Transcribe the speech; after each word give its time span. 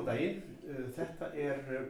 Góðan 0.00 0.16
daginn, 0.16 0.38
uh, 0.64 0.84
þetta 0.96 1.26
er 1.36 1.58
uh, 1.76 1.88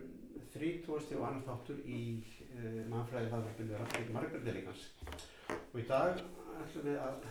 30. 0.50 0.88
og 1.14 1.26
annar 1.28 1.44
þáttur 1.46 1.76
í 1.86 1.98
uh, 2.18 2.80
mannfræði 2.90 3.28
hlaðvarpinu 3.30 3.76
Rafnir 3.78 4.08
Margreðelingans 4.16 4.86
og 5.54 5.76
í 5.78 5.84
dag 5.86 6.18
ætlum 6.64 6.88
við 6.88 6.98
að 7.04 7.28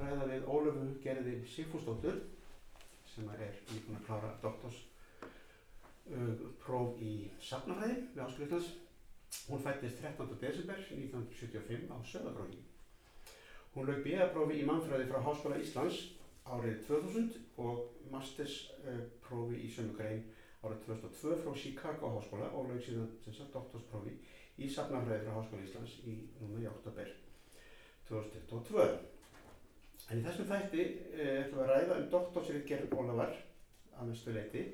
ræða 0.00 0.26
við 0.32 0.48
Ólöfu 0.50 0.88
Gerði 1.04 1.36
Sigfúsdóttur 1.52 2.18
sem 3.12 3.30
er 3.36 3.54
nýbúin 3.70 4.00
að 4.00 4.08
klára 4.08 4.32
doktors 4.42 4.80
uh, 5.22 6.34
próf 6.64 6.98
í 6.98 7.14
safnafræði 7.38 8.00
við 8.10 8.24
Áskilíkans. 8.26 8.72
Hún 9.46 9.62
fættist 9.62 10.02
13. 10.02 10.34
desember 10.42 10.82
1975 10.90 11.86
á 11.86 11.96
Söðabróki. 12.02 12.64
Hún 13.76 13.86
lög 13.86 14.02
B.A.prófi 14.02 14.58
í 14.58 14.66
mannfræði 14.66 15.06
frá 15.06 15.22
Háskóla 15.22 15.62
Íslands 15.62 16.02
árið 16.50 16.82
2000 16.88 17.36
og 17.62 17.99
mastersprófi 18.12 19.62
í 19.64 19.70
sömu 19.72 19.96
grein 19.98 20.22
árið 20.60 20.84
2002 20.86 21.38
frá 21.44 21.54
Chicago 21.56 22.12
Háskóla 22.16 22.50
og 22.52 22.68
lög 22.68 22.82
síðan 22.84 23.08
sem 23.24 23.36
sagt 23.36 23.54
doktorsprófi 23.56 24.16
í 24.60 24.68
safnafræði 24.68 25.24
frá 25.24 25.36
Háskóla 25.38 25.66
Íslands 25.66 25.96
í 26.04 26.16
núna 26.40 26.64
í 26.64 26.68
oktober 26.70 27.12
2022. 28.10 28.86
En 30.10 30.20
í 30.20 30.24
þessum 30.26 30.48
þætti 30.50 30.84
eh, 31.14 31.42
ætlum 31.44 31.60
við 31.60 31.64
að 31.64 31.72
ræða 31.72 31.98
um 32.00 32.08
doktorsritgerð 32.14 32.94
Ólafar 32.98 33.36
að 33.96 34.08
mestu 34.10 34.34
leiti 34.34 34.64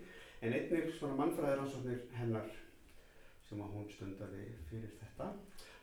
en 0.40 0.54
einnig 0.54 0.92
svona 0.96 1.18
mannfræðiransóknir 1.20 2.06
hennar 2.16 2.52
sem 3.46 3.60
að 3.62 3.74
hún 3.76 3.90
stundaði 3.92 4.46
fyrir 4.70 4.94
þetta. 5.00 5.32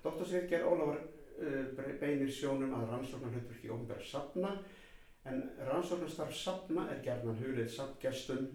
Doktorsritgerð 0.04 0.72
Ólafar 0.72 1.04
uh, 1.04 1.92
beinir 2.02 2.32
sjónum 2.34 2.74
að 2.78 2.90
rannsóknar 2.92 3.34
hlutverki 3.36 3.72
ofnbæra 3.74 4.08
safna 4.08 4.56
en 5.30 5.44
rannsóknarstarf 5.68 6.34
safna 6.36 6.88
er 6.92 7.02
gerðan 7.06 7.40
hulið 7.40 7.70
safngestum 7.72 8.48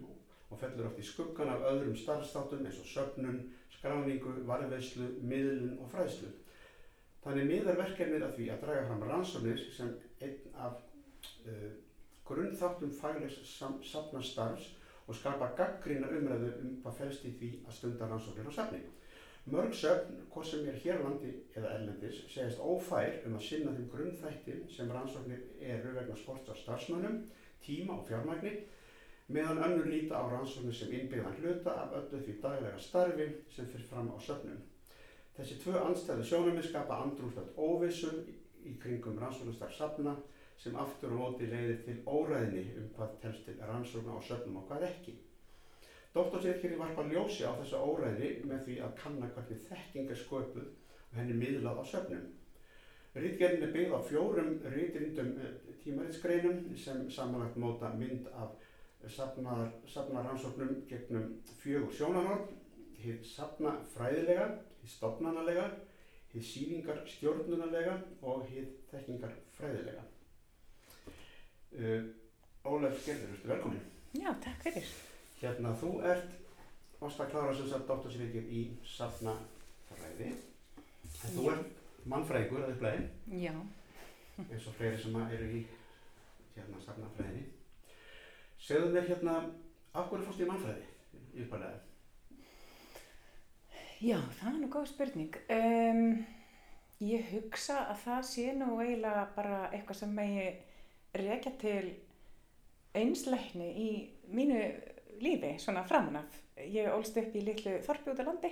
og 0.49 0.57
fellur 0.61 0.89
oft 0.89 1.01
í 1.01 1.05
skuggan 1.05 1.51
af 1.53 1.65
öðrum 1.71 1.97
starfstátum 1.97 2.65
eins 2.65 2.79
og 2.81 2.87
söfnun, 2.89 3.41
skráningu, 3.73 4.35
varveislu, 4.49 5.11
miðlun 5.21 5.75
og 5.81 5.89
fræðslu. 5.93 6.29
Þannig 7.23 7.47
miðar 7.49 7.79
verkefnið 7.81 8.25
að 8.25 8.35
því 8.37 8.47
að 8.53 8.61
draga 8.63 8.85
fram 8.87 9.05
rannsóknir 9.09 9.63
sem 9.75 9.91
einn 10.25 10.59
af 10.65 10.77
uh, 11.45 11.71
grunnþáttum 12.29 12.93
faglegs 12.95 13.41
safnastarfs 13.89 14.69
og 15.09 15.17
skapa 15.17 15.49
gaggrína 15.57 16.09
umræðu 16.13 16.53
um 16.61 16.73
hvað 16.83 16.97
fælst 17.01 17.25
í 17.25 17.33
því 17.33 17.51
að 17.65 17.77
stunda 17.79 18.07
rannsóknir 18.09 18.49
á 18.49 18.53
safni. 18.53 18.81
Mörg 19.49 19.71
söfn, 19.73 20.19
hvað 20.29 20.43
sem 20.45 20.65
er 20.69 20.75
hér 20.83 20.99
landi 21.01 21.29
eða 21.57 21.69
erlendis, 21.73 22.19
segist 22.29 22.59
ófær 22.61 23.15
um 23.25 23.37
að 23.37 23.45
sinna 23.47 23.71
þeim 23.73 23.87
grunnþætti 23.89 24.57
sem 24.75 24.91
rannsóknir 24.93 25.39
eru 25.71 25.93
vegna 25.95 26.17
sports 26.19 26.51
á 26.51 26.53
starfsmönnum, 26.59 27.15
tíma 27.63 27.95
og 27.97 28.03
fjármækni, 28.05 28.51
meðan 29.33 29.61
önnur 29.65 29.89
líta 29.89 30.19
á 30.21 30.23
rannsóknir 30.29 30.75
sem 30.77 30.91
innbyggðan 30.93 31.39
hluta 31.39 31.73
af 31.81 31.95
öllu 31.97 32.19
því 32.25 32.35
daglega 32.43 32.81
starfi 32.83 33.25
sem 33.55 33.69
fyrir 33.71 33.87
fram 33.89 34.11
á 34.13 34.17
söfnum. 34.21 34.59
Þessi 35.39 35.57
tvö 35.63 35.79
anstæðu 35.87 36.27
sjónumir 36.29 36.67
skapa 36.67 36.99
andrústöld 37.01 37.49
óvissu 37.57 38.11
í 38.69 38.75
kringum 38.77 39.17
rannsóknastarf 39.17 39.73
safna 39.73 40.13
sem 40.59 40.77
aftur 40.77 41.15
og 41.15 41.23
móti 41.23 41.49
leiðir 41.49 41.81
til 41.87 41.97
óræðni 42.05 42.67
um 42.77 42.85
hvað 42.93 43.17
telst 43.23 43.47
til 43.47 43.57
rannsókna 43.65 44.13
á 44.13 44.19
söfnum 44.21 44.61
og 44.61 44.69
hvað 44.69 44.85
ekki. 44.91 45.15
Doktorsirkjari 46.13 46.77
varpa 46.79 47.05
ljósi 47.05 47.45
á 47.45 47.53
þessa 47.59 47.79
óræði 47.85 48.29
með 48.49 48.63
því 48.65 48.77
að 48.85 48.95
kanna 48.97 49.27
hvernig 49.35 49.65
þekking 49.67 50.09
er 50.09 50.21
sköpuð 50.23 50.69
og 50.69 51.17
henni 51.19 51.35
miðlað 51.37 51.81
á 51.81 51.83
söfnum. 51.91 52.23
Rítgerðin 53.19 53.65
er 53.65 53.73
byggð 53.73 53.93
á 53.93 53.99
fjórum 54.07 54.49
rítrindum 54.73 55.29
eh, 55.41 55.53
tímaritsgreinum 55.83 56.63
sem 56.77 57.03
samanlagt 57.13 57.57
móta 57.61 57.91
mynd 57.97 58.27
af 58.33 58.57
safnarannsóknum 59.07 60.83
gegnum 60.89 61.29
fjögur 61.61 61.93
sjónarhorn, 61.95 62.49
hitt 62.99 63.25
safnafræðilega, 63.25 64.47
hitt 64.81 64.93
stopnanalega, 64.93 65.67
hitt 66.33 66.45
síningar 66.45 67.03
stjórnunalega 67.07 67.99
og 68.21 68.45
hitt 68.49 68.81
þekkingarfræðilega. 68.91 70.07
Uh, 71.79 72.09
Ólef 72.65 73.05
Gerður, 73.05 73.45
velkomin. 73.53 73.85
Já, 74.17 74.33
takk 74.43 74.65
fyrir. 74.65 75.08
Hérna, 75.39 75.71
þú 75.79 75.89
ert, 76.03 76.31
varst 76.99 77.21
að 77.23 77.29
klára 77.31 77.55
sem 77.55 77.67
sagt 77.71 77.87
doktorsvíkir 77.87 78.47
í 78.51 78.63
safnafræði, 78.83 80.33
þú 81.21 81.45
ert 81.53 82.07
mannfræðingur 82.11 82.65
að 82.65 82.73
upplæði, 82.73 83.05
Já, 83.45 83.53
eins 84.43 84.67
og 84.67 84.75
fleiri 84.75 84.99
sem 84.99 85.15
eru 85.21 85.47
í 85.59 85.61
hérna 86.57 86.81
safnafræðinni. 86.83 87.45
Segðu 88.59 88.91
mér 88.95 89.07
hérna, 89.07 89.37
af 89.93 90.09
hverju 90.11 90.27
fórst 90.27 90.43
í 90.43 90.49
mannfræði 90.49 90.89
í 91.39 91.45
upplæði? 91.45 91.79
já, 93.99 94.19
það 94.39 94.51
er 94.51 94.59
nú 94.59 94.69
góð 94.71 94.91
spurning. 94.91 95.39
Um, 95.55 96.03
ég 97.03 97.31
hugsa 97.33 97.81
að 97.93 98.03
það 98.03 98.21
sé 98.27 98.45
nú 98.59 98.75
eiginlega 98.79 99.25
bara 99.35 99.63
eitthvað 99.71 100.01
sem 100.03 100.13
megi 100.15 100.45
rekja 101.19 101.51
til 101.63 101.83
einsleikni 102.99 103.67
í 103.79 103.89
mínu 104.35 104.61
lífi 105.23 105.53
svona 105.61 105.83
framunaf. 105.87 106.39
Ég 106.59 106.89
ólst 106.93 107.17
upp 107.19 107.35
í 107.35 107.43
litlu 107.45 107.77
þorpi 107.85 108.13
út 108.13 108.23
af 108.23 108.27
landi 108.31 108.51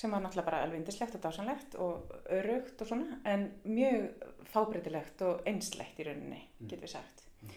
sem 0.00 0.12
var 0.12 0.22
náttúrulega 0.22 0.46
bara 0.46 0.60
alveg 0.64 0.80
indislegt 0.80 1.16
og 1.18 1.24
dásanlegt 1.24 1.74
og 1.76 2.12
örugt 2.32 2.80
og 2.80 2.88
svona 2.88 3.18
en 3.28 3.50
mjög 3.68 4.06
fábreytilegt 4.48 5.24
og 5.26 5.42
einslegt 5.46 5.98
í 6.00 6.06
rauninni, 6.06 6.38
getur 6.62 6.86
við 6.86 6.92
sagt. 6.94 7.26
Mm. 7.42 7.50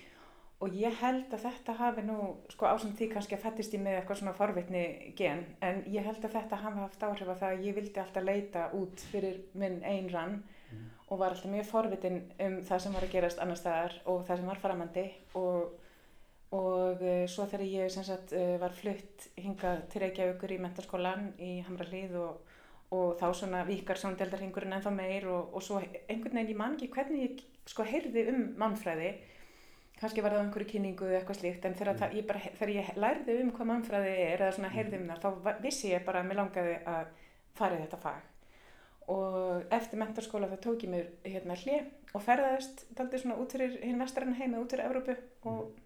Og 0.65 0.75
ég 0.75 0.97
held 0.99 1.31
að 1.31 1.45
þetta 1.45 1.77
hafi 1.79 2.03
nú, 2.03 2.17
sko 2.51 2.67
ásum 2.67 2.91
því 2.97 3.07
kannski 3.13 3.37
að 3.37 3.45
fættist 3.45 3.77
ég 3.77 3.83
með 3.85 4.01
eitthvað 4.01 4.19
svona 4.19 4.35
forvitni 4.35 4.83
gen, 5.15 5.45
en 5.61 5.85
ég 5.87 6.03
held 6.03 6.19
að 6.19 6.35
þetta 6.35 6.59
hafi 6.65 6.83
haft 6.83 7.07
áhrif 7.07 7.31
að 7.31 7.39
það 7.45 7.55
að 7.55 7.63
ég 7.69 7.77
vildi 7.79 8.03
alltaf 8.03 8.27
leita 8.27 8.65
út 8.75 9.07
fyrir 9.13 9.39
minn 9.53 9.79
einn 9.83 10.11
rann 10.11 10.43
Mm. 10.73 10.89
og 11.07 11.19
var 11.19 11.33
alltaf 11.33 11.51
mjög 11.51 11.67
forvitin 11.69 12.19
um 12.41 12.59
það 12.65 12.83
sem 12.83 12.95
var 12.95 13.05
að 13.05 13.13
gerast 13.13 13.41
annar 13.43 13.59
staðar 13.59 13.95
og 14.09 14.23
það 14.27 14.39
sem 14.39 14.49
var 14.49 14.61
framandi 14.61 15.05
og 15.39 15.82
og 16.53 17.01
uh, 17.01 17.23
svo 17.29 17.47
þegar 17.49 17.65
ég 17.65 17.93
sagt 17.93 18.33
uh, 18.37 18.55
var 18.61 18.73
flutt 18.77 19.29
hingað 19.39 19.85
til 19.89 20.03
Reykjavíkur 20.03 20.53
í 20.53 20.59
mentarskólan 20.61 21.31
í 21.41 21.53
Hamralíð 21.65 22.17
og, 22.21 22.57
og 22.93 23.15
þá 23.21 23.27
svona 23.33 23.63
vikar 23.67 23.97
sjóndeldarhingurinn 24.01 24.75
ennþá 24.77 24.93
meir 24.93 25.25
og, 25.33 25.53
og 25.55 25.65
svo 25.65 25.81
einhvern 25.81 26.37
veginn 26.37 26.53
ég 26.53 26.59
man 26.59 26.75
ekki 26.77 26.91
hvernig 26.93 27.23
ég 27.25 27.45
sko 27.69 27.85
heyrði 27.87 28.27
um 28.33 28.43
mannfræði. 28.59 29.13
Kannski 29.97 30.23
var 30.25 30.35
það 30.35 30.43
einhverju 30.43 30.69
kynningu 30.73 31.07
eða 31.07 31.21
eitthvað 31.21 31.39
slíkt 31.39 31.65
en 31.65 31.77
þegar, 31.79 31.95
mm. 31.95 32.15
ég, 32.17 32.27
bara, 32.27 32.53
þegar 32.59 32.73
ég 32.75 32.93
lærði 32.99 33.37
um 33.39 33.51
hvað 33.55 33.69
mannfræði 33.71 34.13
er 34.19 34.43
eða 34.43 34.55
svona 34.57 34.73
heyrði 34.73 34.99
um 34.99 35.09
það 35.13 35.23
þá 35.23 35.61
vissi 35.63 35.91
ég 35.93 36.05
bara 36.05 36.21
að 36.21 36.29
mér 36.29 36.39
langaði 36.41 36.75
að 36.93 37.13
fara 37.57 37.77
í 37.77 37.83
þetta 37.85 38.01
fag. 38.03 38.29
Og 39.13 39.73
eftir 39.75 39.99
mentarskóla 39.99 40.49
þá 40.51 40.57
tók 40.63 40.85
ég 40.85 40.91
mér 40.91 41.09
hérna 41.25 41.57
hlið 41.59 41.89
og 42.13 42.23
ferðaðist 42.23 42.85
daldið 42.97 43.23
svona 43.23 43.39
út 43.41 43.55
fyrir 43.55 43.79
hinn 43.81 43.99
vestrann 44.01 44.37
heim 44.37 44.53
eða 44.53 44.63
út 44.63 44.75
fyrir 44.75 44.89
Evrópu 44.89 45.15
og 45.49 45.82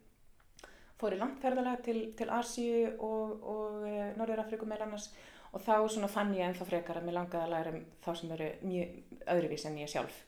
fór 0.98 1.14
í 1.14 1.20
langferðalega 1.22 1.82
til, 1.86 1.98
til 2.18 2.30
Asíu 2.34 2.94
og, 3.06 3.44
og 3.56 3.84
e, 3.88 4.14
Norður 4.18 4.42
Afriku 4.46 4.66
með 4.66 4.86
annars 4.88 5.10
og 5.54 5.62
þá 5.64 5.76
svona 5.90 6.08
fann 6.12 6.34
ég 6.36 6.48
ennþá 6.50 6.66
frekar 6.68 6.98
að 7.00 7.06
mér 7.08 7.18
langaði 7.20 7.44
að 7.46 7.54
læra 7.54 7.74
um 7.76 7.84
þá 8.06 8.10
sem 8.20 8.32
eru 8.36 8.48
mjög 8.64 8.96
öðruvís 9.36 9.66
en 9.70 9.78
ég 9.84 9.92
sjálf 9.94 10.24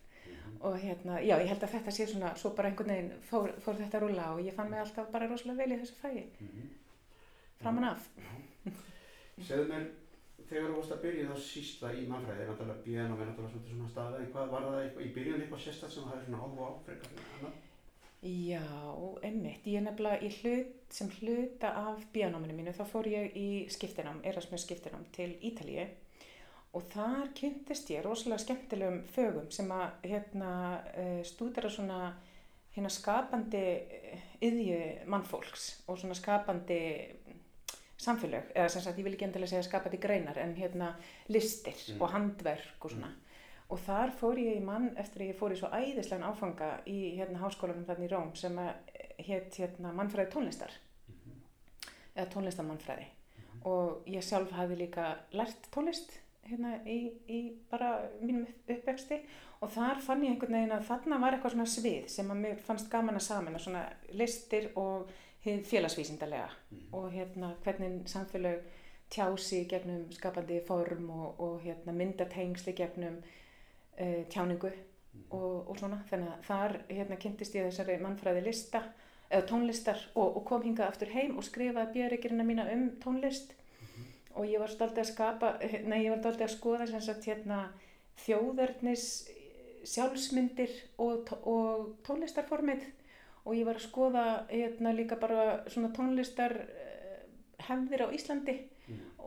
og 0.61 0.75
hérna, 0.81 1.19
já, 1.23 1.35
ég 1.39 1.47
held 1.47 1.63
að 1.63 1.73
þetta 1.77 1.91
sé 1.95 2.05
svona, 2.09 2.33
svo 2.35 2.49
bara 2.57 2.69
einhvern 2.69 2.89
veginn 2.91 3.11
fór, 3.29 3.53
fór 3.63 3.77
þetta 3.79 3.97
að 3.99 4.03
rúla 4.05 4.25
og 4.33 4.41
ég 4.43 4.55
fann 4.57 4.69
mig 4.71 4.81
alltaf 4.81 5.07
bara 5.13 5.27
rosalega 5.29 5.61
vel 5.63 5.71
í 5.75 5.79
þessu 5.79 5.95
fæi, 6.01 6.25
Mhm. 6.39 6.69
framan 7.61 7.83
af. 7.93 8.09
Segðu 9.47 9.67
mér, 9.69 9.85
þegar 10.49 10.67
þú 10.69 10.75
varst 10.79 10.91
að 10.95 11.01
byrja 11.05 11.29
þá 11.29 11.37
sísla 11.45 11.91
í 11.95 12.03
mannfræði, 12.09 12.43
er 12.43 12.49
náttúrulega 12.51 12.83
bíðan 12.85 13.13
og 13.13 13.19
verður 13.21 13.45
náttúrulega 13.47 13.69
svona 13.71 13.89
staðið, 13.93 14.19
en 14.25 14.31
hvað 14.33 14.51
var 14.53 14.67
það 14.67 15.01
í 15.05 15.09
byrjun 15.15 15.41
eitthvað 15.45 15.63
sérstætt 15.65 15.93
sem 15.95 16.03
það 16.03 16.13
hefði 16.15 16.25
svona 16.27 16.43
áhuga 16.43 16.67
á 16.67 16.71
frekar 16.85 17.09
en 17.13 17.23
annað? 17.39 17.68
Já, 18.19 18.65
einmitt, 19.23 19.63
ég 19.71 19.79
nefnilega 19.85 20.19
í 20.27 20.29
hlut, 20.41 20.73
sem 20.91 21.07
hluta 21.21 21.69
af 21.85 22.01
bíanáminu 22.11 22.51
mínu, 22.57 22.73
þá 22.75 22.83
fór 22.89 23.07
ég 23.07 23.35
í 23.39 23.49
skiptinám, 23.71 24.19
Erasmus 24.27 24.65
skiptinám 24.67 25.05
til 25.15 25.37
Ítalíu 25.39 25.85
og 26.75 26.83
þar 26.91 27.31
kynntist 27.37 27.87
ég 27.89 28.03
rosalega 28.03 28.43
skemmtilegum 28.43 28.99
fögum 29.15 29.47
sem 29.55 29.71
að 29.71 30.03
hérna, 30.11 30.51
uh, 30.99 31.21
stúdara 31.25 31.71
svona 31.71 32.01
hérna 32.75 32.91
skapandi 32.93 33.63
yðju 34.45 34.81
mannfólks 35.09 35.69
og 35.87 35.97
svona 35.97 36.17
skapandi 36.19 36.81
samfélög, 37.99 38.51
eða 38.55 38.69
sem 38.69 38.83
sagt 38.83 38.99
ég 38.99 39.07
vil 39.07 39.15
ekki 39.15 39.25
endilega 39.29 39.53
segja 39.55 39.65
skapandi 39.65 39.97
greinar 39.99 40.37
en 40.43 40.53
hérna 40.55 40.91
listir 41.31 41.75
Mm. 41.89 42.01
og 42.01 42.09
handverk 42.13 42.85
og 42.85 42.91
svona. 42.91 43.09
Og 43.69 43.79
þar 43.85 44.11
fór 44.17 44.39
ég 44.41 44.57
í 44.57 44.63
mann 44.65 44.89
eftir 44.97 45.21
að 45.21 45.27
ég 45.29 45.37
fór 45.37 45.53
í 45.53 45.57
svo 45.59 45.67
æðislegan 45.69 46.25
áfanga 46.31 46.69
í 46.89 47.15
hérna 47.19 47.39
háskólanum 47.43 47.85
þarna 47.85 48.05
í 48.07 48.09
Róm 48.09 48.31
sem 48.35 48.57
að 48.57 48.71
hétt 49.27 49.59
hérna 49.61 49.91
mannfræði 49.93 50.31
tónlistar. 50.33 50.71
Mhm. 51.09 51.35
eða 52.15 52.31
tónlistamannfræði 52.33 53.05
og 53.65 54.07
ég 54.07 54.23
sjálf 54.23 54.51
hafi 54.51 54.75
líka 54.75 55.17
lært 55.31 55.69
tónlist 55.71 56.11
hérna 56.49 56.79
í, 56.87 57.11
í 57.29 57.53
bara 57.69 58.09
mínum 58.21 58.47
uppvexti. 58.67 59.21
Og 59.61 59.69
þar 59.69 59.99
fann 60.01 60.23
ég 60.23 60.31
einhvern 60.31 60.53
veginn 60.55 60.71
að 60.71 60.85
þarna 60.87 61.19
var 61.19 61.33
eitthvað 61.35 61.51
svona 61.51 61.65
svið 61.67 62.07
sem 62.07 62.29
að 62.31 62.37
mér 62.45 62.59
fannst 62.63 62.89
gaman 62.89 63.15
að 63.19 63.25
saman 63.27 63.59
svona 63.59 63.85
listir 64.13 64.69
og 64.75 65.09
félagsvísindarlega 65.43 66.49
Mhm. 66.71 66.93
og 66.93 67.11
hérna 67.11 67.53
hvernig 67.63 68.07
samfélag 68.07 68.61
tjási 69.11 69.67
gegnum 69.67 70.11
skapandi 70.11 70.59
form 70.65 71.09
og, 71.09 71.39
og 71.39 71.61
hérna 71.61 71.91
myndatengsli 71.93 72.73
gegnum 72.73 73.21
uh, 73.99 74.21
tjáningu 74.29 74.71
Mhm. 75.09 75.23
og, 75.33 75.69
og 75.69 75.77
svona 75.79 76.01
þannig 76.09 76.29
að 76.33 76.43
þar 76.47 76.75
hérna 76.89 77.17
kynntist 77.19 77.55
ég 77.57 77.65
þessari 77.69 77.97
mannfræði 78.01 78.43
lista 78.45 78.83
eða 79.29 79.47
tónlistar 79.49 80.03
og, 80.15 80.37
og 80.37 80.45
kom 80.45 80.63
hingað 80.65 80.91
aftur 80.91 81.13
heim 81.13 81.37
og 81.37 81.45
skrifaði 81.45 81.95
björikirina 81.95 82.45
mína 82.45 82.67
um 82.73 82.89
tónlist 83.03 83.55
og 84.35 84.45
ég 84.45 84.61
var 84.61 84.71
stoltið 84.71 85.03
að 85.03 85.09
skapa, 85.09 85.49
nei 85.83 86.03
ég 86.05 86.13
var 86.13 86.21
stoltið 86.21 86.45
að 86.45 86.53
skoða 86.55 86.87
sem 86.87 87.01
sagt 87.01 87.25
hérna 87.25 87.59
þjóðarnis 88.23 89.05
sjálfsmyndir 89.89 90.71
og, 91.01 91.29
og 91.49 91.89
tónlistarformið 92.05 92.85
og 93.45 93.55
ég 93.57 93.65
var 93.65 93.79
að 93.79 93.87
skoða 93.87 94.25
hérna 94.51 94.93
líka 94.93 95.17
bara 95.19 95.63
svona 95.67 95.89
tónlistar 95.95 96.53
hefðir 97.65 98.05
á 98.05 98.07
Íslandi. 98.13 98.55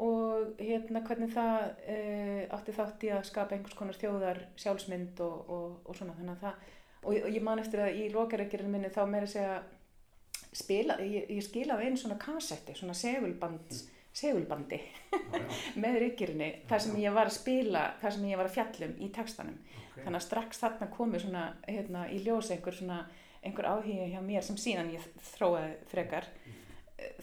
Og 0.01 0.55
hérna 0.59 1.03
hvernig 1.07 1.31
það 1.35 1.67
uh, 1.93 2.57
átti 2.57 2.73
þátt 2.77 3.05
í 3.07 3.11
að 3.13 3.27
skapa 3.29 3.55
einhvers 3.57 3.77
konar 3.79 3.99
þjóðar 4.01 4.41
sjálfsmynd 4.57 5.21
og, 5.27 5.51
og, 5.53 5.77
og 5.85 5.97
svona. 5.99 6.15
Þannig 6.19 6.37
að 6.37 6.45
það 6.47 6.69
og, 7.03 7.15
ég- 7.17 7.25
og 7.29 7.37
ég 7.37 7.43
man 7.47 7.59
eftir 7.63 7.85
að 7.85 7.97
í 8.01 8.09
lokareikirinn 8.15 8.71
minni 8.73 8.91
þá 8.95 9.03
meira 9.11 9.27
segja 9.31 9.59
spila, 10.53 10.97
ég, 11.01 11.29
ég 11.33 11.45
skilaði 11.47 11.87
einu 11.89 11.97
svona 12.01 12.19
kassetti, 12.21 12.75
svona 12.77 12.95
segulband 12.97 13.73
segulbandi 14.13 14.77
Já, 14.77 15.19
já, 15.33 15.45
með 15.83 15.95
reikirinni 16.03 16.49
þar 16.69 16.83
sem 16.85 16.97
ég 17.01 17.15
var 17.17 17.31
að 17.31 17.37
spila, 17.39 17.85
þar 18.03 18.13
sem 18.17 18.27
ég 18.29 18.37
var 18.41 18.49
að 18.51 18.57
fjallum 18.59 18.91
í 19.01 19.09
textanum. 19.17 19.55
Ok. 19.93 20.03
þannig 20.05 20.19
að 20.19 20.25
strax 20.27 20.61
þarna 20.61 20.89
komu 20.93 21.21
svona 21.21 21.45
hérna, 21.69 22.03
í 22.13 22.19
ljós 22.25 22.51
einhver 22.53 22.77
svona 22.77 22.99
einhver 23.43 23.67
áhugi 23.73 24.11
hjá 24.13 24.21
mér 24.25 24.45
sem 24.45 24.57
síðan 24.61 24.93
ég 24.93 25.07
þróaði 25.33 25.73
frekar 25.91 26.29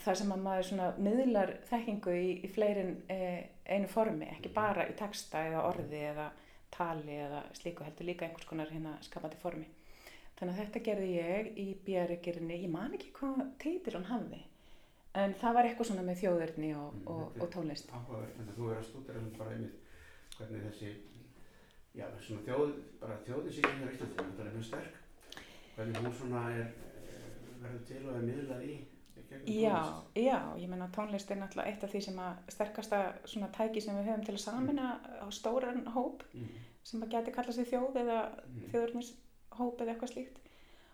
þar 0.04 0.16
sem 0.20 0.32
að 0.36 0.42
maður 0.44 0.68
svona 0.70 0.88
miðlar 0.98 1.52
þekkingu 1.70 2.14
í, 2.20 2.30
í 2.44 2.48
fleirin 2.52 2.96
eh, 3.10 3.50
einu 3.70 3.88
formi, 3.88 4.26
ekki 4.36 4.52
bara 4.56 4.88
í 4.90 4.96
texta 5.00 5.44
eða 5.48 5.66
orði 5.70 6.02
eða 6.12 6.30
tali 6.74 7.16
eða 7.26 7.44
slíku 7.58 7.84
heldur 7.84 8.06
líka 8.06 8.26
einhvers 8.28 8.46
konar 8.50 8.70
hérna 8.74 8.98
skapandi 9.02 9.38
formi. 9.42 9.66
Þannig 10.40 10.54
að 10.56 10.60
þetta 10.64 10.82
gerði 10.86 11.08
ég 11.16 11.48
í 11.60 11.68
björgirinni, 11.86 12.62
ég 12.64 12.72
man 12.72 12.94
ekki 12.96 13.12
hvað 13.18 13.42
titil 13.60 13.96
hann 13.98 14.06
hafði 14.12 14.42
en 15.20 15.34
það 15.42 15.56
var 15.58 15.66
eitthvað 15.68 15.88
svona 15.90 16.04
með 16.06 16.20
þjóðurni 16.22 16.68
og, 16.78 16.92
Mm, 16.94 17.08
og, 17.10 17.22
þetta 17.34 17.40
er- 17.40 17.44
og 17.44 17.50
tónlist. 17.56 17.90
Áhugavert, 17.98 18.36
en 18.40 18.52
þú 18.56 18.68
er 18.72 18.78
að 18.78 18.86
stúdera 18.86 19.20
um 19.20 19.32
bara 19.38 19.52
einmitt 19.56 19.80
hvernig 20.38 20.62
þessi 20.68 20.92
já, 21.98 22.06
svona 22.22 22.44
þjóð, 22.46 22.74
bara 23.02 23.18
þjóðisíkin 23.26 23.80
hér 23.80 23.90
á 23.90 23.94
Íslandi, 23.96 24.16
þetta 24.22 24.46
er 24.46 24.54
mjög 24.54 24.68
sterk. 24.70 24.94
Hvernig 25.76 25.98
hún 26.06 26.14
svona 26.20 26.44
er 26.54 26.72
verður 27.64 27.84
til 27.90 28.02
og 28.08 28.16
er 28.16 28.28
miðlað 28.30 28.64
í 28.70 28.78
Já, 29.30 30.04
já, 30.16 30.40
ég 30.58 30.70
menna 30.70 30.90
tónlist 30.96 31.32
er 31.32 31.38
náttúrulega 31.38 31.70
eitt 31.70 31.84
af 31.86 31.92
því 31.94 32.02
sem 32.02 32.20
að 32.24 32.40
sterkasta 32.56 33.00
svona 33.30 33.50
tæki 33.54 33.82
sem 33.84 33.98
við 34.00 34.10
höfum 34.10 34.26
til 34.26 34.36
að 34.36 34.44
samina 34.46 34.92
á 35.22 35.28
stóran 35.34 35.84
hóp 35.94 36.24
Mhm, 36.34 36.62
sem 36.84 37.04
að 37.04 37.12
geti 37.16 37.34
kallað 37.36 37.58
sér 37.60 37.70
þjóð 37.70 38.00
eða 38.04 38.20
mhm. 38.30 38.70
þjóðurnis 38.72 39.12
hóp 39.60 39.82
eða 39.82 39.94
eitthvað 39.94 40.14
slíkt 40.14 40.40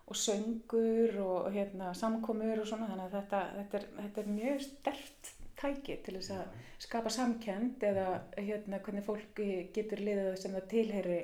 og 0.06 0.16
söngur 0.16 1.16
og 1.22 1.48
hérna, 1.54 1.94
samkomur 1.94 2.60
og 2.62 2.68
svona 2.68 2.90
þannig 2.90 3.08
að 3.08 3.16
þetta, 3.16 3.40
þetta, 3.56 3.78
er, 3.80 3.88
þetta 4.02 4.22
er 4.22 4.30
mjög 4.36 4.60
stert 4.66 5.32
tæki 5.56 5.96
til 6.04 6.14
þess 6.18 6.30
að 6.36 6.60
skapa 6.84 7.10
samkend 7.10 7.82
eða 7.88 8.06
hérna, 8.36 8.80
hvernig 8.84 9.06
fólk 9.06 9.42
getur 9.74 10.02
liðið 10.04 10.36
sem 10.42 10.54
það 10.54 10.68
tilheyri 10.74 11.18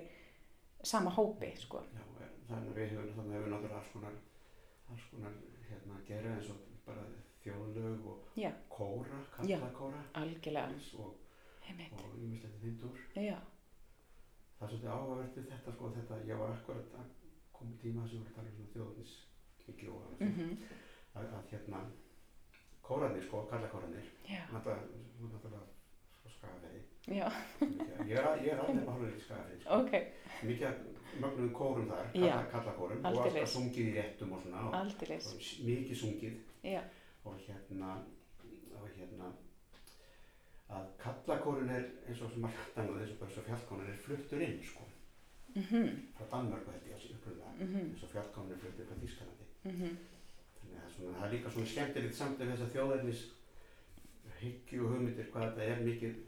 sama 0.83 1.13
hópi 1.15 1.53
sko. 1.61 1.85
Já, 1.95 2.03
þannig 2.49 2.73
að 2.73 2.81
við 2.81 2.97
við 2.97 3.49
náttúrulega 3.53 3.79
alls 3.79 3.93
konar 3.93 4.19
alls 4.91 5.09
konar 5.13 5.41
hérna 5.69 6.01
gera 6.09 6.35
eins 6.35 6.51
og 6.51 6.72
bara 6.87 7.07
þjóðlög 7.43 8.07
og 8.13 8.39
Já. 8.39 8.51
kóra, 8.69 9.19
kallakóra 9.37 10.05
algjörlega. 10.21 10.79
Og, 10.99 11.17
og 11.99 12.15
ýmislegt 12.19 12.59
í 12.59 12.63
þindur 12.67 13.03
Já, 13.17 13.39
það 14.59 14.65
er 14.67 14.71
svolítið 14.71 14.95
áhugavert 14.95 15.37
við 15.37 15.51
þetta 15.51 15.75
sko 15.77 15.91
þetta, 15.97 16.23
ég 16.29 16.41
var 16.43 16.55
akkurat 16.55 16.97
að 17.01 17.13
koma 17.53 17.77
tíma 17.83 18.07
sem 18.07 18.23
voru 18.23 18.31
að 18.31 18.39
tala 18.39 18.55
um 18.55 18.73
þjóðnis 18.77 19.19
mikið 19.67 19.93
og 19.95 20.23
mm 20.23 20.57
að, 21.13 21.29
að 21.37 21.51
hérna 21.53 21.83
kórarnir 22.83 23.25
sko, 23.27 23.45
kallakórarnir 23.51 24.07
já, 24.29 24.43
náttúrulega, 24.53 25.61
skafæði 26.33 26.81
já, 27.13 27.27
ég 28.09 28.17
er, 28.17 28.29
er 28.49 28.63
alveg 28.63 28.89
hálfur 28.89 29.13
í 29.13 29.21
skafæði 29.23 29.59
sko. 29.61 29.79
ok, 29.81 29.93
mikið 30.49 30.67
af 30.71 30.81
mögnuðum 31.23 31.53
kórum 31.59 31.91
þar 31.91 32.09
kalla, 32.15 32.39
kallakórum 32.55 33.03
og 33.03 33.11
Aldeilis. 33.11 33.37
alltaf 33.37 33.53
sungið 33.57 33.91
í 33.91 33.95
réttum 33.99 34.33
og 34.33 34.43
svona 34.47 34.65
og, 34.71 35.05
og 35.13 35.47
mikið 35.69 36.01
sungið 36.03 36.41
já, 36.65 36.83
og 37.25 37.39
hérna 37.47 37.93
og 38.79 38.89
hérna 38.97 39.33
að 40.73 40.89
kallakórin 41.03 41.71
er 41.71 41.85
eins 42.09 42.23
og 42.25 42.33
sem 42.33 42.49
að 42.49 42.57
hlættan 42.57 42.91
og 42.91 43.03
og 43.03 43.19
bara 43.21 43.35
svo 43.35 43.45
fjallkórin 43.49 43.93
er 43.93 44.03
fluttur 44.07 44.41
inn 44.41 44.59
sko. 44.65 44.89
Mhm, 45.55 45.89
frá 46.17 46.25
Danmörku 46.33 46.73
þetta 46.73 46.89
ég 46.95 47.09
uppröða 47.17 47.53
mhm, 47.59 47.79
eins 47.91 48.03
og 48.03 48.13
fjallkórin 48.15 48.53
er 48.55 48.61
fluttur 48.63 48.89
frá 48.89 48.97
Þískalandi 49.03 49.49
mhm, 49.69 49.97
þannig 50.59 50.77
að 50.77 50.81
það 50.81 50.87
er, 50.87 50.93
svona, 50.97 51.17
það 51.19 51.27
er 51.27 51.35
líka 51.35 51.51
svona 51.51 51.73
skemmtilegt 51.73 52.17
samt 52.17 52.39
við 52.41 52.53
þess 52.53 52.67
að 52.67 52.77
þjóðarnis 52.77 53.25
hyggju 54.43 54.85
og 54.87 54.95
hugmyndir 54.95 55.29
hvað 55.33 55.49
þetta 55.51 55.67
er 55.75 55.83
mikið 55.89 56.21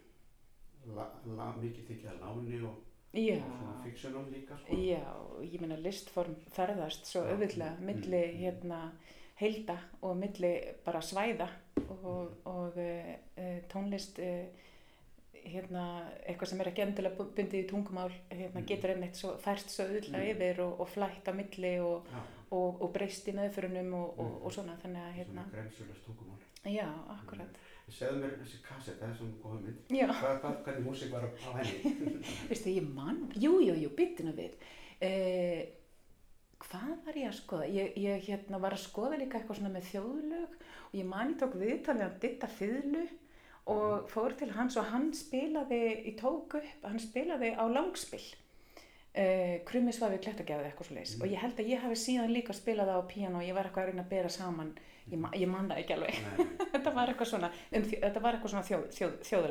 la, 0.92 1.06
la, 1.38 1.48
mikið 1.62 1.88
þykja 1.88 2.16
láni 2.20 2.60
og, 2.68 2.82
og 3.14 3.48
svona 3.48 3.74
fiksjónum 3.86 4.30
líka 4.34 4.58
sko. 4.60 4.78
Já, 4.84 5.04
ég 5.46 5.60
meina 5.62 5.80
listform 5.80 6.36
ferðast 6.54 7.08
svo 7.08 7.24
auðvitað 7.24 7.78
Mm, 7.80 7.86
milli 7.88 8.22
mm. 8.26 8.38
hérna 8.42 8.80
heilda 9.40 9.78
og 10.02 10.16
milli 10.16 10.52
bara 10.84 11.00
svæða 11.02 11.48
og, 11.90 12.30
og 12.46 12.76
uh, 12.78 13.58
tónlist 13.72 14.18
uh, 14.22 14.44
hérna 15.44 15.82
eitthvað 16.24 16.48
sem 16.52 16.60
er 16.62 16.70
ekki 16.70 16.82
endilega 16.86 17.16
bu- 17.18 17.32
bundið 17.36 17.64
í 17.64 17.68
tungumál 17.68 18.12
hérna 18.30 18.60
Mm. 18.62 18.66
getur 18.70 18.90
einmitt 18.94 19.16
svo 19.18 19.34
færst 19.42 19.68
svo 19.74 19.84
auðvitað 19.84 20.22
Mm. 20.22 20.30
yfir 20.30 20.60
og, 20.64 20.80
og 20.80 20.88
flætt 20.88 21.28
á 21.28 21.32
milli 21.36 21.74
og, 21.80 22.06
og, 22.50 22.80
og 22.82 22.92
breyst 22.94 23.28
í 23.28 23.32
meðförunum 23.36 23.92
og, 23.94 24.18
og, 24.18 24.24
Mm. 24.30 24.42
og 24.46 24.52
svona 24.52 24.76
þannig 24.82 25.02
að 25.08 25.12
hérna, 25.18 25.44
gremsulast 25.52 26.04
tungumál. 26.06 26.40
Já, 26.64 26.88
akkurat. 27.12 27.58
Segðu 27.92 28.20
mér 28.22 28.38
þessi 28.40 28.58
kassett, 28.64 28.96
það 29.00 29.10
er 29.10 29.16
svona 29.18 29.36
góð 29.42 29.66
já, 29.92 30.06
hvað, 30.08 30.38
hvað, 30.40 30.54
hvernig 30.64 30.86
músík 30.86 31.10
var 31.12 31.26
á, 31.28 31.30
henni? 31.58 32.22
Veistu, 32.48 32.70
ég 32.72 32.86
mann 32.94 33.18
jú, 33.36 33.58
jú, 33.60 33.74
jú, 33.82 33.90
byttina 33.98 34.32
við. 34.32 34.54
Uh, 35.04 35.60
hvað 36.68 36.94
var 37.06 37.18
ég 37.20 37.28
að 37.30 37.36
skoða? 37.38 37.66
Ég, 37.70 37.96
ég 38.00 38.24
hérna 38.28 38.58
var 38.62 38.74
að 38.76 38.84
skoða 38.86 39.18
líka 39.20 39.38
eitthvað 39.38 39.58
svona 39.60 39.72
með 39.74 39.88
þjóðlög 39.92 40.54
og 40.88 40.94
ég 40.98 41.06
man 41.10 41.32
ég 41.34 41.38
tók 41.42 41.58
viðtalið 41.60 42.06
að 42.06 42.16
ditta 42.24 42.48
fiðlu 42.58 43.04
og 43.74 44.08
fór 44.12 44.34
til 44.36 44.50
hans 44.52 44.76
og 44.76 44.88
hann 44.92 45.10
spilaði 45.16 45.78
ég 46.10 46.16
tók 46.20 46.58
upp, 46.60 46.82
hann 46.84 47.00
spilaði 47.00 47.52
á 47.56 47.64
langspill 47.72 48.24
uh, 48.24 49.54
krummisvafi 49.68 50.18
klettagjafið 50.24 50.68
eitthvað 50.70 50.88
svo 50.90 50.96
leis 50.98 51.14
Mm. 51.14 51.22
og 51.22 51.30
ég 51.32 51.40
held 51.44 51.60
að 51.62 51.70
ég 51.72 51.80
hafi 51.84 51.96
síðan 52.00 52.32
líka 52.34 52.52
spilað 52.56 52.90
á 52.92 52.98
píano 53.08 53.38
og 53.40 53.46
ég 53.46 53.54
var 53.56 53.68
eitthvað 53.68 53.84
að 53.86 53.88
reyna 53.92 54.02
að 54.04 54.10
bera 54.10 54.28
saman. 54.28 54.74
Ég, 55.10 55.18
ma- 55.20 55.30
ég 55.36 55.48
man 55.48 55.68
það 55.68 55.80
ekki 55.82 55.94
alveg. 55.94 56.20
Þetta 56.74 56.92
var 56.96 57.08
eitthvað 57.12 57.28
svona, 57.28 57.50
um, 57.76 57.82
þjó- 57.84 58.00
þetta 58.06 58.20
var 58.24 58.34
eitthvað 58.38 58.52
svona 58.54 58.68
þjóð, 58.68 58.84
þjóð, 59.28 59.48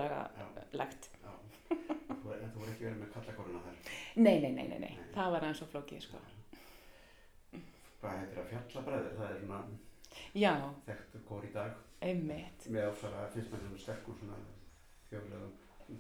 legt 0.73 1.09
já. 1.21 1.29
Þú- 1.69 2.21
þú 2.23 2.57
voru 2.57 2.71
ekki 2.73 2.85
verið 2.87 2.97
með 3.03 3.11
kallakóruna 3.13 3.61
þar? 3.65 3.75
Nei, 4.15 4.39
nei, 4.41 4.51
nei, 4.51 4.67
nei, 4.67 4.79
nei, 4.79 4.79
Nei. 4.97 5.11
það 5.13 5.31
var 5.35 5.45
aðeins 5.45 5.61
og 5.65 5.69
flókið 5.73 6.01
sko. 6.07 6.17
Hvað 8.03 8.19
heitir 8.19 8.37
það? 8.39 8.51
Fjallabræður 8.51 9.17
það 9.17 9.31
er 9.31 9.41
svona 9.43 9.63
þekktur 10.87 11.25
kór 11.29 11.47
í 11.47 11.51
dag. 11.55 11.81
Einmitt. 12.03 12.65
Með 12.67 12.87
maður 12.91 12.97
svona 13.01 13.81
sterkur 13.83 14.17
svona 14.19 14.39
þjóðlegum 15.09 15.53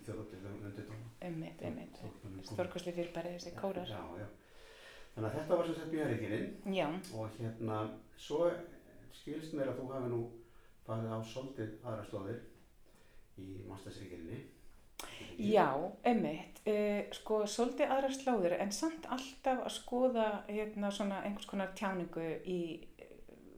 þjóðlegum 0.03 0.63
undirtónum. 0.67 1.09
Einmitt, 1.23 1.61
einmitt, 1.63 1.99
stórkosli 2.49 2.93
fyrirbæri 2.95 3.35
þessi 3.35 3.53
kórar. 3.57 3.87
já, 3.87 4.01
já. 4.19 4.27
þannig 5.15 5.29
að 5.29 5.35
þetta 5.37 5.57
var 5.59 5.67
sem 5.69 5.77
sagt 5.79 5.91
björikirinn 5.93 6.77
já, 6.77 6.87
og 7.19 7.37
hérna 7.37 7.79
svo 8.17 8.47
skilst 9.13 9.53
mér 9.57 9.73
að 9.73 9.81
þú 9.81 9.89
hafi 9.91 10.11
nú 10.13 10.21
farið 10.87 11.13
á 11.13 11.19
soldið 11.33 11.75
aðra 11.83 12.07
slóðir 12.09 12.39
í 13.43 13.47
Mastersríkirinni 13.69 14.39
já, 15.37 15.69
einmitt. 16.03 16.61
Uh, 16.63 17.03
sko, 17.11 17.41
svolítið 17.49 17.91
aðra 17.91 18.11
slóður 18.15 18.55
en 18.55 18.71
samt 18.71 19.07
alltaf 19.11 19.65
að 19.65 19.73
skoða 19.75 20.27
hérna 20.47 20.93
svona 20.95 21.19
einhvers 21.27 21.49
konar 21.49 21.73
tjáningu 21.75 22.23
í 22.47 22.59
eh, 22.99 23.11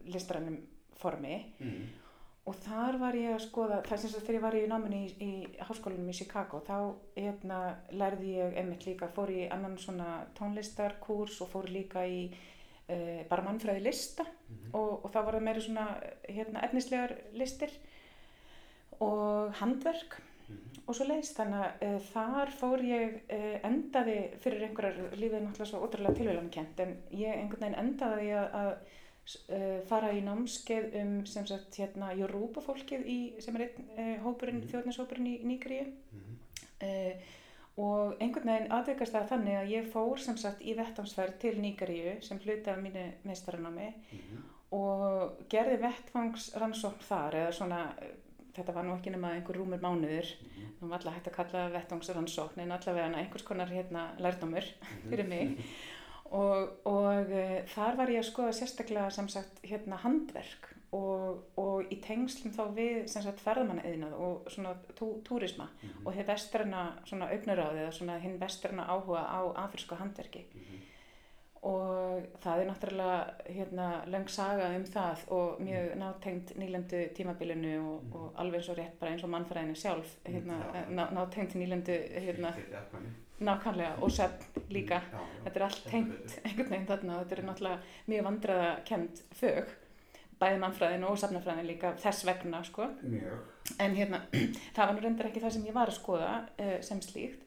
listrænum 0.09 0.57
formi. 0.97 1.37
Mm. 1.59 1.85
og 2.45 2.57
þar 2.61 2.97
var 3.01 3.15
ég 3.17 3.35
að 3.35 3.43
skoða, 3.47 3.77
það 3.85 4.01
sem 4.01 4.11
sagt 4.13 4.25
þegar 4.25 4.35
ég 4.37 4.43
var 4.43 4.55
í 4.57 4.65
náminni 4.69 4.99
í, 5.05 5.13
í 5.21 5.61
háskólanum 5.65 6.09
í 6.09 6.17
Chicago 6.17 6.59
þá 6.65 6.75
hérna, 7.15 7.61
lærði 7.89 8.35
ég 8.37 8.59
einmitt 8.61 8.85
líka, 8.85 9.09
fór 9.09 9.33
í 9.33 9.47
annan 9.49 9.79
svona 9.81 10.19
tónlistarkurs 10.37 11.39
og 11.41 11.49
fór 11.49 11.69
líka 11.73 12.05
í 12.05 12.27
uh, 12.29 13.21
bara 13.29 13.45
mannfræði 13.45 13.85
lista. 13.85 14.25
Mm 14.49 14.65
og, 14.75 15.05
og 15.05 15.11
þá 15.13 15.19
var 15.21 15.37
það 15.37 15.45
meira 15.47 15.63
svona 15.63 15.85
hérna, 16.27 16.63
efnislegar 16.67 17.15
listir 17.37 17.73
og 19.03 19.53
handverk 19.59 20.17
-hmm. 20.47 20.83
og 20.87 20.95
svo 20.95 21.05
leiðist 21.05 21.37
þannig 21.37 21.61
að 21.63 21.87
uh, 21.87 21.99
þar 22.13 22.51
fór 22.59 22.83
ég 22.83 23.15
uh, 23.29 23.59
endaði 23.69 24.17
fyrir 24.43 24.63
einhverjar 24.67 25.15
lífið 25.17 25.41
náttúrulega 25.45 25.65
svo 25.71 25.79
ótrúlega 25.87 26.13
tilvæglankent 26.19 26.79
en 26.79 26.97
ég 27.11 27.33
einhvern 27.33 27.61
veginn 27.61 27.79
endaði 27.85 28.29
að, 28.33 28.53
að 28.61 28.71
uh, 29.49 29.79
fara 29.89 30.11
í 30.13 30.21
námskeið 30.21 30.95
um 31.01 31.25
sem 31.25 31.45
sagt 31.47 31.75
hérna 31.79 32.13
Yoruba 32.13 32.61
fólkið 32.61 33.05
í, 33.05 33.19
sem 33.41 33.55
er 33.55 33.61
einn 33.69 34.19
hópurinn, 34.23 34.61
Mhm. 34.61 34.69
þjóðnishópurinn 34.71 35.27
í 35.27 35.39
Nígeríu 35.43 35.85
Mhm. 36.11 36.37
uh, 36.81 37.13
og 37.77 38.15
einhvern 38.23 38.47
veginn 38.47 38.71
aðveikast 38.71 39.11
það 39.11 39.29
þannig 39.29 39.55
að 39.59 39.71
ég 39.73 39.87
fór 39.91 40.19
sem 40.19 40.37
sagt 40.37 40.61
í 40.61 40.75
vettvangsferð 40.77 41.39
til 41.39 41.55
Nígeríu 41.59 42.21
sem 42.23 42.39
hluti 42.39 42.69
af 42.71 42.77
mínu 42.77 43.11
meistaranámi 43.25 43.93
Mhm. 44.11 44.43
og 44.71 45.31
gerði 45.49 45.77
vettvangsrannsókn 45.81 47.03
þar 47.09 47.33
eða 47.33 47.51
svona, 47.53 47.81
þetta 48.55 48.73
var 48.73 48.83
nú 48.87 48.95
ekki 48.97 49.11
nema 49.11 49.33
einhver 49.35 49.55
rúmur 49.59 49.79
mánuður, 49.83 50.27
Mhm. 50.45 50.69
það 50.79 50.87
var 50.89 50.97
alltaf 50.99 51.13
hægt 51.15 51.27
að 51.27 51.35
kalla 51.35 51.51
það 51.65 51.75
vettvangsrannsókn 51.79 52.59
en 52.61 52.71
allavega 52.71 53.17
einhvers 53.17 53.43
konar 53.43 53.67
hérna 53.69 54.05
lærdómur 54.19 54.65
fyrir 55.09 55.27
mig 55.27 55.57
og, 56.31 56.69
og 56.85 57.29
uh, 57.31 57.59
þar 57.75 57.95
var 57.99 58.07
ég 58.09 58.19
að 58.23 58.29
skoða 58.31 58.53
sérstaklega 58.57 59.11
sem 59.11 59.27
sagt 59.29 59.61
hérna 59.63 59.97
handverk 60.01 60.71
og, 60.95 61.43
og 61.59 61.91
í 61.91 61.97
tengslum 62.01 62.53
þá 62.55 62.63
við 62.75 63.07
sem 63.11 63.21
sagt 63.25 63.41
ferðamannaeðinað 63.43 64.13
og 64.13 64.45
svona 64.49 64.75
tú, 64.95 65.21
túrisma 65.27 65.67
Mhm. 65.83 66.05
og 66.07 66.13
þið 66.15 66.25
vestræna 66.31 66.83
svona 67.05 67.29
augnaráði 67.31 67.83
eða 67.83 67.91
svona 67.93 68.19
hinn 68.19 68.39
vestræna 68.39 68.87
áhuga 68.87 69.25
á 69.27 69.41
afrísku 69.67 69.95
handverki 69.99 70.45
Mhm. 70.53 70.81
Og 71.65 72.25
það 72.43 72.59
er 72.61 72.67
náttúrulega 72.69 73.19
hérna 73.55 73.85
löng 74.13 74.27
saga 74.29 74.67
um 74.77 74.83
það 74.85 75.23
og 75.33 75.61
mjög 75.65 75.95
nátengt 75.97 76.51
nýlendu 76.61 76.99
tímabilinu 77.17 77.71
og, 77.81 78.03
Mm. 78.03 78.13
og 78.15 78.33
alveg 78.41 78.59
eins 78.59 78.69
og 78.69 78.77
rétt 78.77 78.99
bara 78.99 79.11
eins 79.11 79.23
og 79.23 79.29
mannfræðinu 79.33 79.75
sjálf 79.75 80.11
hérna, 80.25 80.59
Já. 80.73 80.83
ná, 80.89 81.03
nátengt 81.13 81.55
nýlendu 81.55 81.95
hérna, 82.25 82.53
nákvæmlega 83.39 83.95
og 84.01 84.09
söfn 84.09 84.61
líka. 84.69 85.01
Já, 85.01 85.17
já. 85.17 85.43
þetta 85.45 85.55
er 85.55 85.63
allt 85.63 85.83
tengt 85.89 86.39
einhvern 86.45 86.69
veginn 86.69 86.87
þarna 86.87 87.17
og 87.19 87.25
þetta 87.25 87.37
er 87.37 87.47
náttúrulega 87.49 87.79
mjög 88.07 88.23
vandræðakend 88.29 89.23
fög 89.41 89.65
bæði 90.39 90.59
mannfræðin 90.59 91.03
og 91.09 91.17
safnafræðin 91.17 91.67
líka 91.67 91.93
þess 91.97 92.25
vegna 92.27 92.63
sko. 92.63 92.87
En 93.79 93.95
hérna, 93.95 94.21
það 94.75 94.85
var 94.85 94.93
nú 94.93 95.01
reyndar 95.03 95.29
ekki 95.31 95.41
það 95.41 95.51
sem 95.57 95.65
ég 95.65 95.73
var 95.73 95.87
að 95.87 95.97
skoða 95.99 96.31
uh, 96.59 96.81
sem 96.81 97.01
slíkt 97.01 97.44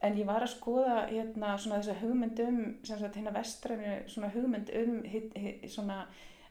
en 0.00 0.16
ég 0.16 0.28
var 0.28 0.44
að 0.44 0.54
skoða 0.54 0.96
hérna 1.10 1.54
svona 1.60 1.80
þessa 1.80 1.98
hugmynd 2.00 2.42
um 2.46 2.60
sem 2.88 3.00
sagt 3.00 3.18
hérna 3.18 3.34
vestrænu 3.36 3.96
svona 4.08 4.32
hugmynd 4.32 4.72
um 4.80 5.00
hit, 5.04 5.32
hit, 5.36 5.66
svona 5.68 6.04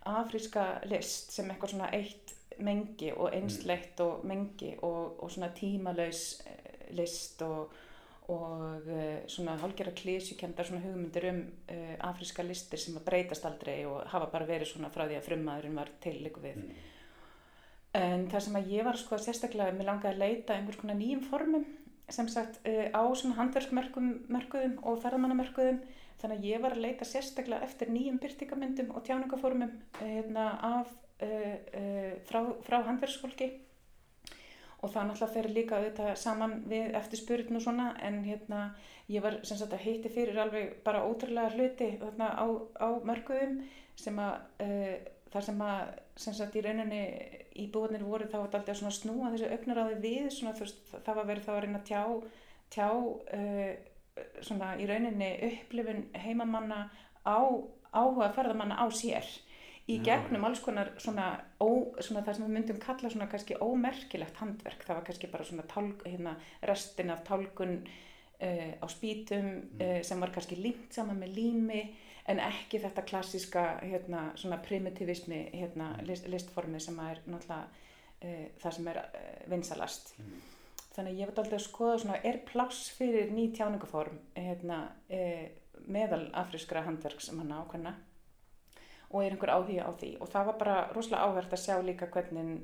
afríska 0.09 0.65
list 0.89 1.33
sem 1.33 1.49
eitthvað 1.49 1.73
svona 1.73 1.89
eitt 1.97 2.35
mengi 2.59 3.11
og 3.15 3.33
einsleitt 3.33 3.99
og 4.03 4.25
mengi 4.27 4.73
og, 4.83 5.21
og 5.23 5.31
svona 5.31 5.51
tímalaus 5.55 6.41
eh, 6.45 6.91
list 6.97 7.41
og, 7.45 7.73
og 8.29 8.85
uh, 8.89 9.21
svona 9.29 9.55
hálgjara 9.61 9.93
klísjukendar 9.95 10.67
svona 10.67 10.83
hugmyndir 10.83 11.29
um 11.31 11.41
uh, 11.71 11.95
afríska 12.09 12.43
listir 12.45 12.81
sem 12.81 12.97
að 12.99 13.07
breytast 13.07 13.45
aldrei 13.47 13.79
og 13.87 14.03
hafa 14.11 14.29
bara 14.33 14.49
verið 14.49 14.73
svona 14.73 14.91
frá 14.93 15.05
því 15.07 15.19
að 15.19 15.27
frummaðurinn 15.29 15.79
var 15.79 15.93
til 16.03 16.17
líku 16.23 16.43
við. 16.43 16.61
Mhm. 16.63 16.87
En 17.99 18.27
það 18.29 18.43
sem 18.45 18.57
að 18.59 18.67
ég 18.69 18.85
var 18.85 18.97
sko 19.01 19.17
sérstaklega, 19.17 19.73
mér 19.73 19.87
langaði 19.87 20.13
að 20.13 20.19
leita 20.21 20.53
einhvers 20.53 20.77
konar 20.77 20.97
nýjum 20.99 21.23
formum 21.25 21.63
sem 22.13 22.27
sagt 22.31 22.59
uh, 22.65 22.87
á 22.93 23.03
svona 23.17 23.37
handverksmörkuðum 23.39 24.75
og 24.83 24.99
ferðamannamörkuðum 25.03 25.79
þannig 26.19 26.37
að 26.41 26.47
ég 26.49 26.63
var 26.63 26.75
að 26.75 26.83
leita 26.83 27.07
sérstaklega 27.07 27.65
eftir 27.65 27.91
nýjum 27.93 28.19
byrtingamyndum 28.23 28.91
og 28.95 29.05
tjáningaformum 29.07 29.71
uh, 29.71 30.03
hérna, 30.03 30.51
af, 30.65 30.93
uh, 31.23 31.55
uh, 31.79 32.13
frá, 32.27 32.41
frá 32.67 32.79
handverksfólki. 32.89 33.51
Og 34.79 34.93
það 34.93 35.09
náttúrulega 35.09 35.33
fer 35.33 35.47
líka 35.51 35.77
auðvitað 35.79 36.13
saman 36.21 36.53
við 36.71 36.93
eftir 36.95 37.19
spurðin 37.19 37.59
og 37.59 37.63
svona 37.65 37.89
en 38.07 38.21
hérna 38.23 38.61
ég 39.11 39.23
var 39.25 39.41
sem 39.43 39.59
sagt 39.59 39.73
að 39.75 39.83
hitti 39.83 40.11
fyrir 40.13 40.39
alveg 40.39 40.77
bara 40.85 41.03
ótrúlega 41.03 41.51
hluti 41.51 41.89
þarna 41.99 42.29
á, 42.31 42.47
á 42.79 42.87
mörkuðum 43.03 43.57
sem 43.99 44.21
að 44.23 44.37
uh, 44.63 44.93
þar 45.33 45.45
sem 45.49 45.65
að 45.65 45.81
sem 46.19 46.35
sagt 46.35 46.57
í 46.59 46.63
rauninni 46.63 47.03
íbúinir 47.63 48.03
voru 48.03 48.27
þá 48.27 48.37
var 48.41 48.51
þetta 48.53 48.75
að 48.75 48.95
snúa 48.97 49.31
þessu 49.33 49.51
augnaráði 49.55 49.99
við 50.03 50.31
svona 50.35 50.55
veist 50.57 50.81
það 50.91 51.19
var 51.21 51.29
verið 51.29 51.45
þá 51.45 51.51
að 51.53 51.61
reyna 51.65 51.79
að 51.79 51.87
tjá, 51.89 52.01
tjá 52.75 52.87
uh, 52.89 53.69
svona 54.43 54.73
í 54.79 54.87
rauninni 54.89 55.29
upplifun 55.47 56.01
heimamanna 56.25 56.87
á 57.23 57.39
áhuga 57.95 58.33
ferðamanna 58.35 58.79
á 58.79 58.85
sér. 58.93 59.25
Í 59.89 59.95
gegnum 60.05 60.43
alls 60.45 60.59
konar 60.61 60.91
svona, 61.01 61.31
ó, 61.57 61.69
svona 61.97 62.21
það 62.21 62.35
sem 62.35 62.45
við 62.45 62.53
myndum 62.53 62.81
kalla 62.83 63.09
svona 63.09 63.25
kannski 63.31 63.57
ómerkilegt 63.57 64.37
handverk. 64.37 64.83
Það 64.85 64.99
var 64.99 65.07
kannski 65.07 65.29
bara 65.31 65.47
svona 65.47 65.65
tálg, 65.71 66.03
hérna, 66.05 66.35
restin 66.69 67.09
af 67.09 67.23
tálgun 67.25 67.79
uh, 67.87 68.73
á 68.77 68.85
spýtum 68.91 69.49
uh, 69.79 69.97
sem 70.05 70.21
var 70.21 70.35
kannski 70.35 70.59
límt 70.59 70.93
saman 70.93 71.17
með 71.23 71.33
lími 71.39 71.81
en 72.29 72.41
ekki 72.43 72.81
þetta 72.83 73.05
klassíska 73.09 73.65
hérna, 73.81 74.29
svona 74.39 74.59
primitivismi 74.63 75.41
hérna, 75.53 75.91
list, 76.05 76.27
listformi 76.29 76.81
sem 76.81 76.97
er 77.03 77.21
náttúrulega 77.25 77.63
uh, 77.65 78.43
það 78.61 78.75
sem 78.77 78.89
er 78.91 79.01
uh, 79.03 79.29
vinsalast. 79.51 80.13
Mhm. 80.19 80.47
þannig 80.89 81.13
að 81.13 81.19
ég 81.21 81.29
veit 81.29 81.39
aldrei 81.39 81.55
að 81.55 81.63
skoða 81.63 81.97
svona 82.01 82.19
er 82.27 82.37
pláss 82.43 82.89
fyrir 82.91 83.29
ný 83.31 83.49
tjáningaform 83.55 84.19
hérna, 84.35 84.79
uh, 85.09 85.47
meðal 85.87 86.27
afrískra 86.37 86.83
handverksmanna 86.85 87.63
ákveðna? 87.63 87.95
Og 89.09 89.23
er 89.23 89.33
einhver 89.33 89.49
áhuga 89.49 89.87
á 89.89 89.91
því? 89.97 90.09
Og 90.21 90.29
það 90.29 90.49
var 90.51 90.57
bara 90.59 90.79
rosalega 90.93 91.25
áhvert 91.25 91.53
að 91.55 91.61
sjá 91.63 91.79
líka 91.81 92.09
hvernig 92.13 92.59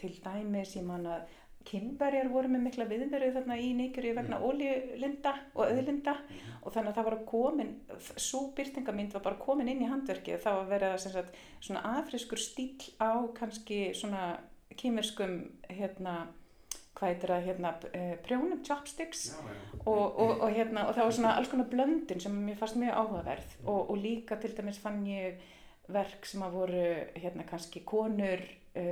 til 0.00 0.14
dæmis 0.24 0.72
ég 0.78 0.86
man 0.88 1.04
að 1.04 1.26
kynberjar 1.66 2.28
voru 2.32 2.48
með 2.48 2.62
mikla 2.66 2.86
viðverið 2.90 3.34
þarna 3.36 3.56
í 3.58 3.68
Níkjuri 3.76 4.14
vegna 4.16 4.38
Mm. 4.38 4.46
ólíulinda 4.48 5.32
og 5.54 5.64
auðlinda 5.66 6.14
Mhm. 6.14 6.52
og 6.62 6.72
þannig 6.72 6.88
að 6.92 6.96
það 6.96 7.04
var 7.10 7.18
komin, 7.26 7.74
svo 8.16 8.52
byrtingamind 8.56 9.12
var 9.12 9.22
bara 9.22 9.36
komin 9.36 9.68
inn 9.68 9.82
í 9.82 9.88
handverkið, 9.90 10.40
það 10.42 10.56
var 10.60 10.78
verið 10.78 10.94
að 10.94 11.26
svona 11.60 11.82
afriskur 11.98 12.38
stíl 12.38 12.90
á 13.00 13.10
kannski 13.34 13.90
svona 13.94 14.38
kýmirskum 14.76 15.50
hérna, 15.70 16.26
hvað 16.96 17.08
heitir 17.12 17.28
það, 17.28 17.44
hérna, 17.46 17.70
uh, 17.94 18.16
prjónum, 18.24 18.62
chopsticks 18.64 19.30
Já, 19.30 19.36
já. 19.36 19.80
og, 19.86 20.18
og, 20.18 20.40
og, 20.40 20.50
hérna, 20.50 20.88
og 20.88 20.94
það 20.96 21.04
var 21.04 21.12
svona 21.12 21.36
alls 21.36 21.48
konar 21.48 21.68
blöndin 21.70 22.20
sem 22.20 22.32
mér 22.46 22.56
fannst 22.56 22.76
mjög 22.76 22.94
áhugaverð 22.94 23.56
og, 23.66 23.90
og 23.90 23.96
líka 23.98 24.36
til 24.40 24.50
dæmis 24.56 24.78
fann 24.78 25.04
ég 25.06 25.34
verk 25.88 26.24
sem 26.26 26.40
að 26.42 26.50
voru 26.56 26.84
hérna 27.14 27.44
kannski 27.46 27.84
konur 27.84 28.40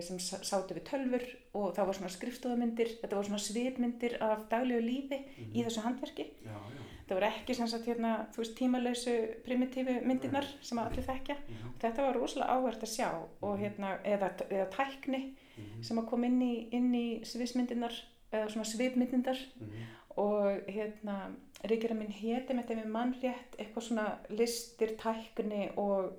sem 0.00 0.16
sá- 0.18 0.42
sátu 0.42 0.74
við 0.74 0.84
tölfur 0.88 1.24
og 1.54 1.74
það 1.76 1.86
var 1.86 1.94
svona 1.94 2.10
skrifstofamyndir, 2.14 2.88
þetta 3.02 3.16
var 3.16 3.24
svona 3.24 3.38
svipmyndir 3.38 4.16
af 4.22 4.48
daglegu 4.50 4.80
lífi 4.80 5.18
í 5.52 5.60
Mhm. 5.60 5.64
þessu 5.66 5.80
handverki 5.84 6.24
Já, 6.44 6.50
já. 6.50 6.80
það 7.08 7.14
voru 7.18 7.26
ekki 7.26 7.54
sem 7.54 7.66
sagt 7.68 7.86
hérna, 7.86 8.26
þú 8.32 8.36
veist, 8.42 8.54
tímalausu 8.56 9.14
primitífu 9.44 10.00
myndirnar 10.06 10.46
sem 10.62 10.78
að 10.78 10.86
allir 10.90 11.04
þekkja. 11.04 11.36
Mhm. 11.36 11.72
Þetta 11.80 11.96
var 12.06 12.14
rosalega 12.14 12.50
áhvert 12.54 12.82
að 12.82 12.94
sjá 12.96 13.10
og 13.42 13.58
hérna, 13.58 13.98
eða, 14.04 14.30
eða 14.50 14.70
tækni 14.70 15.34
Mhm. 15.58 15.82
sem 15.84 15.98
að 15.98 16.08
kom 16.08 16.24
inn 16.24 16.40
í, 16.42 16.68
inn 16.72 16.92
í 16.94 17.20
sviðsmyndirnar, 17.24 17.92
eða 18.32 18.48
svona 18.50 18.64
svipmyndindar 18.64 19.38
Mhm. 19.60 19.70
og 20.16 20.66
hérna, 20.68 21.30
Ríkjara 21.64 21.94
minn 21.96 22.12
héti 22.12 22.50
með 22.52 22.66
þeim 22.66 22.86
mann 22.92 23.14
rétt, 23.22 23.56
eitthvað 23.58 23.82
svona 23.88 24.18
listir, 24.30 24.96
tækni 24.98 25.70
og 25.78 26.12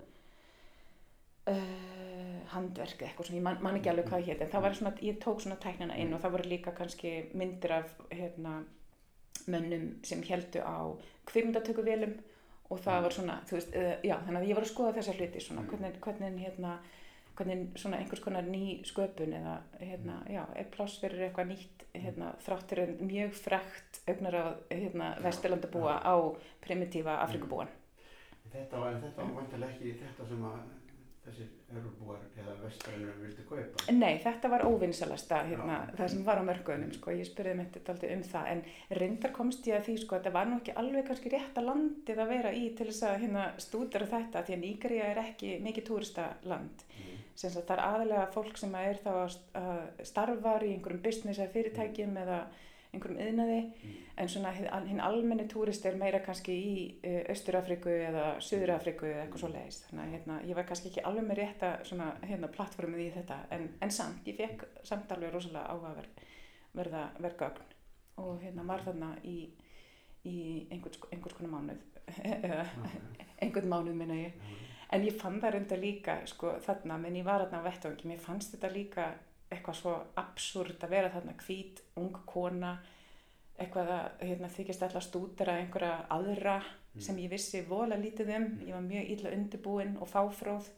uh, 1.51 2.39
handverk 2.53 3.01
eitthvað 3.01 3.29
svona, 3.29 3.39
ég 3.39 3.45
man, 3.45 3.59
man 3.63 3.79
ekki 3.79 3.91
alveg 3.91 4.09
hvað 4.09 4.27
héti, 4.29 4.45
en 4.45 4.51
það 4.53 4.65
var 4.65 4.77
svona, 4.79 4.93
ég 5.05 5.19
tók 5.23 5.43
svona 5.43 5.57
tæknina 5.61 5.97
inn 6.01 6.13
og 6.15 6.23
það 6.23 6.35
voru 6.37 6.51
líka 6.51 6.73
kannski 6.77 7.13
myndir 7.37 7.77
af 7.79 7.95
hérna, 8.11 8.59
mönnum 9.45 9.89
sem 10.05 10.23
heldu 10.25 10.63
á 10.65 10.77
kvimdatökuvélum 11.29 12.15
og 12.73 12.79
það 12.81 13.01
var 13.05 13.13
svona, 13.13 13.39
þú 13.49 13.59
veist, 13.59 13.73
uh, 13.77 13.95
já, 14.01 14.15
þannig 14.25 14.41
að 14.41 14.49
ég 14.49 14.59
var 14.59 14.67
að 14.67 14.73
skoða 14.73 14.95
þessa 14.99 15.17
hluti 15.19 15.43
svona, 15.43 15.65
hvernig, 15.69 15.99
hvernig 16.05 16.45
hérna, 16.45 16.77
hvernig 17.35 17.65
svona 17.77 17.99
einhvers 17.99 18.23
konar 18.23 18.47
ný 18.47 18.79
sköpun 18.87 19.33
eða, 19.35 19.57
hérna, 19.81 20.21
já, 20.31 20.43
er 20.55 20.69
pláss 20.73 21.01
fyrir 21.01 21.27
eitthvað 21.27 21.51
nýtt, 21.51 21.83
hérna, 21.95 22.31
þráttur 22.45 22.81
en 22.85 22.95
mjög 23.05 23.35
frekt 23.37 23.99
augnar 24.07 24.39
af, 24.39 24.63
hérna, 24.71 25.11
vesturlandabúa 25.23 25.99
á 25.99 26.15
primitífa 26.63 27.19
Afrikubúan. 27.25 27.69
Þetta 28.55 28.79
var, 28.79 28.95
en 28.95 29.03
þetta 29.03 29.21
var 29.21 29.37
vantilega 29.41 29.75
ekki 29.75 29.93
þetta 29.99 30.27
sem 30.29 30.43
að 30.47 30.59
þessir 31.25 31.47
örubúar 31.75 32.19
eða 32.37 32.53
vestrænur 32.63 33.15
vildi 33.21 33.43
kaupa. 33.49 33.85
Nei, 33.93 34.17
þetta 34.23 34.49
var 34.53 34.65
óvinsalasta 34.69 35.39
hérna, 35.49 35.77
það 35.97 36.11
sem 36.13 36.23
var 36.27 36.41
á 36.41 36.43
mörgunum 36.47 36.91
sko, 36.93 37.11
ég 37.11 37.25
spurði 37.29 37.55
með 37.59 37.71
þetta 37.79 38.11
um 38.15 38.23
það 38.29 38.49
en 38.51 38.63
reyndar 38.99 39.31
komst 39.35 39.67
ég 39.67 39.79
að 39.79 39.87
því 39.89 39.95
sko, 40.03 40.15
þetta 40.19 40.33
var 40.37 40.45
nú 40.51 40.59
ekki 40.61 40.75
alveg 40.81 41.07
kannski 41.09 41.33
rétt 41.33 41.57
að 41.57 41.67
landið 41.71 42.21
að 42.25 42.31
vera 42.35 42.53
í 42.53 42.63
til 42.77 42.87
þess 42.91 43.03
að 43.09 43.17
hérna, 43.25 43.45
stúdera 43.57 44.07
þetta 44.13 44.43
því 44.45 44.53
að 44.57 44.63
Nígeria 44.65 45.09
er 45.11 45.23
ekki 45.25 45.55
mikið 45.65 45.87
túristaland 45.89 46.85
Mhm. 46.95 47.17
sem 47.35 47.51
það 47.51 47.71
er 47.75 47.83
aðalega 47.89 48.27
fólk 48.31 48.57
sem 48.57 48.75
er 48.75 48.95
þá 49.03 49.09
að 49.11 49.29
st- 49.33 49.57
að 49.59 50.05
starfar 50.07 50.63
í 50.63 50.71
einhverjum 50.77 51.01
business 51.03 51.39
eða 51.39 51.51
fyrirtækjum 51.51 52.17
eða 52.21 52.39
einhverjum 52.95 53.21
yðnaði 53.27 53.59
Mhm. 53.65 53.93
en 54.17 54.27
svona 54.31 54.51
hinn 54.55 54.67
al- 54.71 54.87
hinn 54.87 54.99
almenni 55.03 55.45
túrist 55.51 55.85
er 55.85 55.95
meira 55.99 56.19
kannski 56.23 56.53
í 56.55 56.75
Östur-Afriku 57.29 57.89
eða 57.89 58.25
Suður-Afriku 58.39 59.05
eða 59.11 59.25
eitthvað 59.25 59.43
svo 59.43 59.49
leiðist 59.53 59.89
þannig 59.89 60.05
að 60.05 60.13
hérna, 60.15 60.39
ég 60.49 60.55
var 60.55 60.63
kannski 60.69 60.89
ekki 60.89 61.03
alveg 61.03 61.27
með 61.27 61.37
rétta 61.41 61.71
svona 61.85 62.09
hérna 62.23 62.47
plattformið 62.47 63.03
í 63.05 63.11
þetta 63.19 63.39
en, 63.51 63.69
en 63.81 63.91
samt, 63.91 64.25
ég 64.27 64.37
fekk 64.37 64.65
samt 64.83 65.11
alveg 65.11 65.33
rosalega 65.33 65.67
áhugaverð 65.67 66.23
verða 66.75 67.03
verðgögn 67.19 67.73
og 68.17 68.39
hérna 68.41 68.63
var 68.65 68.79
þarna 68.85 69.11
í, 69.23 69.49
í 70.25 70.67
einhvers, 70.71 70.99
einhvers 71.11 71.35
konar 71.35 71.51
mánuð. 71.51 71.81
Einhvern 73.41 73.67
mánuð 73.69 73.95
minna 73.99 74.13
ég. 74.15 74.33
Já. 74.39 74.63
En 74.95 75.03
ég 75.03 75.15
fann 75.19 75.39
það 75.41 75.51
reynda 75.55 75.77
líka, 75.81 76.15
sko, 76.29 76.53
þarna, 76.63 76.97
menn 77.01 77.15
ég 77.19 77.25
var 77.25 77.41
þarna 77.43 77.59
á 77.59 77.67
vettvangi, 77.67 78.07
mér 78.07 78.19
fannst 78.23 78.53
þetta 78.55 78.69
líka 78.71 79.07
eitthvað 79.55 79.79
svo 79.79 79.95
absúrt 80.21 80.83
að 80.85 80.93
vera 80.93 81.11
þarna 81.13 81.35
hvít, 81.41 81.81
ung 82.01 82.19
kona, 82.27 82.75
eitthvað 83.57 83.91
að 83.95 84.25
hérna, 84.27 84.51
þykist 84.51 84.83
alltaf 84.85 85.05
stúdera 85.07 85.57
einhverja 85.61 85.97
aðra. 86.13 86.57
Sem 86.99 87.17
ég 87.17 87.29
vissi 87.29 87.61
vola 87.67 87.95
lítið 87.95 88.29
um, 88.37 88.45
ég 88.65 88.73
var 88.73 88.81
mjög 88.81 89.09
illa 89.09 89.29
undirbúin 89.35 89.97
og 90.01 90.07
fáfróð 90.07 90.69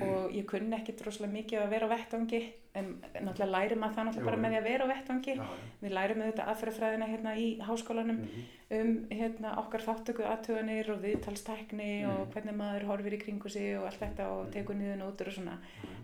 Mm. 0.00 0.06
og 0.06 0.30
ég 0.32 0.46
kunni 0.46 0.72
ekki 0.76 0.92
droslega 0.96 1.32
mikið 1.32 1.58
að 1.60 1.68
vera 1.70 1.86
á 1.86 1.92
vettvangi, 1.92 2.38
en 2.74 2.86
náttúrulega 3.20 3.50
læri 3.50 3.76
maður 3.76 3.94
það 3.96 4.06
náttúrulega 4.06 4.24
bara 4.24 4.36
með 4.40 4.50
því 4.50 4.58
að 4.60 4.68
vera 4.70 4.84
á 4.86 4.92
vettvangi. 4.92 5.34
Já, 5.36 5.42
já. 5.42 5.58
Við 5.82 5.92
lærum 5.92 6.22
auðvitað 6.22 6.48
aðferðafræðina 6.52 7.08
hérna 7.10 7.34
í 7.36 7.46
háskólanum 7.60 8.18
Mhm. 8.20 8.46
um 8.70 9.06
hérna, 9.10 9.58
okkar 9.58 9.80
þáttöku 9.84 10.24
aðtuganir 10.24 10.88
og 10.94 11.02
viðtalstækni 11.02 12.06
og 12.08 12.26
Mm. 12.28 12.32
hvernig 12.32 12.56
maður 12.56 12.86
horfir 12.86 13.12
í 13.12 13.20
kringu 13.20 13.48
sig 13.50 13.76
og 13.78 13.84
allt 13.86 14.00
þetta 14.00 14.24
og 14.30 14.50
tekur 14.52 14.74
niður 14.76 14.96
nótur 14.98 15.26
og 15.26 15.32
svona. 15.34 15.58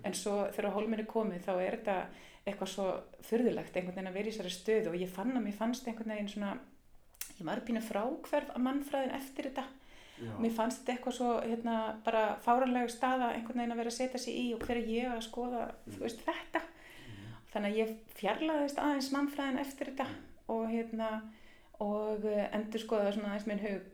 En 0.04 0.12
svo 0.12 0.50
þegar 0.52 0.72
hólminn 0.74 1.00
er 1.00 1.06
komið 1.06 1.40
þá 1.46 1.52
er 1.60 1.76
þetta 1.78 2.06
eitthvað 2.46 2.68
svo 2.68 3.00
fyrðulegt 3.22 3.72
einhvern 3.76 3.94
veginn 3.94 4.08
að 4.08 4.12
vera 4.12 4.28
í 4.28 4.32
þessari 4.32 4.52
stöðu 4.52 4.88
og 4.88 4.94
ég 5.00 5.08
fann 5.08 5.32
að 5.36 5.42
mér 5.46 5.54
fannst 5.54 5.86
einhvern 5.88 6.10
veginn 6.12 6.28
svona, 6.28 6.58
ég 7.38 7.46
var 7.48 7.60
pínu 7.66 7.82
frákverf 7.84 8.52
að 8.54 8.64
mannfræðin 8.66 9.16
eftir 9.18 9.50
þetta. 9.50 9.66
Já. 10.16 10.30
Mér 10.40 10.54
fannst 10.56 10.80
þetta 10.80 10.94
eitthvað 10.94 11.16
svo 11.18 11.32
hérna, 11.44 11.74
bara 12.04 12.22
fáranlega 12.44 12.88
staða 12.88 13.34
einhvern 13.34 13.60
veginn 13.60 13.74
að 13.74 13.82
vera 13.82 13.92
að 13.92 13.98
setja 13.98 14.20
sig 14.22 14.38
í 14.40 14.46
og 14.56 14.62
hver 14.64 14.80
er 14.80 14.88
ég 14.88 15.10
að 15.12 15.26
skoða 15.26 15.66
þú 15.90 15.98
veist, 16.06 16.22
þetta. 16.24 16.62
Mhm. 16.62 17.34
Þannig 17.52 17.74
að 17.74 17.80
ég 17.82 17.96
fjarlæðist 18.20 18.80
aðeins 18.80 19.10
mannfræðin 19.12 19.60
eftir 19.60 19.92
þetta 19.92 20.06
og 20.48 20.64
hérna 20.72 21.10
og 21.84 22.24
endur 22.24 22.80
skoða 22.80 23.12
svona 23.12 23.34
aðeins 23.34 23.46
minn 23.50 23.60
hug 23.66 23.92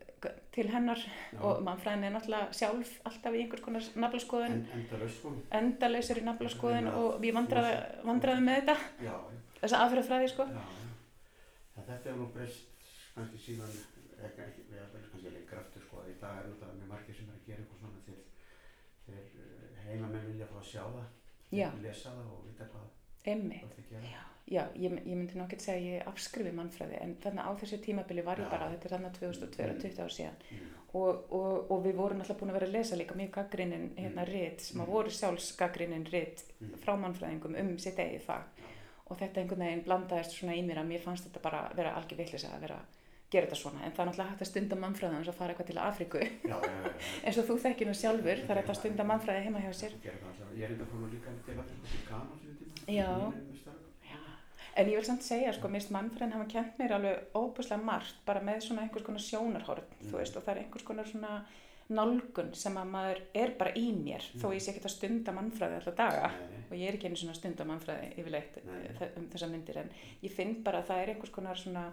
til 0.54 0.68
hennar 0.70 1.00
Já. 1.02 1.40
og 1.42 1.62
mannfræðin 1.66 2.04
er 2.06 2.12
náttúrulega 2.14 2.54
sjálf 2.54 2.92
alltaf 3.08 3.34
í 3.34 3.40
einhvers 3.42 3.64
konar 3.64 3.86
naflaskoðun 4.04 4.52
En, 4.52 4.66
endalaust 4.76 5.18
sko. 5.18 5.32
endalausur 5.58 6.20
í 6.20 6.24
naflaskoðun 6.28 6.84
Meina, 6.86 6.92
og 7.00 7.24
ég 7.26 7.34
vandraði, 7.34 7.72
vandraði 8.06 8.44
með 8.46 8.60
þetta 8.60 8.76
Já, 9.02 9.08
já. 9.10 9.40
þessa 9.64 9.80
aðferðafræði 9.86 10.28
sko 10.30 10.46
Já. 10.52 10.60
En 11.80 11.88
þetta 11.88 12.12
er 12.12 12.20
nú 12.20 12.28
breyst 12.36 12.68
kannski 13.14 13.38
síðan, 13.46 13.72
ekki, 14.26 14.40
ekki, 14.46 14.62
við 14.70 14.78
erum 14.82 15.06
kannski 15.12 15.34
lengra 15.36 15.60
aftur 15.64 15.82
sko, 15.86 16.02
í 16.08 16.14
dag 16.22 16.38
er 16.40 16.48
náttúrulega 16.50 16.78
mjög 16.80 16.90
margir 16.94 17.14
sem 17.18 17.28
er 17.32 17.38
að 17.38 17.46
gera 17.46 17.62
eitthvað 17.62 17.80
svona 17.82 18.02
til, 18.06 18.18
þeir 19.06 19.24
eh, 19.44 19.86
heimamenn 19.88 20.28
vilja 20.32 20.46
fá 20.52 20.58
að 20.62 20.68
sjá 20.72 20.82
það, 20.96 21.08
Já. 21.52 21.68
lesa 21.86 22.10
það 22.16 22.28
og 22.36 22.44
vita 22.48 22.68
hvað 22.72 22.90
það 23.72 23.80
að 23.82 23.90
gera. 23.92 24.28
Já, 24.52 24.62
ég, 24.74 24.94
ég 25.06 25.16
myndi 25.16 25.36
nokkið 25.38 25.60
segja 25.62 25.78
að 25.78 25.84
ég 25.86 26.08
afskrifi 26.10 26.50
mannfræði 26.56 26.96
en 27.00 27.12
þannig 27.22 27.46
á 27.46 27.50
þessu 27.60 27.76
tímabili 27.84 28.24
var 28.26 28.40
ég 28.42 28.48
Já. 28.48 28.50
bara, 28.50 28.70
þetta 28.72 28.88
er 28.88 28.94
þannig 28.96 29.18
2002, 29.18 29.68
20 29.84 30.02
ár 30.02 30.14
síðan 30.16 30.40
Mm. 30.50 30.72
og, 30.98 31.20
og, 31.32 31.70
og 31.72 31.84
við 31.86 31.94
vorum 31.96 32.20
alltaf 32.20 32.36
búin 32.40 32.50
að 32.50 32.56
vera 32.58 32.66
að 32.66 32.72
lesa 32.74 32.96
líka 32.98 33.14
mjög 33.16 33.30
gaggrinin 33.36 33.86
hérna 33.96 34.24
Mm. 34.26 34.32
rit 34.32 34.60
sem 34.60 34.80
að 34.80 34.86
Mm. 34.86 34.92
voru 34.92 35.10
sjálfs 35.10 35.52
gaggrinin 35.56 36.04
rit 36.12 36.42
Mm. 36.60 36.74
frá 36.82 36.96
mannfræðingum 36.98 37.56
um 37.60 37.78
sitt 37.78 37.96
eigið 37.96 38.20
fag 38.26 38.42
Já. 38.58 38.64
og 39.06 39.16
þetta 39.18 39.40
einhvern 39.40 39.58
veginn 39.64 39.84
blandaðist 39.86 40.32
svona 40.36 40.54
í 40.58 40.62
mér 40.66 40.82
að 40.82 40.86
mér 40.90 41.00
fannst 41.00 41.24
þetta 41.30 41.40
bara 41.42 41.62
vera 41.76 41.94
algjör 41.94 42.16
vitlis 42.18 42.44
að 42.44 42.60
vera 42.60 42.80
gera 43.32 43.46
þetta 43.48 43.58
svona 43.62 43.82
en 43.86 43.92
það 43.92 44.02
er 44.02 44.08
náttúrulega 44.10 44.30
hægt 44.32 44.44
að 44.44 44.50
stunda 44.52 44.76
mannfræðum 44.82 45.16
eins 45.18 45.28
og 45.32 45.36
fara 45.38 45.54
eitthvað 45.54 45.70
til 45.70 45.78
Afríku 45.82 46.20
Já, 46.22 46.56
já, 46.56 46.72
já, 46.72 46.82
já. 46.84 46.92
eins 47.26 47.38
og 47.42 47.46
þú 47.48 47.56
þekkir 47.66 47.88
nú 47.90 47.94
sjálfur 48.02 48.42
það 48.44 48.50
er 48.56 48.60
hægt 48.62 48.72
að 48.74 48.80
stunda 48.82 49.04
mannfræði 49.12 49.44
heima 49.46 49.62
hjá 49.64 49.72
sér. 49.82 49.96
Ég 50.04 50.66
er 50.66 50.74
enda 50.76 50.84
fór 50.90 51.00
nú 51.00 51.08
líka 51.12 51.32
til. 51.46 51.56
Já. 52.88 53.06
Mín 53.08 53.32
er 53.32 53.46
með 53.46 53.58
starf. 53.62 53.80
Já. 54.10 54.18
En 54.76 54.88
ég 54.88 54.96
vil 54.98 55.04
samt 55.06 55.24
segja, 55.26 55.52
sko, 55.56 55.68
finnst 55.72 55.90
mannfræðin 55.94 56.32
hafa 56.36 56.46
kent 56.50 56.78
mér 56.80 56.94
alveg 56.96 57.34
óbúslega 57.36 57.82
margt, 57.84 58.22
bara 58.26 58.40
með 58.44 58.62
svona 58.66 58.84
einhvers 58.86 59.04
konar 59.06 59.20
sjónarhorn, 59.24 59.84
Mm. 60.00 60.08
þú 60.10 60.16
veist, 60.20 60.36
og 60.36 60.42
það 60.46 60.52
er 60.56 60.60
einhvers 60.64 60.84
konar 60.88 61.04
svona 61.10 61.32
nálgun 61.92 62.54
sem 62.56 62.76
að 62.80 62.88
maður 62.88 63.20
er 63.34 63.50
bara 63.58 63.72
í 63.76 63.92
mér, 63.92 64.22
þó 64.40 64.46
Mm. 64.48 64.54
ég 64.56 64.62
sé 64.64 64.72
ekki 64.72 64.84
að 64.84 64.94
stunda 64.96 65.32
mannfræði 65.32 65.76
alltaf 65.76 65.96
daga, 65.96 66.28
Nei, 66.30 66.64
og 66.70 66.76
ég 66.78 66.88
er 66.88 66.96
ekki 66.96 67.06
einu 67.10 67.16
svona 67.20 67.34
stunda 67.34 67.64
mannfræði 67.64 68.14
yfirleitt 68.16 68.56
um 69.16 69.28
þessa 69.28 69.50
myndir, 69.50 69.76
en 69.76 69.90
ég 70.22 70.30
finn 70.32 70.62
bara 70.64 70.80
að 70.82 70.86
það 70.88 71.02
er 71.02 71.08
einhvers 71.14 71.30
konar 71.32 71.54
svona, 71.56 71.92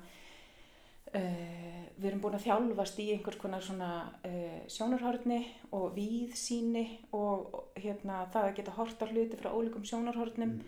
uh, 1.15 1.85
við 1.99 2.05
erum 2.11 2.21
búin 2.23 2.37
að 2.37 2.45
þjálfast 2.47 2.99
í 3.03 3.07
einhvers 3.13 3.39
konar 3.41 3.61
svona 3.65 3.91
uh, 4.25 4.59
sjónarhorni 4.71 5.39
og 5.75 5.93
víðsýni 5.97 6.85
og, 7.11 7.49
og 7.53 7.79
hérna, 7.81 8.25
það 8.33 8.49
að 8.49 8.55
geta 8.61 8.75
hort 8.77 9.01
á 9.03 9.05
hluti 9.11 9.39
frá 9.39 9.49
ólíkum 9.55 9.85
sjónarhornum 9.87 10.59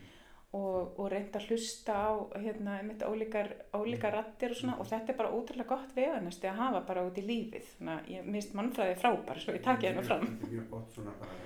Mm. 0.52 0.60
og, 0.60 0.98
og 1.00 1.06
reynda 1.14 1.40
að 1.40 1.46
hlusta 1.48 1.94
á 1.96 2.12
hérna, 2.44 2.74
ólíkar, 3.08 3.48
ólíkar 3.72 4.12
rattir 4.18 4.52
og 4.52 4.58
svona 4.60 4.74
og 4.84 4.90
þetta 4.90 5.14
er 5.14 5.18
bara 5.22 5.32
ótrúlega 5.32 5.70
gott 5.70 5.94
veganesti 5.96 6.50
að 6.50 6.58
hafa 6.60 6.82
bara 6.90 7.06
út 7.08 7.16
í 7.22 7.24
lífið 7.24 7.70
þannig 7.78 7.94
að 8.02 8.10
ég 8.12 8.26
mist 8.36 8.52
mannfræði 8.60 8.98
frábær 9.00 9.40
svo 9.40 9.56
ég 9.56 9.64
takk 9.64 9.86
ég 9.88 9.94
hennu 9.94 10.04
fram 10.04 10.26
Þetta 10.28 10.50
er 10.50 10.52
mjög 10.58 10.68
gott 10.74 10.92
svona 10.98 11.14
bara 11.22 11.38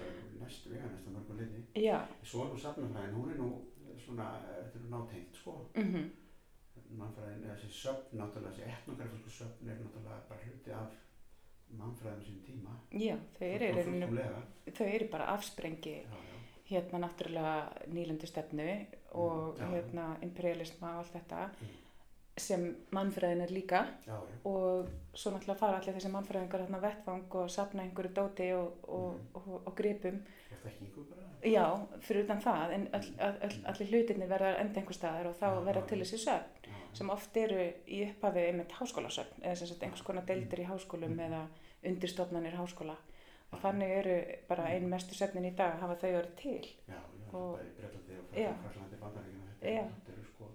næst 0.41 0.65
vega 0.71 0.89
næst 0.89 1.05
að 1.05 1.13
mörgu 1.19 1.37
liði. 1.37 1.61
Já, 1.85 1.99
Svo 2.25 2.41
er 2.47 2.49
nú 2.55 2.57
safnafræðin, 2.65 3.13
hún 3.19 3.29
er 3.29 3.37
nú 3.43 3.51
svona, 4.07 4.27
þetta 4.49 4.81
er 4.81 4.89
nátengt 4.95 5.37
sko. 5.43 5.53
mhm, 5.77 6.03
Mannfræðin, 6.95 7.43
eða 7.45 7.55
þessi 7.59 7.71
söfn 7.81 8.19
náttúrulega, 8.19 8.53
þessi 8.55 8.73
etnografísku 8.75 9.29
söfn 9.39 9.69
er 9.69 9.79
náttúrulega 9.81 10.19
bara 10.29 10.39
hluti 10.45 10.71
af 10.71 10.91
mannfræðin 11.79 12.23
sín 12.27 12.41
tíma. 12.45 12.75
já, 12.93 13.15
þau 13.39 13.47
eru, 13.47 13.83
Fullkomlega. 13.83 14.41
þau 14.77 14.87
eru 14.95 15.07
bara 15.11 15.25
afsprengi 15.33 15.95
Já, 15.95 16.09
já. 16.09 16.37
hérna 16.69 16.99
náttúrulega 17.07 17.87
nýlendu 17.87 18.27
stefnu 18.27 18.85
og 19.11 19.57
Mm, 19.57 19.59
já. 19.59 19.67
hérna 19.73 20.17
imperialisma 20.21 20.91
og 20.91 20.97
allt 20.97 21.13
þetta 21.13 21.49
Mm. 21.61 21.67
sem 22.37 22.75
mannfræðin 22.91 23.41
er 23.41 23.47
líka 23.51 23.87
Já, 24.05 24.13
já. 24.13 24.21
og 24.45 24.87
svo 25.13 25.31
náttúrulega 25.31 25.57
fara 25.57 25.77
allir 25.79 25.93
þessi 25.95 26.11
mannfræðingar 26.11 26.61
hérna 26.67 26.77
á 26.79 26.85
vettvang 26.87 27.35
og 27.35 27.49
sapna 27.49 27.83
einhverju 27.83 28.13
dóti 28.13 28.53
og, 28.53 28.73
og, 28.89 29.13
Mhm. 29.13 29.27
og, 29.35 29.67
og 29.67 29.75
gripum 29.75 30.21
Og 30.51 30.71
þekkingu 30.71 31.05
bara. 31.09 31.21
Já, 31.43 31.87
fyrir 32.01 32.23
utan 32.25 32.41
það, 32.41 32.71
en 32.73 32.87
all, 32.93 33.05
all, 33.19 33.37
all, 33.41 33.65
allir 33.65 33.87
hlutinni 33.87 34.27
verða 34.27 34.59
enda 34.59 34.79
einhver 34.81 34.93
staðar 34.93 35.27
og 35.27 35.35
þá 35.35 35.63
verða 35.65 35.87
til 35.87 35.99
þessi 35.99 36.17
söfn 36.17 36.64
sem 36.95 37.09
oft 37.09 37.37
eru 37.37 37.59
í 37.87 38.01
upphafi 38.09 38.39
einmitt 38.47 38.71
háskólasöfn 38.79 39.41
eða 39.43 39.55
sem 39.59 39.67
sagt 39.67 39.83
einhvers 39.83 40.01
konar 40.07 40.25
deildir 40.25 40.59
í 40.63 40.67
háskólum 40.69 41.11
Mm. 41.15 41.19
eða 41.27 41.41
undirstofnanir 41.85 42.55
háskóla 42.57 42.95
og 43.51 43.59
þannig 43.61 43.91
eru 43.99 44.15
bara 44.49 44.63
ein 44.73 44.89
mestu 44.89 45.15
söfnin 45.15 45.45
í 45.51 45.55
dag 45.55 45.79
hafa 45.79 45.95
þau 46.01 46.11
orðið 46.21 46.35
til. 46.35 46.65
Já, 46.87 46.95
já, 46.95 47.33
Og- 47.33 47.59
bæði 47.59 47.71
Breitlandi 47.77 48.13
og 48.19 48.37
Já. 48.37 48.53
Fraklandi 48.63 48.95
bandaríkina 49.03 49.45
þetta, 49.61 49.89
þetta 49.95 50.11
eru 50.15 50.23
sko 50.31 50.45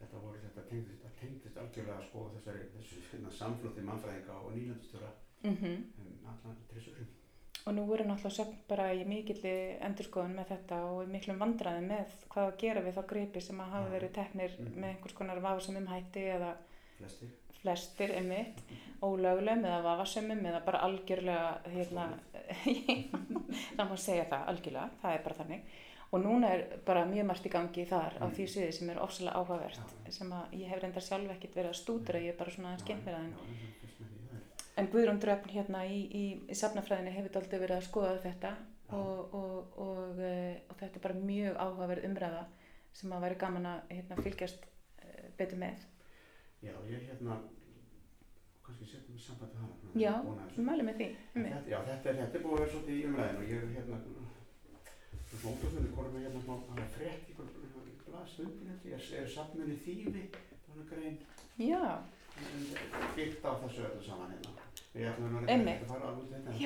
þetta 0.00 0.16
voru 0.24 0.38
þetta 0.44 0.62
tengdist, 0.70 1.02
tengdist 1.20 1.56
algjörlega 1.62 2.02
sko 2.08 2.30
þessari 2.34 2.64
þessu 2.74 2.96
hérna, 3.12 3.30
samflótti 3.30 3.80
mannfræðinga 3.90 4.34
og 4.44 4.52
nýlandstjóra 4.56 5.10
Mm 5.44 5.84
um 6.00 6.26
allan 6.26 6.56
trissurum 6.72 7.06
Og 7.68 7.74
nú 7.76 7.82
eru 7.92 8.04
náttúrulega 8.08 8.32
söfn 8.38 8.54
bara 8.68 8.86
í 8.96 9.02
mikilli 9.04 9.50
endurskoðun 9.84 10.34
með 10.38 10.46
þetta 10.54 10.76
og 10.88 11.02
í 11.04 11.10
miklum 11.12 11.40
vandræði 11.42 11.82
með 11.84 12.14
hvað 12.32 12.46
að 12.48 12.56
gera 12.62 12.80
við 12.86 12.94
þá 12.96 13.02
gripi 13.10 13.40
sem 13.44 13.58
að 13.60 13.74
hafa 13.74 13.90
verið 13.92 14.12
teknir 14.16 14.54
Mhm. 14.58 14.70
með 14.80 14.88
einhvers 14.94 15.16
konar 15.18 15.40
vafasumum 15.44 15.86
hætti 15.92 16.22
eða 16.36 16.54
flestir 16.98 17.28
flestir 17.58 18.10
einmitt 18.16 18.62
ólöglegum 19.02 19.64
eða 19.68 19.82
vafasumum 19.84 20.40
eða 20.46 20.64
bara 20.64 20.78
algjörlega 20.86 21.60
hérna, 21.74 22.06
það 23.76 23.90
má 23.90 23.96
segja 23.98 24.24
það 24.30 24.48
algjörlega, 24.52 24.90
það 25.02 25.14
er 25.18 25.22
bara 25.26 25.38
þannig 25.42 25.60
og 26.12 26.22
núna 26.24 26.50
er 26.54 26.62
bara 26.86 27.04
mjög 27.04 27.26
margt 27.28 27.46
í 27.46 27.50
gangi 27.52 27.84
þar 27.90 28.14
á 28.16 28.24
Mm. 28.24 28.34
því 28.38 28.46
sviði 28.48 28.72
sem 28.72 28.90
er 28.90 29.02
ofsalega 29.04 29.36
áhugavert 29.42 29.76
Já. 30.06 30.10
sem 30.10 30.30
að 30.32 30.54
ég 30.62 30.68
hef 30.72 30.80
reyndar 30.82 31.02
sjálf 31.04 31.30
ekkert 31.36 31.54
verið 31.58 31.70
að 31.74 31.80
stúdra 31.82 32.18
ég 32.22 32.32
er 32.32 32.38
bara 32.38 32.50
svona 32.50 32.72
aðeins 32.72 33.36
en 34.78 34.88
Guðrún 34.92 35.20
Dröfn 35.22 35.50
hérna 35.50 35.84
í, 35.90 35.98
í, 36.14 36.24
í 36.46 36.56
safnafræðinni 36.56 37.14
hefur 37.16 37.34
daldið 37.34 37.64
verið 37.64 37.80
að 37.80 37.86
skoða 37.88 38.16
þetta 38.22 38.54
og, 38.94 39.34
og, 39.34 39.78
og, 39.84 40.20
eh, 40.22 40.60
og 40.70 40.78
þetta 40.80 41.00
er 41.00 41.04
bara 41.04 41.20
mjög 41.20 41.58
áhugaverð 41.58 42.08
umræða 42.08 42.42
sem 42.96 43.12
að 43.12 43.24
væri 43.26 43.38
gaman 43.42 43.68
að 43.68 43.92
hérna, 43.92 44.18
fylgjast 44.24 44.66
eh, 45.02 45.24
betur 45.38 45.60
með. 45.60 45.86
Já, 46.62 46.74
ég 46.90 47.04
hérna 47.10 47.40
kannski 48.66 48.88
setjum 48.88 49.16
við 49.16 49.24
samband 49.24 49.54
við 49.54 49.60
hana 49.64 50.02
Já, 50.02 50.14
við 50.54 50.64
mælum 50.68 50.88
með 50.90 51.00
því. 51.00 51.08
Þetta, 51.34 51.62
já, 51.72 51.78
þetta 51.90 52.10
er, 52.12 52.20
þetta 52.22 52.38
er 52.38 52.44
búið 52.44 52.54
að 52.54 52.62
vera 52.62 52.72
svolítið 52.74 52.98
í 52.98 53.06
umræðinu 53.08 53.42
og 53.42 53.52
ég 53.52 53.62
er 53.62 53.74
hérna 53.76 54.00
svona 54.04 55.52
ótafstunni 55.52 55.94
komið 55.96 56.14
með 56.14 56.26
hérna 56.26 56.44
smá 56.44 56.54
það 56.68 56.82
er 56.84 56.92
frétt 56.94 57.28
í 57.28 57.36
einhver 57.38 57.98
blaðstöndin 58.08 58.78
ég 58.88 58.96
er, 58.96 59.10
er 59.20 59.28
safnunni 59.34 59.76
þýfi 59.84 60.24
þannig 60.68 60.92
grein. 60.92 61.20
Já, 61.58 61.82
byggt 63.18 63.44
á 63.44 63.52
þessu 63.64 63.86
öllu 63.88 64.04
saman 64.06 64.34
hérna 64.36 64.67
Við 64.94 65.06
ætlum 65.10 65.36
að 65.38 65.50
ekki 65.72 65.84
að 65.84 65.90
fara 65.92 66.08
alveg 66.08 66.26
til 66.28 66.34
þetta 66.38 66.50
en 66.50 66.58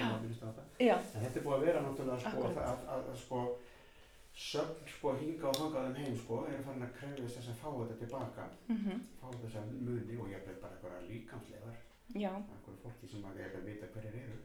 þetta. 0.43 0.65
já, 0.87 0.95
En 0.97 1.23
þetta 1.25 1.39
er 1.41 1.45
búið 1.47 1.57
að 1.59 1.65
vera 1.67 1.81
náttúrulega 1.87 2.19
sko, 2.23 2.43
að, 2.49 2.59
að, 2.63 2.85
að, 2.97 3.09
að 3.13 3.17
sko 3.23 3.41
söfn 4.43 4.87
sko 4.95 5.15
hinga 5.21 5.49
og 5.51 5.57
þangað 5.61 5.89
um 5.91 5.97
heim 6.01 6.15
sko 6.23 6.37
eru 6.49 6.63
farin 6.67 6.87
að 6.87 6.95
krefjast 6.99 7.37
þess 7.39 7.51
að 7.53 7.59
fá 7.63 7.69
þetta 7.81 7.97
tilbaka. 8.03 8.45
Mm 8.69 8.77
fá 9.21 9.27
þess 9.43 9.57
að 9.61 9.73
muni 9.89 10.17
og 10.23 10.31
ég 10.33 10.45
bara 10.63 10.73
eitthvað 10.77 11.09
líkamslegar 11.11 11.77
eitthvað 12.55 12.79
fólki 12.85 13.11
sem 13.13 13.27
að 13.29 13.41
ég 13.43 13.59
vita 13.67 13.87
hverjir 13.93 14.15
eru. 14.23 14.39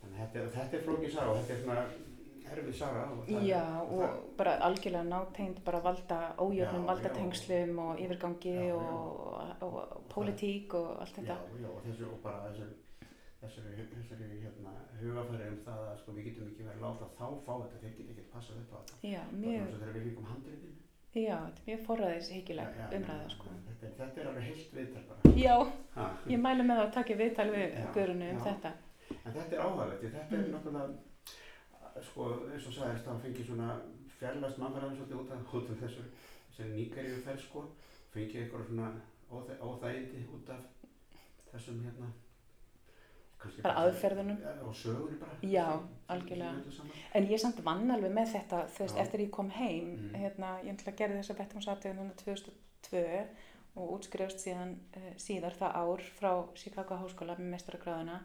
Þannig 0.00 0.18
að 0.20 0.26
þetta, 0.26 0.38
er- 0.42 0.52
þetta 0.58 0.76
er 0.76 0.84
flókin 0.86 1.12
saga 1.16 1.30
og 1.30 1.36
þetta 1.40 1.54
er 1.56 1.62
svona 1.64 1.86
erfið 2.54 2.74
saga. 2.78 3.02
Og 3.12 3.26
það, 3.28 3.44
Já, 3.48 3.62
og 3.82 4.00
og 4.06 4.36
bara 4.38 4.52
algjörlega 4.68 5.04
nátegnd 5.10 5.60
bara 5.64 5.80
valda, 5.84 6.18
ójöfnum 6.38 6.84
Já, 6.84 6.88
valdatengslum 6.90 7.78
og 7.78 8.00
yfirgangi 8.00 8.54
Já, 8.56 8.64
já. 8.68 8.74
og, 8.74 9.20
og, 9.62 9.72
og, 9.72 9.78
og 9.96 10.02
pólitík 10.14 10.74
og 10.74 11.00
allt 11.00 11.14
það, 11.16 11.22
þetta. 11.22 11.36
já, 11.36 11.62
já, 11.62 11.68
og 11.74 11.80
þessu 11.86 12.04
og 12.12 12.18
bara 12.22 12.38
þessu 12.50 12.66
þessari, 13.40 13.86
þessari 13.94 14.26
hérna, 14.42 14.72
hugafæri 15.00 15.48
um 15.52 15.58
það 15.66 15.82
að 15.90 15.98
sko, 16.00 16.12
við 16.16 16.24
getum 16.30 16.48
ekki 16.50 16.64
verið 16.66 16.82
láta 16.86 17.08
þá 17.18 17.26
fá 17.46 17.52
þetta, 17.62 17.80
þeir 17.82 17.94
geta 17.98 18.12
ekki 18.16 18.24
passað 18.32 18.62
upp 18.62 18.72
á 18.72 18.78
þetta. 18.80 19.00
Já, 19.12 19.20
Það 19.26 19.38
mjög, 19.44 19.66
og 19.66 19.78
þegar 19.80 19.94
við 19.98 20.06
líkum 20.08 20.24
handritin. 20.30 20.74
já, 21.16 21.36
þetta 21.36 21.60
er 21.60 21.68
mjög 21.68 21.84
forræðishyggjuleg 21.86 22.66
Já, 22.66 22.80
já, 22.80 22.96
umræða, 22.98 23.28
sko. 23.36 23.52
Þetta, 23.66 23.90
þetta 24.00 24.20
er 24.20 24.26
alveg 24.30 24.42
heilt 24.48 24.72
viðtal 24.78 25.04
bara. 25.10 25.34
Já, 25.36 25.56
Ha. 25.96 26.06
ég 26.32 26.40
mælu 26.46 26.62
með 26.68 26.80
að 26.82 26.90
taka 26.96 27.14
viðtal 27.20 27.46
við 27.54 27.76
Guðrunu 27.94 28.30
um 28.30 28.38
já. 28.40 28.44
þetta. 28.48 28.72
En 29.24 29.32
þetta 29.36 29.52
er 29.56 29.60
áhægilegt, 29.66 30.02
þetta 30.16 30.34
er 30.36 30.42
Mm. 30.42 30.52
náttúrulega, 30.56 30.96
sko, 32.02 32.28
eins 32.52 32.66
og 32.66 32.72
sagðist, 32.76 33.06
þá 33.06 33.20
fengið 33.22 33.46
svona 33.50 33.70
fjarlæst 34.18 34.58
mannfæraðin 34.58 34.96
svolítið 34.96 35.20
út 35.20 35.30
af, 35.32 35.54
út 35.54 35.70
af 35.70 35.80
þessu, 35.82 36.04
þessi 36.50 36.68
nýgerju 36.74 37.22
ferð, 37.24 37.40
sko, 37.48 37.64
fengið 38.14 38.42
eitthvað 38.42 38.66
svona 38.70 38.90
óþæ, 39.30 39.58
óþægindi 39.66 40.26
út 40.36 40.50
af 40.50 40.62
þessum 41.52 41.82
hérna, 41.84 42.12
Bara 43.62 43.74
aðferðunum. 43.86 44.38
Ja, 44.42 44.52
og 44.66 44.72
sögunni 44.74 45.18
bara. 45.20 45.34
Já, 45.46 45.66
algjörlega. 46.10 46.54
En 47.14 47.26
ég 47.30 47.38
samt 47.38 47.60
vann 47.62 47.90
alveg 47.94 48.10
með 48.16 48.32
þetta, 48.32 48.62
þú 48.74 48.80
veist, 48.82 48.96
Já. 48.96 49.02
eftir 49.04 49.20
ég 49.20 49.30
kom 49.30 49.50
heim, 49.50 49.90
Mm. 49.96 50.14
hérna, 50.18 50.48
ég 50.64 50.72
ætla 50.74 50.92
að 50.92 50.96
gera 50.96 51.14
þess 51.20 51.30
að 51.30 51.38
bettum 51.38 51.60
satið 51.62 51.94
núna 51.94 52.14
2002 52.16 53.28
og 53.76 53.92
útskrifst 53.98 54.40
síðan 54.40 54.72
uh, 54.96 55.12
síðar 55.20 55.54
það 55.60 55.76
ár 55.76 56.02
frá 56.18 56.32
Chicago 56.56 56.96
Háskóla 56.96 57.36
með 57.38 57.50
mestaragráðuna 57.54 58.20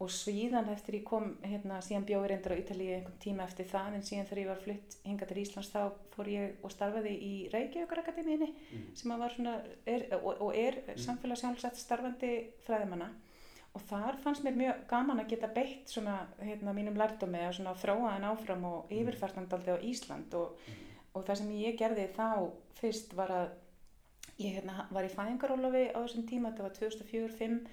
og 0.00 0.10
síðan 0.10 0.68
eftir 0.72 0.96
ég 0.98 1.04
kom, 1.06 1.36
hérna, 1.46 1.78
síðan 1.80 2.04
bjóði 2.08 2.28
reyndar 2.32 2.52
á 2.52 2.60
Ítalíu 2.60 2.94
einhvern 2.96 3.18
tíma 3.22 3.44
eftir 3.46 3.66
það, 3.70 3.94
en 3.94 4.02
síðan 4.02 4.26
þegar 4.26 4.40
ég 4.42 4.48
var 4.50 4.62
flutt 4.64 4.96
hingað 5.06 5.28
til 5.30 5.42
Íslands 5.44 5.70
þá 5.70 5.82
fór 6.16 6.30
ég 6.32 6.56
og 6.66 6.72
starfaði 6.74 7.12
í 7.22 7.34
Reykjavíkur 7.52 8.00
Akademíinni 8.02 8.48
Mm. 8.72 8.88
sem 8.96 9.14
var 9.18 9.30
svona, 9.30 9.60
er, 9.86 10.06
og, 10.22 10.40
og 10.40 10.54
er 10.56 10.80
Mm. 10.88 10.96
samfélag 10.98 11.38
sjálfsagt 11.38 11.76
starfandi 11.76 12.32
fræðimanna 12.66 13.08
og 13.74 13.80
þar 13.88 14.18
fannst 14.22 14.42
mér 14.44 14.56
mjög 14.56 14.86
gaman 14.88 15.20
að 15.20 15.28
geta 15.28 15.46
beitt 15.54 15.86
svona 15.88 16.26
hérna 16.42 16.74
mínum 16.74 16.96
lærdómi 16.98 17.38
að 17.46 17.54
svona 17.60 17.74
þróa 17.74 18.16
en 18.16 18.22
áfram 18.24 18.64
og 18.64 18.90
Mm. 18.90 18.98
yfirfærtandaldi 18.98 19.70
á 19.70 19.78
Ísland 19.78 20.34
og, 20.34 20.58
Mm. 20.66 20.74
og 21.14 21.24
það 21.24 21.36
sem 21.36 21.50
ég 21.50 21.78
gerði 21.78 22.08
þá 22.12 22.50
fyrst 22.80 23.14
var 23.14 23.28
að 23.28 23.48
ég 24.40 24.58
hérna 24.60 24.90
var 24.90 25.04
í 25.04 25.08
fæðingarólofi 25.08 25.92
á 25.94 25.98
þessum 26.02 26.26
tíma, 26.28 26.50
þetta 26.50 26.62
var 26.62 26.70
2004-05 26.70 27.66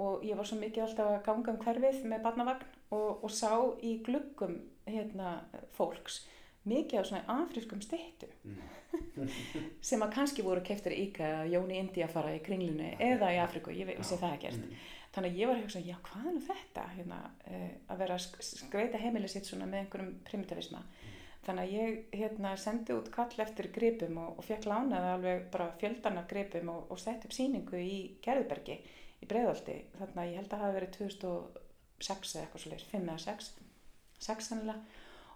og 0.00 0.22
ég 0.24 0.36
var 0.38 0.48
svo 0.48 0.56
mikið 0.60 0.84
alltaf 0.86 1.10
að 1.12 1.24
ganga 1.26 1.52
um 1.52 1.58
hverfið 1.64 2.04
með 2.08 2.22
barnavagn 2.24 2.64
og, 2.96 3.24
og 3.24 3.30
sá 3.30 3.52
í 3.84 3.98
gluggum 4.06 4.58
hérna 4.88 5.34
fólks 5.76 6.22
mikið 6.68 7.00
af 7.02 7.06
svona 7.10 7.40
afrískum 7.42 7.82
styttu 7.84 8.30
Mm. 8.44 9.28
sem 9.88 10.02
að 10.04 10.10
kannski 10.12 10.42
voru 10.44 10.60
keftir 10.64 10.92
í 10.92 11.06
IKEA 11.06 11.28
eða 11.38 11.44
Jóni 11.48 11.78
Indi 11.80 12.02
að 12.04 12.10
fara 12.12 12.32
í 12.36 12.42
kringlunni 12.44 12.90
eða 13.00 13.30
í 13.32 13.38
Afríku, 13.40 13.72
ég 13.72 13.88
vissi 13.88 14.18
það 14.20 14.34
ekkert. 14.36 14.58
Mm. 14.66 14.82
Þannig 15.14 15.30
að 15.32 15.38
ég 15.40 15.48
var 15.48 15.56
að 15.56 15.62
hugsa, 15.64 15.80
já 15.86 15.94
hvað 16.04 16.26
er 16.28 16.34
nú 16.36 16.42
þetta 16.44 16.84
hérna, 16.98 17.20
uh, 17.48 17.70
að 17.94 18.02
vera 18.02 18.18
að 18.18 18.22
sk- 18.26 18.44
skreita 18.66 19.00
heimilið 19.00 19.32
sitt 19.32 19.48
svona 19.48 19.68
með 19.70 19.80
einhverjum 19.86 20.10
primitivisma. 20.28 20.82
Þannig 21.46 21.62
að 21.64 21.72
ég 21.78 22.18
hérna, 22.20 22.52
sendi 22.60 22.96
út 22.98 23.08
kall 23.16 23.44
eftir 23.46 23.70
gripum 23.74 24.20
og, 24.26 24.36
og 24.42 24.44
fekk 24.50 24.68
lánaði 24.68 25.14
alveg 25.16 25.46
bara 25.56 25.70
fjöldan 25.80 26.20
af 26.20 26.28
gripum 26.30 26.68
og, 26.76 26.84
og 26.92 27.00
sett 27.00 27.24
upp 27.24 27.32
síningu 27.36 27.80
í 27.80 27.96
Gerðbergi 28.28 28.76
í 29.22 29.28
Breiðolti. 29.30 29.76
Þannig 29.98 30.18
að 30.22 30.30
ég 30.32 30.36
held 30.40 30.48
að 30.48 30.58
það 30.58 30.64
hafi 30.66 30.76
verið 30.80 30.92
2006 30.98 32.34
eða 32.36 32.44
eitthvað 32.46 32.64
svolítið, 32.64 32.90
5 32.92 33.08
eða 33.08 33.18
6, 33.26 33.50
6 34.28 34.48
sannlega. 34.52 34.80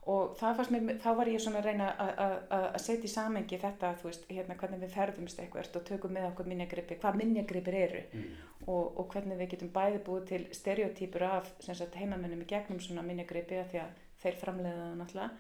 Og 0.07 0.37
mér, 0.70 0.99
þá 1.03 1.09
var 1.18 1.27
ég 1.27 1.40
svona 1.42 1.59
að 1.59 1.64
reyna 1.66 1.87
að- 1.99 2.18
að 2.22 2.35
að- 2.57 2.66
að 2.77 2.81
setja 2.81 3.09
í 3.09 3.11
samengi 3.11 3.59
þetta, 3.59 3.88
þú 3.99 4.05
veist, 4.07 4.27
hérna 4.31 4.55
hvernig 4.57 4.81
við 4.85 4.92
ferðumst 4.94 5.38
eitthvað 5.42 5.61
og 5.77 5.85
tökum 5.88 6.12
með 6.14 6.29
okkur 6.31 6.46
minjagripi, 6.46 6.99
hvað 7.01 7.16
minjagripir 7.16 7.75
eru 7.75 8.03
Mm. 8.12 8.25
og, 8.68 8.99
og 9.01 9.09
hvernig 9.12 9.37
við 9.38 9.51
getum 9.51 9.68
bæði 9.72 9.99
búið 10.05 10.27
til 10.27 10.44
stereotýpur 10.53 11.22
af 11.22 11.51
heimamennum 11.96 12.42
í 12.42 12.46
gegnum 12.46 12.79
svona 12.79 13.03
minnigripi 13.03 13.59
af 13.59 13.72
því 13.72 13.81
að 13.83 13.90
þeir 14.22 14.35
framleiða 14.44 14.85
það 14.87 14.96
náttúrulega 15.01 15.31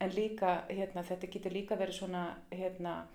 en 0.00 0.10
líka, 0.10 0.64
hérna, 0.70 1.02
þetta 1.04 1.30
getur 1.30 1.52
líka 1.52 1.76
verið 1.76 1.92
svona 2.00 2.36
hérna, 2.50 3.06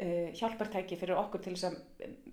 uh, 0.00 0.32
hjálpartæki 0.34 0.96
fyrir 0.98 1.16
okkur 1.16 1.42
til 1.42 1.54
þess 1.54 1.64
að 1.70 1.76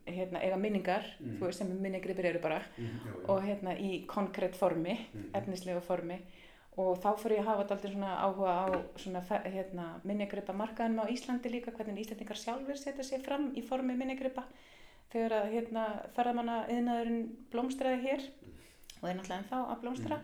hérna, 0.08 0.42
eiga 0.42 0.58
minningar 0.58 1.04
Mm. 1.20 1.38
þú 1.40 1.46
veist 1.46 1.60
sem 1.60 1.68
minnigripir 1.82 2.26
eru 2.26 2.40
bara 2.40 2.62
Mm. 2.78 2.88
Jú, 3.06 3.12
jú. 3.12 3.30
og 3.30 3.44
hérna 3.44 3.76
í 3.80 4.06
konkrétt 4.08 4.56
formi 4.56 4.98
Mm. 5.14 5.30
efnislega 5.34 5.82
formi 5.82 6.20
og 6.78 6.98
þá 7.04 7.16
fór 7.20 7.32
ég 7.32 7.40
að 7.40 7.46
hafa 7.46 7.62
alltaf 7.64 7.82
svona 7.92 8.18
áhuga 8.18 8.52
á 8.66 8.68
svona 8.98 9.22
hérna, 9.46 10.00
minnigripa 10.04 10.54
markaðinum 10.54 11.04
á 11.06 11.12
Íslandi 11.12 11.50
líka 11.52 11.72
hvernig 11.72 12.00
Íslandingar 12.06 12.38
sjálfur 12.38 12.78
setja 12.78 13.04
sig 13.04 13.22
fram 13.22 13.52
í 13.56 13.62
formi 13.64 13.94
minnigripa 13.96 14.44
þegar 15.14 15.32
að 15.44 15.52
hérna, 15.52 15.86
ferðamanna 16.16 16.66
yðnaðurinn 16.70 17.30
blómstraði 17.52 18.02
hér 18.02 18.22
og 19.04 19.10
er 19.10 19.16
náttúrulega 19.16 19.44
ennþá 19.44 19.60
að 19.76 19.82
blómstra 19.82 20.16
Mm. 20.16 20.24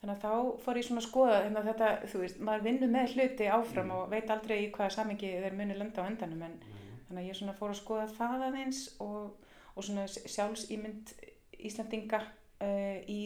þannig 0.00 0.16
að 0.16 0.22
þá 0.22 0.58
fór 0.64 0.76
ég 0.76 0.84
svona 0.86 1.00
að 1.00 1.08
skoða 1.10 1.42
hérna, 1.42 1.62
þetta, 1.64 1.88
þú 2.06 2.18
veist, 2.20 2.38
maður 2.40 2.62
vinnur 2.62 2.88
með 2.88 3.14
hluti 3.14 3.46
áfram 3.50 3.86
Mm. 3.86 3.90
og 3.96 4.10
veit 4.10 4.30
aldrei 4.30 4.58
í 4.66 4.70
hvaða 4.70 4.90
samingi 4.92 5.42
þeir 5.42 5.52
muni 5.56 5.74
lenda 5.74 6.02
á 6.02 6.06
endanum 6.06 6.42
en 6.42 6.52
Nei. 6.60 6.77
Þannig 7.08 7.22
að 7.24 7.28
ég 7.28 7.38
svona 7.40 7.56
fór 7.58 7.72
að 7.74 7.80
skoða 7.82 8.06
það 8.18 8.46
aðeins 8.48 8.84
og, 9.00 9.50
og 9.74 9.84
svona 9.84 10.06
sjálfsýmynd 10.08 11.12
Íslandinga 11.58 12.20
uh, 12.62 12.98
í 13.08 13.20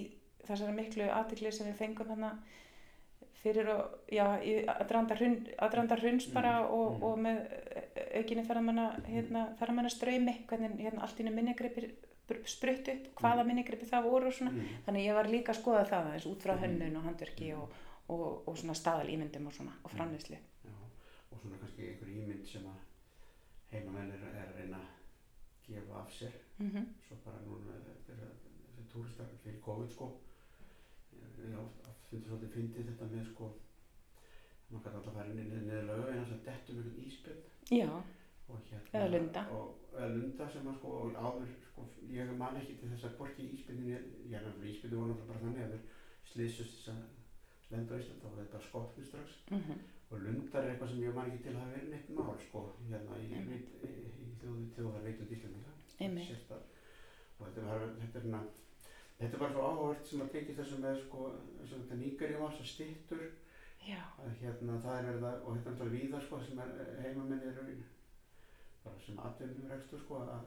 þessari 0.46 0.74
miklu 0.74 1.06
aðtikli 1.12 1.52
sem 1.52 1.66
við 1.68 1.78
fengum 1.82 2.08
þarna 2.08 2.32
fyrir 3.42 3.68
og, 3.74 3.96
já, 4.12 4.24
í 4.46 4.52
aðdrandar 4.70 5.18
hrun, 5.18 5.36
aðdrandar 5.58 6.00
hruns 6.02 6.28
bara 6.30 6.60
Mm, 6.62 6.70
og, 6.76 6.92
mm. 6.92 7.02
og 7.02 7.18
með 7.18 7.38
aukinni 8.20 8.44
ferðamanna, 8.46 8.84
hérna, 9.08 9.42
hvernig 10.48 10.78
hérna 10.78 11.02
allt 11.02 11.20
í 11.20 11.26
minnigripir 11.26 11.88
sprutt 12.46 12.88
upp, 12.88 13.08
hvaða 13.18 13.42
Mm. 13.42 13.48
minnigripir 13.50 13.88
það 13.90 14.06
voru 14.06 14.26
og 14.30 14.32
svona. 14.36 14.52
Mm. 14.52 14.78
Þannig 14.86 15.00
að 15.02 15.06
ég 15.08 15.14
var 15.18 15.26
líka 15.32 15.52
að 15.52 15.58
skoða 15.58 15.84
það 15.90 16.06
aðeins 16.06 16.26
út 16.30 16.42
frá 16.46 16.54
Mm. 16.54 16.62
hönnun 16.62 16.96
og 16.96 17.02
handverki 17.08 17.52
og, 17.54 17.74
og, 18.08 18.48
og 18.48 18.56
svona 18.56 18.74
staðalýmyndum 18.78 19.46
og 19.46 19.52
svona 19.52 19.72
og 19.84 19.90
framleyslu. 19.90 20.36
Já, 20.36 20.72
og 21.32 21.38
svona 21.42 21.58
kannski 21.58 21.82
einhver 21.82 22.08
ímynd 22.08 22.46
sem 22.46 22.62
að 22.62 22.78
heimamenn 23.72 24.12
er, 24.14 24.24
er 24.32 24.48
að 24.48 24.56
reyna 24.60 24.80
að 24.82 25.66
gefa 25.66 26.00
af 26.02 26.12
sér. 26.12 26.38
Mm 26.58 26.70
-hmm. 26.70 26.86
svo 27.08 27.16
bara 27.24 27.42
núna 27.46 27.80
þessi, 27.88 28.12
túristar 28.92 29.26
fyrir 29.44 29.60
COVID 29.60 29.90
sko. 29.90 30.10
Ég 31.42 31.58
finnst 32.10 32.26
svolítið 32.26 32.50
fyndið 32.54 32.88
þetta 32.88 33.06
með 33.12 33.28
sko 33.32 33.52
maður 34.72 34.84
kann 34.84 34.98
alltaf 34.98 35.14
fara 35.16 35.30
inn 35.30 35.40
í 35.42 35.62
niður 35.62 35.88
lögu 35.88 36.10
en 36.10 36.20
þess 36.22 36.34
að 36.36 36.44
dettum 36.48 36.78
einhvern 36.80 37.06
íspjöld 37.06 37.42
og 38.52 38.60
hérna 38.68 38.98
Eða 38.98 39.08
lunda. 39.14 39.42
og, 39.56 39.74
eða 39.96 40.08
lunda 40.14 40.48
sem 40.52 40.68
að 40.68 40.78
sko 40.78 40.92
og 41.00 41.18
áður 41.26 41.50
sko 41.68 41.86
ég 42.12 42.32
man 42.40 42.60
ekki 42.60 42.76
til 42.80 42.92
þess 42.92 43.08
að 43.08 43.18
borki 43.20 43.48
íspjöldinni 43.56 43.98
já 44.32 44.38
náttúrulega 44.40 44.72
íspjöldin 44.72 45.00
voru 45.02 45.12
náttúrulega 45.12 45.32
bara 45.32 45.44
þannig 45.44 45.64
að 45.66 45.74
þeir 45.74 45.82
slýsust 46.32 46.78
þess 46.78 46.94
að 46.94 47.02
lenda 47.72 47.96
á 47.96 48.00
Íslanda 48.02 48.28
og 48.28 48.38
þetta 48.40 48.62
skotnir 48.68 49.06
strax. 49.08 49.36
Mm 49.50 49.78
og 50.12 50.20
lundar 50.26 50.62
er 50.66 50.70
eitthvað 50.74 50.90
sem 50.92 51.02
ég 51.06 51.14
man 51.16 51.30
ekki 51.30 51.42
til 51.46 51.52
að 51.54 51.60
hafa 51.62 51.74
verið 51.76 51.92
neitt 51.94 52.10
mál 52.16 52.40
sko 52.46 52.62
hérna 52.90 53.18
í, 53.20 53.26
í, 53.28 53.36
Einmitt. 53.38 53.70
í, 53.88 53.92
í 54.22 54.26
þjóðu 54.42 54.66
þjóðar 54.76 55.06
veitund 55.06 55.32
Íslandinga 55.36 55.76
og 57.38 57.46
þetta 57.46 57.66
var 57.68 57.86
þetta 58.02 58.18
er, 58.20 58.26
na, 58.34 58.40
þetta 59.20 59.32
er 59.36 59.42
bara 59.44 59.52
svo 59.54 59.62
áhugavert 59.70 60.06
sem 60.10 60.24
að 60.24 60.32
tengja 60.36 60.56
þessu 60.60 60.80
með 60.82 61.00
sko 61.04 61.22
og 61.30 61.66
þetta 61.72 61.98
nýgarjum 62.02 62.44
var 62.44 62.56
svo 62.58 62.66
stittur 62.72 63.24
að 64.22 64.36
hérna 64.42 64.76
það 64.84 64.98
er 65.00 65.08
verið 65.10 65.24
að 65.30 65.38
og 65.46 65.56
þetta 65.56 65.70
er 65.70 65.76
náttúrulega 65.76 65.96
víðar 65.98 66.26
sko 66.26 66.40
sem 66.46 66.60
er 66.62 66.72
heimamenn 67.06 67.46
eru 67.50 67.64
í- 67.72 67.82
bara 68.84 69.00
sem 69.06 69.18
atvinnum 69.26 69.70
rekstur 69.72 70.02
sko 70.04 70.20
að 70.26 70.44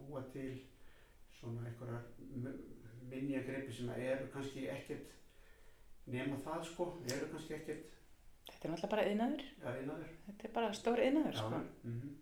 búa 0.00 0.22
til 0.32 0.50
svona 1.40 1.66
einhverjar 1.68 2.04
minnjagreipi 3.10 3.72
sem 3.72 3.90
eru 3.96 4.28
kannski 4.34 4.66
ekkert 4.68 5.12
nema 6.06 6.36
það 6.44 6.64
sko 6.70 6.86
eru 7.14 7.28
kannski 7.32 7.56
ekkert 7.58 7.96
þetta 8.48 8.64
er 8.68 8.72
náttúrulega 8.72 8.90
bara 8.94 9.06
yðnaður, 9.10 9.44
ja, 9.64 9.74
innaður 9.82 10.10
þetta 10.26 10.48
er 10.48 10.52
bara 10.58 10.72
stór 10.80 11.02
yðnaður 11.06 11.36
Já, 11.36 11.42
sko. 11.44 11.60
mhm. 11.84 12.16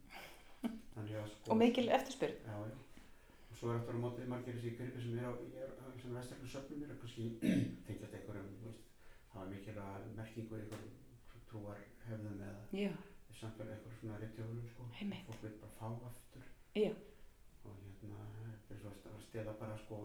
Þannig 0.94 1.16
að 1.22 1.28
sko 1.32 1.52
og 1.54 1.58
mikil 1.62 1.88
eftirspurn. 1.94 2.38
Já, 2.46 2.56
já 2.68 2.76
og 3.48 3.56
svo 3.58 3.70
er 3.72 3.78
eftir 3.80 3.96
á 3.98 4.00
mótið 4.04 4.28
margir 4.30 4.54
þessi 4.58 4.72
gripi 4.78 5.02
sem 5.02 5.18
er 5.18 5.26
á, 5.30 5.32
er, 5.62 5.70
sem 6.02 6.14
vestaklu 6.14 6.48
söfnum 6.52 6.82
er 6.86 6.98
kannski 7.02 7.28
tengjast 7.86 8.16
einhverjum 8.18 8.50
þú 8.62 8.66
veist, 8.68 8.84
hafa 9.34 9.46
mikilvæga 9.50 10.10
merkingu 10.18 10.58
í 10.58 10.62
einhverjum 10.62 11.42
trúar 11.48 11.80
hefðum 12.08 12.42
eða 12.44 12.82
Já, 12.82 12.92
samfélag 13.40 13.72
einhver 13.78 13.96
svona 14.00 14.18
ritjóðum 14.22 14.62
sko 14.72 14.88
Einmitt. 15.00 15.26
fólk 15.30 15.42
vil 15.46 15.54
bara 15.62 15.74
fá 15.78 16.10
aftur 16.10 16.44
Já. 16.78 16.92
og 17.64 17.78
hérna 17.86 18.26
þetta 18.36 18.74
er 18.76 18.82
svo 18.82 19.14
að 19.14 19.22
stela 19.28 19.54
bara 19.62 19.78
sko 19.84 20.00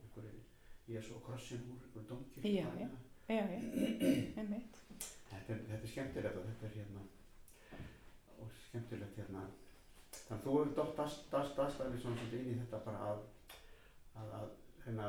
einhverju 0.00 0.44
Jésu 0.86 1.16
og 1.18 1.24
krossin 1.26 1.64
úr 1.72 1.80
einhverju 1.82 2.08
domkir 2.12 2.46
Já, 2.46 2.68
já. 2.80 2.88
já, 3.28 3.44
já, 3.50 3.60
einmitt. 4.40 4.80
Þetta 5.30 5.52
er, 5.52 5.60
þetta 5.70 5.82
er 5.82 5.92
skemmtilegt 5.92 6.36
og 6.40 6.44
þetta 6.50 6.66
er 6.70 6.74
hérna 6.80 7.04
og 8.42 8.50
skemmtilegt 8.66 9.16
hérna 9.20 9.46
þannig 10.16 10.36
að 10.36 10.44
þú 10.44 10.56
hefur 10.58 10.74
dótt 10.76 11.00
alveg 11.04 12.00
svona 12.02 12.18
svolítið 12.20 12.40
inn 12.40 12.52
í 12.54 12.58
þetta 12.64 12.82
bara 12.86 13.08
að 13.12 13.24
að, 14.16 14.28
að 14.40 14.52
hérna 14.86 15.08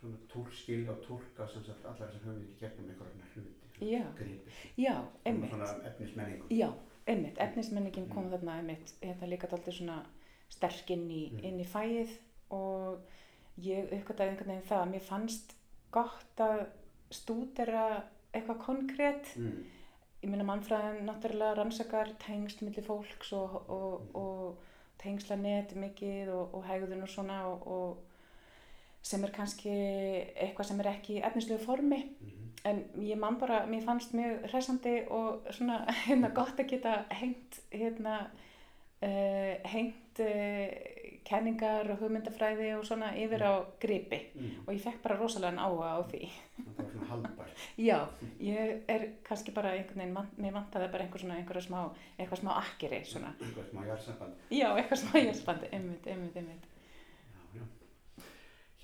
svona 0.00 0.18
túlskilja 0.32 0.92
og 0.94 1.00
túlka 1.06 1.46
sem 1.50 1.64
sagt 1.66 1.84
allar 1.88 2.10
þessar 2.12 2.26
höfum 2.28 2.44
í 2.44 2.52
gegnum 2.60 2.90
einhverjum 2.92 3.32
hluti 3.34 3.54
Já, 3.78 4.02
gripi, 4.18 4.50
já, 4.82 4.94
einmitt. 5.26 5.50
svona 5.52 5.68
efnismenningu 5.86 6.46
Já, 6.54 6.68
einmitt, 7.06 7.38
efnismenningin 7.38 8.08
kom 8.10 8.24
Mm. 8.26 8.32
þarna 8.32 8.56
einmitt, 8.58 8.94
þetta 9.02 9.28
líka 9.30 9.46
dálítið 9.52 9.76
svona 9.76 9.98
sterk 10.50 10.90
inn 10.90 11.04
í, 11.10 11.30
Mm. 11.32 11.44
inn 11.44 11.60
í 11.60 11.66
fæið 11.66 12.16
og 12.50 13.00
ég 13.62 13.92
uppgötaði 13.92 14.30
einhvern 14.32 14.48
veginn 14.50 14.68
það 14.70 14.82
að 14.82 14.90
mér 14.92 15.00
fannst 15.06 15.54
gott 15.92 16.36
að 16.42 16.66
stúdera 17.10 17.84
eitthvað 18.38 18.64
konkrétt 18.64 19.34
Mm. 19.36 19.64
ég 20.22 20.30
meina 20.30 20.44
mannfræðin 20.44 21.04
náttúrulega 21.06 21.54
rannsakar 21.60 22.08
tengsl 22.18 22.64
millir 22.64 22.84
fólks 22.84 23.32
og, 23.32 23.70
og, 23.70 24.16
og 24.16 24.58
tengsla 24.98 25.36
net 25.36 25.76
mikið 25.78 26.32
og, 26.34 26.54
og 26.54 26.64
hegðun 26.66 27.02
og 27.02 27.08
svona 27.08 27.44
og, 27.46 27.66
og 27.66 27.98
sem 29.02 29.22
er 29.24 29.30
kannski 29.30 29.70
eitthvað 29.70 30.66
sem 30.66 30.80
er 30.80 30.90
ekki 30.90 31.18
í 31.18 31.22
efnislegu 31.24 31.64
formi 31.64 32.02
Mm. 32.18 32.50
en 32.64 32.84
ég 33.06 33.16
man 33.16 33.36
bara, 33.38 33.60
mér 33.66 33.84
fannst 33.84 34.12
mjög 34.14 34.48
hressandi 34.50 34.96
og 35.10 35.46
svona 35.54 35.84
hérna 36.06 36.32
gott 36.34 36.58
að 36.58 36.66
geta 36.72 37.04
hengt 37.10 37.60
hérna 37.70 38.16
uh, 39.02 39.54
hengt 39.64 40.20
uh, 40.20 40.66
kenningar 41.28 41.90
og 41.92 41.98
hugmyndafræði 42.00 42.68
og 42.78 42.84
svona 42.88 43.10
yfir 43.20 43.42
á 43.44 43.52
gripi 43.82 44.18
Mm. 44.34 44.50
og 44.66 44.72
ég 44.74 44.80
fekk 44.84 45.02
bara 45.02 45.16
rosalega 45.20 45.60
áhuga 45.66 45.90
á 45.94 46.00
því 46.10 46.22
Það 46.28 46.78
var 46.78 46.88
svona 46.92 47.06
haldbært. 47.10 47.62
Já, 47.88 47.98
ég 48.40 48.82
er 48.88 49.04
kannski 49.28 49.52
bara 49.54 49.72
einhvern 49.76 50.00
veginn, 50.00 50.32
mér 50.44 50.52
vantaði 50.56 50.88
bara 50.92 51.04
einhver 51.04 51.20
svona, 51.22 51.36
einhverja 51.40 51.66
smá, 51.68 51.80
eitthvað 52.18 52.40
smá 52.42 52.50
akkeri, 52.62 53.00
svona. 53.04 53.30
Eitthvað 53.40 53.68
smá 53.70 53.84
jársamband. 53.86 54.34
Já, 54.50 54.68
eitthvað 54.76 55.02
smá 55.02 55.22
jæspandi, 55.22 55.70
einmitt, 55.72 56.06
einmitt, 56.06 56.36
einmitt. 56.36 56.66
Já, 57.34 57.60
já. 57.60 57.64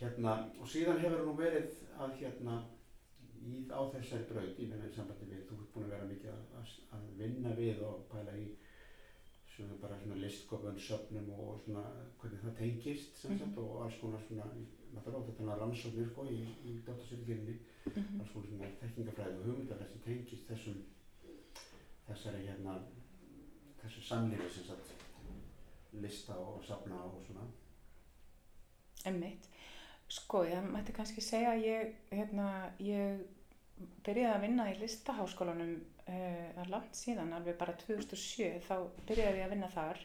Hérna, 0.00 0.36
og 0.60 0.66
síðan 0.68 1.00
hefur 1.02 1.24
nú 1.26 1.34
verið 1.38 1.70
að 1.98 2.14
hérna 2.20 2.56
í, 3.44 3.64
á 3.70 3.80
þessari 3.94 4.26
braut, 4.30 4.58
ég 4.58 4.68
meina 4.70 4.88
í 4.90 4.94
sambandi 4.96 5.28
við, 5.30 5.42
þú 5.48 5.58
ert 5.60 5.72
búin 5.74 5.86
að 5.88 5.94
vera 5.96 6.08
mikið 6.10 6.30
að, 6.34 6.44
að, 6.60 6.74
að 6.98 7.04
vinna 7.20 7.54
við 7.58 7.82
og 7.86 8.04
pæla 8.10 8.34
í 8.40 8.46
svona 9.54 9.76
bara 9.82 9.98
svona 10.00 10.16
listkopun, 10.22 10.78
söfnum 10.78 11.28
og 11.38 11.60
svona 11.64 11.82
hvernig 12.20 12.40
það 12.44 12.56
tengist 12.58 13.16
sem 13.20 13.38
sagt 13.38 13.58
og 13.62 13.84
alls 13.84 13.98
konar 14.00 14.20
svona, 14.26 14.46
náttúrulega 14.94 15.26
þetta 15.30 15.52
er 15.54 15.60
rannsóknir 15.62 16.10
sko 16.10 16.24
í, 16.30 16.40
í 16.64 16.74
dóttasýrginni, 16.86 17.54
Mhm. 17.86 18.20
alls 18.20 18.32
konar 18.32 18.48
svona 18.48 18.70
þekkingafræði 18.80 19.38
og 19.38 19.44
hugmyndafræði 19.46 19.92
sem 19.92 20.04
tengist 20.08 20.48
þessum, 20.50 20.82
þessari 22.08 22.46
hérna, 22.46 22.78
þessu 23.82 24.02
samlífi 24.08 24.50
sem 24.54 24.64
sagt 24.64 24.94
lista 26.02 26.34
og 26.38 26.64
safna 26.64 26.96
og 27.04 27.22
svona. 27.26 27.46
Einmitt. 29.06 29.48
Sko, 30.08 30.42
ég 30.44 30.62
mætti 30.72 30.92
kannski 30.92 31.20
segja 31.20 31.52
að 31.54 31.64
ég, 31.64 31.94
hérna, 32.12 32.72
ég 32.80 33.20
byrjaði 34.06 34.34
að 34.34 34.44
vinna 34.46 34.66
í 34.70 34.76
listaháskólanum 34.80 35.72
uh, 36.08 36.64
langt 36.70 36.94
síðan, 36.98 37.32
alveg 37.36 37.56
bara 37.58 37.74
2007, 37.80 38.60
þá 38.68 38.74
byrjaði 39.08 39.40
ég 39.40 39.46
að 39.48 39.54
vinna 39.56 39.70
þar 39.74 40.02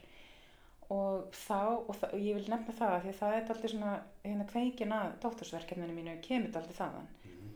og 0.90 1.28
þá, 1.38 1.60
og 1.86 1.96
það, 2.00 2.14
ég 2.26 2.38
vil 2.40 2.50
nefna 2.50 2.74
það 2.80 2.96
því 3.04 3.12
að 3.14 3.18
það 3.20 3.34
er 3.36 3.42
alltaf 3.44 3.72
svona, 3.74 3.92
hérna, 4.24 4.46
kveikin 4.50 4.94
að 4.96 5.12
dóttorsverkefninu 5.26 5.94
mínu 6.00 6.16
kemur 6.26 6.56
alltaf 6.62 6.80
þaðan 6.80 7.10
Mm. 7.30 7.52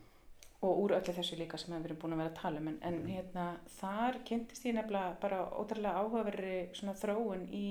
og 0.62 0.80
úr 0.84 0.94
öllu 1.00 1.14
þessu 1.18 1.36
líka 1.40 1.58
sem 1.58 1.74
við 1.74 1.86
erum 1.90 1.98
búin 2.04 2.14
að 2.14 2.22
vera 2.22 2.30
að 2.32 2.38
tala 2.42 2.60
um 2.62 2.68
en, 2.70 2.78
en 2.88 3.00
hérna, 3.10 3.46
þar 3.80 4.20
kynntist 4.28 4.66
ég 4.68 4.76
nefnilega 4.78 5.16
bara 5.22 5.40
ótrúlega 5.50 6.04
áhugaverri 6.04 6.58
svona 6.78 6.94
þróun 7.02 7.48
í 7.52 7.66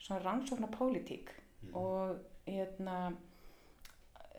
svona 0.00 0.22
rannsóknar 0.26 0.74
pólitík 0.74 1.30
Mm. 1.58 1.74
og 1.74 2.18
hérna 2.46 3.12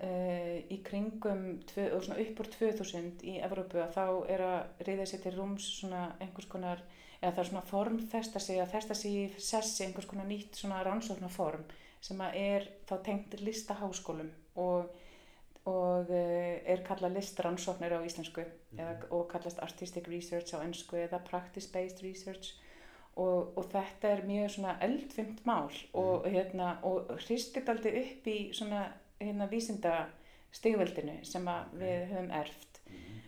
uh, 0.04 0.56
í 0.72 0.80
kringum 0.86 1.44
svona 1.70 2.20
upp 2.24 2.42
úr 2.44 2.52
2000 2.56 3.26
í 3.28 3.36
Evrópu 3.46 3.82
að 3.84 3.98
þá 3.98 4.06
er 4.36 4.46
að 4.46 4.88
reyða 4.88 5.10
sér 5.12 5.26
til 5.26 5.36
rúms 5.38 5.68
svona 5.82 6.06
einhvers 6.20 6.50
konar 6.52 6.84
eða 7.20 7.34
það 7.34 7.44
er 7.44 7.52
svona 7.52 7.68
formfesta 7.68 8.40
sig 8.44 8.62
að 8.62 8.74
festa 8.74 8.96
sig 8.96 9.18
í 9.18 9.28
sessi 9.38 9.86
einhvers 9.86 10.08
konar 10.10 10.30
nýtt 10.30 10.62
svona 10.62 10.82
rannsóknarform 10.88 11.68
sem 12.00 12.22
að 12.24 12.40
er 12.40 12.68
þá 12.88 12.96
tengt 13.04 13.40
listaháskólum 13.44 14.32
og 14.64 14.90
og 15.68 16.10
uh, 16.10 16.56
er 16.66 16.82
kallað 16.88 17.18
listrannsóknir 17.18 17.98
á 17.98 18.00
íslensku 18.06 18.46
eða, 18.78 18.96
og 19.12 19.28
kallast 19.32 19.60
artistic 19.64 20.08
research 20.10 20.56
á 20.56 20.64
ennsku 20.64 20.98
eða 21.00 21.22
practice-based 21.28 22.04
research. 22.06 22.56
Og, 23.20 23.58
og 23.58 23.66
þetta 23.74 24.14
er 24.14 24.22
mjög 24.24 24.52
svona 24.54 24.78
eldfimt 24.86 25.42
mál 25.44 25.74
og, 25.98 26.28
hérna, 26.30 26.78
og 26.88 27.10
hristit 27.26 27.68
aldrei 27.68 27.98
upp 28.00 28.28
í 28.32 28.38
svona 28.56 28.86
hérna, 29.20 29.48
vísinda 29.52 29.94
stigveldinu 30.56 31.20
sem 31.28 31.46
við 31.78 32.08
höfum 32.14 32.32
erft 32.40 32.68
Mm. 32.90 33.20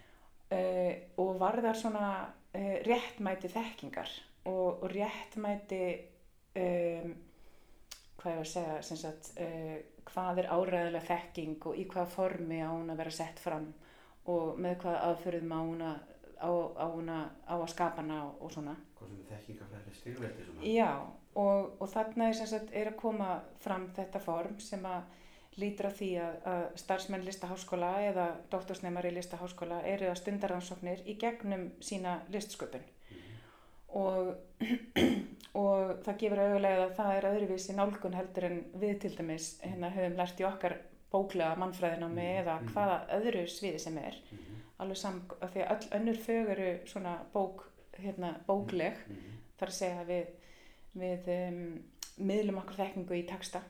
uh, 0.57 0.93
og 1.21 1.35
varðar 1.39 1.77
svona 1.77 2.07
uh, 2.25 2.77
réttmæti 2.87 3.49
þekkingar 3.51 4.09
og, 4.49 4.83
og 4.83 4.87
réttmæti 4.89 5.83
um, 6.57 7.11
hvað 8.17 8.31
ég 8.31 8.39
var 8.39 8.45
að 8.45 8.49
segja 8.49 8.79
sem 8.81 8.97
sagt, 8.97 9.29
uh, 9.37 9.77
hvað 10.09 10.41
er 10.41 10.49
áræðilega 10.49 11.05
þekking 11.11 11.67
og 11.69 11.77
í 11.77 11.85
hvaða 11.91 12.09
formi 12.15 12.61
á 12.65 12.69
hún 12.73 12.89
að 12.89 13.03
vera 13.03 13.13
sett 13.19 13.39
fram 13.43 13.69
og 14.31 14.57
með 14.61 14.79
hvaða 14.81 15.05
aðförðum 15.11 15.53
á 15.53 15.59
hún 15.61 15.85
að, 15.91 16.01
á, 16.41 16.51
á, 16.77 16.85
hún 16.89 17.09
að, 17.13 17.25
á 17.45 17.55
að 17.59 17.71
skapa 17.75 18.01
hana 18.01 18.19
og, 18.25 18.35
og 18.41 18.53
svona. 18.53 18.75
Hvað 18.97 19.09
sem 19.13 19.21
er 19.21 19.31
þekkingafræðileg 19.35 19.97
styrveldi 19.99 20.45
svona. 20.49 20.67
Já, 20.73 20.91
og, 21.35 21.71
og 21.77 21.89
þarna 21.89 22.29
er, 22.29 22.41
sagt, 22.41 22.73
er 22.73 22.91
að 22.91 22.99
koma 23.01 23.33
fram 23.61 23.89
þetta 23.97 24.21
form 24.25 24.59
sem 24.61 24.85
að 24.85 25.01
lítur 25.59 25.85
að 25.89 25.97
því 25.99 26.09
að, 26.23 26.35
að 26.47 26.63
starfsmenn 26.79 27.25
listaháskóla 27.25 27.89
eða 28.07 28.27
doktorsnemar 28.51 29.05
í 29.05 29.11
listaháskóla 29.17 29.81
eru 29.83 30.07
að 30.09 30.19
stundaransóknir 30.21 31.01
í 31.11 31.17
gegnum 31.19 31.71
sína 31.83 32.21
listsköpun 32.31 32.83
og, 33.99 34.35
og 35.61 35.97
það 36.05 36.17
gefur 36.21 36.39
auðvitað 36.45 36.83
að 36.85 36.93
það 36.95 37.15
er 37.17 37.27
öðruvísi 37.31 37.75
nálgun 37.75 38.15
heldur 38.15 38.47
en 38.47 38.61
við 38.79 38.99
til 39.03 39.11
dæmis 39.17 39.49
hérna 39.65 39.89
höfum 39.91 40.15
lært 40.21 40.39
í 40.39 40.47
okkar 40.47 40.77
bóklega 41.11 41.57
mannfræðinámi 41.59 42.21
Mhm, 42.23 42.37
eða 42.43 42.55
mhm. 42.61 42.69
hvaða 42.71 42.99
öðru 43.17 43.41
sviði 43.51 43.79
sem 43.83 43.97
er 43.97 44.15
Mhm. 44.31 44.61
alveg 44.79 44.97
saman 44.97 45.21
af 45.41 45.51
því 45.53 45.65
að 45.65 45.71
öll 45.75 45.89
önnur 45.99 46.17
fög 46.25 46.49
eru 46.55 46.69
svona 46.87 47.17
bók, 47.33 47.65
hérna, 47.99 48.29
bókleg 48.47 48.93
Mhm. 49.07 49.35
þar 49.59 49.67
að 49.67 49.79
segja 49.81 50.05
við, 50.07 50.25
við 50.95 51.27
um, 51.35 51.83
miðlum 52.17 52.57
okkur 52.63 52.75
þekkingu 52.79 53.19
í 53.19 53.27
texta 53.27 53.61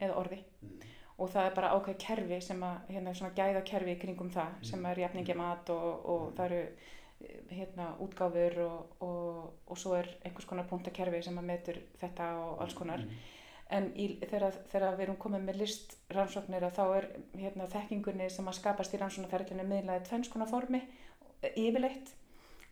eða 0.00 0.16
orði 0.20 0.42
Mhm. 0.62 0.80
Og 1.18 1.30
það 1.32 1.46
er 1.48 1.54
bara 1.56 1.70
ákveð 1.76 1.96
kerfi 2.02 2.40
sem 2.44 2.62
að, 2.62 2.76
hérna, 2.92 3.14
svona 3.14 3.34
gæða 3.36 3.62
kerfi 3.64 3.96
kringum 4.02 4.30
það 4.30 4.58
sem 4.68 4.86
er 4.86 4.98
jafningi 5.00 5.36
mat 5.38 5.70
og, 5.72 6.06
og 6.12 6.26
það 6.36 6.44
eru 6.52 6.62
hérna 7.50 7.86
útgáfur 8.04 8.58
og, 8.66 8.90
og, 9.00 9.54
og 9.66 9.78
svo 9.80 9.94
er 9.96 10.10
einhvers 10.24 10.44
konar 10.46 10.68
punktakerfi 10.68 11.22
sem 11.24 11.38
að 11.40 11.48
metur 11.48 11.78
þetta 12.00 12.28
og 12.42 12.60
alls 12.62 12.74
konar. 12.76 13.00
Mhm. 13.06 13.32
en 13.68 13.88
í, 13.98 14.04
þegar, 14.20 14.54
þegar 14.70 14.94
við 14.94 15.04
erum 15.08 15.16
komið 15.18 15.40
með 15.42 15.56
list 15.58 15.96
rannsóknir 16.14 16.62
að 16.62 16.76
þá 16.76 16.84
er 16.96 17.06
hérna, 17.34 17.64
þekkingunni 17.66 18.28
sem 18.30 18.46
að 18.46 18.54
skapast 18.60 18.94
í 18.94 19.00
rannsóknarferðinu 19.00 19.64
miðlaði 19.66 20.04
tvenns 20.06 20.28
konar 20.30 20.46
formi 20.52 20.82
yfirleitt. 21.56 22.12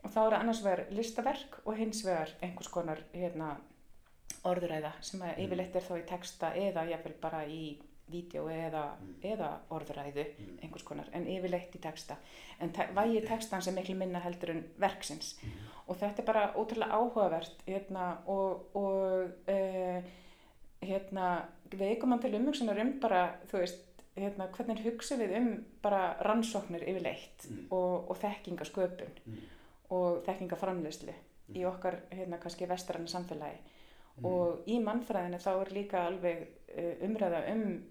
Og 0.04 0.12
þá 0.12 0.20
er 0.20 0.28
það 0.28 0.38
annars 0.38 0.60
vegar 0.62 0.84
listaverk 0.94 1.58
og 1.64 1.80
hins 1.80 2.04
vegar 2.04 2.30
einhvers 2.44 2.68
konar 2.70 3.02
hérna, 3.14 3.56
orðuræða 4.44 4.92
sem 5.00 5.20
að 5.24 5.32
Mm. 5.34 5.44
yfirleitt 5.46 5.76
er 5.76 5.82
þá 5.88 5.94
í 5.98 6.06
texta 6.06 6.52
eða 6.54 6.86
jafnvel 6.90 7.14
bara 7.20 7.42
í 7.46 7.80
vídeo 8.10 8.48
eða, 8.48 8.96
Mm. 9.00 9.14
eða 9.22 9.48
orðuræðu 9.70 10.24
Mhm. 10.38 10.58
einhvers 10.62 10.82
konar, 10.84 11.08
en 11.12 11.26
yfirleitt 11.26 11.74
í 11.74 11.78
texta 11.80 12.16
en 12.60 12.70
te 12.72 12.82
vægi 12.94 13.26
textans 13.26 13.66
er 13.68 13.72
miklu 13.72 13.94
minna 13.96 14.20
heldur 14.20 14.50
en 14.50 14.64
verksins 14.78 15.38
Mhm. 15.42 15.50
og 15.88 15.96
þetta 15.96 16.18
er 16.18 16.24
bara 16.24 16.52
ótrúlega 16.54 16.92
áhugavert 16.92 17.56
hérna, 17.66 18.18
og, 18.26 18.66
og 18.76 19.30
uh, 19.48 20.02
hérna, 20.82 21.44
við 21.70 21.98
komum 22.00 22.20
til 22.20 22.34
umhugsunar 22.34 22.78
um 22.80 23.00
bara, 23.00 23.34
veist 23.52 23.80
hérna, 24.16 24.48
hvernig 24.52 24.84
hugsa 24.84 25.16
við 25.16 25.36
um 25.36 25.64
bara 25.82 26.16
rannsóknir 26.20 26.82
yfirleitt 26.86 27.48
Mm. 27.50 27.66
og, 27.70 28.10
og 28.10 28.16
þekkingasköpun 28.18 29.10
Mhm. 29.26 29.38
og 29.90 30.24
þekkingaframleyslu 30.26 31.12
í 31.54 31.58
Mhm. 31.58 31.66
okkar 31.72 31.96
hérna, 32.12 32.38
kannski 32.38 32.66
vestrann 32.68 33.06
samfélagi 33.06 33.58
og 34.22 34.60
í 34.68 34.78
mannfræðinu 34.80 35.40
þá 35.42 35.60
er 35.60 35.70
líka 35.74 36.06
alveg 36.06 36.46
uh, 36.78 37.06
umræða 37.08 37.50
um, 37.52 37.62
sem 37.62 37.82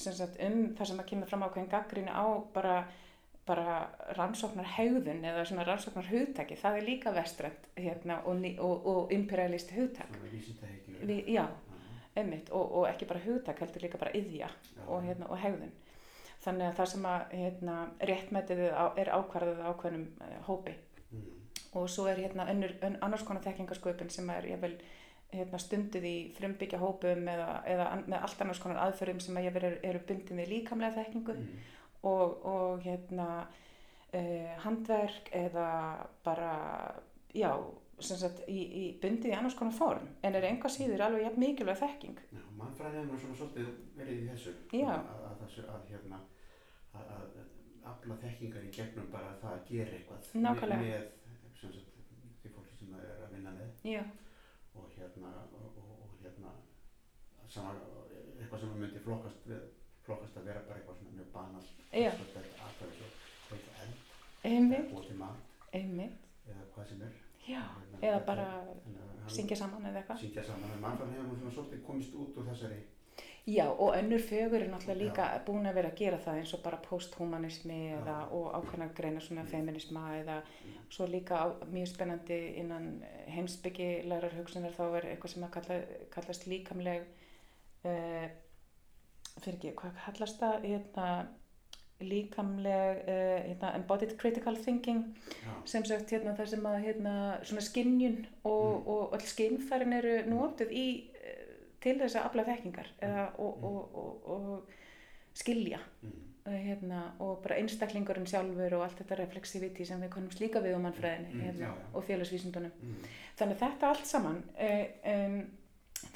sagt, 0.00 0.36
um 0.46 0.58
það 0.78 0.90
sem 0.90 1.00
að 1.02 1.08
kemur 1.10 1.30
fram 1.30 1.42
ákveðin 1.46 1.70
gaggrínu 1.72 2.12
á 2.14 2.24
bara, 2.54 2.76
bara 3.46 3.76
rannsóknar 4.18 4.68
hegðun 4.76 5.24
eða 5.24 5.44
svona 5.48 5.64
rannsóknar 5.68 6.08
hugtaki, 6.10 6.56
það 6.60 6.78
er 6.80 6.86
líka 6.88 7.12
vestrænt 7.16 7.68
hérna, 7.76 8.20
og, 8.24 8.44
og, 8.58 8.86
og 8.86 9.12
imperialist 9.12 9.70
vísindahyggju. 10.32 11.00
Vi, 11.06 11.18
já, 11.34 11.46
einmitt, 12.16 12.50
og, 12.50 12.72
og 12.80 12.88
ekki 12.90 13.08
bara 13.10 13.20
hugtak, 13.24 13.60
heldur 13.60 13.82
líka 13.86 13.98
bara 13.98 14.14
yðja 14.16 14.50
hérna, 15.06 15.28
og 15.30 15.38
hegðun. 15.38 15.72
Þannig 16.40 16.70
að 16.70 16.76
það 16.78 16.86
sem 16.94 17.06
að 17.10 17.34
hérna, 17.36 17.74
réttmætið 18.08 18.62
er 18.70 19.10
ákvarðað 19.12 19.58
á 19.60 19.68
ákveðnum 19.74 20.06
uh, 20.20 20.38
hópi 20.48 20.76
Mhm. 21.10 21.30
og 21.74 21.88
svo 21.90 22.04
er 22.06 22.16
hérna 22.22 22.44
önnur, 22.50 22.70
ön, 22.86 22.96
annars 23.02 23.22
konar 23.26 23.42
þekkingasköpun 23.42 24.10
sem 24.10 24.28
er 24.30 24.46
jafnvel 24.46 24.76
hérna, 25.32 25.58
stundið 25.62 26.04
í 26.10 26.14
frumbyggja 26.36 26.78
hópum 26.82 27.28
eða, 27.30 27.48
eða 27.70 27.88
með 28.06 28.18
allt 28.26 28.40
annars 28.44 28.60
konar 28.62 28.80
aðferðum 28.88 29.20
sem 29.22 29.36
að 29.38 29.46
jafnvel 29.48 29.64
eru, 29.70 29.80
eru 29.90 30.00
bundin 30.08 30.40
við 30.42 30.48
líkamlega 30.54 30.96
þekkingu 31.04 31.36
Mhm. 31.36 31.60
og, 32.02 32.46
og 32.46 32.80
hérna 32.86 33.28
uh, 34.14 34.54
handverk 34.64 35.28
eða 35.36 35.68
bara, 36.24 36.54
já, 37.34 37.50
sem 38.00 38.16
sagt 38.16 38.40
í, 38.48 38.56
í 38.80 38.84
bundið 39.02 39.30
í 39.30 39.36
annars 39.36 39.54
konar 39.58 39.74
form 39.76 40.06
en 40.24 40.34
er 40.38 40.46
enga 40.48 40.68
síður 40.72 41.02
alveg 41.04 41.26
jafn 41.26 41.40
mikilvæg 41.44 41.76
þekking 41.82 42.18
Já, 42.32 42.40
mannfræði 42.56 42.96
hefur 43.02 43.10
nú 43.12 43.18
svona 43.20 43.36
svolítið 43.36 43.68
verið 43.98 44.22
í 44.22 44.28
þessu 44.30 44.54
að, 44.80 45.10
að 45.28 45.34
það 45.42 45.68
að, 45.74 45.82
hérna 45.92 46.20
að, 46.96 47.12
að 47.18 47.92
afla 47.92 48.16
þekkingar 48.24 48.64
í 48.64 48.72
gegnum 48.78 49.10
bara 49.12 49.34
það 49.42 49.52
að 49.58 49.68
gera 49.68 49.94
eitthvað 49.98 50.32
Nákvæmlega. 50.46 50.80
með, 50.80 51.06
með 51.28 51.60
sem 51.60 51.72
sagt, 51.76 52.00
því 52.42 52.52
fólki 52.56 52.78
sem 52.80 52.90
það 52.96 53.04
er 53.04 53.22
að 53.26 53.32
vinna 53.36 53.52
með 53.60 53.86
já, 53.92 54.02
og 54.74 54.84
hérna 54.96 55.30
og, 55.52 55.76
og, 55.76 56.08
hérna 56.22 56.50
sama, 57.48 57.72
eitthvað 58.40 58.60
sem 58.60 58.74
myndi 58.80 59.02
flokkast 59.04 59.46
við, 59.50 59.62
flokkast 60.06 60.36
að 60.40 60.44
vera 60.50 60.62
bara 60.68 60.78
eitthvað 60.80 60.98
svona 61.00 61.16
mjög 61.18 61.32
banal 61.34 61.64
Já. 61.92 62.10
aðfæri 62.12 62.92
svo 62.98 63.08
eitthvað 63.56 63.82
eld 63.84 64.06
einmitt, 65.76 66.22
eða 66.48 66.62
hvað 66.74 66.86
sem 66.88 67.02
er. 67.08 67.18
Já, 67.48 67.60
Hérna, 67.60 67.98
eða 68.08 68.20
bara 68.26 68.46
hann- 68.50 69.28
syngja 69.34 69.56
saman 69.56 69.84
eða 69.86 70.00
eitthvað. 70.02 70.18
Syngja 70.22 70.42
saman 70.44 70.70
en 70.74 70.80
mannfæðan 70.84 71.12
hefur 71.18 71.36
svona 71.40 71.52
svolítið 71.56 71.82
komist 71.86 72.14
út 72.14 72.36
úr 72.38 72.46
þessari 72.50 72.80
Já, 73.46 73.66
og 73.68 73.94
önnur 73.96 74.20
fögur 74.20 74.62
er 74.62 74.68
náttúrulega 74.68 74.98
líka 75.00 75.24
búin 75.46 75.66
að 75.66 75.74
vera 75.74 75.88
að 75.88 75.96
gera 75.96 76.18
það 76.18 76.36
eins 76.38 76.54
og 76.54 76.60
bara 76.62 76.76
posthumanismi 76.76 77.78
eða, 77.96 78.16
og 78.36 78.52
ákveðna 78.54 78.88
greina 78.94 79.20
svona 79.20 79.44
feminisma 79.44 80.16
eða 80.18 80.42
svo 80.90 81.06
líka 81.06 81.34
á, 81.40 81.46
mjög 81.72 81.88
spennandi 81.88 82.38
innan 82.60 83.02
heimsbyggilegar 83.32 84.36
hugsunar 84.36 84.72
þá 84.76 84.84
er 85.00 85.08
eitthvað 85.14 85.30
sem 85.34 85.44
að 85.44 85.50
kalla, 85.56 85.80
kallast 86.10 86.46
líkamleg 86.46 87.02
uh, 87.84 88.28
fyrir 89.40 89.56
ekki, 89.56 89.74
hvað 89.80 90.00
kallast 90.04 90.38
það? 90.38 90.64
Hérna, 90.68 91.28
líkamleg 92.00 93.02
uh, 93.08 93.38
hérna, 93.48 93.74
embodied 93.76 94.16
critical 94.18 94.56
thinking 94.56 95.02
já, 95.44 95.50
sem 95.64 95.84
sagt 95.84 96.10
hérna 96.12 96.36
það 96.36 96.46
sem 96.54 96.66
að 96.66 96.82
hérna 96.86 97.14
svona 97.42 97.60
skinnjun 97.66 98.26
og, 98.44 98.60
Mm. 98.70 98.86
og 98.86 99.12
öll 99.16 99.26
skinnfærin 99.26 99.92
eru 99.92 100.14
notuð 100.30 100.70
í 100.72 101.09
til 101.80 101.96
þess 102.00 102.16
að 102.20 102.26
afla 102.30 102.44
þekkingar 102.44 102.90
eða, 103.02 103.26
og, 103.38 103.56
Mm. 103.56 103.64
og, 103.64 103.94
og, 103.94 104.28
og 104.34 104.72
skilja. 105.34 105.78
Mm, 106.02 106.18
eh, 106.46 106.58
hérna, 106.66 107.00
og 107.20 107.38
bara 107.42 107.56
einstaklingurinn 107.60 108.26
sjálfur 108.26 108.74
og 108.78 108.82
allt 108.84 108.98
þetta 109.00 109.18
reflexivity 109.20 109.84
sem 109.86 110.00
við 110.02 110.10
konumst 110.10 110.40
líka 110.40 110.60
við 110.64 110.74
um 110.76 110.82
mannfræðinni 110.88 111.32
Mm, 111.34 111.40
hérna, 111.46 111.60
já, 111.66 111.72
já. 111.72 111.94
og 111.94 112.04
félagsvísindunum. 112.04 112.72
Mm, 112.82 113.08
þannig 113.38 113.56
að 113.56 113.64
þetta 113.64 113.88
allt 113.94 114.06
saman 114.06 114.42
um, 115.14 115.40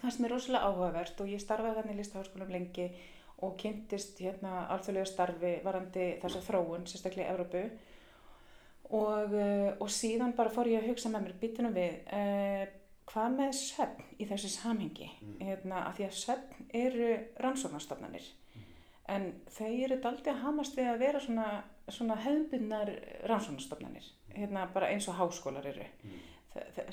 fannst 0.01 0.21
mér 0.21 0.31
rosalega 0.35 0.65
áhugavert 0.69 1.21
og 1.21 1.29
ég 1.29 1.41
starfaði 1.41 1.77
þannig 1.81 1.95
í 1.95 1.99
listaháskólum 2.03 2.51
lengi 2.53 2.89
og 3.45 3.57
kynntist 3.61 4.19
hérna 4.21 4.67
alþjóðlega 4.73 5.07
starfi 5.11 5.61
varandi 5.65 6.05
þessa 6.23 6.41
þróun, 6.47 6.87
sérstaklega 6.87 7.29
í 7.29 7.35
Evrópu. 7.35 7.65
Og, 8.95 9.33
uh, 9.33 9.71
og 9.81 9.89
síðan 9.91 10.35
bara 10.37 10.51
fór 10.53 10.69
ég 10.71 10.83
að 10.83 10.91
hugsa 10.93 11.09
með 11.11 11.23
mér 11.25 11.37
býtunum 11.41 11.73
við 11.75 11.95
uh, 12.13 12.65
hvað 13.11 13.37
með 13.39 13.53
söfn 13.59 14.09
í 14.19 14.29
þessu 14.31 14.51
samhengi? 14.55 15.11
Mm. 15.21 15.37
hérna, 15.41 15.85
að 15.89 16.01
því 16.01 16.09
að 16.09 16.19
söfn 16.23 16.67
eru 16.85 17.13
rannsóknarstofnanir 17.45 18.33
en 19.15 19.31
þau 19.53 19.71
eru 19.71 20.01
daldið 20.01 20.33
að 20.33 20.45
hamast 20.47 20.77
við 20.79 20.91
að 20.91 21.03
vera 21.03 21.21
svona, 21.21 21.49
svona 21.93 22.17
hefðbundnar 22.25 22.93
rannsóknarstofnanir 23.29 24.07
hérna, 24.35 24.69
bara 24.73 24.89
eins 24.93 25.09
og 25.09 25.19
háskólar 25.19 25.67
eru. 25.67 25.87
Mm, 26.05 26.23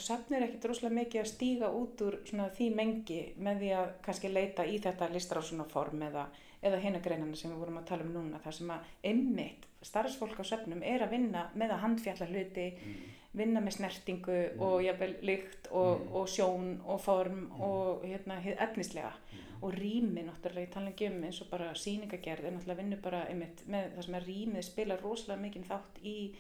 Söfn 0.02 0.34
er 0.34 0.48
ekkit 0.48 0.64
rosalega 0.66 0.96
mikið 0.96 1.22
að 1.22 1.28
stíga 1.30 1.68
út 1.78 2.02
úr 2.02 2.16
því 2.26 2.70
mengi 2.74 3.20
með 3.38 3.60
því 3.62 3.68
að 3.78 3.92
kannski 4.08 4.32
leita 4.32 4.66
í 4.66 4.80
þetta 4.82 5.10
listrásunarform 5.14 6.02
eða, 6.08 6.24
eða 6.66 6.80
hinna 6.82 7.02
greinana 7.06 7.38
sem 7.38 7.52
við 7.54 7.62
vorum 7.62 7.78
að 7.78 7.92
tala 7.92 8.08
um 8.08 8.16
núna 8.16 8.42
þar 8.42 8.58
sem 8.58 8.72
að 8.74 8.88
einmitt 9.12 9.68
starfsfólk 9.86 10.42
á 10.42 10.46
söfnum 10.50 10.82
er 10.82 11.06
að 11.06 11.14
vinna 11.14 11.44
með 11.54 11.76
að 11.76 11.84
handfjalla 11.86 12.30
hluti, 12.32 12.68
mm, 12.74 12.98
vinna 13.34 13.62
með 13.62 13.78
snertingu 13.78 14.38
Mm. 14.56 14.62
og 14.62 14.82
jafnvel 14.84 15.16
lykt 15.22 15.68
og, 15.72 16.00
Mm. 16.02 16.16
og 16.16 16.28
sjón 16.28 16.80
og 16.86 17.02
form 17.02 17.40
Mm. 17.52 17.62
og 17.62 18.04
hérna 18.04 18.42
efnislega. 18.44 19.12
Mm, 19.32 19.64
og 19.64 19.74
rými 19.74 20.24
náttúrulega, 20.26 20.68
ég 20.68 20.72
tala 20.74 20.90
ekki 20.90 21.08
um 21.08 21.24
eins 21.24 21.42
og 21.42 21.48
bara 21.50 21.74
síningagerð 21.74 22.46
er 22.46 22.52
náttúrulega 22.52 22.78
vinnu 22.78 22.98
bara 23.02 23.26
einmitt 23.30 23.64
með 23.68 23.96
það 23.96 24.04
sem 24.06 24.16
að 24.16 24.26
rýmið 24.28 24.64
spila 24.64 24.98
rosalega 24.98 25.42
mikinn 25.42 25.64
þátt 25.64 26.02
í 26.04 26.36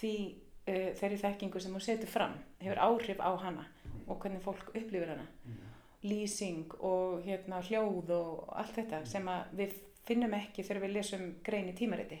því 0.00 0.34
uh, 0.68 0.94
þeirri 0.94 1.18
þekkingu 1.18 1.60
sem 1.60 1.72
hún 1.72 1.80
setur 1.80 2.06
fram 2.08 2.34
hefur 2.60 2.78
áhrif 2.78 3.18
á 3.20 3.36
hana 3.36 3.66
og 4.08 4.18
hvernig 4.20 4.40
fólk 4.42 4.68
upplifir 4.74 5.08
hana. 5.08 5.26
Mm, 5.46 5.56
lýsing 6.04 6.74
og 6.80 7.22
hérna 7.24 7.60
hljóð 7.62 8.10
og 8.10 8.48
allt 8.56 8.74
þetta 8.76 9.06
sem 9.06 9.26
við 9.54 9.72
finnum 10.04 10.32
ekki 10.34 10.64
þegar 10.64 10.82
við 10.82 10.92
lesum 10.92 11.34
grein 11.44 11.68
í 11.68 11.74
tímariti 11.76 12.18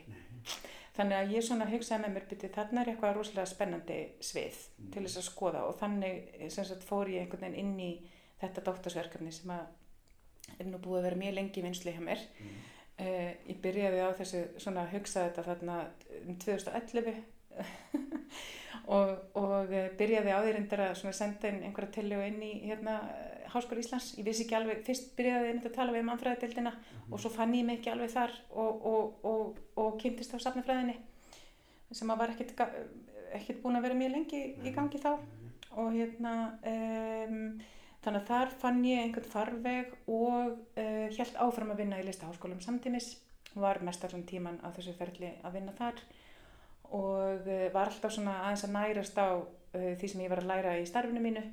þannig 0.96 1.18
að 1.18 1.34
ég 1.36 1.46
svona 1.46 1.68
hugsaði 1.70 2.04
með 2.04 2.14
mér 2.16 2.26
byrju 2.30 2.50
þarna 2.54 2.82
er 2.82 2.90
eitthvað 2.92 3.14
rosalega 3.16 3.50
spennandi 3.50 4.00
svið 4.20 4.58
til 4.92 5.04
þess 5.06 5.20
að 5.20 5.28
skoða. 5.28 5.64
Og 5.68 5.78
þannig 5.80 6.50
sem 6.52 6.68
sagt 6.68 6.84
fór 6.86 7.10
ég 7.12 7.24
einhvern 7.24 7.46
veginn 7.46 7.60
inn 7.62 7.80
í 7.80 7.92
þetta 8.42 8.64
dóttasverkefni 8.66 9.32
sem 9.32 9.54
að 9.54 10.58
er 10.58 10.68
nú 10.68 10.80
búið 10.82 11.00
að 11.00 11.06
vera 11.08 11.20
mjög 11.22 11.36
lengi 11.38 11.64
vinslu 11.64 11.94
hjá 11.94 12.02
mér. 12.04 12.24
Mm, 12.42 12.56
uh, 13.06 13.30
ég 13.48 13.62
byrjaði 13.64 14.02
á 14.04 14.10
þessu 14.18 14.42
svona 14.60 14.84
að 14.84 14.96
hugsa 14.98 15.28
þetta 15.28 15.46
þarna 15.48 15.78
um 16.22 16.34
2011 16.44 17.22
og, 18.96 19.10
og 19.38 19.72
eh, 19.72 19.90
byrjaði 19.98 20.32
á 20.32 20.40
því 20.40 20.52
reyndar 20.56 20.84
að 20.88 21.02
senda 21.14 21.50
inn 21.50 21.62
einhverja 21.66 21.96
tillögu 21.98 22.28
inn 22.30 22.40
í 22.46 22.52
hérna 22.64 22.98
eh, 23.12 23.41
Háskóla 23.52 23.82
Íslands, 23.82 24.14
ég 24.16 24.24
vissi 24.24 24.46
ekki 24.46 24.56
alveg, 24.56 24.82
fyrst 24.86 25.10
byrjaði 25.18 25.50
ég 25.50 25.64
að 25.68 25.74
tala 25.76 25.92
við 25.92 26.06
mannfræðadildina 26.08 26.72
og 27.10 27.20
svo 27.20 27.30
fann 27.34 27.52
ég 27.56 27.66
mig 27.68 27.80
ekki 27.80 27.92
alveg 27.92 28.12
þar 28.14 28.32
og, 28.50 28.86
og, 28.88 29.24
og, 29.28 29.58
og 29.76 29.98
kynntist 30.00 30.32
á 30.32 30.40
safnafræðinni 30.40 30.96
sem 31.92 32.10
að 32.12 32.22
var 32.22 32.32
ekkert, 32.32 32.62
ekkert 33.36 33.60
búin 33.62 33.76
að 33.78 33.86
vera 33.86 33.98
mjög 33.98 34.14
lengi 34.16 34.42
í 34.64 34.72
gangi 34.74 35.00
þá. 35.02 35.12
Og 35.80 35.94
hérna 35.96 36.32
um, 36.68 37.36
þannig 38.04 38.18
að 38.20 38.28
þar 38.28 38.54
fann 38.60 38.82
ég 38.84 39.04
einhvern 39.06 39.30
farveg 39.32 39.94
og 40.10 40.56
uh, 40.80 41.06
held 41.16 41.38
áfram 41.40 41.72
að 41.72 41.84
vinna 41.84 42.00
í 42.00 42.06
listaháskólum 42.08 42.60
samtímis. 42.64 43.14
Var 43.52 43.82
mest 43.84 44.04
allan 44.04 44.26
tíman 44.28 44.60
á 44.64 44.72
þessu 44.72 44.94
ferli 44.96 45.34
að 45.44 45.58
vinna 45.58 45.76
þar 45.76 46.00
og 46.92 47.48
uh, 47.48 47.66
var 47.72 47.88
alltaf 47.88 48.12
svona 48.12 48.42
aðeins 48.46 48.66
að 48.68 48.76
nærast 48.76 49.20
á 49.20 49.28
uh, 49.40 49.92
því 50.00 50.08
sem 50.08 50.24
ég 50.24 50.32
var 50.32 50.42
að 50.42 50.50
læra 50.52 50.78
í 50.80 50.88
starfinu 50.88 51.24
mínu 51.24 51.44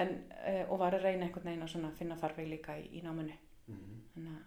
en, 0.00 0.12
uh, 0.40 0.64
og 0.72 0.80
var 0.82 0.96
að 0.96 1.06
reyna 1.06 1.26
einhvern 1.28 1.48
veginn 1.50 1.86
að 1.88 1.96
finna 1.98 2.18
farveg 2.20 2.50
líka 2.50 2.76
í, 2.80 2.88
í 2.98 3.04
náminu. 3.04 3.36
Mm. 3.70 4.28
að 4.34 4.42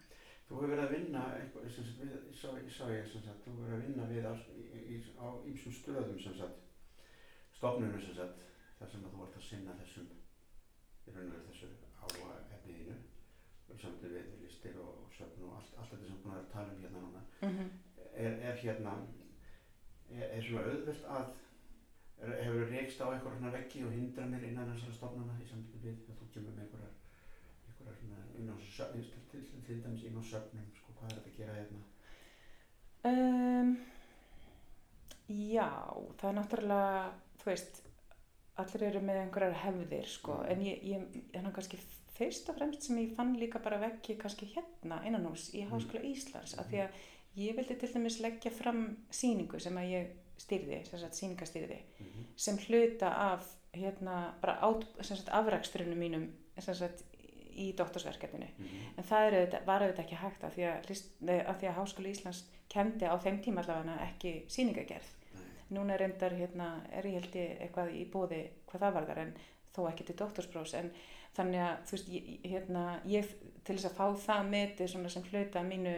Þú 0.47 0.55
hefur 0.55 0.71
verið 0.71 0.83
að 0.85 0.93
vinna, 0.95 1.21
eitthvað, 1.35 1.65
sem 1.75 1.87
sagt, 1.87 2.03
við, 2.03 2.11
sá, 2.31 2.47
sá 2.71 2.83
ég 2.93 3.09
sem 3.11 3.23
sagt, 3.25 3.41
þú 3.43 3.51
hefur 3.51 3.65
verið 3.65 3.77
að 3.77 3.87
vinna 3.87 4.05
við 4.11 4.27
á, 4.31 4.33
í, 4.95 4.99
á 5.19 5.27
ýmsum 5.49 5.73
stöðum 5.75 6.21
sem 6.23 6.37
sagt, 6.37 6.61
stofnunum 7.57 7.99
sem 7.99 8.15
sagt, 8.15 8.45
þar 8.77 8.93
sem 8.93 9.03
að 9.03 9.17
þú 9.17 9.25
ert 9.25 9.35
að 9.41 9.45
sinna 9.49 9.75
þessum, 9.81 10.07
í 11.03 11.15
raun 11.17 11.27
og 11.27 11.35
veru 11.35 11.49
þessu 11.49 11.73
áhuga 11.99 12.37
efniðinu, 12.55 12.95
samt 13.81 14.07
við 14.07 14.31
listir 14.45 14.79
og, 14.79 15.03
og 15.03 15.11
söfn 15.17 15.43
og 15.49 15.59
allt, 15.59 15.75
allt 15.75 15.91
þetta 15.91 16.07
sem 16.13 16.23
búin 16.23 16.37
að 16.37 16.47
tala 16.55 16.71
um 16.77 16.81
hérna 16.85 17.03
núna, 17.03 17.25
mm 17.43 17.67
er, 18.17 18.31
er 18.31 18.55
hérna, 18.55 18.93
er, 20.09 20.23
er 20.37 20.41
svona 20.43 20.63
auðvelt 20.65 21.09
að, 21.17 21.27
hefur 22.21 22.63
reykst 22.71 23.01
á 23.01 23.07
eitthvað 23.13 23.35
svona 23.37 23.51
veggi 23.53 23.83
og 23.85 23.91
hindranir 23.93 24.43
innan 24.47 24.71
þessara 24.73 24.93
stofnana 24.97 25.35
í 25.43 25.47
samtöku 25.49 25.81
við 25.83 25.99
að 26.09 26.17
þú 26.21 26.29
kemur 26.33 26.55
með 26.57 26.63
einhverjar, 26.65 26.95
einhverjar 27.67 27.99
svona 27.99 28.23
inn 28.39 28.49
á 28.49 28.55
söfn, 28.77 29.03
til, 29.31 29.43
til, 29.67 29.77
dæmis 29.83 30.03
inn 30.07 30.17
á 30.17 30.23
söfnum, 30.31 30.71
sko, 30.79 30.95
hvað 30.97 31.11
er 31.11 31.19
þetta 31.19 31.29
að 31.29 31.37
gera 31.37 31.57
hérna? 31.59 31.83
Um, 33.07 33.77
já, 35.29 35.69
það 36.17 36.29
er 36.31 36.37
náttúrulega, 36.39 37.05
þú 37.41 37.49
veist, 37.51 37.81
allir 38.57 38.87
eru 38.89 39.03
með 39.05 39.21
einhverjar 39.25 39.59
hefðir, 39.65 40.07
sko, 40.09 40.39
Mm. 40.41 40.49
en 40.51 40.61
ég, 40.65 40.83
ég, 40.83 41.23
þannig 41.35 41.53
kannski 41.53 41.79
fyrst 42.17 42.49
og 42.49 42.55
fremst 42.57 42.81
sem 42.87 42.97
ég 42.97 43.13
fann 43.15 43.35
líka 43.37 43.59
bara 43.61 43.77
vekki 43.77 44.17
kannski 44.17 44.47
hérna 44.55 45.03
innan 45.05 45.25
hús 45.29 45.51
í 45.53 45.61
Mm. 45.63 45.69
Háskóla 45.71 46.01
Íslands, 46.03 46.57
af 46.57 46.65
því 46.71 46.81
að 46.87 46.89
ég 47.37 47.55
vildi 47.55 47.75
til 47.77 47.93
dæmis 47.93 48.19
leggja 48.19 48.51
fram 48.51 48.97
síningu 49.11 49.59
sem 49.59 49.75
að 49.77 49.91
ég 49.91 50.07
stýrði, 50.37 50.81
sem 50.85 50.99
sagt 50.99 51.15
síningastýrði, 51.17 51.79
Mm 51.99 52.05
-hmm. 52.05 52.25
sem 52.35 52.57
hluta 52.57 53.09
af 53.09 53.45
hérna 53.73 54.33
bara 54.41 54.59
át, 54.61 54.85
sem 55.01 55.17
sagt 55.17 55.29
afrakstrunum 55.29 55.97
mínum, 55.97 56.31
sem 56.59 56.75
sagt 56.75 57.03
í 57.57 57.73
doktorsverkefninu. 57.77 58.47
En 58.97 59.03
það 59.03 59.27
auðvitað, 59.33 59.65
var 59.65 59.81
auðvitað 59.81 60.03
ekki 60.03 60.15
hægt 60.15 60.43
af 60.43 60.55
því 60.55 60.63
að, 60.63 61.47
af 61.47 61.59
því 61.59 61.67
að 61.67 61.77
Háskóli 61.77 62.09
Íslands 62.09 62.43
kendi 62.69 63.05
á 63.05 63.15
þeim 63.17 63.41
tíma 63.41 63.63
allavega 63.63 63.97
ekki 64.05 64.33
síningagerð. 64.47 65.13
Núna 65.69 65.97
reyndar, 65.97 66.31
hérna, 66.31 66.67
er 66.91 67.05
ég 67.05 67.17
held 67.17 67.35
ég 67.35 67.61
eitthvað 67.61 67.89
í 67.91 68.05
bóði 68.11 68.43
hvað 68.69 68.81
það 68.85 68.93
varðar 68.93 69.17
en 69.17 69.33
þó 69.75 69.81
ekki 69.89 70.03
til 70.07 70.15
doktorsprófs. 70.15 70.73
En 70.73 70.91
þannig 71.35 71.59
að, 71.59 71.81
þú 71.87 71.91
veist, 71.91 72.13
ég, 72.13 72.29
hérna, 72.43 73.01
ég 73.05 73.33
til 73.63 73.75
þess 73.75 73.89
að 73.89 73.97
fá 73.97 74.05
það 74.27 74.87
svona 74.87 75.09
sem 75.09 75.23
hluta 75.31 75.63
mínu 75.63 75.97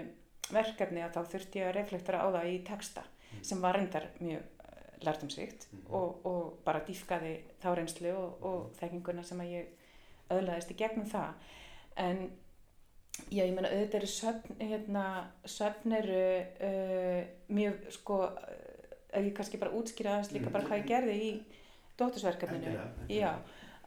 verkefni 0.49 1.03
að 1.03 1.13
þá 1.13 1.21
þurfti 1.33 1.59
ég 1.59 1.67
að 1.67 1.75
reflektara 1.75 2.23
á 2.25 2.27
það 2.33 2.49
í 2.49 2.57
texta 2.65 3.03
sem 3.41 3.61
var 3.61 3.75
reyndar 3.75 4.07
mjög 4.19 4.41
lærtumsvíkt 5.01 5.67
Mhm. 5.71 5.93
og, 5.95 6.25
og 6.25 6.59
bara 6.65 6.79
dýfkaði 6.85 7.33
þá 7.63 7.75
reynslu 7.75 8.11
og, 8.17 8.43
og 8.43 8.71
þekkinguna 8.79 9.23
sem 9.23 9.39
að 9.39 9.51
ég 9.53 9.65
öðlaðist 10.29 10.71
í 10.71 10.75
gegnum 10.75 11.05
það. 11.05 11.33
En 11.97 12.31
já, 13.31 13.43
ég 13.45 13.53
meina 13.55 13.69
auðvitað 13.69 13.95
eru 14.01 14.07
söfn 14.07 14.59
hérna, 14.59 15.05
söfn 15.45 15.91
eru 15.97 16.19
uh, 16.67 17.23
mjög 17.49 17.89
sko 17.91 18.19
uh, 18.23 18.37
ef 19.13 19.23
ég 19.25 19.33
kannski 19.35 19.57
bara 19.57 19.71
útskýra 19.71 20.13
aðeins 20.17 20.31
líka 20.31 20.45
Mhm. 20.49 20.53
bara 20.53 20.67
hvað 20.67 20.79
ég 20.83 20.87
gerði 20.87 21.15
í 21.21 21.31
dóttursverkefninu. 21.97 22.65
Endilega, 22.65 22.91
já, 23.09 23.31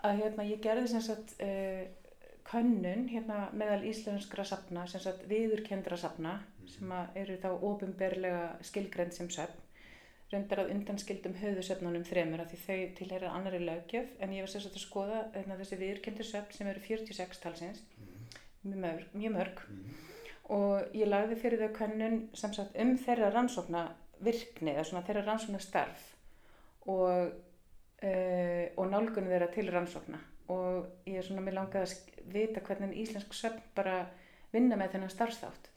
að 0.05 0.19
hérna 0.23 0.45
ég 0.51 0.61
gerði 0.65 0.89
sem 0.89 1.01
sagt 1.01 1.37
uh, 1.43 1.85
könnun 2.45 3.07
hérna 3.09 3.51
meðal 3.53 3.85
íslenskra 3.87 4.45
safna, 4.45 4.87
sem 4.87 5.01
sagt 5.01 5.29
viðurkendra 5.29 5.97
safna 5.97 6.41
sem 6.71 6.95
eru 7.19 7.37
þá 7.43 7.51
ofinberlega 7.53 8.47
skilgrend 8.67 9.15
sem 9.17 9.31
söfn. 9.33 9.61
Reyndar 10.33 10.63
að 10.63 10.71
undanskildum 10.73 11.35
höfðusöfnunum 11.37 12.05
þremur 12.09 12.41
af 12.41 12.53
því 12.53 12.59
þau 12.63 12.93
tilheyra 12.97 13.33
annari 13.37 13.59
lögjöf 13.61 14.15
en 14.25 14.31
ég 14.33 14.47
var 14.47 14.53
sérstaklega 14.53 14.81
að 14.81 14.87
skoða 14.87 15.19
hérna, 15.35 15.59
þessi 15.59 15.79
viðurkendur 15.83 16.29
söfn 16.29 16.57
sem 16.57 16.71
eru 16.71 16.85
46 16.87 17.43
talsins. 17.43 17.83
Mjög 18.63 18.79
mörg, 18.85 19.11
mjög 19.13 19.35
mörg. 19.37 19.63
og 20.53 20.97
ég 20.97 21.09
lagði 21.09 21.37
fyrir 21.41 21.61
þau 21.61 21.77
könnun 21.77 22.17
sem 22.37 22.53
sagt 22.53 22.79
um 22.81 22.97
þeirra 22.99 23.29
rannsókna 23.33 23.85
virkni 24.25 24.73
eða 24.73 24.85
svona 24.89 25.05
þeirra 25.07 25.23
rannsókna 25.27 25.61
starf 25.63 26.03
og, 26.87 27.37
uh, 28.03 28.65
og 28.77 28.89
nálgunum 28.89 29.31
þeirra 29.31 29.51
til 29.53 29.69
rannsókna. 29.69 30.21
Og 30.53 30.89
ég 31.09 31.21
er 31.21 31.29
svona, 31.29 31.45
mér 31.45 31.59
langaði 31.61 31.85
að 31.93 32.25
vita 32.33 32.65
hvernig 32.65 32.97
íslensk 33.05 33.37
söfn 33.37 33.61
bara 33.77 34.07
vinna 34.53 34.81
með 34.81 34.97
þennan 34.97 35.13
starfsþátt 35.13 35.72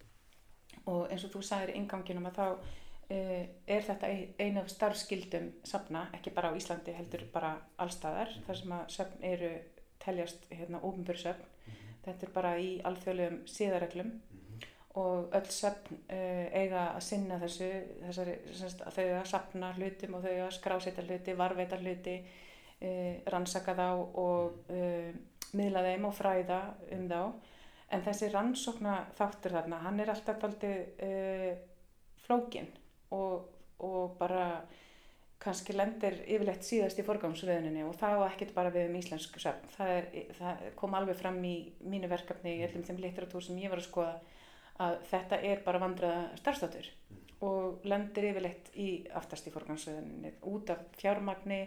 og 0.85 1.07
eins 1.11 1.23
og 1.25 1.31
þú 1.33 1.41
sagðir 1.45 1.73
í 1.73 1.77
inganginum 1.79 2.27
að 2.29 2.37
þá 2.39 2.45
uh, 2.51 3.45
er 3.67 3.81
þetta 3.87 4.07
ein- 4.11 4.33
ein 4.39 4.57
af 4.61 4.69
starfskildum 4.69 5.51
safna, 5.63 6.07
ekki 6.13 6.33
bara 6.35 6.51
á 6.53 6.57
Íslandi 6.57 6.93
heldur 6.97 7.25
bara 7.33 7.55
allstaðar, 7.81 8.31
þar 8.47 8.61
sem 8.61 8.71
að 8.77 8.87
söfn 8.97 9.27
eru 9.33 9.51
teljast 10.05 10.45
hérna 10.51 10.81
óbumbur 10.83 11.17
söfn, 11.17 11.45
þetta 12.05 12.27
er 12.27 12.33
bara 12.33 12.57
í 12.61 12.71
alþjóðlegum 12.85 13.39
síðareglum 13.49 14.11
og 14.95 15.33
öll 15.35 15.49
söfn 15.51 15.97
uh, 16.07 16.45
eiga 16.55 16.91
að 16.95 17.01
sinna 17.03 17.39
þessu, 17.41 17.69
þessari, 18.05 18.35
semst, 18.55 18.81
að 18.85 18.99
þau 18.99 19.07
að 19.19 19.25
sapna 19.31 19.71
hlutum 19.75 20.13
og 20.15 20.23
þau 20.23 20.35
að 20.45 20.53
skráseta 20.55 21.03
hluti, 21.03 21.33
varveita 21.35 21.79
hluti, 21.81 22.13
uh, 22.79 23.15
rannsaka 23.33 23.75
þá 23.75 23.87
og 24.21 24.71
uh, 24.71 25.09
miðla 25.55 25.83
þeim 25.89 26.07
og 26.07 26.15
fræða 26.15 26.61
um 26.95 27.09
þá. 27.11 27.19
En 27.93 28.01
þessi 28.05 28.31
rannsókna 28.33 28.95
þáttur 29.17 29.53
þarna, 29.59 29.83
hann 29.85 29.99
er 30.01 30.09
alltaf 30.09 30.41
aldrei 30.47 30.73
uh, 31.05 31.51
flókin 32.25 32.71
og, 33.13 33.45
og 33.85 34.15
bara 34.19 34.47
kannski 35.45 35.75
lendir 35.75 36.15
yfirleitt 36.23 36.65
síðast 36.65 36.97
í 36.97 37.05
forgangsröðuninni 37.05 37.83
og 37.85 37.93
það 37.99 38.15
var 38.21 38.33
ekkert 38.33 38.55
bara 38.55 38.71
við 38.73 38.89
um 38.89 38.97
íslensku 38.97 39.41
söfn. 39.41 39.69
Það, 39.75 39.91
er, 39.97 40.31
það 40.39 40.63
kom 40.79 40.97
alveg 40.97 41.19
fram 41.19 41.37
í 41.45 41.55
mínu 41.85 42.09
verkefni 42.09 42.55
í 42.55 42.63
öllum 42.65 42.85
þeim 42.87 43.01
litteratúr 43.03 43.45
sem 43.45 43.59
ég 43.61 43.73
var 43.73 43.83
að 43.83 43.89
skoða 43.89 44.15
að 44.85 44.97
þetta 45.11 45.39
er 45.51 45.61
bara 45.63 45.81
vandraða 45.83 46.23
starfstátur 46.39 46.89
og 47.45 47.85
lendir 47.87 48.29
yfirleitt 48.31 48.71
í 48.79 48.89
aftast 49.15 49.47
í 49.47 49.53
forgangsröðuninni 49.53 50.33
út 50.49 50.71
af 50.73 50.81
fjármagni 50.99 51.61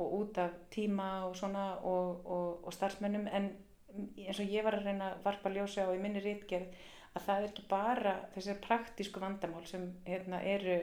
og 0.00 0.14
út 0.18 0.40
af 0.40 0.56
tíma 0.72 1.10
og 1.28 1.36
svona 1.36 1.74
og, 1.86 2.24
og, 2.24 2.64
og 2.64 2.74
starfsmönnum 2.74 3.28
en 3.30 3.50
eins 3.96 4.40
og 4.40 4.50
ég 4.50 4.64
var 4.64 4.78
að 4.78 4.88
reyna 4.88 5.12
að 5.12 5.22
varpa 5.26 5.52
ljósa 5.52 5.86
á 5.86 5.90
í 5.94 6.00
minni 6.02 6.22
rítgerð 6.24 6.68
að 7.16 7.24
það 7.26 7.36
er 7.36 7.46
ekki 7.48 7.64
bara 7.70 8.14
þessar 8.34 8.58
praktísku 8.64 9.22
vandamál 9.22 9.64
sem 9.66 9.86
hérna, 10.06 10.42
eru 10.46 10.76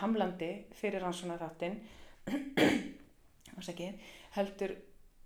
hamlandi 0.00 0.50
fyrir 0.76 1.04
rannsóna 1.04 1.38
þáttinn 1.40 1.78
heldur 4.36 4.74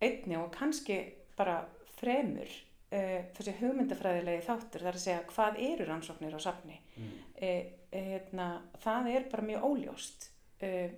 einni 0.00 0.36
og 0.38 0.50
kannski 0.54 0.98
bara 1.38 1.62
fremur 1.96 2.46
uh, 2.46 3.20
þessi 3.36 3.56
hugmyndafræðilegi 3.60 4.44
þáttur 4.46 4.84
þar 4.86 4.98
að 4.98 5.04
segja 5.04 5.28
hvað 5.32 5.60
eru 5.70 5.88
rannsóknir 5.88 6.36
á 6.36 6.40
safni 6.40 6.78
Mm. 7.00 7.12
uh, 7.40 7.64
hérna, 7.94 8.46
það 8.82 9.06
er 9.14 9.22
bara 9.30 9.44
mjög 9.46 9.62
óljóst 9.64 10.26
uh, 10.66 10.90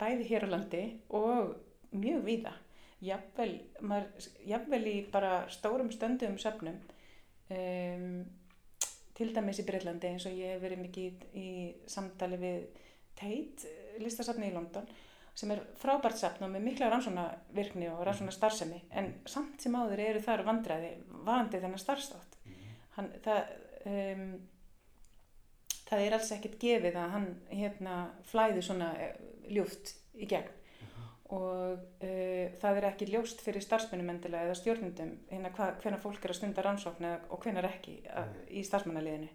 bæði 0.00 0.24
hér 0.26 0.46
á 0.46 0.48
landi 0.50 0.80
og 1.14 1.52
mjög 1.94 2.24
víða 2.26 2.52
jafnvel, 3.04 3.52
maður, 3.84 4.28
jafnvel 4.48 4.82
í 4.88 4.96
bara 5.12 5.44
stórum 5.52 5.90
stöndum 5.92 6.38
söfnum 6.40 6.78
um, 7.52 8.24
til 9.16 9.32
dæmis 9.36 9.60
í 9.60 9.66
Breitlandi 9.68 10.12
eins 10.12 10.26
og 10.28 10.36
ég 10.36 10.54
hef 10.54 10.62
verið 10.64 10.82
mikið 10.84 11.04
í, 11.06 11.42
í 11.42 11.48
samtali 11.90 12.40
við 12.40 12.84
Tate 13.16 13.70
listasafni 14.02 14.50
í 14.50 14.54
London 14.54 14.88
sem 15.36 15.52
er 15.52 15.62
frábært 15.80 16.18
safn 16.20 16.46
og 16.46 16.52
með 16.52 16.64
mikla 16.64 16.88
rannsóna 16.92 17.26
virkni 17.56 17.88
og 17.92 18.02
rannsóna 18.04 18.32
starfsemi 18.32 18.82
en 18.96 19.12
samt 19.28 19.60
sem 19.60 19.76
áður 19.76 20.02
eru 20.04 20.22
þar 20.24 20.44
vandræði 20.48 20.92
varandi 21.28 21.60
þennan 21.60 21.80
starfstátt 21.80 22.36
hann, 22.96 23.10
það, 23.24 23.50
um, 23.92 24.28
það 25.88 26.04
er 26.04 26.16
alls 26.16 26.32
ekkert 26.36 26.60
gefið 26.60 27.00
að 27.00 27.16
hann 27.16 27.28
hérna 27.50 27.96
flæði 28.30 28.64
svona 28.64 28.92
eh, 29.00 29.18
ljúft 29.52 29.92
í 30.16 30.28
gegn 30.28 30.52
og 31.34 31.78
uh, 32.06 32.44
það 32.60 32.76
er 32.78 32.88
ekki 32.90 33.08
ljóst 33.10 33.40
fyrir 33.42 33.64
starfsmennum 33.64 34.12
endilega 34.12 34.46
eða 34.46 34.58
stjórnundum 34.60 35.14
hérna 35.30 35.50
hvernig 35.56 36.02
fólk 36.02 36.22
er 36.22 36.34
að 36.34 36.38
stunda 36.38 36.62
rannsókn 36.62 37.08
og 37.08 37.40
hvernig 37.42 37.66
ekki 37.66 37.96
að, 38.12 38.36
í 38.50 38.62
starfsmannaliðinu. 38.66 39.30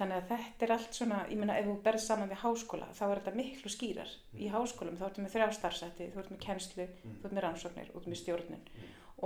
Þannig 0.00 0.16
að 0.16 0.30
þetta 0.30 0.64
er 0.64 0.72
allt 0.72 0.96
svona, 0.96 1.18
ég 1.28 1.36
meina 1.36 1.58
ef 1.60 1.66
þú 1.66 1.74
berð 1.84 2.00
saman 2.00 2.30
við 2.30 2.40
háskóla 2.40 2.86
þá 2.96 3.02
er 3.08 3.18
þetta 3.18 3.36
miklu 3.36 3.72
skýrar. 3.74 4.14
Í 4.32 4.48
háskólum 4.48 4.96
þá 4.96 5.04
ertu 5.10 5.24
með 5.24 5.34
þrjá 5.34 5.48
starfsætti, 5.58 6.06
þú 6.14 6.22
ert 6.22 6.30
með 6.32 6.40
kennslu, 6.46 6.86
þú 7.02 7.28
ert 7.28 7.34
með 7.36 7.44
rannsóknir, 7.44 7.90
þú 7.90 8.00
ert 8.00 8.08
með 8.08 8.20
stjórnun. 8.22 8.64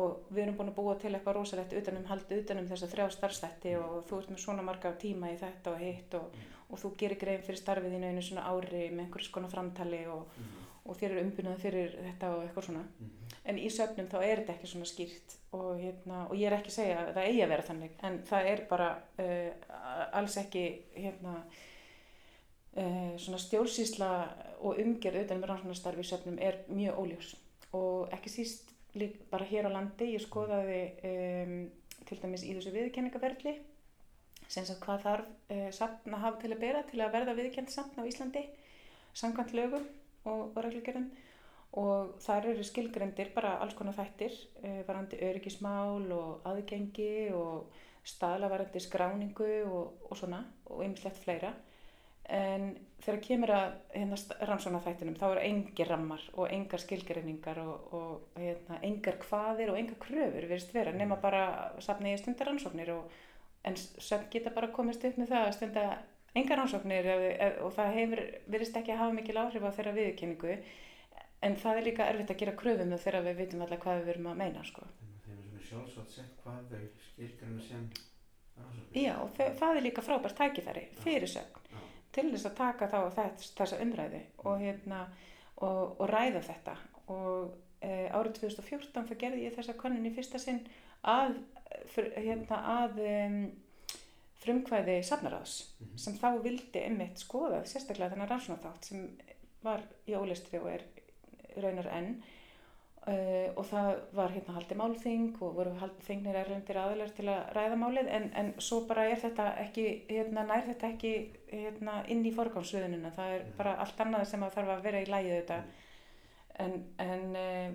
Og 0.03 0.27
við 0.35 0.43
erum 0.43 0.57
búin 0.59 0.73
að 0.73 0.79
búa 0.81 0.97
til 0.99 1.13
eitthvað 1.13 1.37
rosalegt 1.37 1.77
utanum 1.79 2.09
haldið 2.09 2.41
utanum 2.43 2.67
þessa 2.73 2.91
þrjá 2.91 3.07
starfstætti 3.15 3.77
og 3.79 4.01
þú 4.09 4.19
ert 4.19 4.33
með 4.33 4.43
svona 4.43 4.67
marga 4.67 4.91
tíma 4.99 5.31
í 5.31 5.39
þetta 5.39 5.77
og 5.77 5.85
hitt 5.85 6.17
og, 6.19 6.35
og 6.67 6.83
þú 6.83 6.91
gerir 7.05 7.21
grein 7.21 7.47
fyrir 7.47 7.61
starfið 7.61 7.95
og, 10.85 10.97
þér 10.99 11.15
er 11.15 11.21
umbunað 11.25 11.63
fyrir 11.63 11.95
þetta 11.97 12.31
og 12.35 12.43
eitthvað 12.45 12.67
svona. 12.69 12.85
En 13.45 13.61
í 13.61 13.69
söfnum 13.73 14.09
þá 14.13 14.19
er 14.23 14.43
þetta 14.43 14.55
ekki 14.57 14.71
svona 14.71 14.89
skýrt 14.89 15.37
og, 15.57 15.71
hérna, 15.81 16.25
og 16.29 16.35
ég 16.39 16.49
er 16.49 16.59
ekki 16.59 16.73
að 16.73 16.79
segja 16.79 16.99
að 17.03 17.13
það 17.17 17.29
eigi 17.29 17.45
að 17.45 17.53
vera 17.55 17.69
þannig 17.69 18.03
en 18.09 18.19
það 18.29 18.51
er 18.51 18.63
bara 18.71 18.91
uh, 19.25 19.71
alls 20.21 20.37
ekki 20.41 20.65
hérna, 20.97 21.35
uh, 22.77 23.11
svona 23.21 23.41
stjórnsýsla 23.45 24.11
og 24.65 24.81
umgerð 24.85 25.25
utan 25.25 25.43
með 25.43 25.53
rannsóknarstarfi 25.53 26.05
í 26.05 26.09
söfnum 26.09 26.41
er 26.41 26.63
mjög 26.73 27.03
óljós. 27.05 27.35
Og 27.75 28.13
ekki 28.15 28.33
síst 28.33 28.75
lík, 28.99 29.19
bara 29.31 29.49
hér 29.49 29.69
á 29.69 29.75
landi 29.75 30.13
ég 30.15 30.23
skoðaði 30.23 30.83
um, 31.11 31.57
til 32.09 32.21
dæmis 32.23 32.45
í 32.47 32.55
þessu 32.55 32.73
viðkenningaferli 32.75 33.57
sem 34.45 34.67
sagt 34.67 34.83
hvað 34.85 35.05
þarf 35.05 35.29
uh, 35.51 35.69
safn 35.75 36.15
að 36.15 36.25
hafa 36.27 36.41
til 36.43 36.53
að 36.53 36.63
bera 36.63 36.83
til 36.89 37.01
að 37.03 37.15
verða 37.17 37.37
viðkend 37.39 37.73
safn 37.73 38.01
á 38.01 38.09
Íslandi 38.09 38.45
samkvæmt 39.17 39.55
lögum 39.57 39.87
og, 40.25 40.51
og 40.55 40.61
reglugerðum. 40.65 41.11
Og 41.81 42.15
þar 42.23 42.53
eru 42.53 42.65
skilgrendir 42.67 43.33
bara 43.35 43.57
alls 43.63 43.75
konar 43.75 43.97
þættir 43.97 44.35
uh, 44.63 44.81
varandi 44.87 45.19
öryggismál 45.27 46.07
og 46.15 46.47
aðgengi 46.47 47.33
og 47.35 47.75
staðla 48.07 48.51
varandi 48.53 48.83
skráningu 48.85 49.53
og, 49.67 50.11
og 50.11 50.19
svona 50.19 50.45
og 50.71 50.85
ymslegt 50.87 51.19
fleira. 51.25 51.55
En 52.25 52.71
þegar 53.05 53.21
kemur 53.27 53.51
að 53.53 53.75
hérna, 53.93 54.17
rannsóna 54.49 54.81
þættinum 54.81 55.17
þá 55.21 55.27
eru 55.27 55.43
engir 55.45 55.91
rammar 55.93 56.23
og 56.33 56.49
engar 56.49 56.81
skilgreiningar 56.81 57.61
og, 57.61 57.91
og 57.93 58.41
hérna, 58.41 58.79
engar 58.87 59.19
hvaðir 59.27 59.73
og 59.73 59.81
engar 59.81 59.99
kröfur 60.01 60.49
verist 60.49 60.73
vera 60.73 60.95
nema 60.97 61.19
bara 61.21 61.45
safni 61.85 62.15
í 62.15 62.21
stundar 62.21 62.49
rannsóknir 62.49 62.95
en 63.65 63.77
sem 63.77 64.25
geta 64.33 64.55
bara 64.57 64.73
komist 64.73 65.05
upp 65.05 65.21
með 65.21 65.35
það 65.35 65.49
að 65.51 65.55
stunda 65.59 65.85
engar 66.35 66.59
rannsóknir 66.59 67.09
og 67.63 67.71
það 67.77 67.93
hefur 67.99 68.23
verist 68.51 68.77
ekki 68.79 68.95
að 68.95 69.03
hafa 69.03 69.17
mikil 69.19 69.39
áhrif 69.39 69.67
á 69.67 69.71
þeirra 69.77 69.95
viðkynningu 69.99 70.57
en 71.45 71.57
það 71.61 71.79
er 71.79 71.87
líka 71.89 72.09
erfitt 72.11 72.33
að 72.33 72.41
gera 72.43 72.57
kröfum 72.59 72.91
með 72.91 73.05
þegar 73.05 73.27
við 73.29 73.41
vitum 73.43 73.65
alltaf 73.65 73.83
hvað 73.85 74.01
við 74.01 74.09
verum 74.11 74.31
að 74.31 74.41
meina 74.41 74.65
sko. 74.67 74.87
Þeim 75.25 75.35
er 75.35 75.45
svona 75.45 75.65
sjálfsagt 75.69 76.17
sett 76.17 76.41
hvað 76.43 76.73
þau 76.73 76.85
skilgrana 77.09 77.67
sem 77.67 77.85
rannsóknir. 78.59 79.03
Já, 79.05 79.15
það 79.61 79.77
er 79.77 79.87
líka 79.87 80.07
frábært 80.07 80.39
tækifæri 80.41 80.87
fyrir 81.05 81.31
sögn 81.31 81.69
Já. 81.71 81.83
til 82.17 82.27
þess 82.33 82.49
að 82.51 82.57
taka 82.63 82.91
þá 82.93 82.99
þess, 83.19 83.53
þessa 83.59 83.83
umræðu 83.85 84.23
og, 84.45 84.57
hérna, 84.63 85.03
og, 85.57 86.01
og 86.01 86.09
ræða 86.11 86.43
þetta 86.49 86.79
og 87.15 87.55
e, 87.85 88.09
árið 88.11 88.41
2014 88.41 89.11
þá 89.11 89.15
gerði 89.21 89.47
ég 89.47 89.59
þessa 89.59 89.77
konun 89.79 90.09
í 90.09 90.15
fyrsta 90.15 90.41
sinn 90.43 90.63
að, 91.05 91.39
fyr, 91.93 92.11
hérna, 92.17 92.61
að 92.81 93.03
frumkvæði 94.45 94.99
safnaráðs 95.09 95.57
Mhm. 95.81 95.97
sem 95.99 96.15
þá 96.21 96.29
vildi 96.43 96.85
einmitt 96.85 97.19
skoða 97.25 97.65
sérstaklega 97.67 98.13
þennan 98.15 98.29
rannsónaþátt 98.31 98.85
sem 98.85 99.09
var 99.63 99.81
í 100.09 100.13
ólistri 100.19 100.59
og 100.61 100.69
er 100.69 100.83
raunar 101.57 101.87
enn 101.97 102.23
uh, 103.07 103.49
og 103.57 103.65
það 103.69 103.89
var 104.17 104.31
hérna 104.35 104.55
haldið 104.59 104.77
málþing 104.81 105.27
og 105.43 105.55
voru 105.59 105.73
haldið 105.81 106.07
þingnir 106.09 106.37
erlendir 106.41 106.77
aðlar 106.81 107.11
til 107.17 107.27
að 107.29 107.51
ræða 107.57 107.77
málið 107.81 108.09
en, 108.09 108.31
en 108.35 108.53
svo 108.59 108.81
bara 108.89 109.05
er 109.11 109.17
þetta 109.21 109.49
ekki, 109.65 109.87
hérna 110.09 110.45
nær 110.49 110.65
þetta 110.69 110.91
ekki 110.95 111.15
hérna 111.53 111.99
inn 112.09 112.25
í 112.25 112.33
forgámsviðununa, 112.35 113.13
það 113.17 113.35
er 113.39 113.43
Mhm. 113.45 113.57
bara 113.59 113.75
allt 113.81 113.99
annað 114.01 114.25
sem 114.27 114.41
að 114.43 114.55
þarf 114.55 114.69
að 114.79 114.83
vera 114.83 115.03
í 115.03 115.07
lægið 115.07 115.37
þetta 115.43 115.63
en, 116.59 116.85
en 116.99 117.37
uh, 117.37 117.75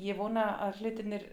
ég 0.00 0.16
vona 0.16 0.44
að 0.64 0.78
hlutinir 0.80 1.24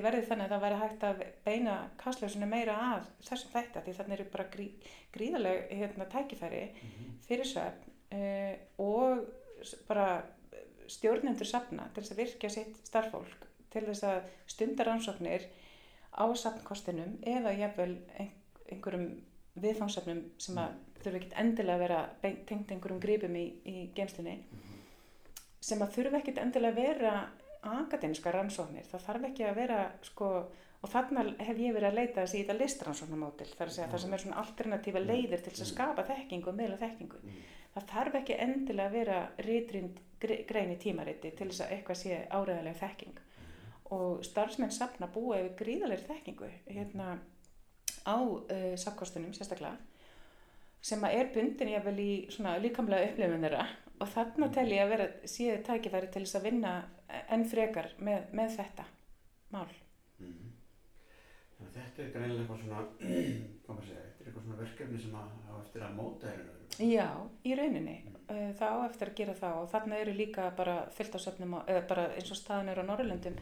verði 0.00 0.24
þannig 0.28 0.46
að 0.46 0.52
það 0.54 0.62
væri 0.64 0.80
hægt 0.80 1.02
að 1.04 1.22
beina 1.44 1.74
kastljósinu 2.00 2.48
meira 2.48 2.76
að 2.88 3.08
þessum 3.26 3.52
þætti 3.52 3.82
því 3.84 3.96
þannig 3.98 4.16
eru 4.16 4.28
bara 4.32 4.46
grí, 4.54 4.68
gríðaleg 5.12 5.74
hérna, 5.76 6.06
tækifæri 6.08 6.62
fyrir 7.26 7.48
svefn 7.48 7.90
uh, 8.16 8.54
og 8.80 9.26
bara 9.88 10.06
stjórnendur 10.88 11.48
safna 11.48 11.90
til 11.92 12.02
þess 12.02 12.14
að 12.14 12.22
virkja 12.22 12.52
sitt 12.52 12.80
starffólk 12.88 13.44
til 13.72 13.84
þess 13.86 14.06
að 14.08 14.32
stunda 14.50 14.88
rannsóknir 14.88 15.44
á 16.12 16.24
sapnkostinum 16.36 17.18
eða 17.28 17.52
jafnvel 17.56 17.94
ein, 18.20 18.32
einhverjum 18.72 19.06
viðfangsefnum 19.60 20.24
sem 20.40 20.58
að 20.60 20.80
þurfa 21.02 21.18
ekkert 21.18 21.38
endilega 21.44 21.76
að 21.76 21.84
vera 21.84 22.02
tengt 22.48 22.72
einhverjum 22.72 23.00
gripum 23.04 23.36
í, 23.36 23.46
í 23.68 23.76
geimslinni 23.96 24.38
sem 25.62 25.80
að 25.84 25.96
þurfa 25.96 26.20
ekkert 26.22 26.40
endilega 26.42 26.72
að 26.72 26.82
vera 26.82 27.14
akademiska 27.62 28.32
rannsóknir, 28.34 28.86
það 28.90 29.06
þarf 29.06 29.26
ekki 29.28 29.46
að 29.46 29.58
vera 29.60 29.80
sko, 30.02 30.28
og 30.82 30.90
þarna 30.90 31.24
hef 31.38 31.58
ég 31.62 31.74
verið 31.76 31.88
að 31.88 31.98
leita 31.98 32.22
þessi 32.22 32.38
í 32.38 32.44
þetta 32.44 32.58
listrannsóknarmótil, 32.58 33.50
þar 33.54 33.68
að 33.68 33.74
segja 33.76 33.90
það 33.92 34.04
sem 34.04 34.14
er 34.16 34.24
svona 34.24 34.40
alternatífa 34.42 35.02
leiðir 35.04 35.44
til 35.44 35.52
að 35.54 35.70
skapa 35.70 36.06
þekkingu 36.08 36.50
og 36.50 36.56
meðla 36.58 36.80
þekkingu. 36.80 37.20
Það 37.72 37.86
þarf 37.92 38.16
ekki 38.18 38.38
endilega 38.44 38.88
að 38.88 38.96
vera 38.98 39.20
rítrind 39.46 40.00
grein 40.22 40.74
í 40.74 40.80
tímariti 40.80 41.30
til 41.36 41.48
þess 41.48 41.64
að 41.64 41.76
eitthvað 41.76 42.00
sé 42.02 42.18
áræðilega 42.30 42.80
þekking. 42.82 43.22
Og 43.92 44.24
starfsmenn 44.26 44.74
sapna 44.74 45.08
búa 45.12 45.38
yfir 45.40 45.56
gríðalegri 45.62 46.08
þekkingu 46.08 46.50
hérna 46.66 47.14
á 48.02 48.18
uh, 48.18 48.74
sapkostunum 48.80 49.34
sérstaklega 49.36 49.78
sem 50.82 51.02
að 51.06 51.16
er 51.20 51.28
bundin 51.30 51.70
ég 51.70 51.84
vel 51.86 51.98
í 52.02 52.12
svona 52.32 52.56
líkamlega 52.58 53.12
upplifun 53.12 53.44
þeirra. 53.46 53.66
Og 54.02 54.08
þarna 54.10 54.48
tel 54.50 54.66
ég 54.72 54.82
að 54.82 54.92
vera 54.96 55.06
síðan 55.30 55.66
tækifæri 55.68 56.08
til 56.10 56.24
þess 56.24 56.38
að 56.40 56.46
vinna 56.48 56.72
enn 57.36 57.44
frekar 57.48 57.90
með, 57.98 58.28
með 58.36 58.56
þetta 58.58 58.84
mál. 59.52 59.68
Þannig 60.18 61.68
að 61.68 61.76
þetta 61.78 62.02
er 62.04 62.12
greinilega 62.14 62.42
eitthvað 62.42 62.62
svona, 62.64 62.82
segja, 63.86 64.02
þetta 64.02 64.22
er 64.24 64.28
eitthvað 64.28 64.44
svona 64.46 64.60
verkefni 64.62 65.00
sem 65.02 65.16
að 65.18 65.32
á 65.48 65.54
eftir 65.62 65.86
að 65.86 65.96
móta 65.98 66.30
er 66.32 66.44
Já, 66.82 67.08
í 67.44 67.56
rauninni. 67.58 67.96
Uh, 68.32 68.48
Það 68.56 68.72
á 68.72 68.86
eftir 68.88 69.10
að 69.10 69.18
gera 69.20 69.34
það 69.42 69.58
og 69.60 69.66
þarna 69.74 69.98
eru 70.02 70.14
líka 70.16 70.46
bara 70.56 70.76
fyllt 70.96 71.18
á 71.18 71.20
bara 71.90 72.06
eins 72.16 72.32
og 72.32 72.38
staðan 72.40 72.72
er 72.72 72.80
á 72.80 72.84
Norrlöndum, 72.88 73.36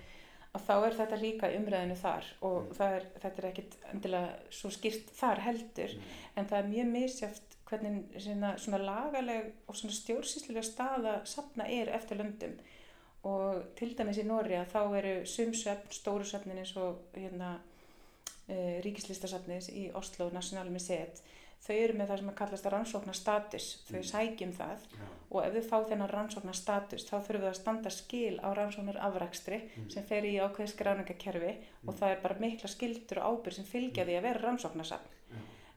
að 0.50 0.64
þá 0.66 0.72
er 0.88 0.96
þetta 0.98 1.20
líka 1.20 1.52
umræðinu 1.54 1.96
þar 2.00 2.26
og 2.42 2.56
Mm. 2.60 2.72
er, 2.96 3.06
þetta 3.22 3.42
er 3.42 3.48
ekkit 3.52 3.76
endilega 3.92 4.32
svo 4.50 4.70
skýrt 4.74 5.12
þar 5.14 5.44
heldur, 5.46 5.94
en 6.36 6.46
það 6.50 6.58
er 6.58 6.70
mjög 6.74 6.90
misjáft 6.96 7.56
hvernig 7.70 8.18
svona, 8.18 8.56
svona 8.58 8.80
lagaleg 8.82 9.52
og 9.70 9.76
svona 9.78 9.94
stjórnsýslulega 9.94 10.66
staða 10.66 11.12
safna 11.24 11.68
er 11.70 11.92
eftir 11.94 12.18
löndum 12.18 12.56
og 13.24 13.64
til 13.76 13.94
dæmis 13.96 14.18
í 14.18 14.24
Nóri 14.24 14.56
að 14.56 14.70
þá 14.72 14.96
eru 14.98 15.14
sumsöfn, 15.28 15.90
stóru 15.92 16.24
söfnin 16.24 16.58
eins 16.62 16.76
og 16.80 17.02
hérna, 17.14 17.58
e, 18.48 18.80
ríkislistasafnis 18.84 19.68
í 19.70 19.90
Oslo 19.94 20.30
National 20.32 20.70
Museet 20.72 21.20
þau 21.60 21.74
eru 21.76 21.92
með 21.98 22.08
það 22.08 22.18
sem 22.18 22.28
að 22.30 22.36
kallast 22.38 22.66
rannsóknar 22.72 23.14
status, 23.18 23.66
þau 23.90 23.98
Mm. 24.00 24.08
sækjum 24.10 24.52
það 24.56 24.78
Já, 24.80 25.08
og 25.30 25.44
ef 25.44 25.52
þau 25.54 25.68
fá 25.68 25.88
þennan 25.90 26.08
rannsóknar 26.10 26.56
status 26.56 27.04
þá 27.04 27.16
þurfum 27.20 27.42
við 27.42 27.50
að 27.50 27.58
standa 27.60 27.90
skil 27.90 28.40
á 28.40 28.48
rannsóknar 28.56 28.96
afrakstri 28.96 29.58
Mm. 29.76 29.90
sem 29.90 30.02
fer 30.04 30.22
í 30.24 30.40
ákveð 30.40 30.72
skráningakerfi 30.72 31.56
og 31.86 31.94
það 31.94 32.10
er 32.10 32.20
bara 32.22 32.38
mikla 32.40 32.68
skildur 32.68 33.18
og 33.20 33.44
ábyrg 33.44 33.52
sem 33.54 33.64
fylgja 33.64 34.04
því 34.06 34.16
að 34.16 34.22
vera 34.22 34.40
rannsóknarsafn. 34.40 35.10
Já, 35.30 35.36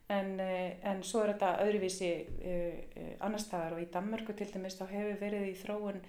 en, 0.09 0.39
eh, 0.39 0.75
en 0.83 1.03
svo 1.03 1.23
er 1.23 1.33
þetta 1.33 1.59
öðruvísi 1.65 2.25
uh, 2.45 2.79
uh, 3.01 3.15
annar 3.19 3.39
staðar 3.39 3.73
og 3.73 3.81
í 3.81 3.91
Danmörku 3.91 4.33
til 4.33 4.47
dæmis 4.47 4.79
þá 4.79 4.87
hefur 4.87 5.19
verið 5.19 5.49
í 5.51 5.55
þróun 5.65 5.99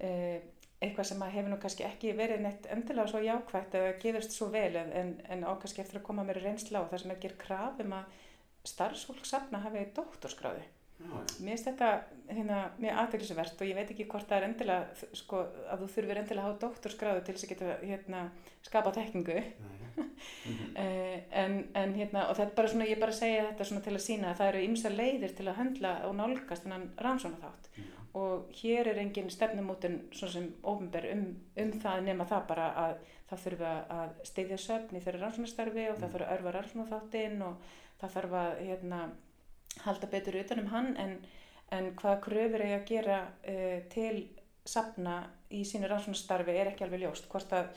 uh, 0.00 0.40
eitthvað 0.80 1.08
sem 1.10 1.22
hefur 1.34 1.52
nú 1.52 1.60
kannski 1.60 1.84
ekki 1.84 2.14
verið 2.16 2.42
neitt 2.44 2.66
endilega 2.72 3.10
svo 3.10 3.20
jákvægt 3.20 3.76
eða 3.76 3.94
gefist 4.00 4.32
svo 4.36 4.48
vel 4.52 4.72
en, 4.80 4.92
en, 4.96 5.14
en 5.28 5.44
á 5.44 5.52
kannski 5.60 5.82
eftir 5.82 6.00
að 6.00 6.06
koma 6.08 6.24
mér 6.24 6.40
reynsla 6.40 6.80
á 6.80 6.88
það 6.88 7.02
sem 7.02 7.14
er 7.14 7.22
gerð 7.24 7.40
krafum 7.42 7.96
að 7.98 8.20
starfsfólk 8.68 9.26
safna 9.28 9.60
hafi 9.64 9.86
doktorskráði. 9.96 10.64
já. 11.00 11.10
Mér 11.40 11.52
finnst 11.52 11.68
þetta 11.68 11.90
hérna, 12.28 12.62
mjög 12.80 13.02
aðdeglisvert 13.02 13.60
og 13.60 13.68
ég 13.68 13.76
veit 13.76 13.92
ekki 13.92 14.08
hvort 14.08 14.28
það 14.28 14.38
er 14.38 14.48
endilega 14.48 15.12
sko, 15.20 15.44
að 15.72 15.84
þú 15.84 15.90
þurfir 15.94 16.20
endilega 16.22 16.44
að 16.44 16.48
hafa 16.48 16.60
doktorskráði 16.64 17.22
til 17.26 17.36
þess 17.36 17.46
að 17.46 17.52
geta 17.54 17.76
hérna, 17.84 18.24
skapa 18.70 18.96
tekningu. 18.96 19.40
Mhm. 20.00 20.66
Uh, 20.76 21.16
en, 21.36 21.54
en 21.74 21.94
hérna, 21.96 22.26
og 22.30 22.36
þetta 22.36 22.52
er 22.52 22.56
bara 22.56 22.68
svona, 22.70 22.86
ég 22.86 23.00
bara 23.00 23.14
segja 23.16 23.46
þetta 23.48 23.64
svona 23.66 23.82
til 23.84 23.94
að 23.96 24.02
sína 24.04 24.28
að 24.30 24.38
það 24.38 24.50
eru 24.50 24.60
ymsa 24.66 24.92
leiðir 24.92 25.32
til 25.36 25.46
að 25.48 25.56
höndla 25.58 25.92
og 26.06 26.14
nálgast 26.16 26.64
þennan 26.64 26.84
rannsóna 27.00 27.40
þátt 27.40 27.68
Já. 27.74 27.99
Og 28.18 28.50
hér 28.60 28.90
er 28.90 28.98
engin 28.98 29.30
stefnumótin 29.30 30.00
svona 30.12 30.32
sem 30.32 30.48
ofnber 30.62 31.06
um, 31.12 31.26
um 31.62 31.72
það 31.82 32.04
nema 32.08 32.26
það 32.30 32.46
bara 32.48 32.70
að 32.84 32.96
það 33.30 33.44
þurfa 33.44 33.74
að 33.96 34.14
steyðja 34.30 34.58
söfn 34.58 34.96
í 34.98 35.02
þeirra 35.04 35.20
rannsónastarfi 35.24 35.84
og 35.90 36.00
það 36.00 36.08
Mm. 36.08 36.14
þurfa 36.14 36.30
að 36.30 36.38
örfa 36.38 36.54
rannsóna 36.56 36.88
þáttinn 36.90 37.44
og 37.46 37.68
það 38.00 38.16
þarf 38.16 38.32
að 38.40 38.64
hérna, 38.66 39.00
halda 39.84 40.06
betur 40.10 40.40
utan 40.40 40.62
um 40.64 40.72
hann 40.72 40.96
en, 40.96 41.14
en 41.70 41.92
hvaða 41.94 42.20
kröfur 42.26 42.64
er 42.66 42.80
að 42.80 42.88
gera 42.88 43.20
uh, 43.46 43.78
til 43.92 44.28
safna 44.64 45.20
í 45.50 45.62
sínu 45.64 45.88
rannsónastarfi 45.88 46.56
er 46.56 46.72
ekki 46.72 46.84
alveg 46.84 47.04
ljóst. 47.04 47.30
Hvort 47.30 47.52
að 47.52 47.70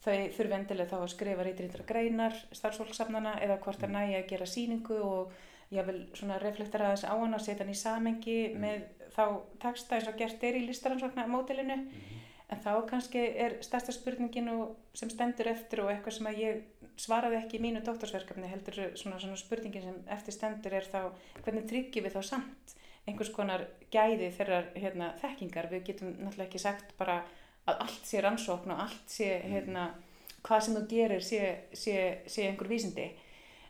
þau 0.00 0.30
þurfi 0.36 0.56
endilega 0.56 0.88
þá 0.88 1.02
að 1.02 1.12
skrifa 1.12 1.44
reytirindra 1.44 1.84
greinar 1.88 2.36
starfsfólksafnana 2.56 3.34
eða 3.44 3.58
hvort 3.64 3.82
að 3.84 3.92
næja 3.96 4.22
að 4.22 4.30
gera 4.30 4.46
síningu 4.48 4.96
og 5.04 5.34
ég 5.74 5.86
vil 5.86 6.00
svona 6.16 6.38
reflektera 6.40 6.88
aðeins 6.88 7.04
á 7.04 7.14
hann 7.14 7.36
og 7.36 7.42
setja 7.44 7.64
hann 7.64 7.74
í 7.74 7.78
samengi 7.78 8.38
með 8.58 8.86
þá 9.20 9.60
texta 9.62 9.98
eins 10.00 10.08
og 10.08 10.18
gert 10.18 10.42
er 10.48 10.58
í 10.58 10.66
listaransvagna 10.66 11.28
mótilinu 11.30 11.76
Mhm. 11.76 12.18
en 12.50 12.58
þá 12.64 12.86
kannski 12.90 13.20
er 13.36 13.58
stærsta 13.62 13.92
spurningin 13.92 14.48
og 14.48 14.76
sem 14.94 15.10
stendur 15.10 15.46
eftir 15.46 15.84
og 15.84 15.90
eitthvað 15.92 16.16
sem 16.16 16.26
að 16.26 16.40
ég 16.42 16.62
svaraði 16.96 17.38
ekki 17.38 17.58
í 17.58 17.62
mínu 17.62 17.84
doktorsverkefni 17.84 18.48
heldur 18.50 18.96
svona, 18.98 19.20
svona 19.20 19.36
spurningin 19.36 19.82
sem 19.82 20.00
eftir 20.08 20.34
stendur 20.34 20.74
er 20.74 20.82
þá 20.82 21.12
hvernig 21.44 21.68
tryggjum 21.70 22.04
við 22.04 22.16
þá 22.16 22.22
samt 22.32 22.74
einhvers 23.06 23.30
konar 23.32 23.64
gæði 23.90 24.32
þeirrar 24.36 24.66
hérna, 24.74 25.14
þekkingar? 25.22 25.70
Við 25.70 25.84
getum 25.84 26.10
náttúrulega 26.18 26.48
ekki 26.48 26.58
sagt 26.58 26.92
bara 26.98 27.22
að 27.66 27.80
allt 27.86 28.06
sé 28.06 28.20
rannsókn 28.20 28.74
og 28.74 28.82
allt 28.84 29.08
sé 29.08 29.30
hérna, 29.46 29.94
hvað 30.42 30.60
sem 30.66 30.74
þú 30.76 30.82
gerir 30.90 31.24
sé, 31.24 31.40
sé, 31.72 31.96
sé 32.26 32.48
einhver 32.48 32.68
vísindi. 32.68 33.08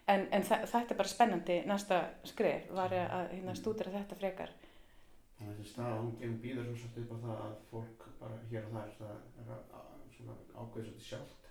En, 0.09 0.27
en 0.33 0.43
þetta 0.43 0.91
er 0.91 0.99
bara 0.99 1.09
spennandi 1.09 1.61
næsta 1.69 2.01
skrif 2.25 2.71
var 2.75 2.91
að 2.97 3.31
hérna, 3.37 3.55
stúdira 3.55 3.93
þetta 3.95 4.19
frekar 4.19 4.51
Þannig 5.41 5.55
að 5.55 5.61
þessi 5.63 5.73
stað 5.73 5.95
ángefum 5.97 6.39
býður 6.43 6.67
svo 6.69 6.77
svolítið 6.77 7.13
á 7.17 7.17
það 7.25 7.39
að 7.47 7.53
fólk 7.71 8.03
bara 8.21 8.41
hér 8.51 8.67
og 8.67 8.75
þar 8.75 8.91
það 8.99 9.13
er 9.49 10.11
svona 10.13 10.35
ákveði 10.53 10.83
svolítið 10.85 11.07
sjálft. 11.07 11.47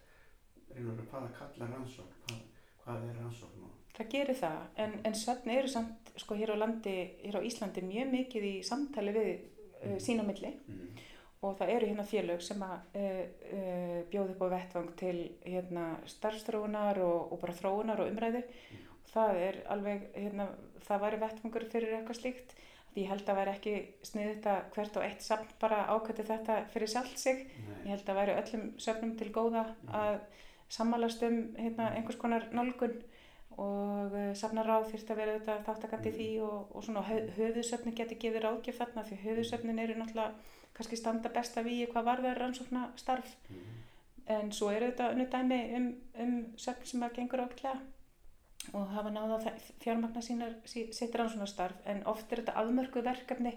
Reynur 0.69 0.93
að 0.93 1.07
hvað 1.09 1.23
að 1.25 1.37
kalla 1.39 1.69
rannsókn, 1.71 2.19
hvað, 2.27 2.43
hvað 2.83 3.07
er 3.07 3.17
rannsókn 3.17 3.63
og 3.65 3.79
Það 3.99 4.11
gerir 4.13 4.37
það, 4.39 4.59
en, 4.79 4.93
en 5.09 5.15
svefni 5.17 5.55
eru 5.59 5.69
samt 5.73 6.11
sko 6.21 6.37
hér 6.39 6.53
á 6.55 6.61
landi, 6.61 6.93
hér 7.23 7.39
á 7.41 7.47
Íslandi 7.49 7.81
mjög 7.83 8.13
mikið 8.13 8.45
í 8.47 8.51
samtali 8.63 9.11
við 9.17 9.31
uh, 9.33 9.97
sín 9.99 10.21
á 10.21 10.25
milli. 10.29 10.53
Mm. 10.69 10.85
og 11.39 11.53
það 11.55 11.69
eru 11.73 11.87
hérna 11.87 12.03
félög 12.03 12.41
sem 12.43 12.63
að 12.63 12.95
uh, 12.99 13.19
uh, 13.57 13.97
bjóða 14.11 14.35
upp 14.35 14.45
á 14.45 14.53
vettvang 14.53 14.89
til 15.01 15.17
hérna 15.43 15.89
starfstróunar 16.13 17.01
og, 17.03 17.33
og 17.33 17.41
bara 17.41 17.57
þróunar 17.57 18.05
og 18.05 18.13
umræðu. 18.13 18.45
Og 19.01 19.11
það 19.15 19.43
er 19.49 19.61
alveg, 19.75 20.07
hérna, 20.13 20.49
það 20.85 21.05
væri 21.07 21.21
vettvangur 21.25 21.69
fyrir 21.73 21.97
eitthvað 21.97 22.21
slíkt 22.21 22.55
ég 22.97 23.09
held 23.09 23.29
að 23.29 23.39
væri 23.39 23.53
ekki 23.53 23.73
sniðið 24.07 24.35
þetta 24.35 24.55
hvert 24.73 24.97
og 24.99 25.05
eitt 25.05 25.25
safn 25.25 25.49
bara 25.61 25.85
ákvæði 25.93 26.25
þetta 26.29 26.57
fyrir 26.73 26.91
sjálft 26.91 27.21
sig. 27.21 27.45
Ég 27.53 27.69
Nei, 27.83 27.91
held 27.93 28.09
að 28.09 28.19
væri 28.21 28.37
öllum 28.41 28.65
söfnum 28.81 29.15
til 29.19 29.29
góða 29.35 29.65
að 30.01 30.19
sammálast 30.69 31.23
um 31.25 31.39
hérna, 31.57 31.93
einhvers 31.95 32.19
konar 32.21 32.49
nálgun. 32.53 32.99
Og 33.59 34.13
uh, 34.15 34.29
safnaráð 34.39 34.85
þyrfti 34.93 35.11
að 35.11 35.19
vera 35.19 35.35
þetta 35.35 35.55
þáttakandi 35.67 36.11
því 36.15 36.27
og, 36.45 36.69
og 36.71 36.85
svona 36.85 37.01
höf, 37.03 37.25
höfuðsöfnin 37.35 37.97
geti 37.97 38.15
gefið 38.21 38.45
ráðgjöf 38.45 38.77
þarna 38.79 39.03
því 39.09 39.17
höfuðsöfnin 39.25 39.81
eru 39.83 39.97
náttúrulega 39.99 40.55
kannski 40.77 40.99
standa 40.99 41.31
besta 41.33 41.63
við 41.65 41.89
hvað 41.91 42.07
varðar 42.07 42.39
rannsókna 42.39 42.85
starf 42.99 43.33
mm. 43.49 43.65
en 44.35 44.51
svo 44.55 44.69
eru 44.71 44.93
þetta 44.93 45.09
önnu 45.11 45.25
dæmi 45.33 45.59
um, 45.75 45.89
um 46.23 46.35
söfn 46.61 46.87
sem 46.87 47.03
að 47.03 47.17
gengur 47.17 47.43
ákveðlega 47.43 47.81
og 48.73 48.87
hafa 48.93 49.09
náða 49.13 49.53
fjármagna 49.83 50.21
sínar 50.21 50.55
sí, 50.65 50.87
sitt 50.93 51.15
rannsóknarstarf 51.15 51.85
en 51.85 52.03
oft 52.07 52.31
er 52.31 52.41
þetta 52.43 52.57
afmörku 52.61 53.01
verkefni 53.05 53.53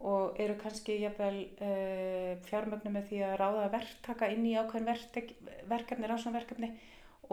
og 0.00 0.36
eru 0.38 0.54
kannski 0.60 1.00
jafnvel 1.02 1.40
uh, 1.58 2.36
fjármögnu 2.46 2.92
með 2.94 3.08
því 3.10 3.18
að 3.26 3.38
ráða 3.40 3.64
verktaka 3.72 4.28
inn 4.30 4.46
í 4.46 4.54
ákveðin 4.54 4.86
verkefni, 5.68 6.06
rannsóknarverkefni 6.06 6.70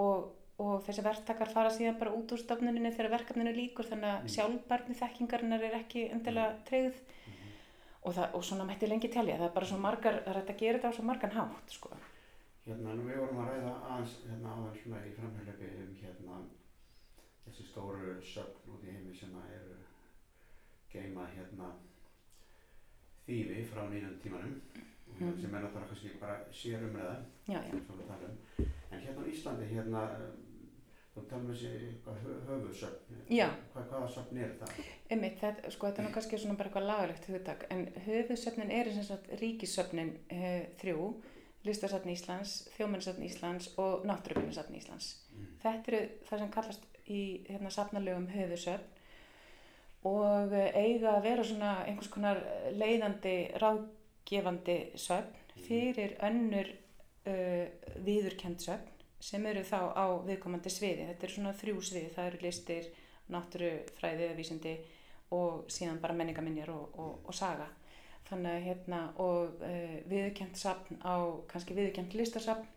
og, 0.01 0.31
og 0.57 0.81
þessi 0.87 1.03
verktakar 1.05 1.51
fara 1.53 1.69
síðan 1.69 1.99
bara 2.01 2.15
út 2.17 2.33
úr 2.33 2.41
stofnuninni 2.41 2.91
þegar 2.95 3.11
verkefninu 3.19 3.53
líkur 3.53 3.85
þannig 3.91 4.09
að 4.09 4.23
Mm. 4.25 4.33
sjálfbarni 4.35 4.95
þekkingarinnar 4.97 5.63
er 5.69 5.77
ekki 5.83 6.07
endilega 6.11 6.57
treyð 6.65 6.97
Mm. 7.25 7.53
og, 8.03 8.13
það, 8.13 8.27
og 8.33 8.43
svona 8.43 8.65
mætti 8.65 8.87
lengi 8.89 9.09
telja, 9.13 9.37
það 9.37 9.47
er 9.49 9.53
bara 9.55 9.65
svo 9.65 9.77
margar, 9.77 10.19
það 10.25 10.29
er 10.33 10.39
hægt 10.41 10.49
að 10.53 10.59
gera 10.59 10.77
þetta 10.79 10.89
á 10.89 10.95
svo 10.97 11.03
margan 11.05 11.31
hátt 11.37 11.69
sko. 11.73 11.89
Hérna, 12.65 12.93
nú 12.97 13.03
við 13.05 13.17
vorum 13.21 13.39
að 13.43 13.49
ræða 13.53 13.71
aðeins 13.93 14.13
hérna 14.25 14.53
áðan 14.55 14.77
svona 14.81 14.99
í 15.05 15.11
framhjálpi 15.13 15.69
um 15.85 15.95
hérna 16.01 16.37
þessi 17.45 17.67
stóru 17.69 18.15
söfn 18.33 18.71
út 18.75 18.83
í 18.83 18.91
heimi 18.95 19.13
sem 19.15 19.33
að 19.37 19.51
eru 19.59 19.77
geima 20.93 21.27
hérna 21.35 21.71
þýfi 23.27 23.63
frá 23.71 23.85
nýjum 23.89 24.17
tímanum 24.23 24.61
Mhm. 25.15 25.41
sem 25.41 25.53
er 25.55 25.61
náttúrulega 25.61 25.87
kannski 25.89 26.09
bara 26.19 26.39
sér 26.51 26.81
umræða 26.83 27.17
við 27.47 27.69
um. 28.25 28.37
En 28.91 28.99
hérna 28.99 29.21
á 29.23 29.29
Íslandi 29.31 29.65
hérna 29.69 30.01
þú 31.15 31.21
talum 31.29 31.47
þessi 31.51 31.69
eitthvað 31.71 32.17
hö- 32.23 32.41
höfuðsöfn. 32.47 33.21
Já. 33.29 33.47
Hvað, 33.73 33.85
hvaða 33.89 34.09
söfn 34.15 34.37
er 34.43 34.51
það? 34.59 34.71
Einmitt, 35.09 35.37
þetta, 35.39 35.71
sko, 35.71 35.87
þetta 35.87 36.01
er 36.01 36.07
nú 36.09 36.13
kannski 36.13 36.37
svona 36.37 36.57
bara 36.57 36.69
eitthvað 36.69 36.87
lagalegt 36.89 37.25
hugtak, 37.29 37.65
en 37.69 37.85
höfuðsöfnin 38.07 38.71
er 38.71 38.91
sem 38.91 39.03
sagt 39.03 39.29
ríkissöfnin 39.39 40.11
uh, 40.31 40.65
þrjú, 40.81 41.21
listasafn 41.63 42.09
Íslands, 42.09 42.67
þjóminnsafn 42.77 43.23
Íslands 43.23 43.69
og 43.77 44.03
náttúruminnisafn 44.05 44.75
Íslands. 44.75 45.13
Mm. 45.31 45.47
Þetta 45.63 45.87
eru 45.93 46.09
það 46.27 46.39
sem 46.39 46.51
kallast 46.51 46.83
í 47.11 47.21
hérna, 47.49 47.71
safnalögum 47.73 48.27
höfusöfn 48.33 48.91
og 50.05 50.53
eh, 50.53 50.73
eiga 50.77 51.15
að 51.15 51.25
vera 51.25 51.45
svona 51.45 51.71
einhvers 51.85 52.11
konar 52.13 52.41
leiðandi, 52.77 53.35
ráðgefandi 53.61 54.77
söfn 55.01 55.41
fyrir 55.65 56.17
önnur 56.25 56.67
uh, 57.31 57.65
viðurkend 58.03 58.59
söfn 58.59 58.91
sem 59.23 59.45
eru 59.47 59.63
þá 59.65 59.95
á 59.95 60.05
viðkomandi 60.27 60.69
sviði. 60.69 61.07
Þetta 61.09 61.25
eru 61.25 61.35
svona 61.37 61.53
þrjú 61.55 61.79
sviði, 61.87 62.09
það 62.13 62.27
eru 62.29 62.41
listir, 62.43 62.89
náttúrufræði 63.31 64.27
eða 64.27 64.37
vísindi 64.37 64.75
og 65.33 65.63
síðan 65.71 66.01
bara 66.03 66.13
menningaminjar 66.19 66.69
og, 66.75 66.99
og, 66.99 67.15
og 67.25 67.33
saga. 67.37 67.69
Þannig 68.27 68.51
að 68.51 68.67
hérna 68.67 69.01
og 69.23 69.63
uh, 69.63 69.97
viðurkend 70.11 70.59
safn 70.59 70.99
á, 71.01 71.15
kannski 71.49 71.77
viðurkend 71.77 72.13
listasafn 72.19 72.67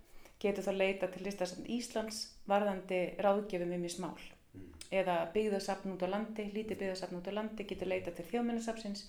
getur 0.40 0.64
þá 0.64 0.72
leita 0.76 1.06
til 1.08 1.22
listasafn 1.26 1.66
Íslands 1.66 2.18
varðandi 2.48 3.16
ráðgefum 3.18 3.74
um 3.74 3.84
í 3.84 3.88
smál 3.90 4.18
Mm. 4.54 4.64
eða 4.90 5.14
byggðasafn 5.34 5.92
út 5.92 6.02
á 6.02 6.08
landi, 6.08 6.44
lítið 6.54 6.78
byggðasafn 6.80 7.16
út 7.18 7.26
á 7.28 7.32
landi 7.36 7.64
getur 7.68 7.86
leita 7.90 8.10
til 8.16 8.24
þjóðminnarsafnsins 8.30 9.02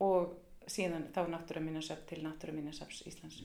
og 0.00 0.32
síðan 0.66 1.04
þá 1.14 1.20
náttúruminnarsafn 1.30 2.06
til 2.08 2.18
náttúruminnarsafns 2.24 3.02
Íslands. 3.06 3.42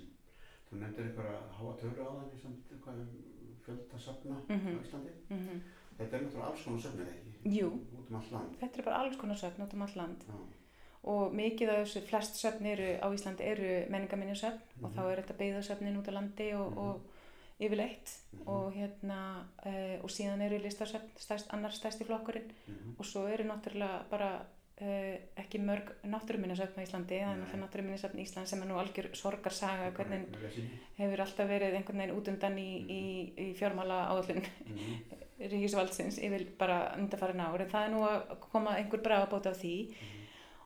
Þú 0.69 0.79
nefndir 0.81 1.05
einhverja 1.05 1.37
háa 1.59 1.75
tölu 1.79 2.01
á 2.03 2.11
þann 2.17 2.31
í 2.33 2.41
samt 2.41 2.71
eitthvað 2.73 3.01
um 3.03 3.09
fjölda 3.65 3.99
safna 3.99 4.41
Mhm. 4.49 4.79
á 4.79 4.83
Íslandi. 4.83 5.11
Mm 5.29 5.61
Þetta 5.97 6.15
er 6.17 6.21
náttúrulega 6.21 6.47
alls 6.49 6.63
konar 6.63 6.79
söfnið 6.79 7.07
ekki? 7.09 7.59
Jú, 7.59 7.67
um 8.09 8.15
allt 8.15 8.59
þetta 8.61 8.77
er 8.79 8.83
bara 8.85 8.97
alls 8.97 9.17
konar 9.17 9.35
söfn 9.37 9.61
út 9.63 9.73
um 9.73 9.81
all 9.81 9.95
land 9.95 10.23
Já. 10.27 10.33
og 11.03 11.33
mikið 11.33 11.69
af 11.69 11.77
þessu, 11.87 12.01
flest 12.01 12.33
söfn 12.35 12.65
eru 12.65 12.99
á 13.01 13.07
Íslandi 13.13 13.41
eru 13.43 13.85
menningaminnarsöfn 13.89 14.61
og 14.83 14.91
Mhm. 14.91 14.95
þá 14.97 15.11
er 15.11 15.21
þetta 15.23 15.37
byggðasöfnin 15.37 15.97
út 15.97 16.07
á 16.09 16.13
landi 16.13 16.53
og, 16.53 16.71
Mhm. 16.71 16.77
og 16.77 17.01
yfirleitt 17.59 18.11
Mhm. 18.33 18.47
og 18.47 18.73
hérna 18.75 19.45
uh, 19.65 20.03
og 20.03 20.09
síðan 20.09 20.41
eru 20.45 20.59
listasöfn 20.61 21.09
stærst, 21.17 21.47
annar 21.53 21.71
stærsti 21.71 22.05
flokkurinn 22.05 22.51
Mhm. 22.67 22.95
og 22.99 23.05
svo 23.05 23.27
eru 23.27 23.43
náttúrulega 23.43 24.03
bara 24.09 24.45
uh, 24.81 25.15
ekki 25.37 25.57
mörg 25.59 25.89
náttúruminnarsöfn 26.05 26.77
á 26.77 26.85
Íslandi, 26.85 27.17
það 27.17 27.33
er 27.33 27.39
náttúrulega 27.41 27.63
náttúruminnarsöfn 27.65 28.19
Ísland 28.21 28.45
sem 28.47 28.61
er 28.61 28.67
nú 28.67 28.77
algjör 28.77 29.09
sorgarsaga 29.15 29.91
hvernig 29.91 30.27
hefur 30.97 31.21
alltaf 31.21 31.49
verið 31.49 31.73
einhvern 31.79 31.97
veginn 31.97 32.17
út 32.17 32.27
undan 32.27 32.57
í, 32.57 32.69
í, 32.89 33.33
í 33.37 33.53
fjármála 33.57 34.07
áallun 34.11 34.43
Mhm. 34.65 35.01
ríkisvaldsins 35.51 36.17
yfir 36.19 36.47
bara 36.57 36.95
undarfærin 36.97 37.39
ár 37.41 37.61
en 37.61 37.69
það 37.69 37.85
er 37.85 37.91
nú 37.93 38.03
að 38.07 38.39
koma 38.39 38.75
einhver 38.77 39.01
bragabót 39.01 39.45
af 39.47 39.57
því 39.61 39.75
Mhm. 39.87 40.16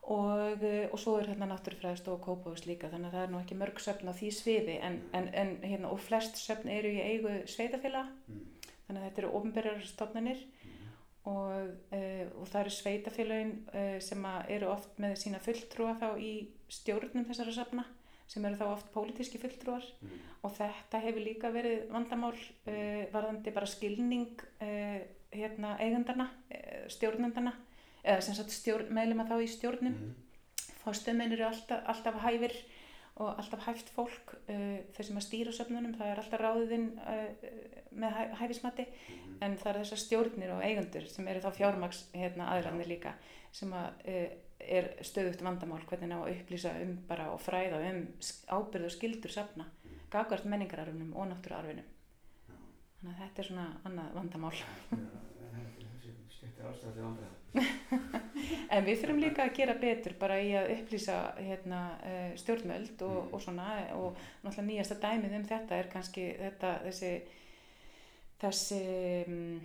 Og, 0.04 0.64
eh, 0.64 0.88
og 0.92 1.00
svo 1.00 1.18
er 1.20 1.28
hérna 1.30 1.48
náttúrufræðist 1.52 2.08
og 2.10 2.22
kópavus 2.26 2.66
líka 2.66 2.90
þannig 2.90 3.12
að 3.12 3.16
það 3.18 3.24
er 3.28 3.32
nú 3.32 3.40
ekki 3.42 3.58
mörg 3.60 3.78
söfn 3.80 4.10
á 4.10 4.14
því 4.18 4.32
sviði 4.34 4.80
en, 4.82 5.02
en, 5.14 5.28
en 5.34 5.52
hérna 5.62 5.92
og 5.92 6.00
flest 6.00 6.36
söfn 6.42 6.70
eru 6.74 6.90
í 6.90 7.02
eigu 7.02 7.36
sveitafélag 7.48 8.08
Mhm. 8.28 8.42
þannig 8.88 9.02
að 9.02 9.06
þetta 9.10 9.22
eru 9.22 9.32
ofnbyrjar 9.40 9.82
stofnanir 9.86 10.38
Mhm. 10.42 10.90
og, 11.26 11.70
uh, 11.94 12.26
og 12.42 12.48
það 12.50 12.60
eru 12.62 12.70
sveitafélagin 12.70 13.54
uh, 13.76 14.00
sem 14.00 14.24
að 14.26 14.50
eru 14.50 14.68
oft 14.74 14.98
með 15.00 15.16
sína 15.22 15.40
fulltrúa 15.40 15.96
þá 16.00 16.18
í 16.20 16.48
stjórnum 16.70 17.26
þessara 17.30 17.54
safna 17.54 17.86
sem 18.28 18.46
eru 18.46 18.56
þá 18.56 18.68
oft 18.74 18.92
pólitíski 18.94 19.38
fulltrúar 19.38 19.84
Mhm. 20.02 20.20
og 20.44 20.52
þetta 20.58 21.02
hefur 21.02 21.22
líka 21.26 21.52
verið 21.54 21.88
vandamál 21.92 22.34
uh, 22.34 23.06
varðandi 23.14 23.54
bara 23.54 23.66
skilning 23.68 24.42
uh, 24.62 25.00
hérna 25.32 25.78
eigendana, 25.80 26.30
uh, 26.52 26.88
stjórnendana 26.90 27.54
eða 28.04 28.22
sem 28.22 28.36
sagt 28.36 28.90
meðlema 28.90 29.26
þá 29.30 29.36
í 29.44 29.48
stjórnum 29.48 29.94
Mhm. 29.94 30.16
fórstöðmenn 30.84 31.34
eru 31.34 31.46
alltaf, 31.46 31.84
alltaf 31.86 32.16
hæfir 32.24 32.54
og 33.22 33.38
alltaf 33.38 33.66
hæft 33.68 33.90
fólk 33.94 34.34
uh, 34.50 34.80
þeir 34.96 35.06
sem 35.06 35.18
að 35.18 35.26
stýra 35.28 35.52
söfnunum, 35.54 35.94
það 35.98 36.08
er 36.12 36.22
alltaf 36.22 36.40
ráðin 36.42 36.86
uh, 36.98 37.28
með 37.92 38.12
hæ, 38.16 38.24
hæfismati 38.40 38.86
Mhm. 38.88 39.36
en 39.42 39.58
það 39.58 39.68
er 39.76 39.80
þessar 39.84 40.02
stjórnir 40.06 40.54
og 40.56 40.64
eigendur 40.64 41.08
sem 41.08 41.28
eru 41.28 41.40
þá 41.44 41.52
fjármaks 41.60 42.06
hérna, 42.14 42.48
aðlarnir 42.56 42.88
líka 42.88 43.14
sem 43.52 43.70
að 43.74 43.90
uh, 44.08 44.30
er 44.62 44.90
stöðugt 45.02 45.42
vandamál 45.42 45.82
hvernig 45.90 46.12
að 46.14 46.32
upplýsa 46.36 46.72
um 46.82 46.98
bara 47.08 47.32
og 47.34 47.40
fræða 47.42 47.80
um 47.92 48.08
ábyrð 48.48 48.86
og 48.86 48.92
skildur 48.92 49.32
safna 49.34 49.66
gagvart 50.12 50.46
menningararfinum 50.46 51.14
og 51.18 51.28
náttúruarfinum 51.32 51.86
Já. 51.86 52.56
þannig 53.02 53.16
að 53.16 53.22
þetta 53.22 53.42
er 53.42 53.48
svona 53.50 53.68
annað 53.86 54.14
vandamál 54.14 54.52
Þessi 54.52 56.14
styrtir 56.30 56.66
ástæða 56.70 56.94
til 56.94 57.04
vandræða. 57.04 57.36
en 58.74 58.86
við 58.86 59.02
fyrirum 59.02 59.20
líka 59.20 59.44
að 59.44 59.56
gera 59.58 59.74
betur 59.82 60.14
bara 60.20 60.38
í 60.40 60.54
að 60.56 60.72
upplýsa 60.78 61.18
hérna, 61.40 61.82
uh, 62.06 62.32
stjórnmöld 62.40 63.02
og, 63.04 63.18
Mm. 63.26 63.34
og 63.34 63.42
svona 63.44 63.68
og 63.98 64.18
náttúrulega 64.44 64.68
nýjasta 64.70 64.96
dæmið 65.04 65.36
um 65.40 65.46
þetta 65.50 65.76
er 65.82 65.90
kannski 65.92 66.26
þetta, 66.40 66.72
þessi 66.86 67.12
þessi 68.42 68.80
mm, 69.28 69.60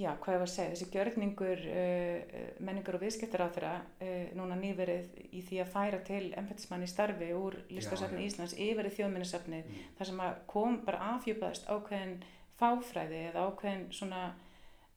já, 0.00 0.10
hvað 0.18 0.34
ég 0.34 0.40
var 0.40 0.48
að 0.48 0.52
segja, 0.54 0.70
þessi 0.74 0.88
gjörningur 0.94 1.60
uh, 1.70 2.38
menningar 2.66 2.96
og 2.98 3.04
viðskiptar 3.04 3.44
á 3.46 3.48
þeirra 3.54 3.74
uh, 4.02 4.32
núna 4.38 4.56
nýverið 4.58 5.12
í 5.30 5.42
því 5.46 5.60
að 5.62 5.72
færa 5.74 6.00
til 6.08 6.22
embættismann 6.40 6.84
í 6.86 6.90
starfi 6.90 7.30
úr 7.36 7.58
listasafni. 7.70 8.24
Íslands 8.26 8.56
yfir 8.56 8.88
í 8.90 8.94
þjóðminnisafnið 8.96 9.64
Mhm. 9.68 9.84
þar 9.98 10.06
sem 10.10 10.20
að 10.26 10.34
kom 10.46 10.80
bara 10.88 11.04
afhjúpaðist 11.16 11.68
ákveðin 11.68 12.16
fáfræði 12.60 13.20
eða 13.30 13.44
ákveðin 13.50 13.86
svona 13.92 14.24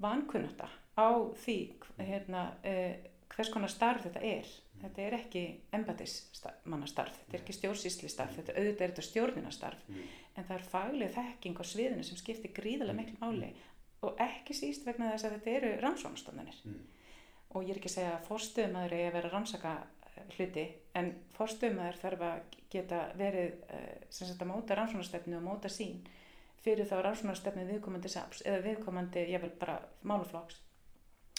vankunnata 0.04 0.68
á 0.98 1.10
því 1.46 1.58
hérna, 2.00 2.44
uh, 2.64 2.94
hvers 3.36 3.50
konar 3.50 3.70
starf 3.70 4.04
þetta 4.06 4.22
er. 4.22 4.46
Þetta 4.84 5.02
er 5.02 5.14
ekki 5.16 5.42
embættismannastarf, 5.74 7.14
þetta 7.22 7.38
er 7.38 7.42
ekki 7.44 7.54
stjórnsýslistarf, 7.56 8.34
þetta 8.36 8.56
auðvitað 8.58 8.82
er 8.84 8.92
þetta 8.92 9.06
stjórninastarf 9.08 9.86
Mhm. 9.88 10.02
en 10.36 10.44
það 10.44 10.56
er 10.58 10.66
fagleg 10.74 11.14
þekking 11.16 11.60
á 11.62 11.64
sviðinu 11.64 12.04
sem 12.04 12.18
skiptir 12.18 12.52
gríðarlega 12.54 12.98
miklu 12.98 13.18
máli. 13.22 13.54
Og 14.04 14.18
ekki 14.20 14.54
síst 14.54 14.84
vegna 14.86 15.12
þess 15.14 15.24
að 15.26 15.38
þetta 15.38 15.50
eru 15.58 15.82
rannsóknastofnanir. 15.82 16.60
Mhm. 16.66 16.80
og 17.56 17.64
ég 17.64 17.70
er 17.70 17.78
ekki 17.78 17.90
að 17.90 17.94
segja 17.94 18.14
að 18.18 18.24
forstöðumæður 18.28 18.94
eigi 18.98 19.08
að 19.08 19.14
vera 19.14 19.28
að 19.30 19.34
rannsaka 19.34 19.72
eh, 20.18 20.24
hluti 20.38 20.64
en 20.96 21.12
forstöðumæður 21.38 21.98
þarf 22.02 22.22
að 22.22 22.40
geta 22.72 23.02
verið 23.16 23.52
eh, 23.70 23.98
sem 24.10 24.28
sagt 24.28 24.42
að 24.42 24.48
móta 24.50 24.76
rannsóknastefnu 24.76 25.38
og 25.38 25.44
móta 25.44 25.70
sín 25.70 26.00
fyrir 26.64 26.86
þá 26.90 26.96
rannsóknastefnu 27.04 27.68
viðkomandi 27.68 28.10
saps 28.10 28.42
eða 28.42 28.64
viðkomandi, 28.66 29.28
ég 29.30 29.42
vil 29.42 29.52
bara 29.60 29.80
máluflokks 30.02 30.58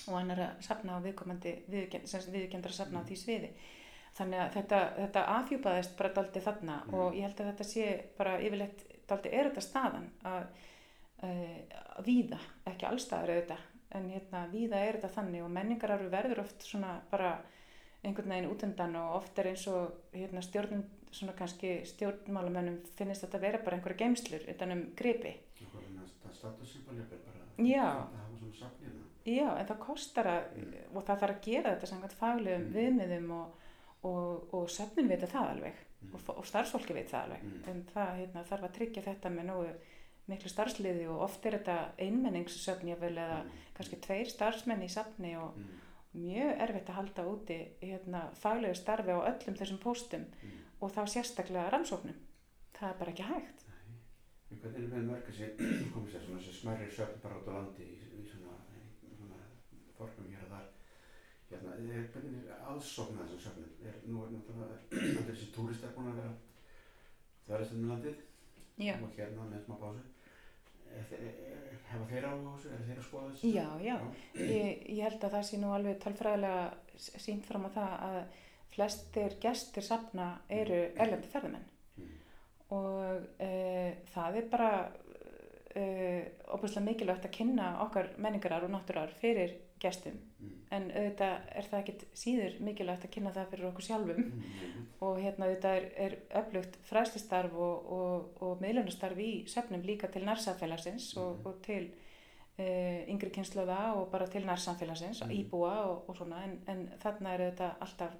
og 0.09 0.19
hann 0.19 0.31
er 0.31 0.43
að 0.49 0.63
safna 0.67 0.99
á 0.99 1.05
viðkomandi 1.05 1.53
viðurkenndra 1.71 2.71
að 2.71 2.79
safna 2.81 3.01
á 3.01 3.07
því 3.09 3.17
sviði 3.17 3.51
þannig 4.19 4.41
að 4.45 4.53
þetta, 4.59 4.81
þetta 4.97 5.23
afhjúpaðist 5.39 5.97
bara 5.99 6.13
daldi 6.15 6.41
þarna 6.41 6.77
Mhm. 6.87 6.95
og 6.95 7.15
ég 7.15 7.23
held 7.23 7.41
að 7.41 7.49
þetta 7.53 7.65
sé 7.65 7.87
bara 8.19 8.39
yfirleitt 8.41 8.85
daldi 9.09 9.29
er 9.33 9.49
þetta 9.51 9.61
staðan 9.61 10.11
að 10.25 10.45
uh, 11.23 12.03
víða, 12.07 12.39
ekki 12.67 12.87
allstaðar 12.89 13.31
auðvitað, 13.35 13.65
en 13.95 14.09
hérna 14.11 14.47
víða 14.53 14.77
er 14.87 14.97
þetta 14.99 15.09
þannig 15.17 15.43
og 15.45 15.51
menningararfi 15.51 16.09
verður 16.13 16.41
oft 16.45 16.63
svona 16.63 17.01
bara 17.11 17.39
einhvern 18.05 18.29
veginn 18.35 18.51
útundan 18.51 18.97
og 19.01 19.17
oft 19.23 19.39
er 19.39 19.47
eins 19.53 19.67
og 19.69 19.93
hérna 20.13 20.43
stjórnum, 20.45 20.83
svona 21.15 21.33
kannski 21.39 21.85
stjórnmálamönnum 21.89 22.81
finnist 22.99 23.23
þetta 23.25 23.41
vera 23.41 23.59
bara 23.65 23.77
einhverja 23.79 23.97
geimslur 24.03 24.43
utan 24.51 24.73
um 24.73 24.83
gripi. 24.99 25.33
Eitthvað 25.61 25.87
svona 25.87 26.07
sta- 26.11 26.33
statussymbol 26.35 26.97
jafnvel 26.99 27.21
bara. 27.25 27.47
Já. 27.59 27.87
Þetta 27.95 28.19
hafa 28.25 28.39
svona 28.41 28.59
safnina. 28.59 28.94
Já, 29.25 29.49
en 29.59 29.67
það 29.67 29.79
kostar 29.87 30.27
að, 30.29 30.43
og 30.95 31.05
það 31.07 31.21
þarf 31.23 31.35
að 31.37 31.45
gera 31.47 31.71
þetta 31.75 31.87
samkvæmt 31.87 32.17
faglegum 32.19 32.65
Mm. 32.67 32.75
viðmiðum 32.75 33.31
og, 33.33 33.55
og, 34.05 34.55
og 34.55 34.67
söfnin 34.69 35.09
vita 35.09 35.27
það 35.27 35.51
alveg 35.55 35.75
Mm. 36.05 36.15
og, 36.15 36.37
og 36.37 36.45
starfsfólki 36.45 36.93
veit 36.95 37.09
það 37.09 37.23
alveg 37.25 37.43
Mm. 37.43 37.63
en 37.71 37.85
það 37.95 38.11
hérna, 38.19 38.43
þarf 38.45 38.63
að 38.69 38.75
tryggja 38.77 39.03
þetta 39.03 39.31
með 39.33 39.45
nógu 39.49 39.71
miklu 40.29 40.49
starfsliði 40.53 41.07
og 41.09 41.21
oft 41.25 41.47
er 41.47 41.53
þetta 41.59 41.79
einmenningssöfn 41.99 42.89
jafnvel 42.89 43.15
eða 43.17 43.39
Mhm. 43.45 43.51
kannski 43.77 43.97
tveir 44.01 44.27
starfsmenn 44.29 44.83
í 44.85 44.89
safni 44.91 45.37
og 45.37 45.55
mjög 46.15 46.61
erfitt 46.61 46.89
að 46.89 46.95
halda 47.01 47.23
úti 47.25 47.59
hérna, 47.83 48.31
faglegu 48.35 48.75
starfi 48.75 49.11
á 49.11 49.21
öllum 49.25 49.57
þessum 49.57 49.79
póstum 49.79 50.25
Mhm. 50.43 50.61
og 50.81 50.93
þá 50.93 51.01
sérstaklega 51.09 51.71
rannsóknum. 51.73 52.15
Það 52.75 52.91
er 52.91 52.99
bara 52.99 53.11
ekki 53.13 53.23
hægt. 53.23 53.65
Nei. 53.69 53.97
En 54.51 54.59
hvernig 54.59 54.85
er 54.85 54.97
með 54.99 55.09
mörg 55.11 55.25
þessi, 55.29 55.57
komið 55.95 56.13
sér, 56.13 56.21
svona 56.27 56.41
þessi 56.41 56.61
smærri 56.61 56.91
söfn 56.91 57.21
bara 57.23 57.35
út 57.41 57.49
á 57.49 57.53
landi 57.57 57.83
í, 57.83 57.97
í 58.21 58.29
svona 58.29 58.44
þorpum 60.05 60.31
hér 60.31 60.47
og 60.47 60.55
þar. 60.55 60.71
Hérna, 61.51 61.75
er, 61.77 62.07
hvernig 62.15 62.47
er 62.49 62.65
aðsókn 62.73 63.19
að 63.21 63.29
þessum 63.35 63.45
söfnum? 63.49 63.75
Er, 63.85 63.99
nú 64.09 64.25
er 64.25 64.33
náttúrulega, 64.37 64.79
allir 64.95 65.27
þessi 65.31 65.51
túristar 65.55 65.93
búin 65.97 66.13
að 66.13 66.21
vera 66.23 66.35
þverjast 67.47 67.77
um 67.77 67.89
landið 67.93 68.23
Já, 68.85 68.95
og 68.99 69.13
hérna 69.19 69.45
með 69.51 69.67
smá 69.67 69.77
er, 70.95 71.11
hefa 71.91 72.07
þeir 72.11 72.27
á 72.27 72.33
þessu? 72.35 72.73
Er 72.75 72.83
þeir 72.89 72.99
að 72.99 73.07
skoða 73.09 73.29
þessu? 73.33 73.53
já, 73.55 73.67
já. 73.85 73.97
Ég, 74.39 74.83
ég 74.95 75.05
held 75.07 75.27
að 75.29 75.37
það 75.37 75.47
sé 75.51 75.61
nú 75.61 75.71
alveg 75.75 76.01
tölfræðilega 76.03 76.65
sínt 77.27 77.47
fram 77.49 77.69
á 77.69 77.71
það 77.77 77.95
að 78.09 78.19
flestir 78.75 79.37
gestir 79.43 79.87
safna 79.87 80.29
eru 80.63 80.83
erlendi 80.95 81.31
ferðamenn 81.31 81.71
Mm. 81.95 82.07
og 82.75 83.27
e, 83.39 83.49
það 84.11 84.37
er 84.41 84.47
bara 84.51 84.71
e, 85.79 85.85
óbúslega 86.51 86.83
mikilvægt 86.89 87.29
að 87.29 87.35
kynna 87.37 87.69
okkar 87.85 88.09
menningarar 88.19 88.67
og 88.67 88.73
náttúrar 88.73 89.13
fyrir 89.21 89.55
gestum 89.85 90.17
Mm. 90.41 90.51
en 90.77 90.87
auðvitað 90.91 91.35
er 91.59 91.67
það 91.71 91.79
ekkit 91.81 92.03
síður 92.21 92.55
mikilvægt 92.67 93.05
að 93.07 93.11
kynna 93.15 93.31
það 93.37 93.51
fyrir 93.53 93.69
okkur 93.71 93.87
sjálfum 93.87 94.25
Mm. 94.25 94.87
og 95.01 95.19
hérna 95.23 95.47
auðvitað 95.47 95.77
er, 95.77 95.87
er 95.97 96.17
öflugt 96.41 96.77
fræslistarf 96.91 97.53
og, 97.55 97.93
og, 97.93 98.43
og 98.43 98.61
miðlunastarf 98.65 99.19
í 99.19 99.31
söfnum 99.47 99.85
líka 99.87 100.11
til 100.13 100.23
nærsamfélagsins 100.27 101.17
og, 101.17 101.37
Mhm. 101.39 101.47
og 101.47 101.63
til 101.63 101.91
uh, 102.59 103.09
yngri 103.11 103.31
kynnslóða 103.35 103.95
og 103.97 104.11
bara 104.13 104.27
til 104.27 104.43
nærsamfélagsins, 104.47 105.23
Mhm. 105.25 105.31
íbúa 105.31 105.73
og, 105.89 106.09
og 106.09 106.17
svona 106.17 106.45
en, 106.45 106.61
en 106.69 106.89
þarna 107.03 107.35
er 107.35 107.41
auðvitað 107.51 107.75
alltaf 107.81 108.13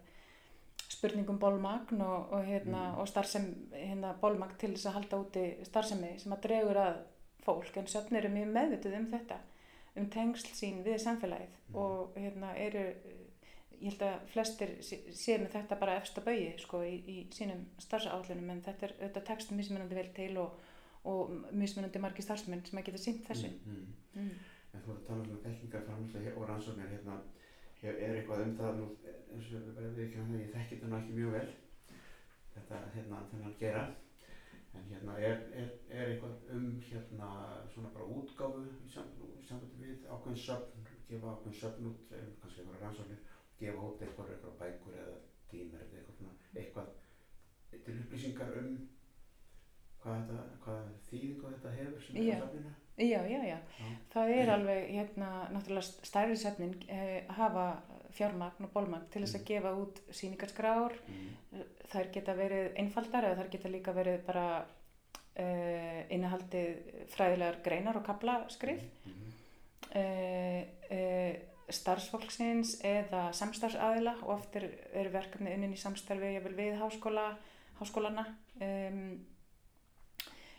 spurningum 0.89 1.39
bólmagn 1.39 2.01
og, 2.03 2.33
og, 2.33 2.45
hérna, 2.45 2.91
Mhm. 2.93 2.99
og 2.99 3.09
starfsem, 3.09 3.47
hérna, 3.73 4.15
bólmagn 4.23 4.57
til 4.59 4.71
þess 4.75 4.87
að 4.87 4.93
halda 4.93 5.17
úti 5.17 5.65
starfsemi 5.65 6.19
sem 6.21 6.33
að 6.33 6.41
dregur 6.43 6.77
að 6.77 6.97
fólk 7.45 7.77
en 7.77 7.85
söfn 7.87 8.17
eru 8.17 8.29
mjög 8.29 8.53
meðvituð 8.53 8.97
um 8.99 9.07
þetta 9.13 9.37
um 9.97 10.07
tengsl 10.11 10.49
sín 10.55 10.83
við 10.85 10.99
samfélagið 11.05 11.53
Mhm. 11.69 11.77
og 11.77 12.15
hérna 12.17 12.55
eru 12.57 12.85
ég 13.81 13.91
held 13.91 14.03
að 14.03 14.21
flestir 14.33 14.69
sé- 14.81 15.03
séu 15.13 15.39
með 15.43 15.51
þetta 15.53 15.79
bara 15.81 15.97
efst 16.01 16.17
að 16.19 16.25
bauði 16.25 16.59
sko 16.61 16.79
í, 16.83 16.95
í 17.07 17.27
sínum 17.31 17.65
starfsáallunum 17.79 18.51
en 18.51 18.63
þetta 18.63 18.83
er 18.87 18.93
auðvitað 19.01 19.25
text 19.25 19.51
mismunandi 19.53 19.95
vel 19.95 20.09
til 20.15 20.37
og, 20.39 20.61
og 21.05 21.31
mismunandi 21.53 21.99
margir 22.01 22.23
starfsmenn 22.25 22.65
sem 22.67 22.79
að 22.79 22.85
geta 22.85 22.99
sínt 22.99 23.27
þessu 23.29 23.51
Mm. 23.67 23.87
mm. 24.15 24.31
En 24.75 24.81
þú 24.81 24.91
ert 24.91 25.03
að 25.03 25.07
tala 25.07 25.23
um 25.23 25.41
þekkingarframlega 25.45 26.37
og 26.37 26.49
rannsóknir 26.49 26.89
hérna, 26.91 27.21
er, 27.83 27.95
er 27.95 28.15
eitthvað 28.17 28.43
um 28.43 28.57
það 28.59 28.77
nú, 28.79 28.87
eins 29.35 29.53
og 29.55 29.61
við 29.97 30.07
ekki 30.09 30.17
hann, 30.19 30.41
ég 30.41 30.51
þekki 30.55 30.79
þetta 30.81 30.89
nú 30.89 30.97
ekki 30.97 31.13
mjög 31.19 31.31
vel, 31.33 31.49
þetta 32.55 32.81
hérna 32.95 33.21
þennan 33.31 33.55
gera, 33.61 33.85
en 34.75 34.87
hérna 34.89 35.15
er, 35.21 35.39
er, 35.55 35.69
er 35.89 36.09
eitthvað 36.11 36.41
um 36.55 36.65
hérna 36.89 37.29
svona 37.71 37.89
bara 37.93 38.07
útgáfu 38.17 38.63
í 38.83 38.89
sam- 38.91 39.11
í 39.39 39.43
sambandi 39.47 39.79
við 39.81 40.07
ákveðin 40.11 40.41
söfn, 40.41 40.83
gefa 41.09 41.31
ákveðin 41.35 41.59
söfn 41.61 41.87
út, 41.91 42.15
kannski 42.41 42.61
einhverja 42.63 42.81
rannsóknir, 42.83 43.21
gefa 43.61 43.85
út 43.89 44.03
eitthvað, 44.03 44.33
eitthvað 44.35 44.57
bækur 44.63 44.97
eða 45.03 45.19
tímur 45.51 45.85
eða 45.85 46.01
eitthvað 46.01 46.19
svona, 46.19 46.35
eitthvað 46.55 46.91
til 47.85 47.97
upplýsingar 48.03 48.51
um 48.59 48.73
hvað 50.03 50.19
þetta, 50.21 50.41
hvað 50.65 50.91
þýðingu 51.09 51.53
þetta 51.55 51.75
hefur 51.79 52.05
sem 52.07 52.19
er 52.21 52.35
á 52.35 52.37
söfninu. 52.43 52.75
Já, 52.97 53.21
já, 53.27 53.41
já, 53.43 53.59
Já. 53.59 53.59
það 54.15 54.29
er 54.31 54.51
alveg 54.55 54.91
hérna 54.95 55.29
náttúrulega 55.51 56.07
stærri 56.07 56.37
söfnin 56.39 56.77
eh, 56.89 57.25
hafa 57.29 57.83
fjármagn 58.15 58.65
og 58.69 58.71
bólmagn 58.73 59.09
til 59.11 59.23
þess 59.25 59.35
að 59.35 59.41
Mm. 59.41 59.47
gefa 59.49 59.73
út 59.75 59.97
síningarskrár 60.15 60.93
Mm. 61.09 61.65
þær 61.91 62.13
geta 62.13 62.35
verið 62.39 62.77
einfaldar 62.79 63.25
eða 63.25 63.39
þær 63.43 63.51
geta 63.51 63.69
líka 63.69 63.93
verið 63.95 64.23
bara 64.27 64.65
uh, 65.37 66.03
innihaldið 66.11 67.09
fræðilegar 67.11 67.57
greinar 67.65 67.97
og 67.97 68.05
kablaskrif 68.07 68.81
Mhm. 69.07 69.33
uh, 69.97 70.63
uh, 70.95 71.35
starfsfólksins 71.69 72.77
eða 72.85 73.33
samstarfsaðila 73.33 74.15
og 74.23 74.29
oft 74.39 74.57
er, 74.57 74.69
er 74.95 75.09
verkefni 75.11 75.55
unnin 75.57 75.73
í 75.75 75.77
samstarfi 75.81 76.39
við 76.55 76.79
háskóla, 76.79 77.37
háskólana 77.81 78.27
um, 78.61 79.19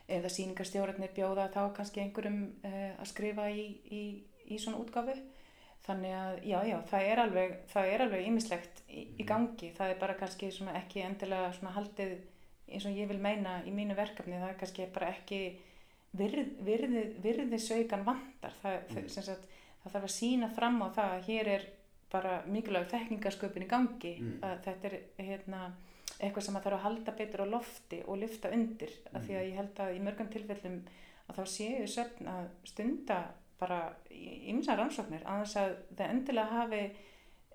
eða 0.07 0.29
síningarstjórnir 0.29 1.09
bjóða 1.15 1.47
þá 1.53 1.73
kannski 1.75 2.01
einhverjum 2.03 2.41
uh, 2.63 2.91
að 3.01 3.07
skrifa 3.09 3.49
í, 3.49 3.65
í, 3.91 4.01
í 4.53 4.57
svona 4.61 4.77
útgáfu 4.83 5.15
þannig 5.85 6.13
að 6.17 6.39
já, 6.49 6.59
já, 6.65 6.77
það 6.89 7.01
er 7.11 7.19
alveg 7.23 7.55
það 7.73 7.89
er 7.93 8.01
alveg 8.05 8.27
ýmislegt 8.27 8.81
í, 8.89 9.01
í 9.01 9.23
Mhm. 9.23 9.27
gangi 9.27 9.71
það 9.77 9.89
er 9.91 9.99
bara 9.99 10.13
kannski 10.13 10.49
ekki 10.73 11.01
endilega 11.05 11.53
svona 11.53 11.73
haldið 11.75 12.15
eins 12.67 12.85
og 12.85 12.91
ég 12.97 13.07
vil 13.07 13.19
meina 13.21 13.61
í 13.65 13.71
mínu 13.71 13.95
verkefni 13.95 14.39
það 14.41 14.49
er 14.49 14.59
kannski 14.59 14.87
bara 14.93 15.09
ekki 15.13 15.41
virð, 16.17 16.47
virði, 16.65 17.03
virðisaukan 17.21 18.05
vantar 18.05 18.53
það, 18.63 18.77
Mm. 18.89 18.95
það, 18.95 19.09
sem 19.09 19.23
sagt, 19.23 19.45
það 19.83 19.91
þarf 19.91 20.03
að 20.07 20.15
sína 20.15 20.49
fram 20.55 20.81
á 20.81 20.87
það 20.95 21.11
að 21.17 21.25
hér 21.27 21.47
er 21.47 21.65
bara 22.11 22.41
mikilvæg 22.47 22.87
þekkingasköpun 22.89 23.63
í 23.65 23.67
gangi 23.67 24.13
Mm. 24.21 24.39
þetta 24.63 24.85
er 24.89 24.99
hérna, 25.19 25.73
eitthvað 26.20 26.41
sem 26.45 26.55
að 26.55 26.63
þarf 26.63 26.78
að 26.80 26.86
halda 26.86 27.11
betur 27.11 27.41
á 27.43 27.47
lofti 27.55 28.03
og 28.07 28.18
lyfta 28.22 28.51
undir 28.55 28.91
af 29.13 29.22
því 29.26 29.34
að 29.36 29.41
Mm. 29.41 29.49
ég 29.49 29.55
held 29.55 29.76
að 29.80 29.95
í 29.95 29.99
mörgum 30.05 30.30
tilfellum 30.32 30.78
að 31.30 31.36
þá 31.36 31.45
séu 31.45 31.88
söfn 31.88 32.28
að 32.28 32.47
stunda 32.63 33.18
bara 33.59 33.95
ymsa 34.11 34.76
rannsóknir 34.76 35.24
að 35.26 35.43
þess 35.43 35.55
að 35.57 35.76
það 35.97 36.09
endilega 36.09 36.45
hafi 36.51 36.91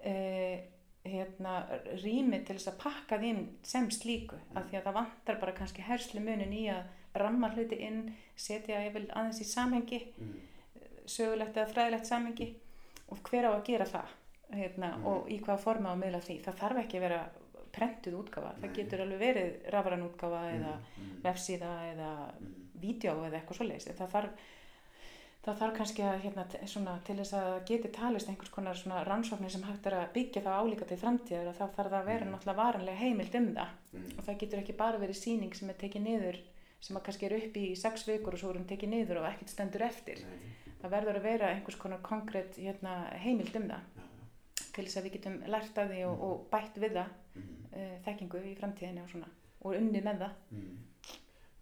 eh, 0.03 0.61
hérna, 1.05 1.67
rými 2.03 2.45
til 2.45 2.57
þess 2.57 2.69
að 2.73 2.79
pakka 2.79 3.19
því 3.19 3.29
inn 3.35 3.43
sem 3.63 3.91
slíku 3.91 4.37
af 4.55 4.65
því 4.71 4.77
að 4.79 4.85
það 4.85 4.95
vantar 4.95 5.41
bara 5.41 5.53
kannski 5.53 5.83
herslu 5.83 6.21
munin 6.21 6.53
í 6.53 6.67
að 6.73 6.85
ramma 7.15 7.49
hluti 7.55 7.77
inn 7.81 8.15
setja 8.37 8.81
aðeins 8.81 9.41
í 9.41 9.45
samhengi 9.45 10.01
Mm. 10.19 10.35
sögulegt 11.07 11.57
eða 11.57 11.69
fræðilegt 11.73 12.07
samhengi 12.07 12.55
og 13.11 13.19
hver 13.31 13.45
á 13.45 13.51
að 13.57 13.65
gera 13.65 13.85
það 13.85 14.09
hérna, 14.53 14.97
Mhm. 14.97 15.07
og 15.07 15.29
í 15.29 15.41
hvaða 15.41 15.59
forma 15.59 15.89
á 15.91 15.95
að 15.95 16.03
miðla 16.05 16.21
því 16.21 16.41
það 16.45 16.55
þarf 16.61 16.77
ekki 16.85 16.97
að 16.97 17.01
vera 17.01 17.31
prentuð 17.73 18.15
útgáfa 18.23 18.55
það 18.63 18.75
getur 18.77 19.01
alveg 19.05 19.21
verið 19.21 19.71
rafran 19.75 20.07
útgáfa 20.09 20.43
eða 20.55 20.73
Mm. 20.99 21.11
vefsíða 21.25 21.73
eða 21.93 22.11
Mm. 22.41 22.55
vídeo 22.81 23.13
eða 23.27 23.41
eitthvað 23.41 23.57
svoleiðis 23.61 23.89
það 23.99 24.11
þarf, 24.15 24.31
það 25.45 25.59
þarf 25.61 25.77
kannski 25.77 26.03
að 26.05 26.21
hérna, 26.25 26.45
svona, 26.67 26.99
til 27.05 27.17
þess 27.17 27.33
að 27.33 27.65
geti 27.69 27.89
talist 27.93 28.29
einhvers 28.29 28.51
konar 28.51 28.77
rannsóknir 29.09 29.51
sem 29.51 29.63
hægt 29.63 29.87
er 29.87 29.93
að 29.93 30.13
byggja 30.15 30.43
það 30.43 30.61
álíka 30.61 30.87
til 30.89 30.97
framtíðar 31.01 31.49
að 31.49 31.59
þá 31.61 31.67
þarf 31.77 31.91
það 31.91 32.01
að 32.01 32.07
vera 32.07 32.25
náttúrulega 32.31 32.57
varanlega 32.63 32.97
heimild 32.97 33.35
um 33.35 33.55
það 33.55 33.69
Mm. 33.93 34.19
og 34.19 34.25
það 34.25 34.39
getur 34.39 34.59
ekki 34.63 34.77
bara 34.77 34.99
verið 34.99 35.17
síning 35.17 35.55
sem 35.55 35.69
er 35.71 35.75
tekið 35.75 36.03
niður 36.03 36.37
sem 36.81 36.97
að 36.97 37.03
kannski 37.03 37.27
er 37.27 37.37
upp 37.37 37.55
í 37.57 37.77
sex 37.77 38.05
vikur 38.09 38.33
og 38.35 38.39
svo 38.41 38.51
er 38.51 38.57
hún 38.61 38.67
tekið 38.69 38.89
niður 38.89 39.19
og 39.21 39.27
ekkert 39.33 39.49
stendur 39.51 39.83
eftir 39.83 40.17
Nei. 40.25 40.39
það 40.83 40.91
verður 40.91 41.17
að 41.17 41.23
vera 41.23 41.49
einhvers 41.55 41.77
konar 41.77 41.99
konkrétt 42.01 42.55
hérna, 42.57 43.11
heimild 43.21 43.57
um 43.57 43.69
það. 43.69 43.81
Til 44.73 44.85
þess 44.85 44.97
að 45.01 45.05
við 45.09 45.13
getum 45.17 45.37
lært 45.47 45.79
af 45.79 45.91
því 45.91 46.01
og, 46.07 46.15
Mhm. 46.17 46.23
og 46.29 46.47
bætt 46.51 46.77
við 46.85 46.93
það 46.99 47.11
Mm. 47.35 47.57
uh, 47.73 47.97
þekkingu 48.05 48.39
í 48.51 48.55
framtíðinni 48.59 49.03
og 49.03 49.09
svona 49.11 49.29
og 49.63 49.75
unnið 49.75 50.03
með 50.05 50.19
það 50.19 50.33
Mm. 50.51 50.79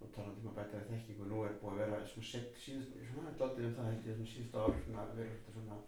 Og 0.01 0.13
talandi 0.15 0.41
um 0.41 0.49
að 0.51 0.55
bæta 0.59 0.79
við 0.79 0.91
þekkingu, 0.95 1.25
nú 1.29 1.45
er 1.45 1.53
búið 1.63 1.73
að 1.73 1.79
vera 1.79 2.07
svona 2.07 2.27
sett 2.33 2.55
síðust, 2.65 2.93
svona 3.13 3.31
daldið 3.39 3.65
um 3.67 3.75
það 3.75 3.89
held 3.91 4.07
ég 4.07 4.15
svona 4.17 4.33
síðustu 4.33 4.59
ár 4.59 4.75
svona 4.85 5.07
verið 5.15 5.33
þetta 5.35 5.53
svona 5.53 5.79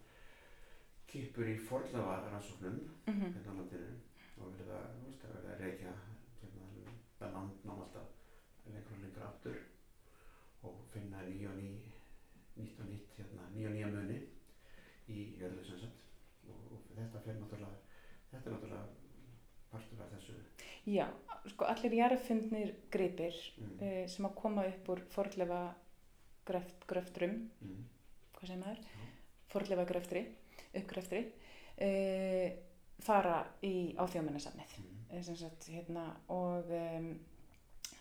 kipur 1.11 1.47
í 1.51 1.57
forðlafa 1.59 2.31
rannsóknum 2.33 2.77
mm 3.07 3.14
-hmm. 3.14 3.33
hérna 3.35 3.51
á 3.53 3.59
landinu 3.59 3.91
og 4.41 4.53
verið 4.53 4.71
að, 4.79 4.87
veist, 5.05 5.25
að 5.25 5.33
verið 5.37 5.51
að 5.55 5.61
reykja 5.64 5.93
hérna 6.41 6.66
það 7.21 7.33
landnám 7.35 7.81
alltaf 7.85 8.09
lengur 8.66 8.93
og 8.97 9.03
lengur 9.03 9.23
aftur 9.27 9.57
og 10.62 10.75
finna 10.93 11.18
ný 11.23 11.47
og 11.51 11.57
ný 11.61 11.68
nýtt 12.59 12.81
og 12.81 12.87
nýtt 12.87 13.11
hérna, 13.18 13.43
ný 13.55 13.66
og 13.66 13.73
nýja 13.75 13.87
muni 13.95 14.18
í 15.09 15.18
jörðu 15.41 15.64
sem 15.66 15.79
sagt 15.79 15.99
og, 16.49 16.73
og 16.73 16.79
þetta 16.97 17.21
fer 17.25 17.35
náttúrulega 17.35 17.77
þetta 18.31 18.51
er 18.51 18.55
náttúrulega 18.55 18.87
partur 19.71 20.03
af 20.03 20.11
þessu 20.14 20.35
Já, 20.91 21.07
sko 21.53 21.68
allir 21.70 21.95
jarðfundnir 22.01 22.74
gripir 22.93 23.36
mm. 23.61 23.72
uh, 23.78 24.03
sem 24.11 24.26
að 24.26 24.36
koma 24.41 24.66
upp 24.68 24.91
úr 24.95 25.03
forðlefa 25.14 25.61
gröft, 26.49 26.86
gröftrum, 26.91 27.36
Mm. 27.61 27.84
hvað 28.36 28.49
segir 28.49 28.62
maður? 28.64 28.80
Já. 28.80 29.09
Forðlefa 29.51 29.84
gröftri, 29.91 30.22
uppgröftri, 30.80 31.20
uh, 31.86 32.47
fara 33.01 33.43
í 33.66 33.74
áþjóðmennisafnið. 33.99 34.78
Mm. 34.80 34.97
Sagt, 35.26 35.66
hérna, 35.72 36.05
og 36.30 36.68
um, 36.70 37.09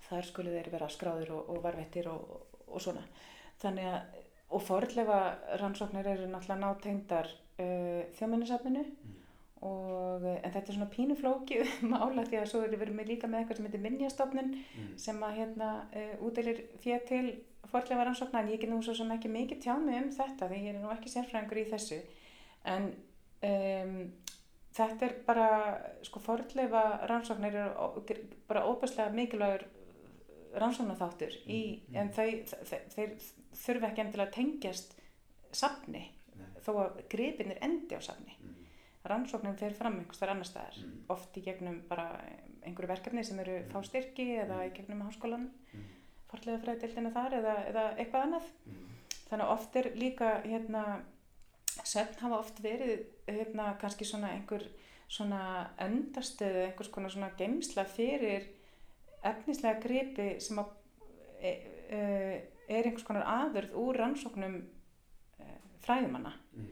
þar 0.07 0.27
skulu 0.27 0.51
þeir 0.53 0.69
vera 0.73 0.89
skráður 0.93 1.31
og, 1.39 1.47
og 1.55 1.63
varvettir 1.63 2.09
og, 2.11 2.35
og 2.67 2.83
svona. 2.83 3.01
Þannig 3.61 3.87
að, 3.89 4.19
og 4.53 4.61
forðlefa 4.65 5.21
rannsóknir 5.61 6.09
eru 6.11 6.27
náttúrulega 6.29 6.61
nátengdar 6.63 7.31
uh, 7.33 8.03
þjóðmennisafninu 8.17 8.85
Mm. 8.89 9.18
Og, 9.61 10.23
eh, 10.23 10.39
en 10.43 10.51
þetta 10.53 10.71
er 10.71 10.77
svona 10.77 10.89
pínuflókið 10.93 11.71
mála 11.91 12.23
því 12.27 12.37
að 12.39 12.49
svo 12.51 12.61
erum 12.63 13.01
við 13.01 13.07
líka 13.13 13.27
með 13.27 13.39
eitthvað 13.41 13.57
sem 13.59 13.65
heitir 13.69 13.83
minnjastofnun 13.85 14.51
Mm. 14.79 14.93
sem 14.97 15.19
að 15.23 15.35
hérna 15.39 15.69
uh, 15.95 16.13
úteilir 16.27 16.61
fér 16.83 17.01
til 17.07 17.25
forðlega 17.71 18.05
rannsóknar 18.07 18.43
en 18.45 18.51
ég 18.53 18.61
get 18.61 18.69
nú 18.71 18.79
svo 18.83 18.93
sem 18.95 19.11
ekki 19.11 19.29
mikið 19.29 19.59
tjáð 19.65 19.81
mig 19.85 19.97
um 20.03 20.09
þetta 20.15 20.47
því 20.49 20.59
ég 20.63 20.69
er 20.75 20.79
nú 20.81 20.89
ekki 20.93 21.11
sérfræðingur 21.11 21.59
í 21.59 21.65
þessu 21.73 21.99
en 22.65 22.87
um, 23.43 23.97
þetta 24.79 25.05
er 25.09 25.13
bara 25.27 25.49
sko 26.07 26.21
forðlega 26.23 26.83
rannsóknar 27.11 27.55
er 27.59 28.23
bara 28.47 28.63
óbærslega 28.69 29.11
mikilvægur 29.17 29.67
rannsóknarþáttur 30.59 31.35
í, 31.45 31.59
Mm, 31.89 31.93
mm. 31.93 31.97
en 31.99 32.09
þau, 32.15 32.29
þeir, 32.69 32.87
þeir 32.95 33.11
þurfa 33.59 33.89
ekki 33.91 34.01
endilega 34.05 34.29
að 34.29 34.35
tengjast 34.39 34.95
safni 35.51 36.05
Nei. 36.39 36.47
þó 36.65 36.71
að 36.85 37.01
gripin 37.11 37.51
er 37.53 37.59
endi 37.65 37.97
á 37.97 38.01
safni 38.01 38.33
Mm. 39.09 39.15
rannsóknin 39.15 39.57
fer 39.57 39.73
fram 39.73 39.99
einhvers 39.99 40.19
þar 40.21 40.29
annar 40.35 40.45
staðar 40.49 40.77
Mm. 40.83 40.97
oft 41.09 41.37
í 41.37 41.41
gegnum 41.43 41.81
bara 41.89 42.21
einhverju 42.65 42.87
verkefni 42.87 43.23
sem 43.25 43.39
eru 43.39 43.59
Mm. 43.63 43.71
fá 43.71 43.83
styrki 43.83 44.27
eða 44.43 44.65
í 44.67 44.73
gegnum 44.73 45.01
háskólan 45.07 45.49
Mm. 45.73 45.83
farlega 46.29 46.59
fræðildina 46.63 47.11
þar 47.13 47.33
eða, 47.33 47.55
eða 47.69 47.97
eitthvað 47.97 48.23
annað 48.25 48.43
Mm. 48.65 48.85
þannig 49.29 49.45
að 49.45 49.53
oft 49.53 49.75
er 49.75 49.83
líka 49.95 50.41
hérna 50.43 51.01
söfn 51.83 52.19
hafa 52.21 52.39
oft 52.39 52.61
verið 52.63 53.05
hérna 53.27 53.77
kannski 53.79 54.05
svona 54.05 54.29
einhver 54.33 54.67
svona 55.09 55.69
endastöðu 55.79 56.65
einhvers 56.67 56.89
konar 56.91 57.09
svona 57.09 57.31
geimsla 57.37 57.85
fyrir 57.85 58.43
efnislega 59.23 59.79
gripi 59.81 60.39
sem 60.39 60.57
að 60.57 60.67
e, 61.41 61.49
e, 61.89 62.41
er 62.69 62.83
einhvers 62.85 63.03
konar 63.07 63.23
aðurð 63.25 63.73
úr 63.73 63.95
rannsóknum 63.97 64.59
e, 65.39 65.43
fræðimanna 65.81 66.33
Mm. 66.55 66.67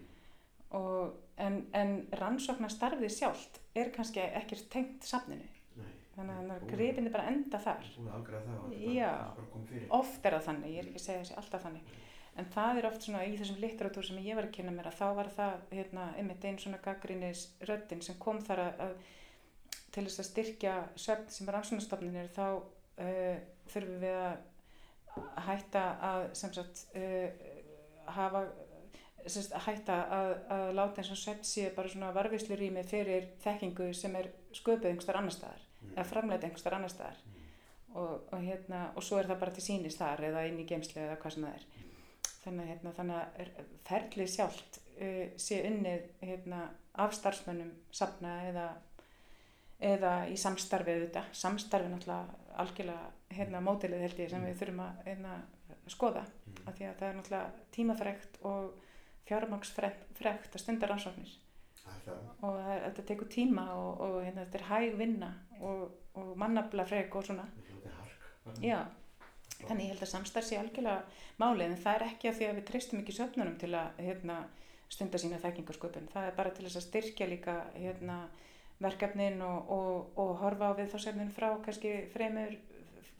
Og, 0.76 1.13
en, 1.38 1.61
en 1.78 1.93
rannsóknastarfið 2.20 3.13
sjálft 3.13 3.61
er 3.78 3.93
kannski 3.95 4.24
ekkert 4.26 4.68
tengt 4.74 5.07
safninu 5.07 5.45
Nei. 5.78 5.93
þannig 6.15 6.51
að 6.57 6.65
gripinni 6.72 7.13
bara 7.13 7.30
enda 7.32 7.61
þar 7.63 7.88
Já. 8.82 9.13
oft 9.95 10.26
er 10.26 10.38
það 10.38 10.49
þannig, 10.49 10.76
ég 10.76 10.84
er 10.84 10.89
ekki 10.89 11.01
að 11.01 11.05
segja 11.05 11.24
þessi 11.24 11.39
alltaf 11.39 11.68
þannig 11.68 11.95
en 12.38 12.49
það 12.53 12.80
er 12.80 12.88
oft 12.89 13.05
svona 13.05 13.24
í 13.26 13.38
þessum 13.38 13.61
litteratúr 13.61 14.05
sem 14.05 14.20
ég 14.22 14.38
var 14.38 14.47
að 14.47 14.57
kynna 14.57 14.74
mér 14.76 14.91
að 14.91 14.99
þá 14.99 15.07
var 15.18 15.30
það 15.34 15.55
hérna, 15.72 16.09
einmitt 16.20 16.43
einn 16.45 16.59
svona 16.61 16.82
gaggrínis 16.84 17.47
röddin 17.65 18.03
sem 18.05 18.18
kom 18.22 18.41
þar 18.45 18.65
að, 18.68 18.84
að 18.86 18.97
til 19.95 20.03
þess 20.05 20.22
að 20.22 20.30
styrkja 20.30 20.76
svefn 20.99 21.32
sem 21.34 21.49
rannsóknarstofnunir 21.49 22.30
þá 22.36 22.45
uh, 22.59 23.38
þurfum 23.72 24.03
við 24.03 24.20
að 24.22 25.41
hætta 25.47 25.84
að 26.11 26.28
sem 26.38 26.53
sagt 26.53 26.84
uh, 26.99 27.47
hafa 28.13 28.43
sagt, 29.34 29.53
hætta 29.67 29.95
að, 30.17 30.34
að 30.55 30.67
láta 30.78 31.01
eins 31.01 31.11
og 31.13 31.19
svefn 31.21 31.43
sé 31.47 31.69
bara 31.75 31.89
svona 31.91 32.11
varvislu 32.15 32.55
rými 32.59 32.84
fyrir 32.88 33.28
þekkingu 33.43 33.89
sem 33.95 34.15
er 34.15 34.30
sköpuð 34.55 34.89
einhverstar 34.91 35.19
annar 35.21 35.36
staðar 35.38 35.63
Mm. 35.78 35.91
eða 35.93 36.03
framleita 36.09 36.47
einhverstar 36.47 36.73
annar 36.73 36.89
staðar. 36.89 37.17
Og, 37.93 38.23
og, 38.34 38.39
hérna, 38.41 38.80
og 38.97 39.03
svo 39.05 39.19
er 39.21 39.28
það 39.30 39.39
bara 39.43 39.51
til 39.53 39.63
sínis 39.63 39.97
þar 39.99 40.23
eða 40.25 40.41
inn 40.49 40.57
í 40.59 40.65
geimslu 40.65 41.03
eða 41.03 41.19
hvað 41.21 41.34
sem 41.36 41.43
það 41.45 41.53
er. 41.59 41.65
Þannig 42.43 42.63
að, 42.63 42.71
hérna, 42.71 42.93
þannig 42.97 43.19
að 43.19 43.38
er- 43.43 43.67
ferlið 43.86 44.32
sjálft 44.34 44.80
uh, 44.97 45.28
sé 45.38 45.59
unnið 45.69 46.07
hérna, 46.25 46.63
af 46.97 47.13
starfsmönnum 47.13 47.69
safna 47.93 48.34
eða, 48.49 48.65
eða 49.80 50.13
í 50.34 50.38
samstarfi 50.41 50.95
auðvitað, 50.97 51.30
samstarfi 51.38 51.91
náttúrulega 51.93 52.57
algjörlega 52.63 53.38
hérna, 53.38 53.61
mótilið 53.61 54.01
held 54.07 54.21
ég 54.23 54.32
sem 54.34 54.45
við 54.49 54.57
þurfum 54.63 54.84
að 54.88 55.03
hérna, 55.11 55.36
skoða. 55.93 56.25
Mm. 56.25 56.59
af 56.67 56.73
því 56.80 56.89
að 56.89 56.97
það 57.03 57.07
er 57.11 57.17
náttúrulega 57.21 57.65
tímafrekt 57.78 58.39
og 58.49 58.87
fjármagsfrekt 59.28 60.55
að 60.55 60.61
stunda 60.61 60.89
rannsóknir. 60.89 61.34
Og 62.43 62.55
það, 62.55 62.82
þetta 62.86 63.05
tekur 63.09 63.30
tíma 63.32 63.65
og, 63.75 64.01
og 64.03 64.15
hérna, 64.23 64.45
þetta 64.45 64.59
er 64.59 64.67
hæg 64.69 64.97
vinna 64.99 65.32
og, 65.59 65.84
og 66.19 66.32
mannabla 66.39 66.86
frek 66.88 67.15
og 67.15 67.28
svona. 67.28 67.47
Já, 68.63 68.80
þannig 69.65 69.88
ég 69.88 69.93
held 69.93 70.05
að 70.05 70.11
samstarf 70.13 70.47
sé 70.47 70.59
algjörlega 70.59 71.03
málið 71.41 71.71
en 71.71 71.82
það 71.84 71.99
er 71.99 72.05
ekki 72.07 72.30
að 72.32 72.38
því 72.39 72.47
að 72.47 72.59
við 72.59 72.67
treystum 72.69 73.01
ekki 73.01 73.17
söfnunum 73.17 73.57
til 73.59 73.71
að 73.75 74.01
hérna, 74.05 74.41
stunda 74.91 75.19
sína 75.21 75.39
þekkingarsköpun. 75.43 76.11
Það 76.13 76.30
er 76.30 76.38
bara 76.38 76.53
til 76.55 76.67
þess 76.67 76.80
að 76.80 76.88
styrkja 76.88 77.30
líka 77.32 77.57
hérna, 77.75 78.21
verkefnin 78.84 79.41
og, 79.41 79.71
og, 79.73 80.19
og 80.21 80.36
horfa 80.43 80.71
á 80.71 80.78
við 80.78 80.91
þá 80.93 80.99
sefnin 81.07 81.34
frá 81.34 81.49
kannski 81.65 81.95
fremur 82.13 82.53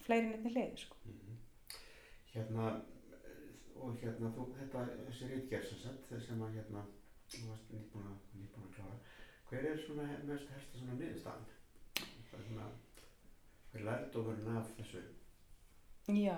fleiri 0.06 0.30
nefnir 0.32 0.56
leið 0.56 0.84
sko. 0.86 1.00
Mhm. 1.10 1.40
Hérna, 2.36 2.68
eh, 2.76 2.97
og 3.82 3.98
hérna, 4.02 4.32
þú, 4.36 4.46
þetta, 4.60 4.86
þessi 5.08 5.28
rítgerð 5.32 5.68
sem 5.70 5.80
sagt, 5.84 6.10
sem 6.28 6.42
að 6.42 6.54
hérna, 6.58 6.82
þú 7.34 7.44
varst 7.52 7.72
nýbúin 7.74 8.08
að, 8.12 8.18
nýbúin 8.40 8.66
að 8.68 8.74
klára, 8.76 8.98
hver 9.50 9.66
er 9.72 9.78
svona 9.86 10.08
mest 10.24 10.50
helsta 10.54 10.78
svona 10.80 10.94
niðurstaðan? 11.00 11.46
Það 12.32 12.40
er 12.40 12.46
svona, 12.48 12.68
hver 13.72 13.80
er 13.82 13.86
lærdómurinn 13.90 14.58
af 14.58 14.74
þessu? 14.78 15.02
Já, 16.08 16.38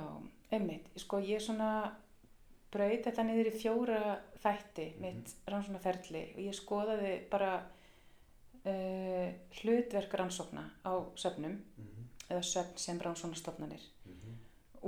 einmitt, 0.52 0.88
sko 0.98 1.20
ég 1.22 1.42
svona 1.42 1.72
braut 2.72 3.04
þetta 3.06 3.24
niður 3.26 3.48
í 3.52 3.58
fjóra 3.62 4.00
þætti 4.44 4.88
Mhm. 4.96 5.02
mitt 5.02 5.36
rannsóknarferli 5.48 6.24
og 6.36 6.40
ég 6.42 6.54
skoðaði 6.58 7.14
bara 7.30 7.54
uh, 8.66 9.30
hlutverk 9.62 10.14
rannsókna 10.14 10.64
á 10.86 10.94
söfnum 11.16 11.52
Mm 11.78 11.86
-hmm. 11.86 12.06
eða 12.30 12.42
söfn 12.44 12.78
sem 12.78 13.00
rannsóknarstofnanir 13.00 13.82
Mm 14.06 14.14
-hmm. 14.14 14.36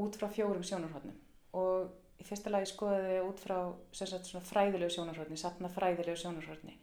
út 0.02 0.16
frá 0.16 0.28
fjórum 0.30 0.64
sjónarhóttnum 0.64 1.16
og 1.54 1.92
í 2.22 2.28
fyrsta 2.28 2.54
lagi 2.54 2.70
skoðaði 2.70 3.18
ég 3.18 3.28
út 3.28 3.42
frá 3.42 3.58
sagt, 3.98 4.32
fræðilegu 4.52 4.94
sjónarhóttni, 4.94 5.40
safna 5.42 5.72
fræðilegu 5.74 6.20
sjónarhóttni 6.22 6.78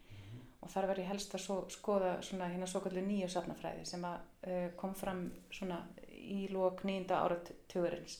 og 0.59 0.71
þar 0.73 0.89
var 0.91 0.99
ég 1.01 1.09
helst 1.09 1.35
að 1.35 1.43
svo, 1.45 1.57
skoða 1.71 2.15
svona 2.25 2.49
hérna 2.51 2.67
svo 2.69 2.81
kallu 2.83 3.01
nýju 3.05 3.29
safnafræði 3.31 3.85
sem 3.87 4.03
að 4.05 4.17
uh, 4.19 4.67
kom 4.79 4.95
fram 4.97 5.23
svona 5.55 5.79
í 6.19 6.43
lók 6.51 6.83
nýjunda 6.85 7.23
áratugurins 7.23 8.19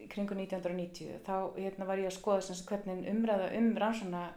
í 0.00 0.06
kringu 0.12 0.36
1990 0.36 1.24
þá 1.26 1.34
hérna 1.56 1.88
var 1.88 2.00
ég 2.00 2.10
að 2.10 2.18
skoða 2.18 2.44
sagt 2.46 2.68
hvernig 2.68 3.08
umræða 3.10 3.50
um 3.58 3.72
rannsóna 3.80 4.28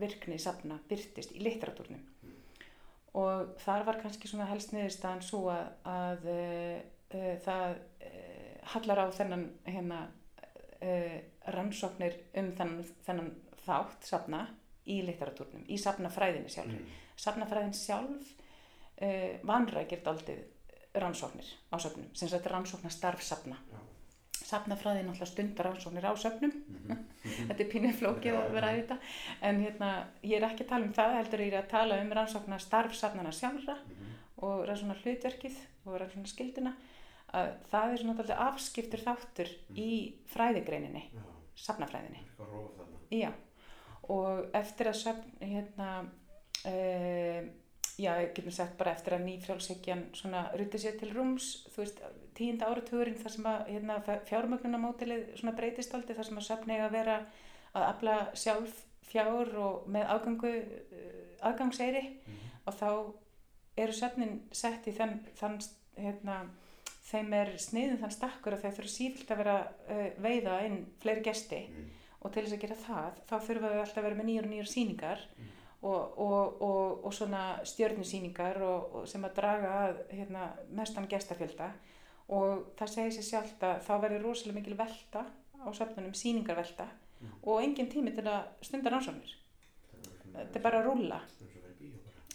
virkni 0.00 0.38
safna 0.40 0.78
byrtist 0.88 1.34
í 1.36 1.42
litteratúrnum. 1.44 2.00
Og 3.20 3.52
þar 3.60 3.84
var 3.84 3.98
kannski 4.00 4.30
svona 4.30 4.46
helst 4.48 4.72
niðurstaðan 4.72 5.20
svo 5.22 5.42
að, 5.52 5.66
að 5.84 6.28
uh, 6.32 6.78
uh, 7.12 7.34
það 7.44 7.76
hallar 8.72 9.04
á 9.04 9.06
þennan 9.12 9.44
hérna 9.68 10.06
uh, 10.82 11.18
rannsóknir 11.54 12.16
um 12.34 12.50
þennan, 12.58 12.84
þennan 13.06 13.30
þátt 13.66 14.08
safna 14.08 14.46
í 14.86 15.00
litteratúrnum, 15.06 15.64
í 15.70 15.76
safnafræðinni 15.78 16.50
sjálf. 16.50 16.72
Mm. 16.74 16.86
Safnafræðin 17.22 17.74
sjálf 17.78 18.32
uh, 19.02 19.38
vanrækir 19.46 20.02
daldið 20.04 20.42
rannsóknir 20.94 21.46
á 21.72 21.76
söfnum, 21.80 22.10
sem 22.14 22.28
sagt 22.28 22.46
rannsóknastarf 22.52 23.22
safna. 23.24 23.56
Já. 23.72 23.78
Safnafræðin 24.42 25.06
náttúrulega 25.08 25.30
stundar 25.30 25.66
rannsóknir 25.70 26.04
á 26.04 26.12
söfnum, 26.18 26.52
Mhm. 26.82 26.98
þetta 27.48 27.62
er 27.62 27.68
pínuð 27.72 27.94
flókið 28.02 28.36
að 28.36 28.50
vera 28.52 28.72
að 28.72 28.78
þetta, 28.82 28.96
en 29.48 29.60
hérna, 29.62 29.90
ég 30.26 30.36
er 30.36 30.46
ekki 30.50 30.64
að 30.66 30.68
tala 30.72 30.84
um 30.88 30.92
það, 30.92 31.14
heldur 31.20 31.40
ég 31.44 31.52
er 31.54 31.62
að 31.62 31.70
tala 31.70 32.00
um 32.02 32.10
rannsóknastarf 32.18 32.94
safnana 32.98 33.32
sjálfra 33.32 33.76
Mhm. 33.86 34.10
og 34.42 34.64
rannsóknar 34.68 35.00
hlutverkið 35.04 35.56
og 35.86 35.96
rannsóknar 36.02 36.32
skildina, 36.34 36.74
að 37.32 37.48
það 37.70 37.92
er 37.92 38.02
svona 38.02 38.16
daldið 38.18 38.42
afskiptur 38.46 39.02
þáttur 39.06 39.50
í 39.78 39.92
fræðigreininni, 40.32 41.04
Já, 41.12 41.24
safnafræðinni. 41.66 42.22
Já, 43.12 43.30
og 44.12 44.54
eftir 44.58 44.90
að 44.90 44.98
söfn, 45.00 45.34
hérna, 45.40 45.88
uh, 46.68 47.40
já, 48.00 48.12
getum 48.36 48.54
sagt 48.54 48.76
bara 48.80 48.94
eftir 48.96 49.16
að 49.16 49.26
nýfrjálshyggjan 49.28 50.04
svona 50.16 50.44
ruti 50.58 50.80
sér 50.80 50.98
til 51.00 51.12
rúms, 51.14 51.50
þú 51.72 51.84
veist, 51.84 52.04
tíunda 52.36 52.68
áratugurinn 52.72 53.20
þar 53.20 53.36
sem 53.36 53.48
að 53.48 53.66
hérna, 53.72 53.98
fjármögnunamótilið 54.28 55.34
svona 55.40 55.56
breytist 55.56 55.94
aldrei, 55.94 56.16
þar 56.16 56.30
sem 56.30 56.40
að 56.40 56.48
söfn 56.48 56.72
eiga 56.72 56.88
að 56.88 56.96
vera 56.98 57.18
að 57.72 57.88
afla 57.88 58.16
sjálf 58.36 58.80
fjár 59.12 59.50
og 59.60 59.88
með 59.92 60.08
aðgangu, 60.14 60.54
uh, 60.62 61.20
aðgangseyri. 61.48 62.06
Mhm. 62.26 62.48
og 62.62 62.74
þá 62.78 62.88
eru 63.76 63.94
söfnin 63.96 64.34
sett 64.54 64.86
í 64.86 64.92
þann, 64.94 65.16
þann 65.38 65.56
hérna, 65.96 66.36
þeim 67.12 67.32
er 67.38 67.50
sniðin 67.60 67.98
þann 68.00 68.14
stakkur 68.16 68.54
að 68.56 68.62
þeir 68.64 68.76
þurfa 68.78 68.92
sífilt 68.96 69.30
að 69.34 69.40
vera 69.42 69.56
uh, 69.88 70.06
veiða 70.24 70.60
inn 70.66 70.78
fleiri 71.02 71.22
gesti 71.26 71.62
Mm. 71.68 71.90
og 72.22 72.32
til 72.32 72.42
þess 72.44 72.54
að 72.56 72.60
gera 72.62 72.76
það 72.86 73.16
þá 73.28 73.34
þurfa 73.46 73.70
við 73.72 73.80
alltaf 73.82 73.98
að 73.98 74.06
vera 74.08 74.18
með 74.20 74.28
nýjar 74.30 74.46
og 74.48 74.52
nýjar 74.52 74.70
síningar 74.72 75.24
Mm. 75.38 75.48
og, 75.82 76.18
og, 76.18 76.62
og, 76.62 77.04
og 77.06 77.12
svona 77.14 77.40
og 78.94 79.08
sem 79.10 79.24
að 79.26 79.34
draga 79.40 79.70
að 79.88 79.96
hérna, 80.14 80.44
mestan 80.70 81.08
gestafjölda 81.10 81.70
og 82.28 82.68
það 82.78 82.88
segir 82.92 83.12
sér 83.16 83.26
sjálft 83.28 83.62
að 83.66 83.80
þá 83.88 83.92
verður 84.04 84.22
rosalega 84.28 84.60
mikil 84.60 84.76
velta 84.78 85.24
á 85.62 85.68
söfnunum, 85.74 86.14
sýningarvelta 86.14 86.86
Mm. 87.22 87.34
og 87.46 87.62
engin 87.62 87.86
tími 87.90 88.14
til 88.14 88.24
að 88.26 88.44
stunda 88.62 88.90
svona- 88.90 89.36
þetta 90.34 90.56
er 90.58 90.62
bara 90.62 90.78
að 90.82 90.86
rúlla 90.88 91.20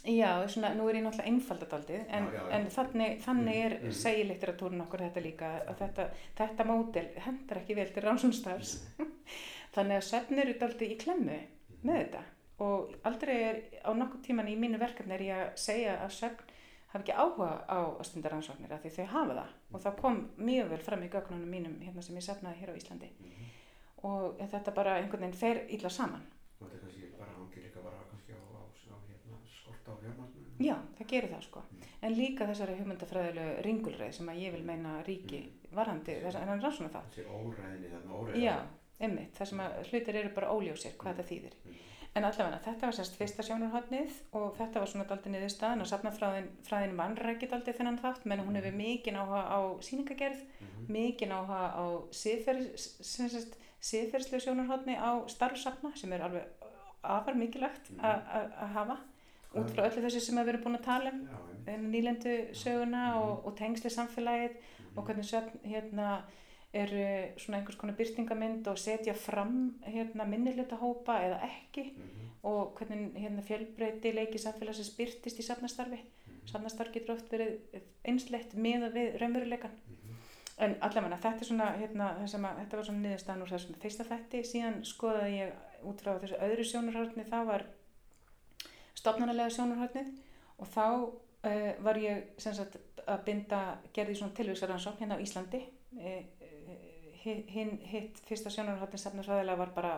Já, 0.08 0.48
svona, 0.48 0.70
nú 0.78 0.86
er 0.88 0.96
ég 0.96 1.04
náttúrulega 1.04 1.28
einfaldadaldið 1.34 2.04
en, 2.08 2.28
Já, 2.32 2.34
já, 2.34 2.42
já. 2.44 2.52
en 2.58 2.68
þannig, 2.72 3.18
þannig 3.26 3.58
Mm, 3.58 3.66
er 3.66 3.74
mm. 3.84 3.92
segir 3.92 4.26
litteratúrin 4.30 4.82
okkur 4.86 5.02
þetta 5.04 5.22
líka 5.26 5.50
að 5.68 5.78
þetta, 5.82 6.06
þetta 6.38 6.66
mótel 6.70 7.08
hendar 7.26 7.58
ekki 7.62 7.76
vel 7.76 7.88
til 7.92 8.04
rannsónstafs 8.06 8.72
þannig 9.76 9.98
að 10.00 10.06
söfn 10.08 10.40
eru 10.44 10.54
daldið 10.62 10.94
í 10.96 10.98
klemmu 11.02 11.40
með 11.84 11.98
þetta 12.04 12.22
og 12.64 12.94
aldrei 13.06 13.36
er 13.50 13.60
á 13.86 13.92
nokkuð 13.94 14.24
tíman 14.30 14.48
í 14.50 14.56
mínu 14.58 14.80
verkefni 14.82 15.14
er 15.18 15.26
ég 15.28 15.42
að 15.44 15.52
segja 15.62 15.98
að 16.06 16.16
söfn 16.22 16.56
hafi 16.94 17.04
ekki 17.04 17.18
áhuga 17.20 17.50
á 17.68 17.78
að 17.84 18.04
stunda 18.08 18.30
rannsóknir 18.32 18.72
af 18.74 18.82
því 18.86 18.94
þau 18.96 19.06
hafa 19.12 19.36
það 19.42 19.52
og 19.76 19.84
það 19.84 20.00
kom 20.02 20.22
mjög 20.40 20.70
vel 20.72 20.82
fram 20.88 21.04
í 21.04 21.10
gögnunum 21.12 21.52
mínum 21.52 21.76
hérna 21.84 22.02
sem 22.02 22.16
ég 22.16 22.24
safnaði 22.26 22.62
hér 22.64 22.72
á 22.74 22.80
Íslandi 22.80 23.10
Mhm. 23.20 23.46
og 24.08 24.40
þetta 24.40 24.72
bara 24.74 24.96
einhvern 25.02 25.28
veginn 25.28 25.38
fer 25.44 25.66
illa 25.68 25.90
saman 25.90 26.24
Og 26.62 26.66
þetta 26.72 26.80
kannski 26.88 27.12
bara 27.20 27.32
hangir 27.38 27.62
líka 27.68 27.84
bara 27.84 28.00
kannski 28.10 28.32
á, 28.34 28.40
á, 28.42 28.62
á 28.66 28.98
hérna, 29.06 29.38
skorta 29.46 29.92
á 29.94 29.96
fjármagnum. 30.02 30.47
Já, 30.60 30.76
það 30.98 31.08
gerir 31.08 31.30
það 31.36 31.44
sko. 31.44 31.62
Mm. 31.72 31.82
En 32.02 32.16
líka 32.18 32.46
þessari 32.48 32.78
hugmyndafræðilegu 32.80 33.62
ringulreið 33.66 34.12
sem 34.14 34.30
að 34.30 34.40
ég 34.42 34.52
vil 34.54 34.64
meina 34.64 35.04
ríki 35.06 35.44
varandi 35.74 36.16
þess 36.24 36.36
að 36.36 36.48
hann 36.50 36.62
rannsóna 36.62 36.90
það. 36.90 37.04
Þessi 37.14 37.26
óræðinni 37.30 37.92
þarna 37.94 38.12
óræðinni. 38.22 38.44
Já, 38.46 38.56
einmitt, 39.00 39.34
það 39.38 39.46
sem 39.52 39.60
að 39.60 39.72
hlutir 39.92 40.16
eru 40.16 40.30
bara 40.36 40.52
óljósir 40.54 40.98
hvað 40.98 41.16
það 41.22 41.30
þýðir. 41.32 41.56
Mm. 41.66 41.74
En 42.18 42.24
allavega, 42.26 42.60
þetta 42.66 42.88
var 42.88 42.96
sérst 42.98 43.16
fyrsta 43.20 43.44
sjónarhóttnið 43.46 44.12
og 44.34 44.56
þetta 44.58 44.80
var 44.82 44.88
svona 44.90 45.06
daldið 45.06 45.32
niður 45.36 45.52
staðan 45.54 45.82
og 45.84 45.88
safnafræðin 45.92 46.48
fræðin 46.66 46.96
vannrækið 46.98 47.50
daldið 47.52 47.78
þennan 47.78 48.00
þátt 48.02 48.26
menn 48.26 48.42
hún 48.42 48.56
hefur 48.58 48.74
mikinn 48.74 49.20
áhuga 49.22 49.44
á 49.54 49.60
síningagerð, 49.86 50.40
Mhm. 50.62 50.88
mikinn 50.90 51.30
áhuga 51.36 51.60
á 51.78 51.86
siðferðslu 53.82 54.40
sjónarhóttni 54.42 54.96
á 54.98 55.12
starfsafna 55.30 55.92
sem 55.96 56.12
er 56.14 56.22
alveg 56.26 56.44
afar 57.04 57.36
mikilvægt 57.36 57.92
Mhm. 57.92 58.00
að 58.02 58.22
að- 58.34 58.52
að 58.64 58.74
hafa 58.74 58.98
út 59.60 59.72
frá 59.76 59.84
öllu 59.90 60.02
þessu 60.06 60.20
sem 60.22 60.36
við 60.40 60.50
erum 60.54 60.64
búin 60.64 60.80
að 60.80 60.84
tala 60.86 61.12
um 61.12 61.28
um 61.68 61.88
nýlendu 61.92 62.34
söguna 62.56 63.02
Mhm. 63.14 63.22
og, 63.22 63.46
og 63.46 63.56
tengsli 63.58 63.90
samfélagið 63.90 64.54
og 64.96 65.04
Mhm. 65.04 65.06
hvernig 65.06 65.26
söfn 65.26 65.58
hérna, 65.66 66.22
eru 66.74 67.34
svona 67.38 67.58
einhvers 67.58 67.76
konar 67.78 67.96
byrtingamind 67.96 68.68
og 68.68 68.78
setja 68.78 69.14
fram 69.14 69.76
hérna, 69.86 70.26
minnihlutahópa 70.26 71.20
eða 71.26 71.42
ekki 71.44 71.84
Mhm. 71.92 72.30
og 72.44 72.76
hvernig 72.80 73.14
hérna, 73.16 73.42
fjölbreyti 73.42 74.14
leiki 74.16 74.38
samfélagsins 74.38 74.96
byrtist 74.98 75.40
í 75.40 75.44
safnastarfi. 75.44 76.00
Safnastarf 76.46 76.92
getur 76.94 77.16
oft 77.16 77.30
verið 77.32 77.58
einslegt 78.06 78.54
miða 78.56 78.90
við 78.94 79.18
raunveruleikan. 79.20 79.72
Mhm. 79.72 80.14
En 80.60 80.76
allavega 80.82 81.18
þetta 81.18 81.42
er 81.42 81.46
svona, 81.46 81.78
hérna, 81.78 82.16
að, 82.24 82.58
þetta 82.60 82.76
var 82.78 82.84
svona 82.84 83.08
niðurstaðan 83.08 83.42
úr 83.42 83.52
þessum 83.52 83.76
fyrsta 83.76 84.04
þætti, 84.06 84.40
síðan 84.44 84.82
skoðaði 84.84 85.38
ég 85.40 85.52
út 85.86 86.02
frá 86.02 86.20
þessu 86.20 86.40
öðru 86.40 86.64
sjónarhörni, 86.64 87.26
það 87.30 87.46
var 87.46 87.64
stofnanalega 88.98 89.54
sjónarhörnið 89.54 90.12
og 90.58 90.72
þá 90.74 90.86
uh, 90.88 91.84
var 91.86 92.00
ég 92.02 92.32
sem 92.42 92.56
sagt 92.58 92.78
að 93.08 93.24
binda, 93.28 93.60
gerði 93.96 94.18
svona 94.20 94.36
tilvísaransókn 94.36 95.00
hérna 95.04 95.20
á 95.20 95.24
Íslandi, 95.24 95.62
uh, 96.02 96.24
hinn 97.28 97.78
hitt 97.92 98.20
fyrsta 98.28 98.50
sjónarhörni 98.54 99.00
safnarfræðilega 99.02 99.60
var 99.60 99.74
bara 99.76 99.94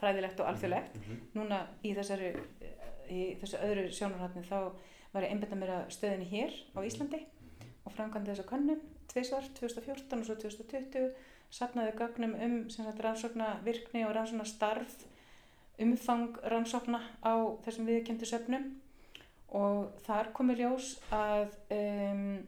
fræðilegt 0.00 0.40
og 0.42 0.48
alþjóðlegt, 0.50 0.96
Mhm. 0.98 1.20
núna 1.36 1.60
í 1.84 1.94
þessari, 1.94 2.32
í 3.08 3.22
þessu 3.40 3.60
öðru 3.62 3.88
sjónarhörni 3.94 4.42
þá 4.48 4.72
var 5.12 5.22
ég 5.22 5.30
einbindað 5.32 5.60
mér 5.60 5.72
að 5.76 5.90
stöðinni 5.94 6.28
hér 6.30 6.52
á 6.74 6.80
Íslandi 6.82 7.22
og 7.86 7.92
framkvæmdi 7.92 8.32
þessa 8.32 8.48
könnun 8.50 8.80
tvisvar, 9.08 9.46
2014 9.54 10.18
og 10.20 10.26
svo 10.26 10.34
2020 10.34 11.14
sapnaði 11.50 11.92
gögnum 11.96 12.34
um 12.34 12.56
rannsókna 13.00 13.62
virkni 13.64 14.04
og 14.04 14.14
rannsókna 14.16 14.44
starf 14.44 15.06
umfang 15.82 16.36
rannsókna 16.48 17.00
á 17.20 17.34
þessum 17.64 17.88
viðkjöndu 17.88 18.28
söfnum. 18.28 18.68
Og 19.56 19.92
þar 20.06 20.32
komi 20.36 20.56
ljós 20.58 20.96
að 21.14 21.52
um, 21.72 22.40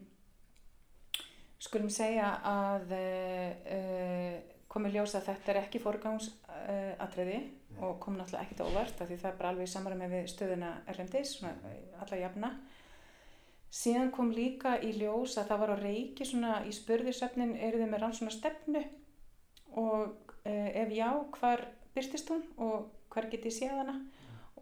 skulum 1.59 1.91
segja 1.93 2.33
að 2.45 2.91
uh, 2.97 4.35
komi 4.69 4.91
ljós 4.93 5.15
að 5.17 5.29
þetta 5.31 5.53
er 5.53 5.61
ekki 5.63 5.81
forgangsatriði 5.83 7.39
uh, 7.39 7.85
og 7.85 7.95
kom 8.03 8.17
náttúrulega 8.19 8.43
ekkert 8.43 8.65
á 8.65 8.69
óvart 8.69 9.01
af 9.01 9.07
því 9.07 9.17
það 9.21 9.31
er 9.31 9.39
bara 9.39 9.53
alveg 9.53 9.69
í 9.69 9.71
samræmi 9.71 10.11
við 10.11 10.27
stöðuna 10.33 10.73
erlendis, 10.91 11.37
svona 11.37 11.55
alla 12.03 12.19
jafna. 12.19 12.51
Síðan 13.69 14.11
kom 14.11 14.31
líka 14.33 14.75
í 14.81 14.91
ljós 14.97 15.37
að 15.37 15.51
það 15.51 15.61
var 15.63 15.73
á 15.73 15.77
reiki 15.79 16.25
svona 16.25 16.53
í 16.65 16.73
spurðisöfnin 16.75 17.55
eru 17.55 17.79
þið 17.79 17.91
með 17.91 18.03
rannsóna 18.03 18.33
stefnu 18.33 18.83
og 19.79 20.33
uh, 20.43 20.69
ef 20.83 20.91
já, 20.93 21.09
hvar 21.37 21.67
byrtist 21.95 22.31
hún? 22.33 22.43
Og 22.57 22.89
hvar 23.13 23.29
getið 23.31 23.55
séð 23.55 23.75
hana 23.81 23.97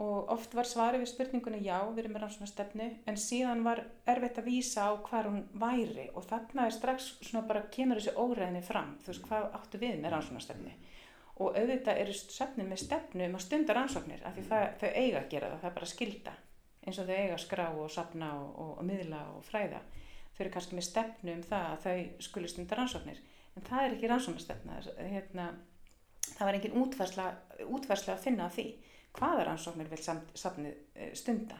og 0.03 0.29
oft 0.29 0.53
var 0.53 0.67
svari 0.69 0.99
við 1.01 1.09
spurningunni 1.09 1.63
já, 1.65 1.77
við 1.89 2.03
erum 2.03 2.15
með 2.17 2.23
rannsóna 2.25 2.49
stefnu 2.51 2.89
en 3.09 3.17
síðan 3.17 3.63
var 3.65 3.81
erfitt 4.05 4.37
að 4.37 4.49
vísa 4.51 4.89
á 4.89 4.93
hvar 5.07 5.29
hún 5.29 5.45
væri 5.57 6.09
og 6.13 6.27
þarna 6.29 6.67
er 6.67 6.75
strax 6.75 7.13
svona 7.21 7.47
bara 7.49 7.65
kemur 7.73 7.97
þessi 7.97 8.13
óræðinni 8.13 8.61
fram, 8.65 8.93
þú 9.01 9.13
veist 9.13 9.25
hvað 9.25 9.47
áttu 9.57 9.81
við 9.81 9.97
með 10.03 10.13
rannsóna 10.13 10.43
stefnu 10.43 10.75
og 11.37 11.57
auðvitað 11.57 12.03
eru 12.03 12.17
söfnin 12.17 12.69
með 12.69 12.83
stefnu 12.83 13.25
um 13.25 13.39
að 13.39 13.47
stunda 13.47 13.77
rannsóknir 13.77 14.21
af 14.25 14.37
því 14.37 14.45
það, 14.51 14.67
þau 14.81 14.89
eiga 14.93 15.23
að 15.23 15.31
gera 15.33 15.49
það, 15.53 15.63
það 15.63 15.71
er 15.71 15.79
bara 15.79 15.89
skilda 15.93 16.37
eins 16.87 16.99
og 17.01 17.07
þau 17.07 17.17
eiga 17.17 17.35
að 17.35 17.43
skrá 17.43 17.65
og 17.75 17.89
sapna 17.91 18.29
og, 18.39 18.51
og, 18.55 18.73
og 18.79 18.87
miðla 18.87 19.23
og 19.35 19.43
fræða. 19.47 19.81
Þau 20.35 20.43
eru 20.45 20.53
kannski 20.53 20.77
með 20.77 20.87
stefnu 20.87 21.33
um 21.33 21.43
það 21.49 21.65
að 21.71 21.81
þau 21.83 22.27
skuli 22.27 22.51
stunda 22.51 22.77
rannsóknir. 22.79 23.19
En 23.57 23.65
það 23.67 23.83
er 23.83 23.95
ekki 23.95 24.11
rannsóknarstefna. 24.11 24.77
Hérna, 25.11 25.47
það 26.37 26.49
var 26.49 26.57
engin 26.59 26.77
útværsla, 26.81 27.29
útværsla 27.65 28.15
að 28.15 28.27
finna 28.27 28.49
því 28.53 28.67
hvaða 29.17 29.47
rannsóknir 29.47 29.89
vil 29.89 30.03
sapnið 30.03 31.15
stunda. 31.17 31.57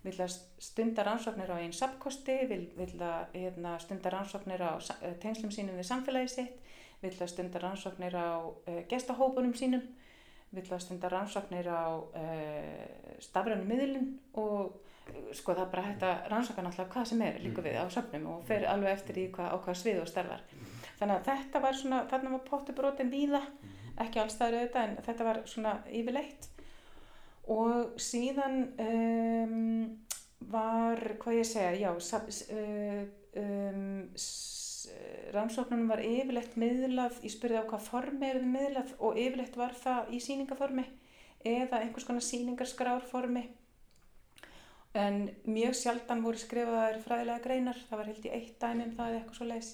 Vil 0.00 0.14
það 0.16 0.36
stunda 0.64 1.04
rannsóknir 1.04 1.52
á 1.52 1.56
einn 1.60 1.74
sapkosti, 1.76 2.36
vil, 2.48 2.62
vil 2.76 2.92
það 2.94 3.34
hérna, 3.36 3.74
stunda 3.82 4.12
rannsóknir 4.14 4.62
á 4.64 4.72
tengslum 5.20 5.52
sínum 5.52 5.76
við 5.76 5.88
samfélagi 5.90 6.30
sitt, 6.32 6.70
vil 7.02 7.12
það 7.16 7.32
stunda 7.34 7.60
rannsóknir 7.60 8.16
á 8.16 8.44
uh, 8.44 8.78
gestahópunum 8.88 9.52
sínum, 9.56 9.84
vill 10.50 10.66
að 10.66 10.84
stunda 10.84 11.10
rannsóknir 11.12 11.68
á 11.68 12.00
uh, 12.00 13.18
stafrænum 13.22 13.68
miðlun 13.68 14.08
og 14.40 14.80
sko 15.34 15.54
það 15.54 15.64
er 15.64 15.70
bara 15.72 15.84
hægt 15.84 16.04
að 16.06 16.26
rannsaka 16.30 16.64
náttúrulega 16.64 16.92
hvað 16.94 17.08
sem 17.10 17.22
er 17.26 17.38
líka 17.42 17.64
við 17.64 17.78
á 17.82 17.86
söfnum 17.92 18.26
og 18.34 18.44
fer 18.48 18.66
alveg 18.70 18.94
eftir 18.94 19.20
í 19.20 19.26
hvað, 19.34 19.52
á 19.52 19.56
hvað 19.64 19.78
svið 19.80 20.00
og 20.02 20.10
starfar. 20.10 20.44
Þannig 21.00 21.14
að 21.16 21.28
þetta 21.30 21.62
var 21.64 21.78
svona, 21.78 22.00
þarna 22.10 22.32
var 22.34 22.42
pottubrótin 22.46 23.12
víða, 23.12 23.40
ekki 24.04 24.22
allstaður 24.22 24.60
auðvitað 24.60 24.86
en 24.86 24.96
þetta 25.08 25.26
var 25.26 25.42
svona 25.50 25.74
yfirleitt. 25.90 26.48
Og 27.50 27.98
síðan 28.00 28.56
um, 28.84 29.98
var, 30.52 31.02
hvað 31.22 31.40
ég 31.40 31.48
segja, 31.48 31.72
já, 31.80 31.90
um, 33.40 34.06
rannsóknunum 35.34 35.90
var 35.90 36.02
yfirleitt 36.04 36.56
miðlað, 36.60 37.20
ég 37.24 37.34
spurði 37.34 37.60
á 37.62 37.68
hvað 37.68 37.86
formi 37.86 38.28
er 38.28 38.40
það 38.40 38.52
miðlað 38.54 38.94
og 38.98 39.18
yfirleitt 39.20 39.58
var 39.58 39.76
það 39.78 40.14
í 40.16 40.20
síningaformi 40.24 40.86
eða 41.46 41.80
einhvers 41.84 42.06
konar 42.08 42.24
síningarskrárformi 42.24 43.44
en 45.00 45.20
mjög 45.46 45.76
sjaldan 45.78 46.24
voru 46.24 46.40
skrifaðar 46.40 46.98
fræðilega 47.04 47.44
greinar, 47.44 47.78
það 47.88 48.00
var 48.00 48.10
held 48.10 48.26
í 48.26 48.34
eitt 48.34 48.56
dæmi 48.62 48.88
um 48.88 48.96
það 48.96 49.12
eða 49.12 49.20
eitthvað 49.20 49.38
svo 49.38 49.48
leis 49.50 49.70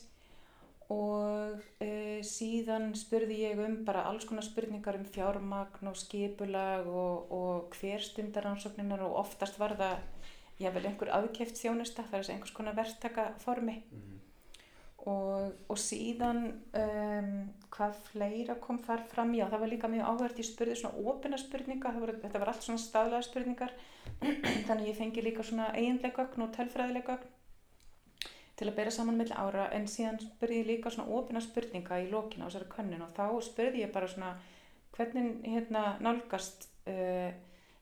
og 0.92 1.62
e, 1.82 2.22
síðan 2.22 2.92
spurði 2.94 3.40
ég 3.42 3.62
um 3.62 3.80
bara 3.86 4.04
alls 4.06 4.26
konar 4.28 4.46
spurningar 4.46 4.98
um 4.98 5.06
fjármagn 5.10 5.90
og 5.90 5.96
skipulag 5.98 6.86
og, 6.86 7.32
og 7.34 7.78
hver 7.80 8.04
stundar 8.04 8.46
rannsókninar 8.46 9.02
og 9.02 9.16
oftast 9.24 9.58
var 9.58 9.74
það 9.80 9.96
jável 10.62 10.86
einhver 10.86 11.10
aðkeft 11.12 11.58
þjónusta, 11.58 12.06
það 12.06 12.20
er 12.20 12.30
einhvers 12.36 12.54
konar 12.54 12.78
verktaka 12.78 13.32
formi 13.42 13.82
mm 13.82 13.98
-hmm. 13.98 14.22
Og, 15.06 15.52
og 15.70 15.78
síðan 15.78 16.40
um, 16.74 17.50
hvað 17.70 17.98
fleira 18.08 18.54
kom 18.54 18.78
þar 18.82 19.04
fram, 19.06 19.34
já 19.34 19.44
það 19.48 19.60
var 19.60 19.68
líka 19.68 19.88
mjög 19.88 20.08
áhverð, 20.08 20.38
ég 20.38 20.48
spurði 20.48 20.74
svona 20.80 20.98
óbyrna 20.98 21.38
spurninga, 21.38 21.92
var, 22.00 22.12
þetta 22.22 22.38
var 22.42 22.48
allt 22.48 22.62
svona 22.66 22.82
staðlega 22.82 23.22
spurningar, 23.22 23.72
þannig 24.66 24.88
ég 24.88 24.98
fengi 24.98 25.22
líka 25.22 25.42
svona 25.42 25.68
eiginlega 25.74 26.16
gögn 26.16 26.42
og 26.42 26.50
tölfræðilega 26.56 27.06
gögn 27.06 27.35
til 28.56 28.68
að 28.70 28.76
bera 28.78 28.92
saman 28.94 29.18
með 29.20 29.34
ára 29.36 29.68
en 29.76 29.88
síðan 29.90 30.20
spurði 30.22 30.60
ég 30.62 30.70
líka 30.70 30.92
svona 30.92 31.12
óbyrna 31.12 31.42
spurninga 31.44 31.98
í 32.00 32.10
lókina 32.12 32.46
á 32.46 32.48
þessari 32.48 32.70
könnun 32.72 33.04
og 33.04 33.12
þá 33.16 33.26
spurði 33.44 33.82
ég 33.84 33.92
bara 33.92 34.08
svona 34.08 34.30
hvernig 34.96 35.42
hérna 35.44 35.82
nálgast 36.00 36.68
uh, 36.88 37.28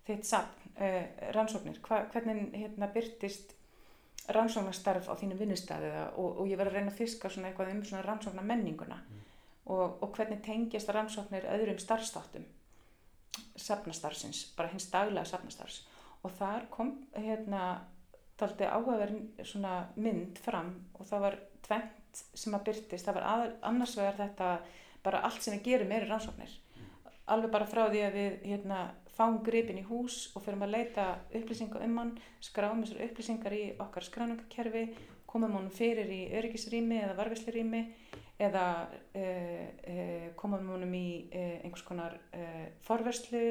þitt 0.07 0.27
sapn, 0.27 0.73
uh, 0.83 1.05
rannsóknir, 1.37 1.79
Hva, 1.85 2.03
hvernig 2.11 2.57
hérna 2.59 2.91
byrtist 2.95 3.55
rannsóknarstarf 4.35 5.07
á 5.07 5.15
þínu 5.21 5.39
vinnustæði 5.39 5.93
og, 6.17 6.41
og 6.41 6.51
ég 6.51 6.59
var 6.59 6.71
að 6.71 6.79
reyna 6.79 6.93
að 6.93 7.01
fiska 7.03 7.31
svona 7.31 7.51
eitthvað 7.51 7.75
um 7.75 7.85
svona 7.85 8.05
rannsóknar 8.07 8.47
menninguna 8.49 8.99
mm. 8.99 9.25
og, 9.69 10.03
og 10.03 10.15
hvernig 10.17 10.41
tengjast 10.43 10.91
rannsóknir 10.91 11.47
öðrum 11.55 11.79
starfstáttum 11.79 12.47
safnastarfsins, 13.55 14.47
bara 14.57 14.73
hins 14.73 14.89
daglega 14.91 15.27
safnastarfs 15.29 15.83
og 16.25 16.33
þar 16.39 16.67
kom 16.73 16.95
hérna 17.15 17.85
taldi 18.41 18.67
áhugaverð 18.67 19.45
svona 19.47 19.77
mynd 19.97 20.41
fram 20.43 20.73
og 20.99 21.07
það 21.09 21.25
var 21.27 21.39
tvent 21.65 22.23
sem 22.35 22.55
að 22.55 22.67
byrtist, 22.69 23.07
það 23.07 23.19
var 23.19 23.29
að, 23.31 23.47
annars 23.71 23.95
vegar 23.99 24.19
þetta 24.19 24.51
bara 25.05 25.23
allt 25.27 25.43
sem 25.43 25.57
við 25.57 25.65
gerum 25.69 25.95
eru 25.95 26.09
rannsóknir. 26.09 26.53
Alveg 27.33 27.53
bara 27.53 27.69
frá 27.69 27.87
því 27.89 28.03
að 28.05 28.19
við 28.19 28.37
hérna 28.51 28.81
fáum 29.15 29.41
gripin 29.47 29.81
í 29.81 29.87
hús 29.87 30.29
og 30.35 30.45
fyrir 30.45 30.63
að 30.67 30.75
leita 30.75 31.07
upplýsingar 31.35 31.85
um 31.87 31.99
hann, 32.01 32.13
skráum 32.43 32.83
þessar 32.85 33.05
upplýsingar 33.09 33.55
í 33.57 33.65
okkar 33.83 34.07
skráningakerfi, 34.09 34.85
komum 35.31 35.55
honum 35.57 35.73
fyrir 35.75 36.11
í 36.11 36.21
öryggisrými 36.39 37.01
eða 37.03 37.17
varveslurými 37.19 37.83
eða 38.45 38.67
uh, 39.15 39.67
uh, 39.95 40.29
komum 40.39 40.67
honum 40.75 40.95
í 40.99 41.09
uh, 41.31 41.59
einhvers 41.63 41.87
konar 41.87 42.19
forverslu 42.87 43.45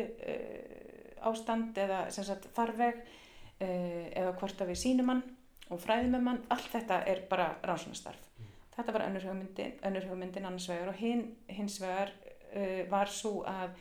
ástand 1.23 1.77
eða 1.79 2.05
sem 2.11 2.25
sagt 2.27 2.49
farveg 2.55 2.99
eða 3.63 4.35
hvort 4.39 4.61
að 4.61 4.73
við 4.73 4.81
sínum 4.83 5.13
hann 5.13 5.23
og 5.71 5.79
fræðum 5.81 6.19
um 6.19 6.29
hann, 6.29 6.43
allt 6.53 6.69
þetta 6.73 6.99
er 7.09 7.23
bara 7.29 7.47
rannsóknastarf. 7.63 8.19
Mm. 8.37 8.51
Þetta 8.75 8.93
var 8.95 9.05
önnur 9.07 9.25
hugmyndin, 9.29 9.73
önnur 9.87 10.09
hugmyndin 10.09 10.45
annars 10.49 10.67
vegar 10.69 10.91
og 10.91 10.99
hin, 10.99 11.25
hins 11.47 11.79
vegar 11.81 12.13
var 12.89 13.11
svo 13.11 13.41
að 13.47 13.73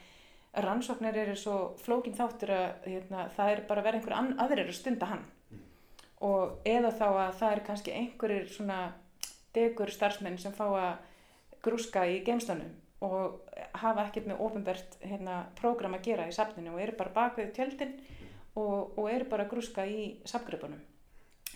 rannsóknir 0.64 1.16
eru 1.16 1.36
svo 1.36 1.56
flókin 1.80 2.16
þáttur 2.16 2.52
að 2.52 2.88
hérna, 2.88 3.28
það 3.36 3.52
er 3.52 3.62
bara 3.68 3.84
vera 3.86 3.98
einhver 3.98 4.16
aðrir 4.44 4.68
að 4.68 4.76
stunda 4.76 5.08
hann 5.08 5.22
mm. 5.24 5.62
og 6.28 6.68
eða 6.68 6.92
þá 6.92 7.06
að 7.08 7.38
það 7.40 7.54
er 7.54 7.62
kannski 7.68 7.94
einhverjir 7.96 8.50
svona 8.52 8.80
degur 9.56 9.92
starfsmenn 9.92 10.38
sem 10.40 10.52
fá 10.56 10.66
að 10.68 10.92
grúska 11.64 12.04
í 12.08 12.20
geimstunum 12.26 12.74
og 13.02 13.40
hafa 13.80 14.06
ekkert 14.06 14.28
með 14.30 14.42
ofinbært 14.44 14.98
hérna, 15.02 15.46
prógram 15.58 15.96
að 15.96 16.04
gera 16.10 16.28
í 16.28 16.36
safninu 16.36 16.74
og 16.74 16.84
eru 16.84 16.98
bara 17.00 17.16
bakvið 17.16 17.54
tjöldin 17.56 17.96
og, 18.54 18.98
og 18.98 19.10
eru 19.10 19.28
bara 19.30 19.46
að 19.46 19.52
grúska 19.54 19.86
í 19.88 20.06
safngripunum 20.28 20.80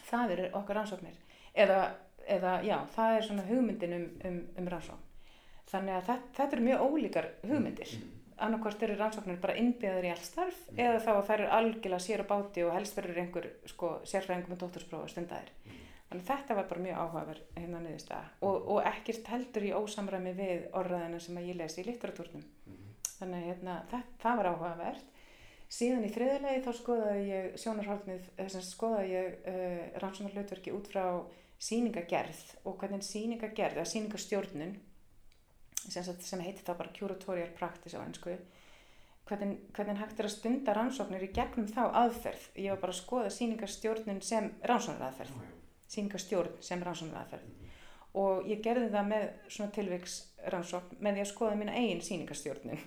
það 0.06 0.36
eru 0.36 0.50
okkar 0.60 0.80
rannsóknir 0.80 1.16
eða, 1.54 1.80
eða 2.26 2.58
já, 2.66 2.76
það 2.94 3.16
er 3.16 3.26
svona 3.28 3.48
hugmyndin 3.48 3.96
um, 3.98 4.06
um, 4.28 4.38
um 4.60 4.70
rannsókn 4.74 5.02
þannig 5.70 5.98
að 5.98 6.06
þetta, 6.10 6.36
þetta 6.38 6.56
eru 6.56 6.68
mjög 6.70 6.86
ólíkar 6.86 7.32
hugmyndir 7.42 7.96
annarkvæmst 8.36 8.82
eru 8.84 8.96
rannsóknir 8.98 9.38
bara 9.40 9.56
innbyggðar 9.60 10.06
í 10.06 10.12
all 10.12 10.24
starf 10.24 10.58
mm. 10.68 10.80
eða 10.84 11.00
þá 11.00 11.10
að 11.14 11.22
það 11.28 11.34
eru 11.36 11.48
algjörlega 11.58 12.04
sér 12.04 12.22
á 12.22 12.26
báti 12.28 12.64
og 12.66 12.74
helst 12.76 12.98
verður 12.98 13.20
einhver 13.22 13.48
sko, 13.70 13.92
sérfræðingum 14.04 14.52
með 14.52 14.62
dóttursprófa 14.62 15.12
stundæðir. 15.12 15.52
Mm. 15.64 15.78
Þannig 16.10 16.22
að 16.22 16.28
þetta 16.30 16.56
var 16.58 16.68
bara 16.70 16.84
mjög 16.84 17.00
áhugaverð 17.00 17.46
hérna 17.56 17.82
niðurstaða 17.82 18.48
og, 18.48 18.68
og 18.74 18.90
ekkert 18.92 19.30
heldur 19.32 19.66
í 19.66 19.72
ósamræmi 19.74 20.34
við 20.36 20.66
orðaðina 20.80 21.20
sem 21.24 21.40
að 21.40 21.48
ég 21.50 21.58
lesi 21.62 21.80
í 21.82 21.86
litteratúrnum. 21.88 22.44
Mhm. 22.66 22.92
Þannig 23.16 23.38
að 23.38 23.48
hérna, 23.50 23.78
það, 23.90 24.12
það 24.22 24.40
var 24.40 24.50
áhugavert. 24.52 25.15
Síðan 25.72 26.06
í 26.06 26.10
þriðulegi 26.14 26.62
þá 26.62 26.70
skoðaði 26.78 27.22
ég 27.26 27.56
sjónarhaldnið, 27.58 28.28
skoðaði 28.62 29.08
ég 29.10 29.32
uh, 29.50 29.80
rannsóknar 30.02 30.36
hlutverki 30.36 30.74
út 30.74 30.90
frá 30.92 31.04
síningagerð 31.58 32.42
og 32.68 32.76
hvernig 32.80 33.02
síningagerð, 33.02 33.80
eða 33.80 33.90
síningastjórnun, 33.90 34.76
sem, 35.88 36.06
sem 36.06 36.44
heitir 36.44 36.62
það 36.66 36.80
bara 36.82 36.94
curatorial 36.98 37.50
practice 37.58 37.98
á 37.98 38.04
ennsku, 38.04 38.36
hvernig, 39.26 39.58
hvernig 39.74 40.00
hægt 40.04 40.22
er 40.22 40.30
að 40.30 40.36
stunda 40.36 40.76
rannsóknir 40.76 41.26
í 41.26 41.32
gegnum 41.34 41.66
þá 41.72 41.82
aðferð. 42.04 42.50
Ég 42.54 42.76
var 42.76 42.84
bara 42.84 42.94
að 42.94 43.00
skoða 43.02 43.34
síningastjórnun 43.34 44.22
sem 44.22 44.52
já. 44.62 45.34
síningastjórn 45.96 46.60
sem 46.62 46.86
rannsóknaraðferð 46.86 47.65
og 48.16 48.46
ég 48.48 48.62
gerði 48.64 48.88
það 48.92 49.10
með 49.10 49.26
svona 49.52 49.72
tilviks 49.76 50.16
rannsókn 50.52 51.00
með 51.02 51.16
því 51.16 51.22
að 51.24 51.30
skoða 51.30 51.58
mína 51.60 51.74
eigin 51.76 52.02
síningastjórnun. 52.04 52.78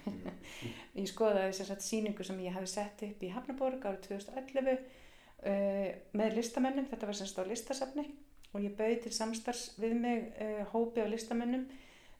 ég 0.99 1.09
skoðaði 1.09 1.51
þess 1.57 1.73
að 1.75 1.83
síningu 1.85 2.25
sem 2.25 2.39
ég 2.45 2.55
hafi 2.55 2.71
sett 2.71 3.03
upp 3.05 3.25
í 3.25 3.31
Hafnaborg 3.33 3.85
árið 3.85 4.07
2011 4.07 4.71
uh, 4.79 5.85
með 6.17 6.39
listamennum, 6.39 6.87
þetta 6.89 7.09
var 7.09 7.19
semst 7.19 7.41
á 7.41 7.43
listasafni. 7.45 8.07
Og 8.55 8.65
ég 8.65 8.73
bauði 8.77 8.97
til 9.03 9.13
samstars 9.13 9.67
við 9.77 9.95
mig 9.99 10.25
uh, 10.41 10.63
hópi 10.73 11.05
á 11.05 11.07
listamennum 11.11 11.67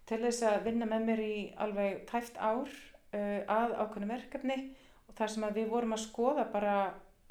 til 0.09 0.21
þess 0.25 0.45
að 0.51 0.61
vinna 0.67 0.89
með 0.89 1.09
mér 1.09 1.25
í 1.25 1.35
alveg 1.65 2.03
tæft 2.09 2.37
ár 2.37 2.69
uh, 2.69 3.41
að 3.49 3.77
ákveðnu 3.79 4.11
verkefni. 4.11 4.61
Og 5.09 5.17
þar 5.17 5.33
sem 5.33 5.49
að 5.49 5.61
við 5.63 5.73
vorum 5.73 5.97
að 5.97 6.05
skoða 6.05 6.45
bara 6.53 6.77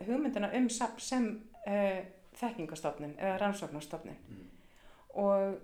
hugmyndina 0.02 0.50
um 0.58 0.66
safn 0.70 1.02
sem 1.02 1.30
þekkingastofnun 2.38 3.16
eða 3.18 3.40
rannsóknarstofnun. 3.42 4.20
Mm. 4.30 4.44
og 5.20 5.58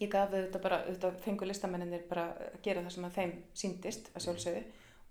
ég 0.00 0.10
gaf 0.10 0.30
þetta 0.32 0.58
bara, 0.64 0.78
þetta 0.88 1.10
fengu 1.24 1.46
listamenninir 1.48 2.06
bara 2.08 2.28
að 2.34 2.60
gera 2.64 2.82
það 2.86 2.94
sem 2.96 3.04
að 3.08 3.16
þeim 3.18 3.32
síndist 3.54 4.10
að 4.14 4.24
sjálfsögðu 4.26 4.62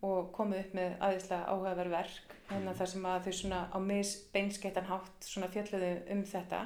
og 0.03 0.31
komu 0.35 0.57
upp 0.59 0.73
með 0.75 0.95
aðeinslega 0.99 1.45
áhugaverð 1.53 1.93
verk 1.93 2.33
hérna 2.49 2.73
þar 2.75 2.89
sem 2.91 3.05
að 3.07 3.27
þau 3.27 3.35
svona 3.39 3.59
á 3.71 3.77
mis 3.79 4.15
beinskeitan 4.33 4.89
hátt 4.89 5.23
svona 5.29 5.47
fjalluðu 5.53 5.91
um 6.11 6.23
þetta 6.27 6.63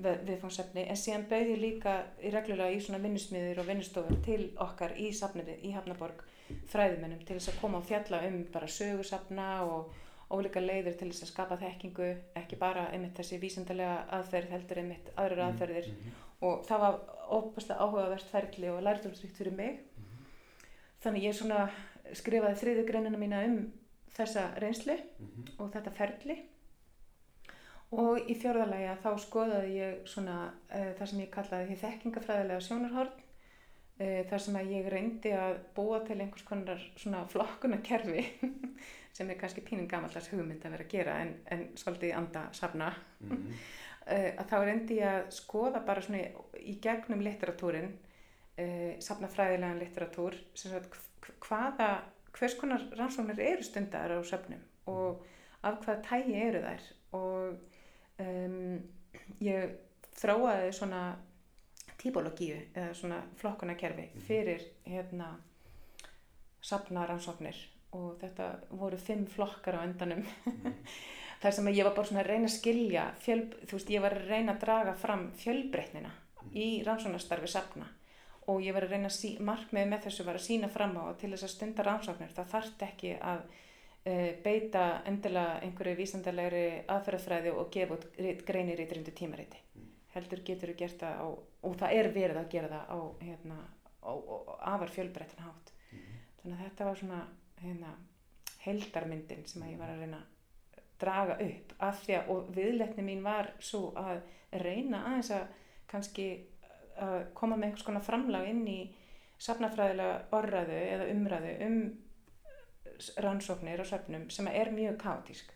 við- 0.00 0.20
viðfangsefni. 0.28 0.84
En 0.88 0.96
síðan 0.96 1.24
bauð 1.30 1.48
ég 1.54 1.60
líka 1.62 1.94
í 2.22 2.30
reglulega 2.34 2.74
í 2.76 2.80
svona 2.84 3.00
vinnusmiður 3.02 3.62
og 3.62 3.66
vinnustofur 3.70 4.20
til 4.24 4.50
okkar 4.60 4.92
í 5.00 5.08
safnið 5.16 5.54
í 5.64 5.72
Hafnaborg 5.72 6.22
fræðimennum 6.68 7.24
til 7.24 7.36
þess 7.38 7.54
að 7.54 7.60
koma 7.62 7.78
og 7.80 7.84
fjalla 7.88 8.20
um 8.28 8.44
bara 8.52 8.66
sögursafna 8.66 9.48
og 9.64 9.92
ólíka 10.30 10.60
leiðir 10.62 10.96
til 10.98 11.08
þess 11.10 11.24
að 11.24 11.32
skapa 11.32 11.56
þekkingu 11.58 12.10
ekki 12.38 12.56
bara 12.58 12.88
einmitt 12.92 13.16
þessi 13.18 13.40
vísindalega 13.42 14.04
aðferð 14.18 14.50
heldur 14.54 14.78
einmitt 14.84 15.08
aðrar 15.16 15.46
aðferðir. 15.48 15.88
Mhm. 15.88 16.12
og 16.42 16.62
það 16.64 16.80
var 16.80 16.94
óbúslega 17.30 17.80
áhugavert 17.84 18.26
ferli 18.30 18.68
og 18.70 18.82
lærdómsríkt 18.82 19.36
fyrir 19.38 19.52
mig 19.56 19.78
þannig 21.04 21.24
ég 21.30 21.34
svona 21.38 21.70
skrifaði 22.12 22.58
þriðu 22.62 22.86
greinina 22.88 23.18
mína 23.18 23.44
um 23.46 23.58
þessa 24.16 24.48
reynslu 24.60 24.96
Mhm. 25.20 25.44
og 25.58 25.70
þetta 25.72 25.92
ferli 25.94 26.36
og 27.90 28.28
í 28.30 28.34
fjórðalega 28.38 28.96
þá 29.02 29.10
skoðaði 29.24 29.72
ég 29.76 30.04
svona 30.10 30.36
uh, 30.70 30.92
það 30.98 31.06
sem 31.10 31.20
ég 31.24 31.30
kallaði 31.34 31.66
því 31.72 31.78
þekkingafræðilega 31.84 32.60
sjónarhorn 32.66 33.10
uh, 33.16 34.20
þar 34.30 34.44
sem 34.44 34.58
að 34.60 34.70
ég 34.76 34.88
reyndi 34.94 35.32
að 35.34 35.56
búa 35.74 35.98
til 36.06 36.20
einhvers 36.22 36.46
konar 36.46 36.84
svona 36.96 37.24
flokkunarkerfi 37.32 38.22
sem 39.16 39.30
er 39.30 39.38
kannski 39.40 39.64
pínum 39.66 39.88
gamallars 39.90 40.30
hugmynd 40.30 40.62
að 40.64 40.76
vera 40.76 40.86
að 40.86 40.92
gera 40.94 41.16
en, 41.24 41.32
en 41.50 41.64
svolítið 41.76 42.12
í 42.12 42.16
anda 42.20 42.46
safna 42.56 42.92
Mhm. 43.20 43.36
uh, 43.50 43.89
að 44.10 44.46
þá 44.50 44.56
reyndi 44.66 44.96
ég 45.00 45.16
að 45.20 45.28
skoða 45.36 45.82
bara 45.86 46.02
svona 46.02 46.22
í- 46.58 46.78
gegnum 46.82 47.22
litteratúrin 47.24 47.90
uh, 47.92 48.92
safnafræðilegan 49.02 49.78
litteratúr 49.82 50.36
sem 50.54 50.72
sagt 50.74 50.96
hv- 50.96 51.36
hvaða 51.46 51.90
hvers 52.36 52.54
konar 52.60 52.84
rannsóknir 52.98 53.40
eru 53.42 53.62
stundar 53.66 54.12
á 54.14 54.18
söfnum 54.26 54.62
og 54.90 55.24
af 55.62 55.80
hvaða 55.84 56.02
tægi 56.06 56.36
eru 56.40 56.60
þær. 56.64 56.84
Og 57.18 57.58
um, 58.22 58.78
ég 59.44 59.74
þróaði 60.20 60.70
svona 60.76 61.02
típologíu 62.00 62.56
eða 62.74 62.94
svona 62.96 63.18
flokkunarkerfi 63.36 64.06
fyrir 64.26 64.62
hérna 64.86 65.34
safna 66.64 67.06
rannsóknir 67.08 67.56
og 67.96 68.14
þetta 68.20 68.46
voru 68.78 68.96
fimm 69.00 69.26
flokkar 69.26 69.80
á 69.80 69.84
endanum 69.84 70.22
þar 71.40 71.56
sem 71.56 71.70
ég 71.72 71.86
var 71.86 71.94
bara 71.96 72.10
svona 72.10 72.22
að 72.24 72.30
reyna 72.34 72.50
að 72.50 72.56
skilja 72.56 73.06
fjöl, 73.22 73.40
þú 73.64 73.78
veist, 73.78 73.94
ég 73.94 74.04
var 74.04 74.16
að 74.16 74.28
reyna 74.28 74.54
að 74.54 74.60
draga 74.66 74.94
fram 75.00 75.24
fjölbreytnina 75.40 76.12
í 76.52 76.68
rannsóknarstarfi 76.86 77.50
safna. 77.50 77.88
Og 78.50 78.62
ég 78.64 78.74
var 78.74 78.86
að 78.86 78.96
reyna 78.96 79.10
að 79.10 79.40
markmiði 79.46 79.88
með 79.90 80.06
þessu 80.08 80.26
var 80.26 80.38
að 80.40 80.46
sína 80.46 80.70
fram 80.72 80.96
á 80.98 81.04
til 81.20 81.30
þess 81.32 81.46
að 81.46 81.52
stunda 81.54 81.86
rannsóknir 81.86 82.32
þá 82.34 82.42
þarf 82.50 82.84
ekki 82.88 83.14
að 83.20 83.42
uh, 83.44 84.30
beita 84.44 84.84
endilega 85.08 85.60
einhverju 85.64 85.98
vísandalegri 86.00 86.64
aðferðafræði 86.90 87.54
og 87.54 87.70
gefa 87.72 87.98
út 87.98 88.08
greinir 88.48 88.82
í 88.82 88.88
drindu 88.90 89.14
tímariti. 89.16 89.60
Heldur 90.10 90.42
getur 90.44 90.72
þú 90.72 90.78
gert 90.80 91.04
það 91.04 91.20
á, 91.22 91.26
og 91.68 91.76
það 91.78 91.96
er 91.96 92.10
verið 92.16 92.40
að 92.40 92.50
gera 92.50 92.72
það 92.72 92.90
á, 92.90 92.98
hérna, 93.22 93.58
á, 94.02 94.12
á, 94.12 94.36
afar 94.74 94.92
fjölbreyttan 94.96 95.46
hátt. 95.46 95.72
Þannig 96.40 96.56
að 96.56 96.64
þetta 96.64 96.88
var 96.88 96.98
svona 96.98 97.20
hérna, 97.60 97.94
heldarmyndin 98.64 99.46
sem 99.46 99.68
ég 99.70 99.78
var 99.78 99.92
að 99.92 100.02
reyna 100.02 100.24
draga 101.00 101.36
upp 101.44 101.74
af 101.80 102.04
því 102.04 102.16
að 102.18 102.30
og 102.34 102.52
viðletni 102.56 103.04
mín 103.06 103.24
var 103.24 103.52
svo 103.58 103.90
að 103.98 104.20
reyna 104.52 105.04
aðeins 105.08 105.32
að 105.34 105.46
kannski 105.90 106.28
að 107.00 107.18
koma 107.34 107.56
með 107.56 107.70
einhvers 107.70 107.86
konar 107.86 108.04
framlag 108.04 108.48
inn 108.50 108.66
í 108.68 108.80
safnafræðilega 109.40 110.36
orraðu 110.36 110.78
eða 110.94 111.08
umræðu 111.14 111.52
um 111.66 111.78
rannsóknir 113.24 113.80
og 113.80 113.88
söfnum 113.88 114.28
sem 114.30 114.48
er 114.52 114.72
mjög 114.74 114.98
kátísk. 115.00 115.52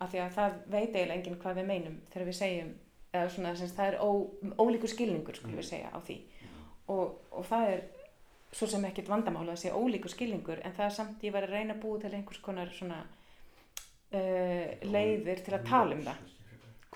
Af 0.00 0.12
því 0.12 0.22
að 0.22 0.34
það 0.36 0.56
veit 0.66 0.94
eiginlega 0.94 1.16
enginn 1.16 1.38
hvað 1.42 1.60
við 1.60 1.68
meinum 1.70 2.00
þegar 2.12 2.28
við 2.28 2.38
segjum 2.38 2.72
eða 3.16 3.28
svona 3.32 3.54
sem 3.56 3.70
sagt, 3.70 3.78
það 3.78 3.92
er 3.92 3.98
ó, 4.04 4.10
ólíkur 4.60 4.92
skilningur 4.92 5.38
skulum 5.38 5.58
við 5.58 5.68
segja 5.70 5.90
á 5.90 5.98
því. 6.04 6.16
Og, 6.92 7.16
og 7.32 7.46
það 7.48 7.70
er 7.72 7.84
svo 8.52 8.68
sem 8.70 8.84
ekkert 8.86 9.10
vandamála 9.10 9.56
að 9.56 9.62
segja 9.64 9.78
ólíkur 9.80 10.12
skilningur 10.12 10.62
en 10.62 10.74
það 10.76 10.86
er 10.86 10.96
samt 10.98 11.24
ég 11.26 11.34
var 11.34 11.48
að 11.48 11.56
reyna 11.56 11.74
að 11.74 11.82
búa 11.82 12.02
til 12.02 12.12
einhvers 12.14 12.42
konar 12.44 12.70
svona 12.76 13.00
uh, 14.12 14.64
leiðir 14.86 15.42
til 15.46 15.56
að 15.56 15.68
tala 15.70 15.98
um 15.98 16.06
það 16.06 16.24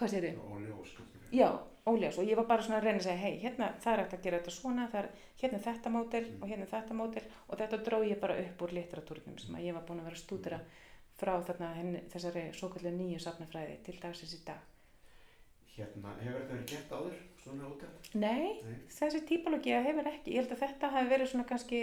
hvað 0.01 0.15
sér 0.15 0.27
þið? 0.27 0.39
Óljós. 0.57 0.93
Já, 1.31 1.49
óljós 1.91 2.19
og 2.21 2.29
ég 2.29 2.39
var 2.41 2.49
bara 2.49 2.65
svona 2.65 2.81
að 2.81 2.87
reyna 2.89 3.01
að 3.01 3.07
segja 3.07 3.21
hei, 3.21 3.35
hérna 3.43 3.71
það 3.85 3.93
er 3.93 4.03
hægt 4.03 4.17
að 4.17 4.25
gera 4.27 4.41
þetta 4.41 4.55
svona 4.55 4.87
er, 5.01 5.09
hérna 5.43 5.63
þetta 5.67 5.93
mótel 5.95 6.23
og 6.41 6.47
hérna 6.51 6.69
þetta 6.71 6.97
mótel 6.97 7.25
og 7.47 7.61
þetta 7.61 7.81
dró 7.87 8.01
ég 8.07 8.21
bara 8.23 8.39
upp 8.41 8.65
úr 8.65 8.77
literatúrnum 8.79 9.39
sem 9.41 9.59
að 9.59 9.67
ég 9.69 9.77
var 9.77 9.85
búin 9.89 10.01
að 10.03 10.11
vera 10.11 10.19
að 10.19 10.25
stúdira 10.25 10.61
frá 11.21 11.35
þarna 11.45 11.73
henni, 11.77 12.03
þessari 12.13 12.47
svo 12.57 12.71
kallu 12.73 12.93
nýju 12.97 13.21
safnafræði 13.21 13.81
til 13.85 13.99
dagsins 14.01 14.37
í 14.39 14.45
dag 14.47 14.69
Hérna, 15.71 16.13
hefur 16.19 16.41
þetta 16.41 16.55
verið 16.57 16.73
gert 16.73 16.91
áður, 16.93 17.19
svona 17.41 17.69
útætt? 17.71 18.09
Nei, 18.19 18.49
Nei. 18.65 18.81
þessi 18.93 19.21
típología 19.29 19.79
hefur 19.85 20.09
ekki, 20.11 20.35
ég 20.35 20.43
held 20.43 20.57
að 20.57 20.65
þetta 20.65 20.91
hafi 20.97 21.13
verið 21.13 21.31
svona 21.31 21.47
kannski 21.49 21.83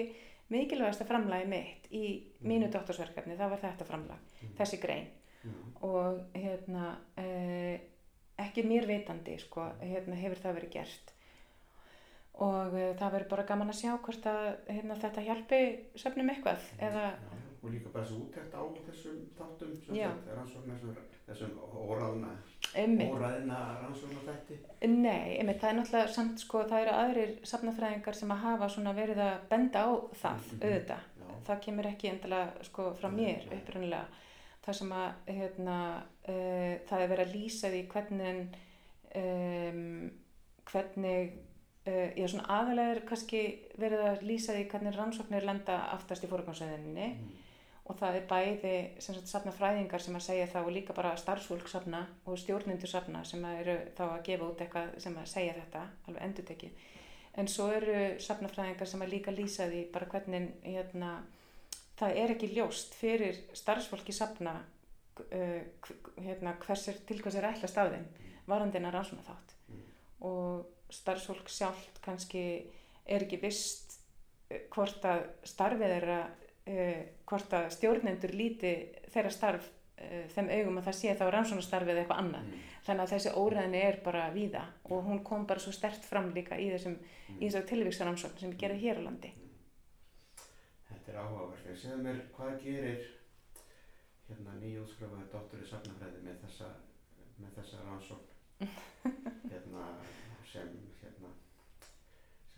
mikilvægasta 0.54 1.08
framlagi 1.08 1.48
mitt 1.50 1.88
í 1.96 2.04
mínu 2.44 2.68
doktorsverkefni, 2.74 3.38
það 3.40 3.54
var 3.56 3.64
þetta 3.64 3.88
framlag, 3.88 4.36
þessi 4.60 4.82
grein 4.84 5.08
Mhm. 5.44 5.76
og 5.82 6.22
hérna 6.36 6.98
eh, 7.18 7.80
ekki 8.40 8.64
mér 8.64 8.88
vitandi 8.88 9.38
sko, 9.40 9.62
hérna 9.82 10.16
hefur 10.16 10.38
það 10.44 10.56
verið 10.60 10.72
gert 10.74 11.14
og 12.38 12.76
eh, 12.78 12.94
það 13.00 13.14
verður 13.16 13.30
bara 13.32 13.46
gaman 13.50 13.72
að 13.74 13.80
sjá 13.80 13.92
hvort 13.98 14.26
að 14.30 14.48
hérna, 14.70 14.98
þetta 15.02 15.24
hjálpi 15.26 15.60
söfnum 15.98 16.30
eitthvað 16.34 16.66
eða. 16.86 17.06
Og 17.64 17.72
líka 17.74 17.90
bara 17.90 18.06
þessu 18.06 18.20
útækt 18.28 18.54
á 18.54 18.62
þessum 18.86 19.16
þáttum, 19.38 19.72
þessum, 19.88 21.00
þessum 21.26 21.56
óræðna, 21.74 22.30
einmitt, 22.78 23.10
óræðna 23.16 23.58
rannsóknar 23.82 24.28
þætti. 24.28 24.60
nei, 24.88 25.40
einmitt, 25.40 25.60
það 25.64 25.70
er 25.72 25.80
náttúrulega 25.80 26.14
samt 26.14 26.40
sko, 26.46 26.62
það 26.70 26.86
eru 26.86 26.94
aðrir 27.02 27.34
safnafræðingar 27.50 28.16
sem 28.16 28.30
að 28.36 28.44
hafa 28.46 28.70
verið 29.02 29.24
að 29.26 29.36
benda 29.50 29.80
á 29.84 29.90
það, 30.22 30.38
Mhm. 30.38 30.62
auðvitað 30.62 31.02
Já. 31.18 31.34
það 31.48 31.62
kemur 31.66 31.86
ekki 31.86 32.10
endilega 32.14 32.64
sko 32.70 32.94
frá 32.94 33.10
mér 33.10 33.42
upprunnilega 33.58 34.06
það 34.68 34.78
sem 34.82 34.94
að 35.00 35.34
hérna, 35.40 35.80
uh, 36.28 36.74
það 36.90 37.04
er 37.04 37.12
verið 37.14 37.26
að 37.26 37.36
lýsa 37.36 37.74
því 37.74 37.82
hvernig 37.94 38.62
um, 39.24 39.82
hvernig 40.68 41.34
uh, 41.88 42.10
já 42.20 42.28
svona 42.28 42.48
aðalega 42.60 42.96
er 42.96 43.04
kannski 43.10 43.44
verið 43.80 44.06
að 44.12 44.24
lýsa 44.28 44.56
því 44.58 44.70
hvernig 44.74 44.98
rannsóknir 44.98 45.48
lenda 45.48 45.82
aftast 45.96 46.28
í 46.28 46.32
fórgangsöðinni 46.32 47.12
Mm. 47.18 47.94
og 47.94 47.96
það 48.02 48.16
er 48.20 48.26
bæði 48.28 48.76
sem 49.00 49.16
sagt 49.16 49.30
safna 49.32 49.52
fræðingar 49.56 50.04
sem 50.04 50.16
að 50.20 50.26
segja 50.26 50.48
það 50.52 50.66
og 50.68 50.74
líka 50.76 50.94
bara 50.94 51.16
starfsfólk 51.16 51.70
safna 51.72 52.02
og 52.28 52.36
stjórnendur 52.38 52.92
safna 52.92 53.24
sem 53.24 53.46
að 53.48 53.62
eru 53.62 53.76
þá 53.96 54.04
að 54.10 54.24
gefa 54.28 54.50
út 54.52 54.62
eitthvað 54.66 54.98
sem 55.00 55.16
að 55.16 55.30
segja 55.32 55.54
þetta 55.62 55.86
alveg 56.08 56.24
endur 56.28 56.46
en 57.38 57.48
svo 57.48 57.70
eru 57.72 57.98
safnafræðingar 58.24 58.90
sem 58.90 59.04
að 59.06 59.12
líka 59.14 59.34
lýsa 59.34 59.68
því 59.70 59.84
bara 59.94 60.10
hvernig 60.12 60.48
hérna, 60.64 61.12
það 62.00 62.18
er 62.24 62.34
ekki 62.36 62.50
ljóst 62.56 62.94
fyrir 63.00 63.38
starfsfólki 63.58 64.14
safna 64.14 64.56
uh, 65.20 65.62
hérna, 66.22 66.56
hvers 66.66 66.88
er, 66.92 67.00
til 67.08 67.22
hvers 67.24 67.36
er 67.40 67.50
ætlast 67.52 67.78
af 67.82 67.92
þeim 67.94 68.06
varandina 68.48 68.92
rannsóna 68.94 69.26
þátt 69.28 69.54
Mm. 69.68 69.82
og 70.24 70.66
starfsfólk 70.96 71.50
sjálft 71.52 71.98
kannski 72.02 72.42
er 73.06 73.26
ekki 73.26 73.40
vist 73.42 73.98
eh, 74.50 74.62
hvort 74.72 75.04
að 75.04 75.26
starfið 75.44 75.92
þeirra 75.92 76.20
uh, 76.24 77.02
hvort 77.28 77.54
að 77.58 77.66
stjórnendur 77.76 78.32
líti 78.32 78.72
þeirra 79.12 79.32
starf 79.36 79.68
uh, 79.68 80.24
þeim 80.32 80.48
augum 80.56 80.78
að 80.80 80.88
það 80.88 80.96
sé 81.02 81.16
þá 81.20 81.26
rannsónastarfið 81.36 81.92
eða 81.96 82.06
eitthvað 82.06 82.22
annað 82.24 82.48
Mm. 82.48 82.64
þannig 82.88 83.04
að 83.04 83.12
þessi 83.18 83.34
óræðinni 83.36 83.82
er 83.84 84.00
bara 84.06 84.30
víða 84.32 84.64
og 84.88 85.04
hún 85.10 85.20
kom 85.28 85.44
bara 85.46 85.60
svo 85.60 85.72
stert 85.76 86.06
fram 86.08 86.32
líka 86.34 86.56
í 86.56 86.70
þessum 86.72 86.96
Mm. 87.28 87.66
tilvíksaransókn 87.68 88.40
sem 88.40 88.52
ég 88.54 88.58
gerði 88.62 88.80
hér 88.86 89.02
á 89.04 89.08
landi 89.10 89.34
Þetta 91.08 91.22
er 91.22 91.24
áhugavert. 91.24 91.68
Segðu 91.80 91.98
mér, 92.04 92.18
hvað 92.36 92.58
gerir 92.66 93.04
hérna 94.28 94.56
nýjútskrifaður 94.60 95.30
doktor 95.32 95.62
í 95.64 95.68
safnafræði 95.70 96.24
með 96.26 96.42
þessa, 96.42 96.68
með 97.40 97.54
þessa 97.62 97.80
rannsókn 97.86 98.66
hérna, 99.54 99.86
sem, 100.52 100.74
hérna, 101.00 101.32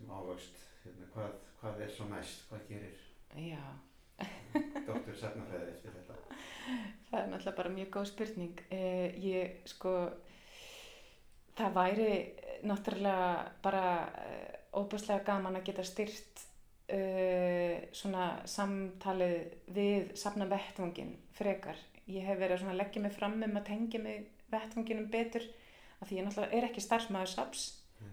sem 0.00 0.10
ávöxt? 0.16 0.58
Hérna, 0.82 1.06
hvað, 1.14 1.38
hvað 1.60 1.84
er 1.86 1.94
svo 1.94 2.08
næst? 2.10 2.42
Hvað 2.50 2.66
gerir 2.72 3.06
doktor 4.90 5.14
í 5.14 5.22
safnafræði 5.22 5.70
eftir 5.76 5.94
þetta? 6.00 6.18
það 7.06 7.22
er 7.22 7.30
náttúrulega 7.30 7.56
bara 7.62 7.74
mjög 7.78 7.94
góð 8.00 8.12
spurning 8.16 8.66
eh, 8.74 9.14
ég 9.30 9.64
sko 9.76 9.96
það 11.54 11.78
væri 11.78 12.12
náttúrulega 12.66 13.32
bara 13.62 13.88
eh, 14.26 14.62
óbúslega 14.74 15.22
gaman 15.30 15.62
að 15.62 15.68
geta 15.70 15.86
styrt 15.86 16.48
uh, 16.96 17.76
svona 17.96 18.26
samtalið 18.50 19.38
við 19.76 20.12
safna 20.18 20.48
vettvangin 20.50 21.14
frekar. 21.36 21.78
Ég 22.10 22.26
hef 22.26 22.40
verið 22.40 22.66
að 22.66 22.80
leggja 22.80 23.02
mig 23.04 23.14
fram 23.14 23.38
um 23.38 23.60
að 23.60 23.68
tengja 23.70 24.02
mig 24.02 24.26
vettvanginum 24.50 25.10
betur 25.12 25.46
af 26.00 26.08
því 26.08 26.18
ég 26.18 26.26
náttúrulega 26.26 26.58
er 26.58 26.66
ekki 26.66 26.82
starfsmæður 26.84 27.32
saps. 27.34 27.68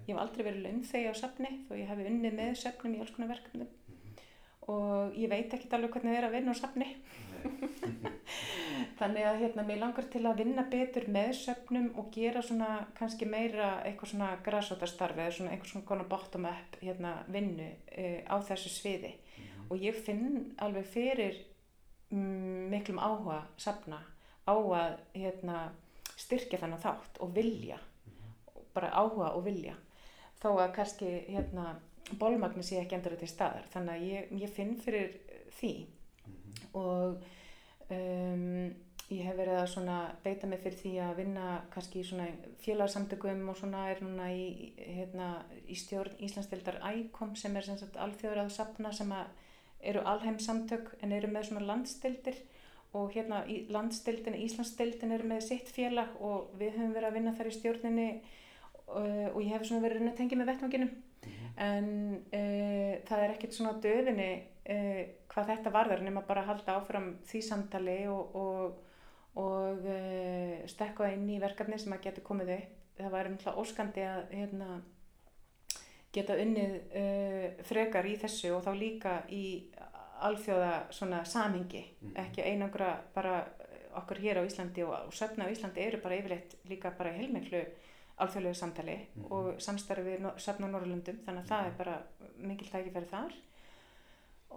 Ég 0.05 0.13
hef 0.13 0.21
aldrei 0.21 0.45
verið 0.45 0.65
launþegi 0.65 1.11
á 1.11 1.15
safni 1.15 1.51
þó 1.67 1.75
ég 1.79 1.89
hef 1.89 2.05
unnið 2.11 2.33
með 2.37 2.55
söfnum 2.61 2.95
í 2.97 3.01
alls 3.01 3.13
konar 3.15 3.31
verkefnum 3.31 3.69
og 4.67 5.15
ég 5.15 5.31
veit 5.31 5.53
ekki 5.55 5.69
alveg 5.71 5.93
hvernig 5.95 6.11
það 6.11 6.17
er 6.19 6.27
að 6.27 6.33
vinna 6.35 6.51
á 6.51 6.57
safni. 6.59 6.87
Þannig 8.97 9.25
að 9.27 9.39
hérna, 9.41 9.63
mér 9.67 9.79
langar 9.81 10.07
til 10.11 10.23
að 10.25 10.41
vinna 10.41 10.63
betur 10.71 11.07
með 11.13 11.31
söfnum 11.39 11.87
og 11.99 12.09
gera 12.13 12.41
svona 12.45 12.69
kannski 12.97 13.27
meira 13.29 13.77
eitthvað 13.85 14.11
svona 14.11 14.29
græsótastarfi 14.45 15.23
eða 15.23 15.35
svona 15.37 15.57
svona 15.63 15.87
konar 15.87 16.09
bottom 16.09 16.47
up 16.49 16.77
hérna, 16.81 17.13
vinnu 17.33 17.67
uh, 17.67 18.19
á 18.25 18.35
þessu 18.49 18.73
sviði. 18.73 19.13
Mhm. 19.37 19.65
og 19.69 19.83
ég 19.83 19.95
finn 20.05 20.53
alveg 20.57 20.85
fyrir 20.85 21.35
mm, 22.09 22.69
miklum 22.71 22.99
áhuga 22.99 23.41
safna 23.57 23.99
á 24.47 24.55
að 24.55 24.97
hérna, 25.13 25.71
styrkja 26.15 26.59
þannig 26.61 26.81
þátt 26.81 27.19
og 27.21 27.35
vilja. 27.35 27.77
Bara 28.73 28.93
áhuga 28.93 29.33
og 29.35 29.43
vilja. 29.45 29.75
Þó 30.41 30.53
að 30.61 30.73
kannski 30.77 31.09
hérna, 31.27 31.75
bólmagni 32.17 32.63
sé 32.63 32.79
ekki 32.81 32.95
endur 32.95 33.17
til 33.19 33.29
staðar. 33.29 33.65
Þannig 33.73 33.93
að 33.93 34.05
ég, 34.07 34.31
ég 34.43 34.53
finn 34.53 34.75
fyrir 34.81 35.17
því. 35.59 35.73
Mhm. 36.27 36.69
og 36.73 37.23
um, 37.93 38.73
ég 39.07 39.23
hef 39.23 39.37
verið 39.37 39.57
að 39.61 39.69
svona 39.71 39.97
beita 40.23 40.49
mig 40.49 40.59
fyrir 40.63 40.79
því 40.81 40.93
að 41.05 41.19
vinna 41.21 41.47
kannski 41.71 42.01
í 42.01 42.07
svona 42.07 42.27
félagsamtökum 42.63 43.45
og 43.51 43.59
svona 43.59 43.85
er 43.91 44.03
núna 44.03 44.27
í, 44.35 44.73
hérna, 44.77 45.29
í 45.67 45.77
stjórn 45.79 46.19
Íslandsdeildar 46.27 46.81
ICOM 46.91 47.35
sem 47.39 47.55
er 47.55 47.67
sem 47.67 47.79
sagt 47.79 47.99
alþjóður 48.03 48.43
að 48.43 48.53
sapna 48.57 48.91
sem 48.95 49.13
að 49.15 49.31
eru 49.87 50.03
alheimsamtök 50.09 50.95
en 51.05 51.13
eru 51.15 51.29
með 51.31 51.49
svona 51.49 51.67
landsdeildir 51.69 52.39
og 52.97 53.11
hérna 53.13 53.43
í 53.47 53.61
landsdeildin, 53.71 54.39
Íslandsdeildin 54.47 55.13
eru 55.13 55.27
með 55.29 55.43
sitt 55.51 55.69
félag 55.71 56.15
og 56.23 56.53
við 56.59 56.79
höfum 56.79 56.95
verið 56.95 57.11
að 57.11 57.19
vinna 57.19 57.35
þar 57.37 57.51
í 57.51 57.57
stjórninni 57.59 58.07
uh, 58.17 59.27
og 59.33 59.41
ég 59.43 59.53
hef 59.53 59.67
svona 59.67 59.83
verið 59.85 60.07
að 60.07 60.17
tengja 60.17 60.39
með 60.39 60.51
vettvanginum 60.51 60.95
Mhm. 61.27 61.47
en 61.57 61.87
uh, 62.33 62.93
það 63.07 63.23
er 63.23 63.33
ekkert 63.33 63.55
svona 63.55 63.75
döfinni 63.83 64.31
uh, 64.69 65.01
hvað 65.37 65.49
þetta 65.53 65.71
varðar 65.77 66.01
nema 66.03 66.21
bara 66.25 66.41
að 66.43 66.47
halda 66.51 66.75
áfram 66.81 67.07
því 67.29 67.41
samtali 67.45 67.97
og, 68.09 68.35
og, 68.35 68.77
og 69.37 69.85
uh, 69.85 70.65
stekka 70.67 71.11
inn 71.13 71.29
í 71.29 71.39
verkefni 71.43 71.77
sem 71.79 71.93
að 71.93 72.01
geta 72.09 72.21
komið 72.25 72.53
upp. 72.57 72.73
Það 72.97 73.11
væri 73.13 73.29
náttúrulega 73.35 73.61
óskandi 73.61 74.03
að 74.09 74.31
hérna, 74.33 74.67
geta 76.15 76.37
unnið 76.41 76.71
uh, 76.97 77.63
frekar 77.67 78.07
í 78.09 78.15
þessu 78.17 78.53
og 78.55 78.63
þá 78.65 78.71
líka 78.79 79.13
í 79.29 79.43
alþjóða 80.25 80.71
svona 80.97 81.19
samhengi, 81.29 81.83
Mhm. 82.01 82.15
ekki 82.17 82.41
einangra 82.41 82.95
bara 83.13 83.43
okkur 83.97 84.17
hér 84.23 84.39
á 84.41 84.47
Íslandi 84.49 84.81
og, 84.85 84.95
og 85.07 85.13
söfna 85.13 85.45
á 85.45 85.51
Íslandi 85.53 85.83
eru 85.85 85.99
bara 86.01 86.17
yfirleitt 86.17 86.55
líka 86.69 86.89
bara 86.97 87.11
heilmiklu 87.13 87.61
alþjóðlegu 88.17 88.55
samtali 88.57 88.95
Mhm. 89.13 89.27
og 89.31 89.61
samstarfi 89.61 90.01
við 90.15 90.19
no- 90.25 90.33
söfn 90.41 90.65
á 90.65 90.69
Norrlundum 90.73 91.19
þannig 91.25 91.43
að 91.45 91.49
það 91.51 91.61
Mhm. 91.61 91.67
er 91.67 91.77
bara 91.77 92.01
mikil 92.37 92.67
tækifæri 92.71 93.05
þar 93.13 93.33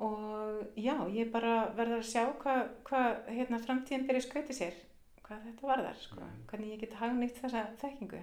og 0.01 0.77
já, 0.81 0.97
ég 1.13 1.33
bara 1.33 1.55
verður 1.77 2.01
að 2.01 2.11
sjá 2.11 2.25
hvað 2.43 2.61
hva, 2.89 3.03
hérna, 3.29 3.61
framtíðin 3.65 4.07
byrja 4.09 4.27
skauti 4.27 4.57
sér 4.57 4.77
hvað 5.25 5.47
þetta 5.47 5.67
varðar, 5.73 5.99
sko. 6.01 6.21
Mhm. 6.21 6.45
hvernig 6.51 6.73
ég 6.75 6.81
get 6.81 7.01
hagnýtt 7.01 7.43
þessa 7.43 7.67
þekkingu 7.83 8.23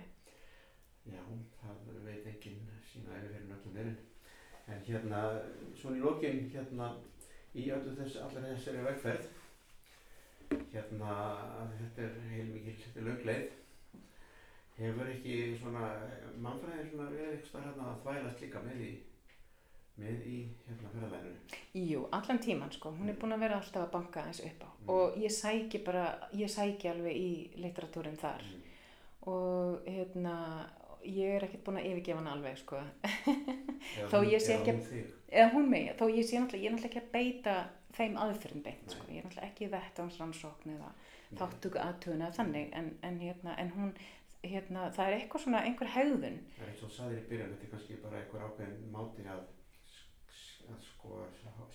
Já, 1.08 1.22
það 1.62 2.00
veit 2.04 2.26
enginn 2.28 2.64
sína 2.90 3.16
yfir 3.16 3.30
fyrir 3.32 3.46
nöllum 3.48 3.76
verið. 3.78 4.00
En 4.68 4.82
hérna, 4.84 5.22
svona 5.80 6.00
í 6.00 6.04
lokin, 6.04 6.42
hérna, 6.52 6.90
í 7.56 7.70
öllu 7.72 7.94
þess, 7.96 8.18
allir 8.26 8.48
þessari 8.50 8.84
vegferð, 8.84 9.30
hérna, 10.74 11.14
þetta 11.78 12.04
er 12.04 12.18
heilmikil, 12.34 12.76
þetta 12.82 13.00
er 13.00 13.08
lögleið, 13.08 13.46
hefur 14.78 15.14
ekki 15.14 15.38
svona, 15.62 15.86
mannfræðin 16.44 16.92
svona 16.92 17.10
verið 17.14 17.38
eitthvað 17.38 17.68
hérna 17.70 17.88
að 17.94 18.04
þvælast 18.04 18.44
líka 18.44 18.66
með 18.68 18.84
í, 18.84 18.92
með 19.98 20.26
í, 20.30 20.38
hérna, 20.68 20.90
ferðalæninu. 20.94 21.60
Jú, 21.74 22.08
allan 22.14 22.40
tíman 22.40 22.72
sko, 22.72 22.92
hún 22.92 23.10
er 23.10 23.16
búin 23.18 23.34
að 23.34 23.40
vera 23.40 23.56
alltaf 23.58 23.88
að 23.88 23.92
banka 23.92 24.22
eins 24.28 24.40
upp 24.46 24.64
á 24.64 24.70
Mm. 24.78 24.90
og 24.90 25.16
ég 25.18 25.32
sæki 25.32 25.84
bara, 25.86 26.30
ég 26.34 26.50
sæki 26.50 26.88
alveg 26.90 27.16
í 27.16 27.50
literatúrin 27.58 28.18
þar 28.18 28.42
Mm. 28.42 28.62
og 29.22 29.80
hérna, 29.88 30.70
ég 31.04 31.36
er 31.36 31.44
ekkert 31.48 31.64
búin 31.64 31.78
að 31.82 31.86
yfirgefa 31.92 32.18
hana 32.20 32.32
alveg 32.36 32.58
sko, 32.58 32.76
Eða 33.98 34.10
Þó 34.10 34.18
hún- 34.22 34.30
ég 34.32 34.40
sé 34.42 34.54
ekki- 34.58 34.84
þig. 34.84 35.06
eða 35.32 35.52
hún 35.54 35.68
megi, 35.70 35.90
þó 35.98 36.06
ég 36.14 36.24
sé 36.26 36.38
náttúrulega, 36.40 36.62
ég 36.64 36.66
er 36.66 36.72
náttúrulega 36.72 36.88
ekki 36.88 37.02
að 37.02 37.12
beita 37.12 37.70
þeim 37.98 38.16
aðferðin 38.18 38.64
beint 38.64 38.92
sko, 38.92 39.04
ég 39.10 39.18
er 39.18 39.24
náttúrulega 39.24 39.52
ekki 39.52 39.70
eða 40.78 40.92
Nei. 41.32 41.40
þáttöku 41.40 41.78
aðtögun 41.82 42.22
eða 42.22 42.36
þannig 42.36 42.70
en, 42.74 42.98
en 43.04 43.20
hérna, 43.20 43.56
en 43.58 43.70
hún, 43.72 43.94
hérna, 44.44 44.92
það 44.94 45.08
er 45.08 45.20
eitthvað 45.20 45.42
svona, 45.44 45.64
einhver 45.66 45.88
hegðun 45.88 46.38
að, 50.74 50.82
sko 50.92 51.10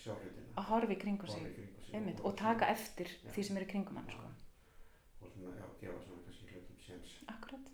sjá- 0.02 0.16
hlutina. 0.20 0.52
að 0.56 0.64
horfa 0.70 0.93
í 0.93 0.98
kringu 1.05 1.27
sig, 1.27 1.43
kringum 1.55 1.82
sig 1.86 1.94
einmitt, 1.94 2.20
og 2.20 2.27
og 2.27 2.36
taka 2.39 2.64
eftir 2.73 3.06
Já. 3.09 3.31
því 3.35 3.43
sem 3.48 3.56
er 3.56 3.62
í 3.66 3.70
kringum 3.73 3.97
hann 3.97 4.10
sko, 4.10 4.23
og 5.20 5.28
svona, 5.32 5.55
já, 5.60 5.66
gefa 5.81 5.98
svona 6.05 6.23
kannski 6.27 6.44
hlutum 6.52 6.77
séns. 6.86 7.10
akkurat. 7.28 7.66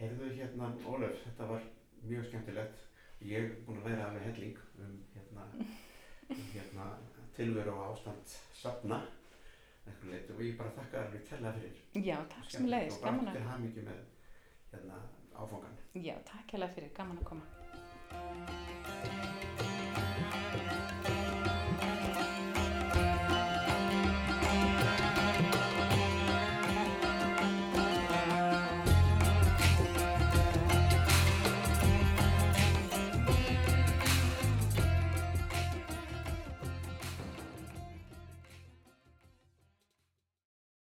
Heyrðu 0.00 0.26
hérna, 0.36 0.66
Ólaf, 0.86 1.16
þetta 1.24 1.48
var 1.48 1.62
mjög 2.02 2.24
skemmtilegt. 2.28 2.78
Ég 3.22 3.38
er 3.38 3.50
búin 3.66 3.78
að 3.82 3.88
læra 3.90 4.06
alveg 4.08 4.22
helling 4.22 4.56
um 4.78 4.94
hérna, 5.14 5.42
um, 5.54 5.66
hérna 6.54 6.86
tilveru 7.36 7.70
og 7.70 7.92
ástand 7.96 8.24
safna 8.54 8.98
og 9.86 10.40
ég 10.40 10.56
bara 10.58 10.70
þakka 10.70 10.96
þér 10.96 11.06
alveg 11.06 11.22
kærlega 11.28 11.52
fyrir. 11.58 11.74
Já, 12.06 12.16
takk 12.34 12.50
sem 12.50 12.66
leiðis, 12.66 12.96
og 12.98 13.02
gaman 13.06 13.24
bara 13.24 13.30
að, 13.30 13.36
til 13.36 13.48
hamingju 13.50 13.82
með 13.88 13.98
hérna 14.72 14.96
áfangan. 15.34 15.76
já, 15.94 16.14
takk 16.24 16.46
hérlega 16.56 16.74
fyrir, 16.74 16.90
gaman 16.96 17.18
að 17.18 17.24
koma. 17.24 17.44